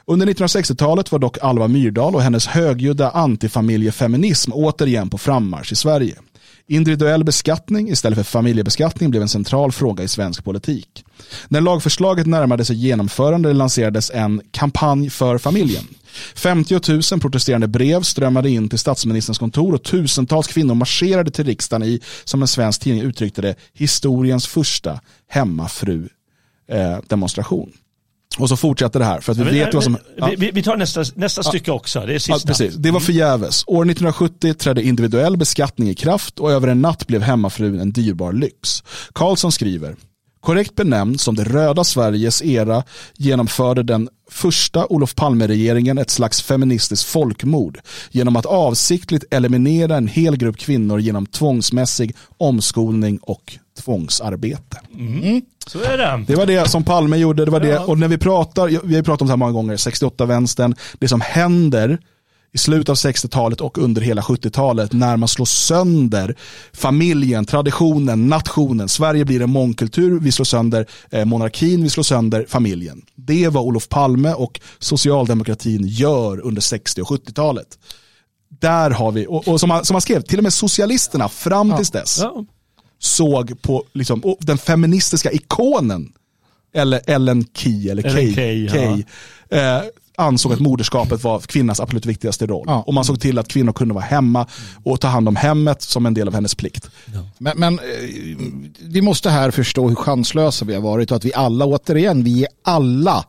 Under 0.04 0.26
1960-talet 0.26 1.12
var 1.12 1.18
dock 1.18 1.38
Alva 1.42 1.68
Myrdal 1.68 2.14
och 2.14 2.22
hennes 2.22 2.46
högljudda 2.46 3.10
antifamiljefeminism 3.10 4.52
återigen 4.54 5.10
på 5.10 5.18
frammarsch 5.18 5.72
i 5.72 5.74
Sverige. 5.74 6.14
Individuell 6.68 7.24
beskattning 7.24 7.88
istället 7.88 8.16
för 8.16 8.24
familjebeskattning 8.24 9.10
blev 9.10 9.22
en 9.22 9.28
central 9.28 9.72
fråga 9.72 10.04
i 10.04 10.08
svensk 10.08 10.44
politik. 10.44 11.04
När 11.48 11.60
lagförslaget 11.60 12.26
närmade 12.26 12.64
sig 12.64 12.76
genomförande 12.76 13.52
lanserades 13.52 14.10
en 14.10 14.42
kampanj 14.50 15.10
för 15.10 15.38
familjen. 15.38 15.84
50 16.34 16.80
000 17.12 17.20
protesterande 17.20 17.68
brev 17.68 18.02
strömmade 18.02 18.50
in 18.50 18.68
till 18.68 18.78
statsministerns 18.78 19.38
kontor 19.38 19.74
och 19.74 19.82
tusentals 19.82 20.46
kvinnor 20.46 20.74
marscherade 20.74 21.30
till 21.30 21.44
riksdagen 21.44 21.88
i, 21.88 22.00
som 22.24 22.42
en 22.42 22.48
svensk 22.48 22.80
tidning 22.80 23.02
uttryckte 23.02 23.42
det, 23.42 23.54
historiens 23.72 24.46
första 24.46 25.00
hemmafru-demonstration. 25.28 27.68
Eh, 27.68 27.74
och 28.36 28.48
så 28.48 28.56
fortsätter 28.56 28.98
det 28.98 29.04
här 29.04 29.20
för 29.20 29.32
att 29.32 29.38
vi 29.38 29.44
men, 29.44 29.54
vet 29.54 29.74
vad 29.74 29.84
som... 29.84 29.98
Ja. 30.16 30.32
Vi, 30.38 30.50
vi, 30.50 30.62
tar 30.62 30.76
nästa, 30.76 31.04
nästa 31.14 31.42
ja. 31.44 31.48
stycke 31.48 31.70
också, 31.70 32.00
det 32.06 32.14
är 32.14 32.18
sista. 32.18 32.48
Precis. 32.48 32.74
Det 32.74 32.90
var 32.90 33.00
förgäves. 33.00 33.64
År 33.66 33.82
1970 33.82 34.54
trädde 34.54 34.82
individuell 34.82 35.36
beskattning 35.36 35.88
i 35.88 35.94
kraft 35.94 36.38
och 36.38 36.52
över 36.52 36.68
en 36.68 36.82
natt 36.82 37.06
blev 37.06 37.22
hemmafrun 37.22 37.80
en 37.80 37.92
dyrbar 37.92 38.32
lyx. 38.32 38.84
Karlsson 39.12 39.52
skriver, 39.52 39.96
Korrekt 40.46 40.74
benämnd 40.74 41.20
som 41.20 41.34
det 41.34 41.44
röda 41.44 41.84
Sveriges 41.84 42.42
era 42.42 42.82
genomförde 43.16 43.82
den 43.82 44.08
första 44.30 44.86
Olof 44.86 45.14
Palme-regeringen 45.14 45.98
ett 45.98 46.10
slags 46.10 46.42
feministiskt 46.42 47.08
folkmord 47.08 47.80
genom 48.10 48.36
att 48.36 48.46
avsiktligt 48.46 49.24
eliminera 49.30 49.96
en 49.96 50.08
hel 50.08 50.36
grupp 50.36 50.56
kvinnor 50.56 51.00
genom 51.00 51.26
tvångsmässig 51.26 52.16
omskolning 52.38 53.18
och 53.22 53.58
tvångsarbete. 53.76 54.80
Mm. 54.94 55.42
Så 55.66 55.82
är 55.82 55.98
det. 55.98 56.24
Det 56.26 56.34
var 56.34 56.46
det 56.46 56.70
som 56.70 56.84
Palme 56.84 57.16
gjorde. 57.16 57.44
Det 57.44 57.50
var 57.50 57.60
det. 57.60 57.78
Och 57.78 57.98
när 57.98 58.08
vi 58.08 58.18
pratar, 58.18 58.86
vi 58.86 58.96
har 58.96 59.02
pratat 59.02 59.20
om 59.20 59.26
det 59.26 59.32
här 59.32 59.36
många 59.36 59.52
gånger, 59.52 59.76
68-vänstern, 59.76 60.74
det 60.98 61.08
som 61.08 61.20
händer 61.20 61.98
i 62.56 62.58
slutet 62.58 62.88
av 62.88 62.96
60-talet 62.96 63.60
och 63.60 63.78
under 63.78 64.02
hela 64.02 64.22
70-talet 64.22 64.92
när 64.92 65.16
man 65.16 65.28
slår 65.28 65.44
sönder 65.44 66.36
familjen, 66.72 67.44
traditionen, 67.44 68.28
nationen. 68.28 68.88
Sverige 68.88 69.24
blir 69.24 69.42
en 69.42 69.50
mångkultur, 69.50 70.20
vi 70.20 70.32
slår 70.32 70.44
sönder 70.44 70.86
eh, 71.10 71.24
monarkin, 71.24 71.82
vi 71.82 71.90
slår 71.90 72.04
sönder 72.04 72.46
familjen. 72.48 73.02
Det 73.14 73.44
är 73.44 73.50
vad 73.50 73.64
Olof 73.64 73.88
Palme 73.88 74.32
och 74.32 74.60
socialdemokratin 74.78 75.86
gör 75.86 76.40
under 76.40 76.62
60 76.62 77.02
och 77.02 77.08
70-talet. 77.08 77.78
Där 78.60 78.90
har 78.90 79.12
vi, 79.12 79.26
och, 79.26 79.48
och 79.48 79.60
som, 79.60 79.70
han, 79.70 79.84
som 79.84 79.94
han 79.94 80.00
skrev, 80.00 80.20
till 80.20 80.38
och 80.38 80.42
med 80.42 80.52
socialisterna 80.52 81.28
fram 81.28 81.70
ja. 81.70 81.76
tills 81.76 81.90
dess 81.90 82.18
ja. 82.22 82.44
Såg 82.98 83.62
på 83.62 83.84
liksom, 83.92 84.36
den 84.40 84.58
feministiska 84.58 85.32
ikonen 85.32 86.12
eller 86.74 87.00
Ellen 87.06 87.44
Key, 87.54 87.88
eller 87.88 88.02
Kay, 88.02 88.34
Kay, 88.34 88.68
Kay 88.68 89.04
ja. 89.48 89.56
eh, 89.56 89.82
ansåg 90.16 90.52
att 90.52 90.60
moderskapet 90.60 91.24
var 91.24 91.40
kvinnans 91.40 91.80
absolut 91.80 92.06
viktigaste 92.06 92.46
roll. 92.46 92.64
Ja. 92.66 92.82
Och 92.86 92.94
man 92.94 93.04
såg 93.04 93.20
till 93.20 93.38
att 93.38 93.48
kvinnor 93.48 93.72
kunde 93.72 93.94
vara 93.94 94.04
hemma 94.04 94.46
och 94.84 95.00
ta 95.00 95.08
hand 95.08 95.28
om 95.28 95.36
hemmet 95.36 95.82
som 95.82 96.06
en 96.06 96.14
del 96.14 96.28
av 96.28 96.34
hennes 96.34 96.54
plikt. 96.54 96.90
Ja. 97.14 97.28
Men, 97.38 97.58
men, 97.58 97.78
eh, 97.78 97.84
vi 98.80 99.00
måste 99.00 99.30
här 99.30 99.50
förstå 99.50 99.88
hur 99.88 99.96
chanslösa 99.96 100.64
vi 100.64 100.74
har 100.74 100.82
varit 100.82 101.10
och 101.10 101.16
att 101.16 101.24
vi 101.24 101.34
alla, 101.34 101.64
återigen, 101.64 102.24
vi 102.24 102.42
är 102.42 102.48
alla 102.62 103.24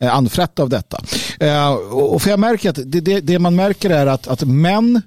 eh, 0.00 0.14
anfrätta 0.14 0.62
av 0.62 0.68
detta. 0.68 1.02
Eh, 1.40 1.72
och 1.92 2.22
för 2.22 2.30
jag 2.30 2.40
märker 2.40 2.70
att 2.70 2.78
det, 2.84 3.00
det, 3.00 3.20
det 3.20 3.38
man 3.38 3.56
märker 3.56 3.90
är 3.90 4.06
att, 4.06 4.28
att 4.28 4.44
män 4.44 5.02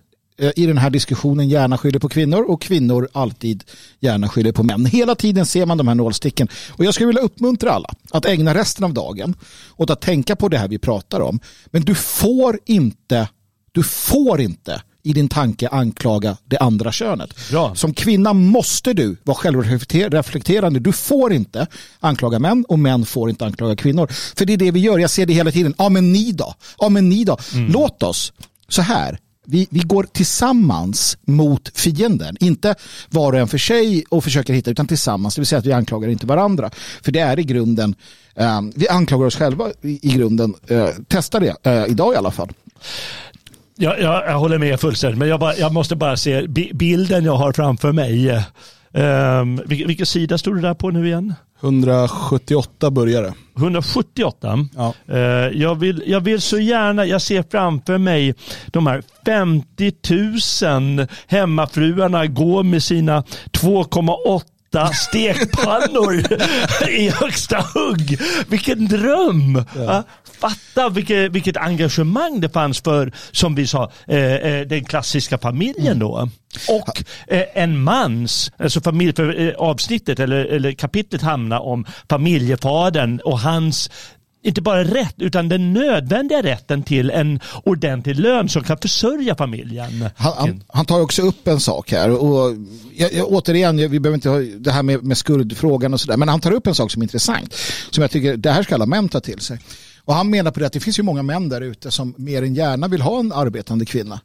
i 0.56 0.66
den 0.66 0.78
här 0.78 0.90
diskussionen 0.90 1.50
gärna 1.50 1.78
skyller 1.78 2.00
på 2.00 2.10
kvinnor 2.10 2.42
och 2.42 2.62
kvinnor 2.62 3.10
alltid 3.14 3.64
gärna 4.00 4.30
skyller 4.30 4.52
på 4.52 4.64
män. 4.64 4.86
Hela 4.86 5.16
tiden 5.16 5.46
ser 5.46 5.66
man 5.66 5.78
de 5.78 5.88
här 5.88 5.96
nålsticken. 5.96 6.48
Och 6.70 6.86
jag 6.86 6.94
skulle 6.94 7.08
vilja 7.08 7.22
uppmuntra 7.22 7.72
alla 7.72 7.90
att 8.12 8.26
ägna 8.26 8.54
resten 8.54 8.84
av 8.84 8.94
dagen 8.94 9.36
åt 9.78 9.90
att 9.90 10.02
tänka 10.02 10.36
på 10.36 10.50
det 10.50 10.58
här 10.58 10.68
vi 10.68 10.78
pratar 10.78 11.20
om. 11.20 11.40
Men 11.66 11.82
du 11.82 11.96
får 11.96 12.60
inte, 12.66 13.28
du 13.72 13.84
får 13.84 14.42
inte 14.42 14.82
i 15.04 15.14
din 15.14 15.30
tanke 15.30 15.68
anklaga 15.68 16.38
det 16.46 16.58
andra 16.58 16.92
könet. 16.92 17.50
Bra. 17.52 17.76
Som 17.76 17.94
kvinna 17.94 18.34
måste 18.34 18.94
du 18.94 19.18
vara 19.24 19.38
självreflekterande. 19.38 20.80
Du 20.80 20.92
får 20.92 21.34
inte 21.34 21.68
anklaga 22.00 22.40
män 22.40 22.66
och 22.68 22.80
män 22.80 23.06
får 23.06 23.30
inte 23.30 23.46
anklaga 23.46 23.76
kvinnor. 23.76 24.08
För 24.36 24.46
det 24.46 24.54
är 24.54 24.58
det 24.58 24.72
vi 24.72 24.80
gör. 24.80 25.00
Jag 25.00 25.10
ser 25.10 25.26
det 25.26 25.34
hela 25.34 25.52
tiden. 25.52 25.74
Ja 25.78 25.90
men 25.90 26.12
ni 26.12 26.32
då? 26.32 26.54
Ja 26.80 26.90
men 26.90 27.10
ni 27.10 27.24
då? 27.24 27.38
Mm. 27.54 27.72
Låt 27.72 28.04
oss 28.04 28.34
så 28.68 28.82
här 28.82 29.20
vi, 29.46 29.68
vi 29.70 29.80
går 29.80 30.04
tillsammans 30.04 31.18
mot 31.22 31.72
fienden. 31.80 32.38
Inte 32.40 32.76
var 33.10 33.34
och 33.34 33.40
en 33.40 33.48
för 33.48 33.58
sig 33.58 34.04
och 34.10 34.24
försöker 34.24 34.54
hitta 34.54 34.72
utan 34.72 34.88
tillsammans. 34.88 35.36
Det 35.36 35.42
vill 35.42 35.48
säga 35.48 35.60
att 35.60 35.66
vi 35.66 35.74
anklagar 35.74 36.10
inte 36.10 36.26
varandra. 36.26 36.70
För 37.04 37.12
det 37.12 37.20
är 37.20 37.40
i 37.40 37.44
grunden, 37.44 37.96
eh, 38.36 38.62
vi 38.76 38.90
anklagar 38.90 39.26
oss 39.26 39.36
själva 39.36 39.70
i, 39.82 40.00
i 40.02 40.14
grunden. 40.14 40.54
Eh, 40.68 40.90
testa 41.08 41.40
det 41.40 41.56
eh, 41.64 41.86
idag 41.88 42.14
i 42.14 42.18
alla 42.18 42.32
fall. 42.32 42.50
Jag, 43.76 44.02
jag, 44.02 44.26
jag 44.28 44.40
håller 44.40 44.58
med 44.58 44.80
fullständigt 44.80 45.20
men 45.20 45.28
jag, 45.28 45.40
bara, 45.40 45.56
jag 45.56 45.74
måste 45.74 45.96
bara 45.96 46.18
se 46.18 46.48
bilden 46.74 47.26
jag 47.26 47.36
har 47.36 47.54
framför 47.54 47.92
mig. 47.92 48.30
Eh, 48.30 48.42
Eh, 48.94 49.46
vilken, 49.66 49.88
vilken 49.88 50.06
sida 50.06 50.38
stod 50.38 50.56
du 50.56 50.62
där 50.62 50.74
på 50.74 50.90
nu 50.90 51.08
igen? 51.08 51.34
178 51.64 52.92
börjare. 52.92 53.34
178? 53.58 54.68
Ja. 54.76 54.94
Uh, 55.10 55.18
jag, 55.62 55.76
vill, 55.76 56.04
jag 56.08 56.22
vill 56.22 56.42
så 56.42 56.60
gärna, 56.60 57.06
jag 57.06 57.22
ser 57.22 57.44
framför 57.52 57.98
mig 57.98 58.36
de 58.68 58.88
här 58.88 59.04
50 59.26 59.92
000 60.98 61.08
hemmafruarna 61.28 62.26
gå 62.28 62.64
med 62.64 62.84
sina 62.84 63.22
2,8 63.52 64.42
stekpannor 64.94 66.24
i 66.90 67.10
högsta 67.10 67.66
hugg. 67.74 68.20
Vilken 68.48 68.88
dröm! 68.88 69.66
Ja 69.76 70.04
fatta 70.44 70.90
vilket, 70.90 71.32
vilket 71.32 71.58
engagemang 71.58 72.42
det 72.42 72.50
fanns 72.50 72.82
för, 72.82 73.12
som 73.32 73.56
vi 73.56 73.68
sa, 73.68 73.92
eh, 74.08 74.18
eh, 74.18 74.68
den 74.68 74.84
klassiska 74.84 75.38
familjen 75.38 76.00
då. 76.00 76.30
Och 76.70 77.04
eh, 77.28 77.44
en 77.54 77.84
mans, 77.84 78.52
alltså 78.58 78.82
familj, 78.82 79.14
för, 79.16 79.40
eh, 79.40 79.54
avsnittet 79.58 80.20
eller, 80.20 80.46
eller 80.46 80.72
kapitlet 80.72 81.22
handlar 81.22 81.60
om 81.60 81.86
familjefadern 82.10 83.20
och 83.20 83.40
hans 83.40 83.90
inte 84.44 84.62
bara 84.62 84.84
rätt 84.84 85.16
utan 85.18 85.50
den 85.50 85.74
nödvändiga 85.74 86.42
rätten 86.42 86.84
till 86.84 87.10
en 87.10 87.40
ordentlig 87.64 88.20
lön 88.20 88.50
som 88.50 88.64
kan 88.64 88.78
försörja 88.78 89.36
familjen. 89.36 90.10
Han, 90.16 90.34
han, 90.38 90.64
han 90.68 90.86
tar 90.86 91.02
också 91.02 91.22
upp 91.22 91.48
en 91.48 91.60
sak 91.60 91.92
här 91.92 92.10
och 92.10 92.56
jag, 92.96 93.14
jag, 93.14 93.28
återigen, 93.28 93.78
vi 93.78 94.00
behöver 94.00 94.16
inte 94.16 94.30
ha 94.30 94.40
det 94.40 94.72
här 94.72 94.84
med, 94.84 95.04
med 95.04 95.18
skuldfrågan 95.18 95.94
och 95.94 96.02
sådär, 96.02 96.18
men 96.18 96.30
han 96.30 96.40
tar 96.40 96.52
upp 96.52 96.68
en 96.68 96.76
sak 96.76 96.92
som 96.92 97.02
är 97.02 97.04
intressant 97.04 97.56
som 97.92 98.02
jag 98.02 98.12
tycker 98.12 98.38
det 98.38 98.52
här 98.52 98.64
ska 98.64 98.76
alla 98.76 98.86
män 98.86 99.10
ta 99.10 99.20
till 99.20 99.40
sig. 99.40 99.60
Och 100.06 100.14
han 100.14 100.30
menar 100.30 100.52
på 100.52 100.60
det 100.60 100.66
att 100.66 100.74
det 100.74 100.80
finns 100.80 101.00
ju 101.00 101.04
många 101.04 101.24
män 101.24 101.50
där 101.50 101.62
ute 101.62 101.92
som 101.92 102.14
mer 102.18 102.44
än 102.44 102.56
gärna 102.56 102.88
vill 102.88 103.02
ha 103.02 103.20
en 103.20 103.32
arbetande 103.32 103.86
kvinna. 103.86 104.20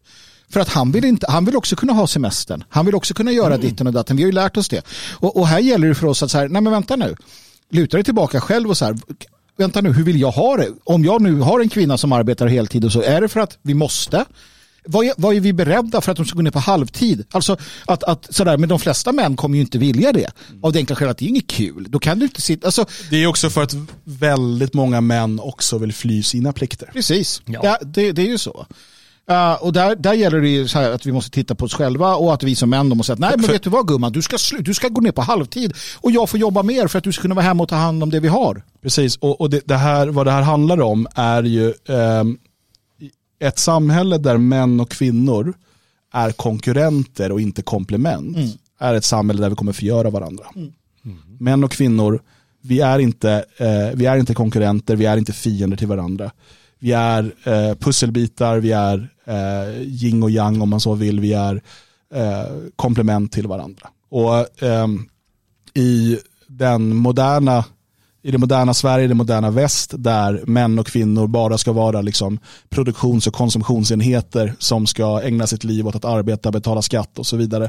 För 0.50 0.60
att 0.60 0.68
han 0.68 0.92
vill, 0.92 1.04
inte, 1.04 1.26
han 1.30 1.44
vill 1.44 1.56
också 1.56 1.76
kunna 1.76 1.92
ha 1.92 2.06
semestern. 2.06 2.64
Han 2.68 2.86
vill 2.86 2.94
också 2.94 3.14
kunna 3.14 3.32
göra 3.32 3.54
mm. 3.54 3.60
ditten 3.60 3.86
och 3.86 3.92
datten. 3.92 4.16
Vi 4.16 4.22
har 4.22 4.28
ju 4.28 4.32
lärt 4.32 4.56
oss 4.56 4.68
det. 4.68 4.82
Och, 5.12 5.36
och 5.36 5.46
här 5.46 5.58
gäller 5.58 5.88
det 5.88 5.94
för 5.94 6.06
oss 6.06 6.22
att 6.22 6.30
så 6.30 6.38
här, 6.38 6.48
nej 6.48 6.62
men 6.62 6.72
vänta 6.72 6.96
nu. 6.96 7.16
Luta 7.70 7.96
dig 7.96 8.04
tillbaka 8.04 8.40
själv 8.40 8.70
och 8.70 8.76
så 8.76 8.84
här, 8.84 8.96
vänta 9.58 9.80
nu, 9.80 9.92
hur 9.92 10.04
vill 10.04 10.20
jag 10.20 10.30
ha 10.30 10.56
det? 10.56 10.68
Om 10.84 11.04
jag 11.04 11.22
nu 11.22 11.40
har 11.40 11.60
en 11.60 11.68
kvinna 11.68 11.98
som 11.98 12.12
arbetar 12.12 12.46
heltid 12.46 12.84
och 12.84 12.92
så, 12.92 13.02
är 13.02 13.20
det 13.20 13.28
för 13.28 13.40
att 13.40 13.58
vi 13.62 13.74
måste? 13.74 14.24
vad 14.88 15.06
är, 15.06 15.12
vad 15.16 15.36
är 15.36 15.40
vi 15.40 15.52
beredda 15.52 16.00
för 16.00 16.12
att 16.12 16.16
de 16.16 16.26
ska 16.26 16.36
gå 16.36 16.42
ner 16.42 16.50
på 16.50 16.58
halvtid? 16.58 17.24
Alltså 17.30 17.56
att, 17.86 18.04
att 18.04 18.34
sådär, 18.34 18.56
men 18.56 18.68
de 18.68 18.78
flesta 18.78 19.12
män 19.12 19.36
kommer 19.36 19.56
ju 19.56 19.60
inte 19.60 19.78
vilja 19.78 20.12
det. 20.12 20.30
Av 20.62 20.72
det 20.72 20.78
enkla 20.78 20.96
skälet 20.96 21.10
att 21.10 21.18
det 21.18 21.24
är 21.24 21.28
inget 21.28 21.46
kul. 21.46 21.86
Då 21.88 21.98
kan 21.98 22.18
du 22.18 22.24
inte 22.24 22.40
sitta, 22.40 22.66
alltså, 22.66 22.86
Det 23.10 23.16
är 23.16 23.26
också 23.26 23.50
för 23.50 23.62
att 23.62 23.74
väldigt 24.04 24.74
många 24.74 25.00
män 25.00 25.40
också 25.40 25.78
vill 25.78 25.92
fly 25.92 26.22
sina 26.22 26.52
plikter. 26.52 26.90
Precis, 26.92 27.42
ja. 27.44 27.60
ja 27.62 27.78
det, 27.82 28.12
det 28.12 28.22
är 28.22 28.26
ju 28.26 28.38
så. 28.38 28.66
Uh, 29.30 29.52
och 29.52 29.72
där, 29.72 29.96
där 29.96 30.12
gäller 30.12 30.40
det 30.40 30.48
ju 30.48 30.68
så 30.68 30.78
här 30.78 30.90
att 30.90 31.06
vi 31.06 31.12
måste 31.12 31.30
titta 31.30 31.54
på 31.54 31.64
oss 31.64 31.74
själva 31.74 32.16
och 32.16 32.34
att 32.34 32.42
vi 32.42 32.54
som 32.54 32.70
män 32.70 32.88
måste 32.88 33.16
säga 33.16 33.28
nej 33.28 33.34
men 33.38 33.50
vet 33.50 33.62
du 33.62 33.70
vad 33.70 33.88
gumman, 33.88 34.12
du 34.12 34.22
ska, 34.22 34.36
du 34.60 34.74
ska 34.74 34.88
gå 34.88 35.00
ner 35.00 35.12
på 35.12 35.22
halvtid 35.22 35.72
och 36.00 36.10
jag 36.10 36.30
får 36.30 36.40
jobba 36.40 36.62
mer 36.62 36.86
för 36.86 36.98
att 36.98 37.04
du 37.04 37.12
ska 37.12 37.22
kunna 37.22 37.34
vara 37.34 37.44
hemma 37.44 37.62
och 37.62 37.68
ta 37.68 37.76
hand 37.76 38.02
om 38.02 38.10
det 38.10 38.20
vi 38.20 38.28
har. 38.28 38.62
Precis, 38.82 39.16
och, 39.16 39.40
och 39.40 39.50
det, 39.50 39.62
det, 39.64 39.76
här, 39.76 40.08
vad 40.08 40.26
det 40.26 40.30
här 40.30 40.42
handlar 40.42 40.80
om 40.80 41.06
är 41.14 41.42
ju 41.42 41.66
eh, 41.68 42.24
ett 43.40 43.58
samhälle 43.58 44.18
där 44.18 44.36
män 44.36 44.80
och 44.80 44.90
kvinnor 44.90 45.54
är 46.12 46.32
konkurrenter 46.32 47.32
och 47.32 47.40
inte 47.40 47.62
komplement. 47.62 48.36
Mm. 48.36 48.48
Är 48.80 48.94
ett 48.94 49.04
samhälle 49.04 49.40
där 49.40 49.50
vi 49.50 49.56
kommer 49.56 49.72
förgöra 49.72 50.10
varandra. 50.10 50.44
Mm. 50.56 50.72
Mm. 51.04 51.18
Män 51.40 51.64
och 51.64 51.72
kvinnor, 51.72 52.22
vi 52.62 52.80
är, 52.80 52.98
inte, 52.98 53.44
eh, 53.56 53.94
vi 53.94 54.06
är 54.06 54.16
inte 54.16 54.34
konkurrenter, 54.34 54.96
vi 54.96 55.06
är 55.06 55.16
inte 55.16 55.32
fiender 55.32 55.76
till 55.76 55.86
varandra. 55.86 56.30
Vi 56.78 56.92
är 56.92 57.32
eh, 57.44 57.74
pusselbitar, 57.74 58.58
vi 58.58 58.72
är 58.72 59.08
eh, 59.24 59.82
yin 59.82 60.22
och 60.22 60.30
yang 60.30 60.62
om 60.62 60.68
man 60.68 60.80
så 60.80 60.94
vill. 60.94 61.20
Vi 61.20 61.32
är 61.32 61.62
eh, 62.14 62.44
komplement 62.76 63.32
till 63.32 63.46
varandra. 63.46 63.88
Och 64.10 64.62
eh, 64.62 64.86
i 65.74 66.18
den 66.46 66.96
moderna 66.96 67.64
i 68.22 68.30
det 68.30 68.38
moderna 68.38 68.74
Sverige, 68.74 69.06
det 69.06 69.14
moderna 69.14 69.50
väst, 69.50 69.94
där 69.98 70.42
män 70.46 70.78
och 70.78 70.86
kvinnor 70.86 71.26
bara 71.26 71.58
ska 71.58 71.72
vara 71.72 72.00
liksom 72.00 72.38
produktions 72.68 73.26
och 73.26 73.34
konsumtionsenheter 73.34 74.54
som 74.58 74.86
ska 74.86 75.22
ägna 75.22 75.46
sitt 75.46 75.64
liv 75.64 75.86
åt 75.86 75.96
att 75.96 76.04
arbeta, 76.04 76.50
betala 76.50 76.82
skatt 76.82 77.18
och 77.18 77.26
så 77.26 77.36
vidare, 77.36 77.68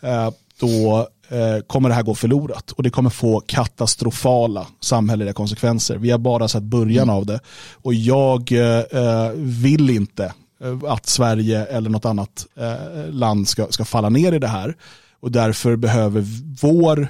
eh, 0.00 0.30
då 0.60 1.08
Eh, 1.28 1.60
kommer 1.66 1.88
det 1.88 1.94
här 1.94 2.02
gå 2.02 2.14
förlorat? 2.14 2.70
Och 2.70 2.82
det 2.82 2.90
kommer 2.90 3.10
få 3.10 3.40
katastrofala 3.46 4.66
samhälleliga 4.80 5.32
konsekvenser. 5.32 5.96
Vi 5.96 6.10
har 6.10 6.18
bara 6.18 6.48
sett 6.48 6.62
början 6.62 7.10
av 7.10 7.26
det. 7.26 7.40
Och 7.72 7.94
jag 7.94 8.52
eh, 8.52 8.78
eh 8.78 9.30
vill 9.36 9.90
inte 9.90 10.24
eh, 10.60 10.92
att 10.92 11.06
Sverige 11.06 11.64
eller 11.64 11.90
något 11.90 12.04
annat 12.04 12.46
land 13.08 13.48
ska, 13.48 13.66
ska 13.70 13.84
falla 13.84 14.08
ner 14.08 14.32
i 14.32 14.38
det 14.38 14.48
här. 14.48 14.76
Och 15.20 15.32
därför 15.32 15.76
behöver 15.76 16.24
vår 16.60 17.08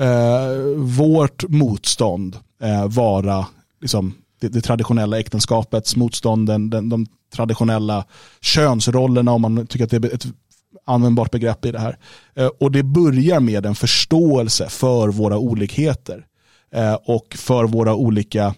eh, 0.00 0.76
vårt 0.76 1.48
motstånd 1.48 2.36
eh, 2.62 2.86
vara 2.88 3.46
liksom, 3.80 4.14
det, 4.40 4.48
det, 4.48 4.60
traditionella 4.60 5.18
äktenskapets 5.18 5.96
motstånd, 5.96 6.46
den, 6.46 6.70
den, 6.70 6.88
de 6.88 7.06
traditionella 7.34 8.04
könsrollerna 8.40 9.32
om 9.32 9.42
man 9.42 9.66
tycker 9.66 9.84
att 9.84 9.90
det 9.90 9.96
är 9.96 10.14
ett 10.14 10.26
användbart 10.90 11.30
begrepp 11.30 11.64
i 11.64 11.72
det 11.72 11.78
här. 11.78 11.98
Eh, 12.34 12.46
och 12.46 12.72
det 12.72 12.82
börjar 12.82 13.40
med 13.40 13.66
en 13.66 13.74
förståelse 13.74 14.68
för 14.68 15.08
våra 15.08 15.38
olikheter 15.38 16.26
eh, 16.74 16.94
och 16.94 17.36
för 17.38 17.64
våra 17.64 17.94
olika 17.94 18.54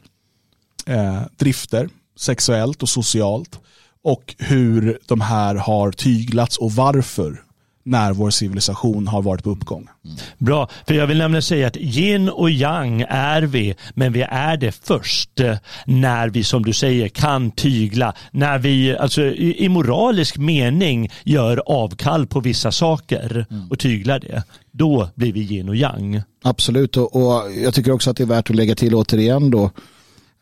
eh, 0.87 1.23
drifter, 1.39 1.89
sexuellt 2.17 2.83
och 2.83 2.89
socialt 2.89 3.61
och 4.05 4.35
hur 4.39 4.99
de 5.07 5.21
här 5.21 5.55
har 5.55 5.93
tyglats 5.93 6.57
och 6.57 6.73
varför 6.73 7.43
när 7.85 8.13
vår 8.13 8.31
civilisation 8.31 9.07
har 9.07 9.23
varit 9.23 9.45
på 9.45 9.51
uppgång. 9.51 9.89
Mm. 10.05 10.17
Bra, 10.39 10.69
för 10.87 10.95
jag 10.95 11.07
vill 11.07 11.19
nämligen 11.19 11.43
säga 11.43 11.67
att 11.67 11.77
yin 11.77 12.29
och 12.29 12.51
yang 12.51 13.05
är 13.09 13.43
vi, 13.43 13.75
men 13.95 14.13
vi 14.13 14.23
är 14.23 14.57
det 14.57 14.73
först 14.85 15.41
eh, 15.41 15.57
när 15.87 16.29
vi 16.29 16.45
som 16.45 16.63
du 16.63 16.73
säger 16.73 17.09
kan 17.09 17.51
tygla, 17.51 18.15
när 18.31 18.59
vi 18.59 18.97
alltså 18.97 19.23
i, 19.23 19.69
moralisk 19.69 20.39
mening 20.39 21.11
gör 21.25 21.63
avkall 21.67 22.27
på 22.27 22.41
vissa 22.41 22.73
saker 22.73 23.47
mm. 23.51 23.71
och 23.71 23.79
tyglar 23.79 24.19
det. 24.19 24.43
Då 24.71 25.09
blir 25.15 25.33
vi 25.33 25.41
yin 25.41 25.69
och 25.69 25.77
yang. 25.77 26.23
Absolut, 26.45 26.97
och, 26.97 27.17
och 27.17 27.53
jag 27.65 27.75
tycker 27.75 27.93
också 27.93 28.11
att 28.11 28.17
det 28.17 28.23
är 28.23 28.27
värt 28.27 28.51
att 28.51 28.57
lägga 28.57 28.75
till 28.75 28.95
återigen 28.95 29.51
då 29.51 29.71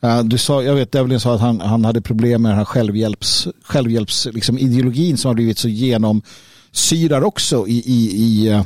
Uh, 0.04 0.24
du 0.24 0.38
sa, 0.38 0.62
jag 0.62 0.74
vet 0.74 0.92
Devlin 0.92 1.20
sa 1.20 1.34
att 1.34 1.40
han, 1.40 1.60
han 1.60 1.84
hade 1.84 2.00
problem 2.00 2.42
med 2.42 2.50
den 2.50 2.58
här 2.58 2.64
självhjälps, 2.64 3.48
självhjälps 3.62 4.28
liksom, 4.32 4.58
ideologin 4.58 5.16
som 5.16 5.28
har 5.28 5.34
blivit 5.34 5.58
så 5.58 5.68
genom 5.68 6.22
syrar 6.72 7.22
också 7.22 7.68
i, 7.68 7.82
i, 7.86 8.16
i, 8.16 8.48
eh, 8.48 8.62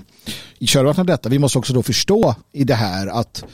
i 0.59 0.67
körvattnet 0.67 0.99
av 0.99 1.07
detta. 1.07 1.29
Vi 1.29 1.39
måste 1.39 1.59
också 1.59 1.73
då 1.73 1.83
förstå 1.83 2.35
i 2.53 2.65
det 2.65 2.75
här 2.75 3.07
att 3.07 3.45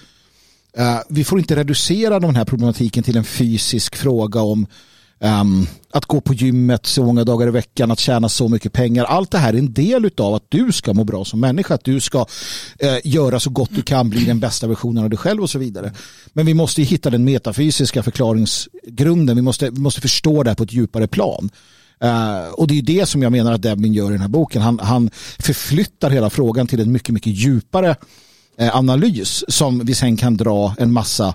uh, 0.79 1.01
vi 1.09 1.25
får 1.25 1.39
inte 1.39 1.57
reducera 1.57 2.21
den 2.21 2.37
här 2.37 2.45
problematiken 2.45 3.03
till 3.03 3.17
en 3.17 3.25
fysisk 3.25 3.97
fråga 3.97 4.41
om 4.41 4.67
um, 5.19 5.67
att 5.93 6.05
gå 6.05 6.21
på 6.21 6.35
gymmet 6.35 6.87
så 6.87 7.05
många 7.05 7.25
dagar 7.25 7.49
i 7.49 7.51
veckan, 7.51 7.91
att 7.91 7.99
tjäna 7.99 8.29
så 8.29 8.49
mycket 8.49 8.73
pengar. 8.73 9.05
Allt 9.05 9.31
det 9.31 9.39
här 9.39 9.55
är 9.55 9.59
en 9.59 9.73
del 9.73 10.11
av 10.17 10.35
att 10.35 10.45
du 10.49 10.73
ska 10.73 10.93
må 10.93 11.05
bra 11.05 11.25
som 11.25 11.41
människa, 11.41 11.75
att 11.75 11.85
du 11.85 12.01
ska 12.01 12.19
uh, 12.19 12.99
göra 13.05 13.41
så 13.41 13.51
gott 13.51 13.71
du 13.73 13.83
kan, 13.83 14.11
bli 14.11 14.25
den 14.25 14.41
bästa 14.41 14.67
versionen 14.67 15.05
av 15.05 15.11
dig 15.11 15.19
själv 15.19 15.43
och 15.43 15.51
så 15.51 15.59
vidare. 15.59 15.93
Men 16.33 16.47
vi 16.47 16.55
måste 16.55 16.83
hitta 16.83 17.11
den 17.11 17.25
metafysiska 17.25 18.03
förklaringsgrunden. 18.03 19.37
Vi 19.37 19.43
måste, 19.43 19.71
vi 19.71 19.81
måste 19.81 20.01
förstå 20.01 20.43
det 20.43 20.51
här 20.51 20.55
på 20.55 20.63
ett 20.65 20.73
djupare 20.73 21.07
plan. 21.07 21.51
Uh, 22.05 22.53
och 22.53 22.67
det 22.67 22.79
är 22.79 22.83
det 22.83 23.07
som 23.07 23.23
jag 23.23 23.33
menar 23.33 23.53
att 23.53 23.63
Devlin 23.63 23.93
gör 23.93 24.09
i 24.09 24.13
den 24.13 24.21
här 24.21 24.29
boken. 24.29 24.63
Han, 24.63 24.79
han 24.79 25.11
förflyttar 25.39 26.11
hela 26.11 26.31
frågan 26.31 26.67
till 26.67 26.81
en 26.81 26.93
mycket, 26.93 27.15
mycket 27.15 27.33
djupare 27.33 27.97
uh, 28.61 28.77
analys 28.77 29.45
som 29.49 29.79
vi 29.79 29.95
sen 29.95 30.17
kan 30.17 30.37
dra 30.37 30.75
en 30.79 30.93
massa. 30.93 31.35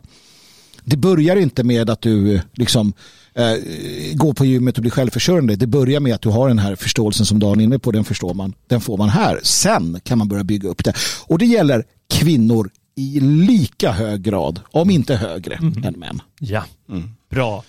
Det 0.84 0.98
börjar 0.98 1.36
inte 1.36 1.64
med 1.64 1.90
att 1.90 2.02
du 2.02 2.42
liksom 2.54 2.94
uh, 3.40 4.14
går 4.14 4.34
på 4.34 4.46
gymmet 4.46 4.78
och 4.78 4.82
blir 4.82 4.92
självförsörjande. 4.92 5.56
Det 5.56 5.68
börjar 5.68 6.00
med 6.00 6.16
att 6.16 6.22
du 6.22 6.30
har 6.30 6.48
den 6.48 6.60
här 6.60 6.76
förståelsen 6.76 7.26
som 7.26 7.40
Dan 7.40 7.60
är 7.60 7.64
inne 7.64 7.80
på. 7.80 7.92
Den 7.92 8.04
förstår 8.04 8.34
man. 8.34 8.54
Den 8.68 8.82
får 8.82 8.98
man 8.98 9.10
här. 9.10 9.40
Sen 9.44 10.00
kan 10.04 10.18
man 10.18 10.28
börja 10.28 10.44
bygga 10.44 10.70
upp 10.70 10.84
det. 10.84 10.94
Och 11.28 11.38
det 11.38 11.46
gäller 11.46 11.84
kvinnor 12.14 12.70
i 12.96 13.20
lika 13.20 13.92
hög 13.92 14.22
grad, 14.22 14.60
om 14.72 14.90
inte 14.90 15.16
högre, 15.16 15.56
mm. 15.56 15.84
än 15.84 15.94
män. 15.94 16.22
Ja, 16.40 16.64
mm. 16.90 17.10
bra. 17.30 17.64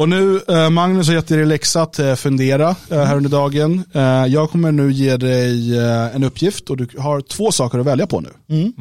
Och 0.00 0.08
nu, 0.08 0.40
eh, 0.48 0.70
Magnus 0.70 1.06
har 1.08 1.14
gett 1.14 1.28
dig 1.28 1.46
läxa 1.46 1.82
att 1.82 1.98
eh, 1.98 2.14
fundera 2.14 2.76
eh, 2.90 3.02
här 3.02 3.16
under 3.16 3.30
dagen. 3.30 3.84
Jag 4.28 4.50
kommer 4.50 4.72
nu 4.72 4.92
ge 4.92 5.16
dig 5.16 5.78
en 6.14 6.24
uppgift 6.24 6.70
och 6.70 6.76
du 6.76 6.88
har 6.98 7.20
två 7.20 7.52
saker 7.52 7.78
att 7.78 7.86
välja 7.86 8.06
på 8.06 8.20
nu. 8.20 8.28
Mm. 8.48 8.72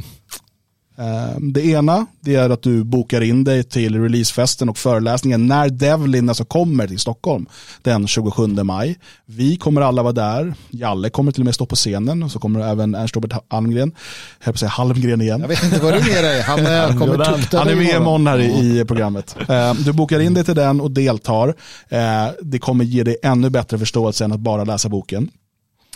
Ehm, 1.00 1.54
det 1.54 1.66
ena 1.66 2.06
det 2.22 2.36
är 2.36 2.50
att 2.50 2.62
du 2.62 2.84
bokar 2.84 3.22
in 3.22 3.44
dig 3.44 3.64
till 3.64 4.02
releasefesten 4.02 4.70
och 4.70 4.78
föreläsningen 4.78 5.48
när 5.48 5.70
Devlin 5.70 6.30
alltså 6.30 6.46
kommer 6.46 6.88
till 6.88 7.00
Stockholm 7.00 7.46
den 7.82 8.08
27 8.08 8.48
maj. 8.48 9.00
Vi 9.26 9.58
kommer 9.58 9.82
alla 9.82 10.04
vara 10.04 10.14
där. 10.14 10.54
Jalle 10.70 11.10
kommer 11.10 11.32
till 11.32 11.42
och 11.42 11.46
med 11.46 11.56
stå 11.56 11.66
på 11.66 11.76
scenen 11.76 12.24
och 12.24 12.32
så 12.32 12.40
kommer 12.40 12.72
även 12.72 12.96
Ernst-Robert 12.96 13.34
Almgren. 13.48 13.92
Jag 14.40 14.46
höll 14.46 14.54
på 14.54 14.58
säga 14.58 14.70
Halmgren 14.70 15.22
igen. 15.22 15.42
Jag 15.42 15.48
vet 15.48 15.64
inte 15.64 15.80
vad 15.80 15.94
är 15.94 16.00
med 16.00 16.24
dig. 16.24 16.42
Han, 16.42 16.98
kommer 17.00 17.26
tukta 17.26 17.58
Han 17.58 17.68
är 17.68 17.76
med 17.76 17.96
imorgon 17.96 18.28
här 18.28 18.40
i, 18.40 18.80
i 18.80 18.86
programmet. 18.86 19.36
Ehm, 19.50 19.78
du 19.80 19.94
bokar 19.94 20.20
in 20.20 20.34
dig 20.34 20.44
till 20.44 20.56
den 20.56 20.82
och 20.82 20.92
deltar. 20.92 21.56
Ehm, 21.90 22.34
det 22.42 22.60
kommer 22.60 22.86
ge 22.86 23.04
dig 23.04 23.18
ännu 23.24 23.50
bättre 23.50 23.80
förståelse 23.80 24.26
än 24.26 24.32
att 24.32 24.40
bara 24.40 24.64
läsa 24.64 24.90
boken. 24.90 25.30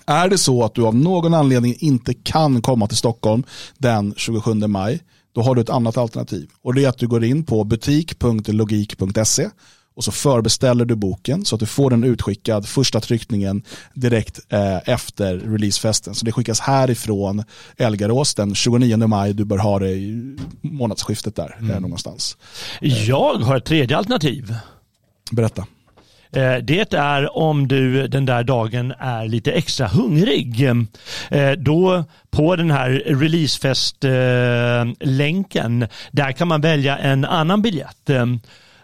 Är 0.05 0.29
det 0.29 0.37
så 0.37 0.63
att 0.63 0.75
du 0.75 0.85
av 0.85 0.95
någon 0.95 1.33
anledning 1.33 1.75
inte 1.79 2.13
kan 2.13 2.61
komma 2.61 2.87
till 2.87 2.97
Stockholm 2.97 3.43
den 3.77 4.13
27 4.17 4.53
maj, 4.53 5.03
då 5.33 5.41
har 5.41 5.55
du 5.55 5.61
ett 5.61 5.69
annat 5.69 5.97
alternativ. 5.97 6.49
Och 6.61 6.73
det 6.73 6.85
är 6.85 6.89
att 6.89 6.97
du 6.97 7.07
går 7.07 7.23
in 7.23 7.43
på 7.43 7.63
butik.logik.se 7.63 9.49
och 9.95 10.03
så 10.03 10.11
förbeställer 10.11 10.85
du 10.85 10.95
boken 10.95 11.45
så 11.45 11.55
att 11.55 11.59
du 11.59 11.65
får 11.65 11.89
den 11.89 12.03
utskickad 12.03 12.67
första 12.67 12.99
tryckningen 12.99 13.63
direkt 13.93 14.39
eh, 14.49 14.89
efter 14.89 15.37
releasefesten. 15.37 16.15
Så 16.15 16.25
det 16.25 16.31
skickas 16.31 16.59
härifrån 16.59 17.43
Elgarås 17.77 18.35
den 18.35 18.55
29 18.55 19.07
maj. 19.07 19.33
Du 19.33 19.45
bör 19.45 19.57
ha 19.57 19.79
det 19.79 19.89
i 19.89 20.37
månadsskiftet 20.61 21.35
där 21.35 21.57
mm. 21.59 21.81
någonstans. 21.81 22.37
Jag 22.81 23.33
har 23.33 23.57
ett 23.57 23.65
tredje 23.65 23.97
alternativ. 23.97 24.55
Berätta. 25.31 25.65
Eh, 26.35 26.57
det 26.57 26.93
är 26.93 27.37
om 27.37 27.67
du 27.67 28.07
den 28.07 28.25
där 28.25 28.43
dagen 28.43 28.93
är 28.99 29.27
lite 29.27 29.51
extra 29.51 29.87
hungrig. 29.87 30.69
Eh, 31.29 31.51
då 31.57 32.03
på 32.31 32.55
den 32.55 32.71
här 32.71 33.03
releasefest-länken, 33.05 35.83
eh, 35.83 35.89
där 36.11 36.31
kan 36.31 36.47
man 36.47 36.61
välja 36.61 36.97
en 36.97 37.25
annan 37.25 37.61
biljett. 37.61 38.09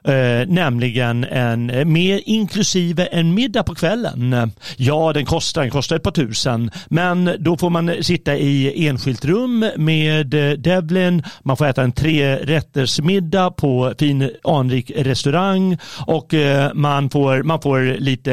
Eh, 0.03 0.47
nämligen 0.47 1.23
en, 1.23 1.69
eh, 1.69 1.85
med 1.85 2.21
inklusive 2.25 3.05
en 3.05 3.33
middag 3.33 3.63
på 3.63 3.75
kvällen. 3.75 4.51
Ja, 4.77 5.13
den 5.13 5.25
kostar, 5.25 5.61
den 5.61 5.71
kostar 5.71 5.95
ett 5.95 6.03
par 6.03 6.11
tusen, 6.11 6.71
men 6.87 7.35
då 7.39 7.57
får 7.57 7.69
man 7.69 7.91
sitta 8.01 8.37
i 8.37 8.87
enskilt 8.87 9.25
rum 9.25 9.71
med 9.77 10.33
eh, 10.33 10.57
Devlin, 10.57 11.23
man 11.43 11.57
får 11.57 11.65
äta 11.65 11.83
en 11.83 11.91
trerättersmiddag 11.91 13.51
på 13.51 13.93
fin 13.99 14.29
anrik 14.43 14.91
restaurang 14.95 15.77
och 16.07 16.33
eh, 16.33 16.73
man 16.73 17.09
får, 17.09 17.43
man 17.43 17.61
får 17.61 17.99
lite, 17.99 18.31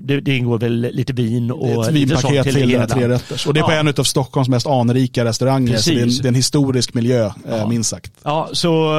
det, 0.00 0.20
det 0.20 0.36
ingår 0.36 0.58
väl 0.58 0.88
lite 0.92 1.12
vin 1.12 1.50
och 1.50 1.86
ett 1.86 1.92
vinpaket 1.92 2.44
till, 2.44 2.54
till 2.54 2.86
tre 2.88 3.08
rätters. 3.08 3.46
Och 3.46 3.54
det 3.54 3.60
är 3.60 3.64
på 3.64 3.72
ja. 3.72 3.78
en 3.78 3.88
av 3.88 4.04
Stockholms 4.04 4.48
mest 4.48 4.66
anrika 4.66 5.24
restauranger, 5.24 5.76
så 5.76 5.90
det 5.90 6.00
är, 6.00 6.02
en, 6.02 6.08
det 6.08 6.24
är 6.24 6.28
en 6.28 6.34
historisk 6.34 6.94
miljö, 6.94 7.30
ja. 7.48 7.68
minst 7.68 7.90
sagt. 7.90 8.12
Ja, 8.22 8.48
så 8.52 8.92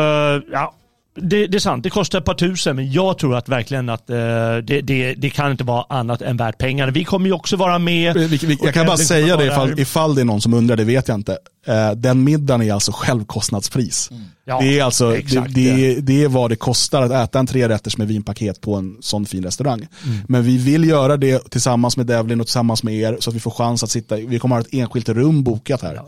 ja, 0.51 0.73
det, 1.21 1.47
det, 1.47 1.57
är 1.57 1.59
sant, 1.59 1.83
det 1.83 1.89
kostar 1.89 2.19
ett 2.19 2.25
par 2.25 2.33
tusen, 2.33 2.75
men 2.75 2.91
jag 2.91 3.17
tror 3.17 3.35
att 3.35 3.49
verkligen 3.49 3.89
att 3.89 4.09
eh, 4.09 4.15
det, 4.15 4.81
det, 4.81 5.13
det, 5.13 5.29
kan 5.29 5.51
inte 5.51 5.63
vara 5.63 5.85
annat 5.89 6.21
än 6.21 6.37
värt 6.37 6.57
pengarna. 6.57 6.91
Vi 6.91 7.03
kommer 7.03 7.25
ju 7.25 7.33
också 7.33 7.55
vara 7.55 7.79
med. 7.79 8.17
Vi, 8.17 8.27
vi, 8.27 8.57
jag 8.61 8.73
kan 8.73 8.85
bara 8.85 8.97
säga 8.97 9.37
det 9.37 9.45
ifall, 9.45 9.79
ifall 9.79 10.15
det 10.15 10.21
är 10.21 10.25
någon 10.25 10.41
som 10.41 10.53
undrar, 10.53 10.75
det 10.75 10.83
vet 10.83 11.07
jag 11.07 11.15
inte. 11.15 11.37
Eh, 11.67 11.91
den 11.91 12.23
middagen 12.23 12.61
är 12.61 12.73
alltså 12.73 12.91
självkostnadspris. 12.91 14.11
Mm. 14.11 14.23
Ja, 14.49 14.59
det, 14.61 14.79
är 14.79 14.83
alltså, 14.83 15.09
det, 15.09 15.47
det, 15.55 16.01
det, 16.01 16.23
är 16.23 16.27
vad 16.27 16.51
det 16.51 16.55
kostar 16.55 17.01
att 17.01 17.11
äta 17.11 17.39
en 17.39 17.47
trerätters 17.47 17.97
med 17.97 18.07
vinpaket 18.07 18.61
på 18.61 18.75
en 18.75 18.97
sån 18.99 19.25
fin 19.25 19.43
restaurang. 19.43 19.87
Mm. 20.05 20.17
Men 20.27 20.43
vi 20.43 20.57
vill 20.57 20.89
göra 20.89 21.17
det 21.17 21.49
tillsammans 21.49 21.97
med 21.97 22.05
Devlin 22.05 22.41
och 22.41 22.47
tillsammans 22.47 22.83
med 22.83 22.95
er 22.95 23.17
så 23.19 23.29
att 23.29 23.35
vi 23.35 23.39
får 23.39 23.51
chans 23.51 23.83
att 23.83 23.89
sitta, 23.89 24.15
vi 24.15 24.39
kommer 24.39 24.55
ha 24.55 24.61
ett 24.61 24.73
enskilt 24.73 25.09
rum 25.09 25.43
bokat 25.43 25.81
här. 25.81 25.93
Ja. 25.95 26.05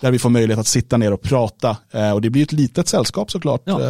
Där 0.00 0.10
vi 0.10 0.18
får 0.18 0.30
möjlighet 0.30 0.60
att 0.60 0.66
sitta 0.66 0.96
ner 0.96 1.12
och 1.12 1.22
prata. 1.22 1.76
Eh, 1.90 2.10
och 2.10 2.20
det 2.20 2.30
blir 2.30 2.42
ett 2.42 2.52
litet 2.52 2.88
sällskap 2.88 3.30
såklart. 3.30 3.62
Ja. 3.64 3.80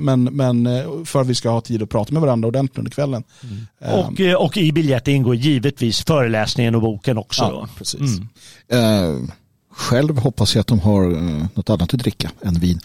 Men, 0.00 0.24
men, 0.24 0.66
eh, 0.66 1.04
för 1.04 1.20
att 1.20 1.26
vi 1.26 1.34
ska 1.34 1.50
ha 1.50 1.60
tid 1.60 1.82
att 1.82 1.90
prata 1.90 2.12
med 2.12 2.22
varandra 2.22 2.48
ordentligt 2.48 2.78
under 2.78 2.90
kvällen. 2.90 3.24
Mm. 3.42 3.66
Eh, 3.80 4.06
och, 4.06 4.20
eh, 4.20 4.34
och 4.34 4.56
i 4.56 4.72
biljetten 4.72 5.14
ingår 5.14 5.34
givetvis 5.34 6.04
föreläsningen 6.04 6.74
och 6.74 6.82
boken 6.82 7.18
också. 7.18 7.42
Ja, 7.42 7.68
precis. 7.78 8.20
Mm. 8.68 9.30
Själv 9.72 10.18
hoppas 10.18 10.54
jag 10.54 10.60
att 10.60 10.66
de 10.66 10.80
har 10.80 11.10
uh, 11.10 11.46
något 11.54 11.70
annat 11.70 11.94
att 11.94 12.00
dricka 12.00 12.30
än 12.42 12.54
vin. 12.54 12.80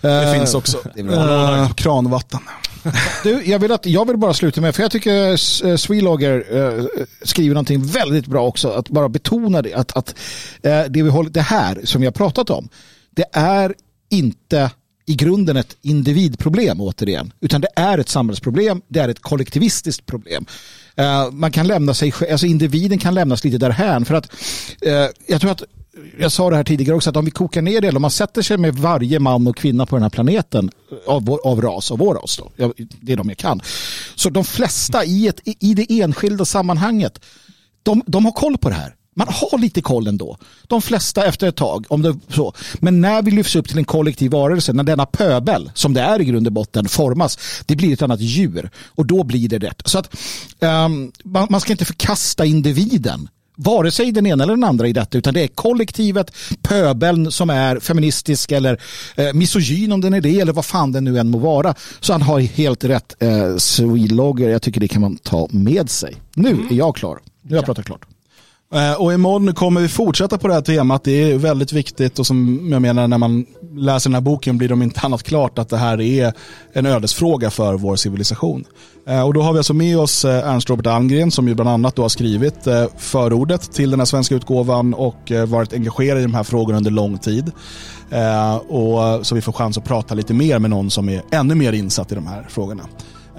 Det 0.00 0.26
uh, 0.26 0.32
finns 0.32 0.54
också. 0.54 0.78
Uh, 0.98 1.72
kranvatten. 1.72 2.40
du, 3.22 3.42
jag, 3.44 3.58
vill 3.58 3.72
att, 3.72 3.86
jag 3.86 4.06
vill 4.06 4.16
bara 4.16 4.34
sluta 4.34 4.60
med, 4.60 4.74
för 4.74 4.82
jag 4.82 4.90
tycker 4.90 5.30
uh, 5.30 5.76
Sweelogger 5.76 6.56
uh, 6.56 6.86
skriver 7.22 7.54
någonting 7.54 7.86
väldigt 7.86 8.26
bra 8.26 8.46
också, 8.46 8.68
att 8.68 8.88
bara 8.88 9.08
betona 9.08 9.62
det, 9.62 9.74
att, 9.74 9.96
att 9.96 10.14
uh, 10.66 10.82
det, 10.88 11.02
vi 11.02 11.10
håller, 11.10 11.30
det 11.30 11.40
här 11.40 11.80
som 11.84 12.00
vi 12.00 12.06
har 12.06 12.12
pratat 12.12 12.50
om, 12.50 12.68
det 13.10 13.24
är 13.32 13.74
inte 14.10 14.70
i 15.08 15.14
grunden 15.14 15.56
ett 15.56 15.76
individproblem 15.82 16.80
återigen, 16.80 17.32
utan 17.40 17.60
det 17.60 17.68
är 17.76 17.98
ett 17.98 18.08
samhällsproblem, 18.08 18.82
det 18.88 19.00
är 19.00 19.08
ett 19.08 19.20
kollektivistiskt 19.20 20.06
problem. 20.06 20.46
Eh, 20.96 21.30
man 21.30 21.52
kan 21.52 21.66
lämna 21.66 21.94
sig, 21.94 22.12
alltså 22.30 22.46
individen 22.46 22.98
kan 22.98 23.14
lämnas 23.14 23.44
lite 23.44 23.58
därhän 23.58 24.04
för 24.04 24.14
att 24.14 24.32
eh, 24.80 25.06
jag 25.26 25.40
tror 25.40 25.50
att 25.50 25.62
jag 26.18 26.32
sa 26.32 26.50
det 26.50 26.56
här 26.56 26.64
tidigare 26.64 26.96
också, 26.96 27.10
att 27.10 27.16
om 27.16 27.24
vi 27.24 27.30
kokar 27.30 27.62
ner 27.62 27.80
det, 27.80 27.96
om 27.96 28.02
man 28.02 28.10
sätter 28.10 28.42
sig 28.42 28.56
med 28.56 28.74
varje 28.74 29.18
man 29.18 29.46
och 29.46 29.56
kvinna 29.56 29.86
på 29.86 29.96
den 29.96 30.02
här 30.02 30.10
planeten 30.10 30.70
eh, 30.90 31.14
av, 31.14 31.38
av 31.44 31.60
ras, 31.60 31.90
av 31.90 31.98
vår 31.98 32.14
ras 32.14 32.36
då, 32.36 32.52
jag, 32.56 32.72
det 33.00 33.12
är 33.12 33.16
de 33.16 33.28
jag 33.28 33.38
kan, 33.38 33.60
så 34.14 34.30
de 34.30 34.44
flesta 34.44 35.04
i, 35.04 35.28
ett, 35.28 35.40
i 35.44 35.74
det 35.74 36.00
enskilda 36.00 36.44
sammanhanget, 36.44 37.20
de, 37.82 38.02
de 38.06 38.24
har 38.24 38.32
koll 38.32 38.58
på 38.58 38.68
det 38.68 38.74
här. 38.74 38.94
Man 39.18 39.28
har 39.30 39.58
lite 39.58 39.82
koll 39.82 40.06
ändå. 40.06 40.38
De 40.66 40.82
flesta 40.82 41.24
efter 41.24 41.48
ett 41.48 41.56
tag. 41.56 41.86
Om 41.88 42.02
det 42.02 42.16
så. 42.28 42.52
Men 42.74 43.00
när 43.00 43.22
vi 43.22 43.30
lyfts 43.30 43.56
upp 43.56 43.68
till 43.68 43.78
en 43.78 43.84
kollektiv 43.84 44.30
varelse, 44.30 44.72
när 44.72 44.84
denna 44.84 45.06
pöbel, 45.06 45.70
som 45.74 45.94
det 45.94 46.00
är 46.00 46.20
i 46.20 46.24
grund 46.24 46.46
och 46.46 46.52
botten, 46.52 46.88
formas, 46.88 47.38
det 47.66 47.76
blir 47.76 47.92
ett 47.92 48.02
annat 48.02 48.20
djur. 48.20 48.70
Och 48.86 49.06
då 49.06 49.24
blir 49.24 49.48
det 49.48 49.58
rätt. 49.58 49.82
Så 49.84 49.98
att 49.98 50.16
um, 50.58 51.12
man, 51.24 51.46
man 51.50 51.60
ska 51.60 51.72
inte 51.72 51.84
förkasta 51.84 52.44
individen 52.44 53.28
vare 53.56 53.90
sig 53.90 54.12
den 54.12 54.26
ena 54.26 54.44
eller 54.44 54.54
den 54.54 54.64
andra 54.64 54.88
i 54.88 54.92
detta 54.92 55.18
utan 55.18 55.34
det 55.34 55.42
är 55.42 55.48
kollektivet, 55.48 56.32
pöbeln 56.62 57.32
som 57.32 57.50
är 57.50 57.80
feministisk 57.80 58.52
eller 58.52 58.80
eh, 59.16 59.32
misogyn 59.32 59.92
om 59.92 60.00
den 60.00 60.14
är 60.14 60.20
det 60.20 60.40
eller 60.40 60.52
vad 60.52 60.64
fan 60.64 60.92
den 60.92 61.04
nu 61.04 61.18
än 61.18 61.30
må 61.30 61.38
vara. 61.38 61.74
Så 62.00 62.12
han 62.12 62.22
har 62.22 62.40
helt 62.40 62.84
rätt 62.84 63.22
eh, 63.22 63.56
Swedlogger, 63.56 64.48
jag 64.48 64.62
tycker 64.62 64.80
det 64.80 64.88
kan 64.88 65.00
man 65.00 65.16
ta 65.16 65.48
med 65.50 65.90
sig. 65.90 66.16
Nu 66.34 66.50
mm. 66.50 66.68
är 66.70 66.74
jag 66.74 66.96
klar, 66.96 67.18
nu 67.42 67.50
har 67.50 67.56
jag 67.56 67.64
pratat 67.64 67.86
klart. 67.86 68.06
Eh, 68.74 68.92
och 68.92 69.12
imorgon 69.12 69.54
kommer 69.54 69.80
vi 69.80 69.88
fortsätta 69.88 70.38
på 70.38 70.48
det 70.48 70.54
här 70.54 70.60
temat. 70.60 71.04
Det 71.04 71.32
är 71.32 71.38
väldigt 71.38 71.72
viktigt 71.72 72.18
och 72.18 72.26
som 72.26 72.68
jag 72.72 72.82
menar 72.82 73.08
när 73.08 73.18
man 73.18 73.46
läser 73.76 74.10
den 74.10 74.14
här 74.14 74.20
boken 74.20 74.58
blir 74.58 74.68
det 74.68 74.84
inte 74.84 75.00
annat 75.02 75.22
klart 75.22 75.58
att 75.58 75.68
det 75.68 75.76
här 75.76 76.00
är 76.00 76.32
en 76.72 76.86
ödesfråga 76.86 77.50
för 77.50 77.74
vår 77.74 77.96
civilisation. 77.96 78.64
Eh, 79.06 79.22
och 79.22 79.34
då 79.34 79.42
har 79.42 79.52
vi 79.52 79.58
alltså 79.58 79.74
med 79.74 79.98
oss 79.98 80.24
eh, 80.24 80.48
Ernst 80.48 80.70
Robert 80.70 80.86
Almgren 80.86 81.30
som 81.30 81.48
ju 81.48 81.54
bland 81.54 81.70
annat 81.70 81.96
då 81.96 82.02
har 82.02 82.08
skrivit 82.08 82.68
förordet 82.96 83.72
till 83.72 83.90
den 83.90 84.00
här 84.00 84.04
svenska 84.04 84.34
utgåvan 84.34 84.94
och 84.94 85.32
varit 85.46 85.72
engagerad 85.72 86.18
i 86.18 86.22
de 86.22 86.34
här 86.34 86.44
frågorna 86.44 86.78
under 86.78 86.90
lång 86.90 87.18
tid. 87.18 87.52
Och 88.68 89.26
så 89.26 89.34
vi 89.34 89.40
får 89.40 89.52
chans 89.52 89.78
att 89.78 89.84
prata 89.84 90.14
lite 90.14 90.34
mer 90.34 90.58
med 90.58 90.70
någon 90.70 90.90
som 90.90 91.08
är 91.08 91.22
ännu 91.30 91.54
mer 91.54 91.72
insatt 91.72 92.12
i 92.12 92.14
de 92.14 92.26
här 92.26 92.46
frågorna. 92.48 92.82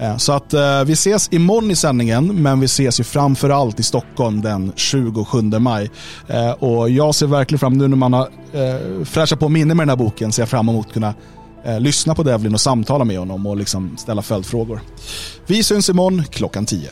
Eh, 0.00 0.16
så 0.16 0.32
att 0.32 0.54
eh, 0.54 0.84
vi 0.84 0.92
ses 0.92 1.28
imorgon 1.32 1.70
i 1.70 1.76
sändningen, 1.76 2.42
men 2.42 2.60
vi 2.60 2.64
ses 2.66 3.00
ju 3.00 3.04
framförallt 3.04 3.80
i 3.80 3.82
Stockholm 3.82 4.42
den 4.42 4.72
27 4.76 5.42
maj. 5.42 5.90
Eh, 6.28 6.50
och 6.50 6.90
jag 6.90 7.14
ser 7.14 7.26
verkligen 7.26 7.58
fram 7.58 7.72
nu 7.72 7.88
när 7.88 7.96
man 7.96 8.12
har 8.12 8.28
eh, 8.52 9.04
fräschat 9.04 9.38
på 9.38 9.48
minne 9.48 9.74
med 9.74 9.82
den 9.82 9.88
här 9.88 10.04
boken, 10.04 10.32
ser 10.32 10.42
jag 10.42 10.48
fram 10.48 10.68
emot 10.68 10.86
att 10.86 10.92
kunna 10.92 11.14
eh, 11.64 11.80
lyssna 11.80 12.14
på 12.14 12.22
Devlin 12.22 12.54
och 12.54 12.60
samtala 12.60 13.04
med 13.04 13.18
honom 13.18 13.46
och 13.46 13.56
liksom 13.56 13.96
ställa 13.96 14.22
följdfrågor. 14.22 14.80
Vi 15.46 15.62
syns 15.62 15.88
imorgon 15.88 16.24
klockan 16.30 16.66
10. 16.66 16.88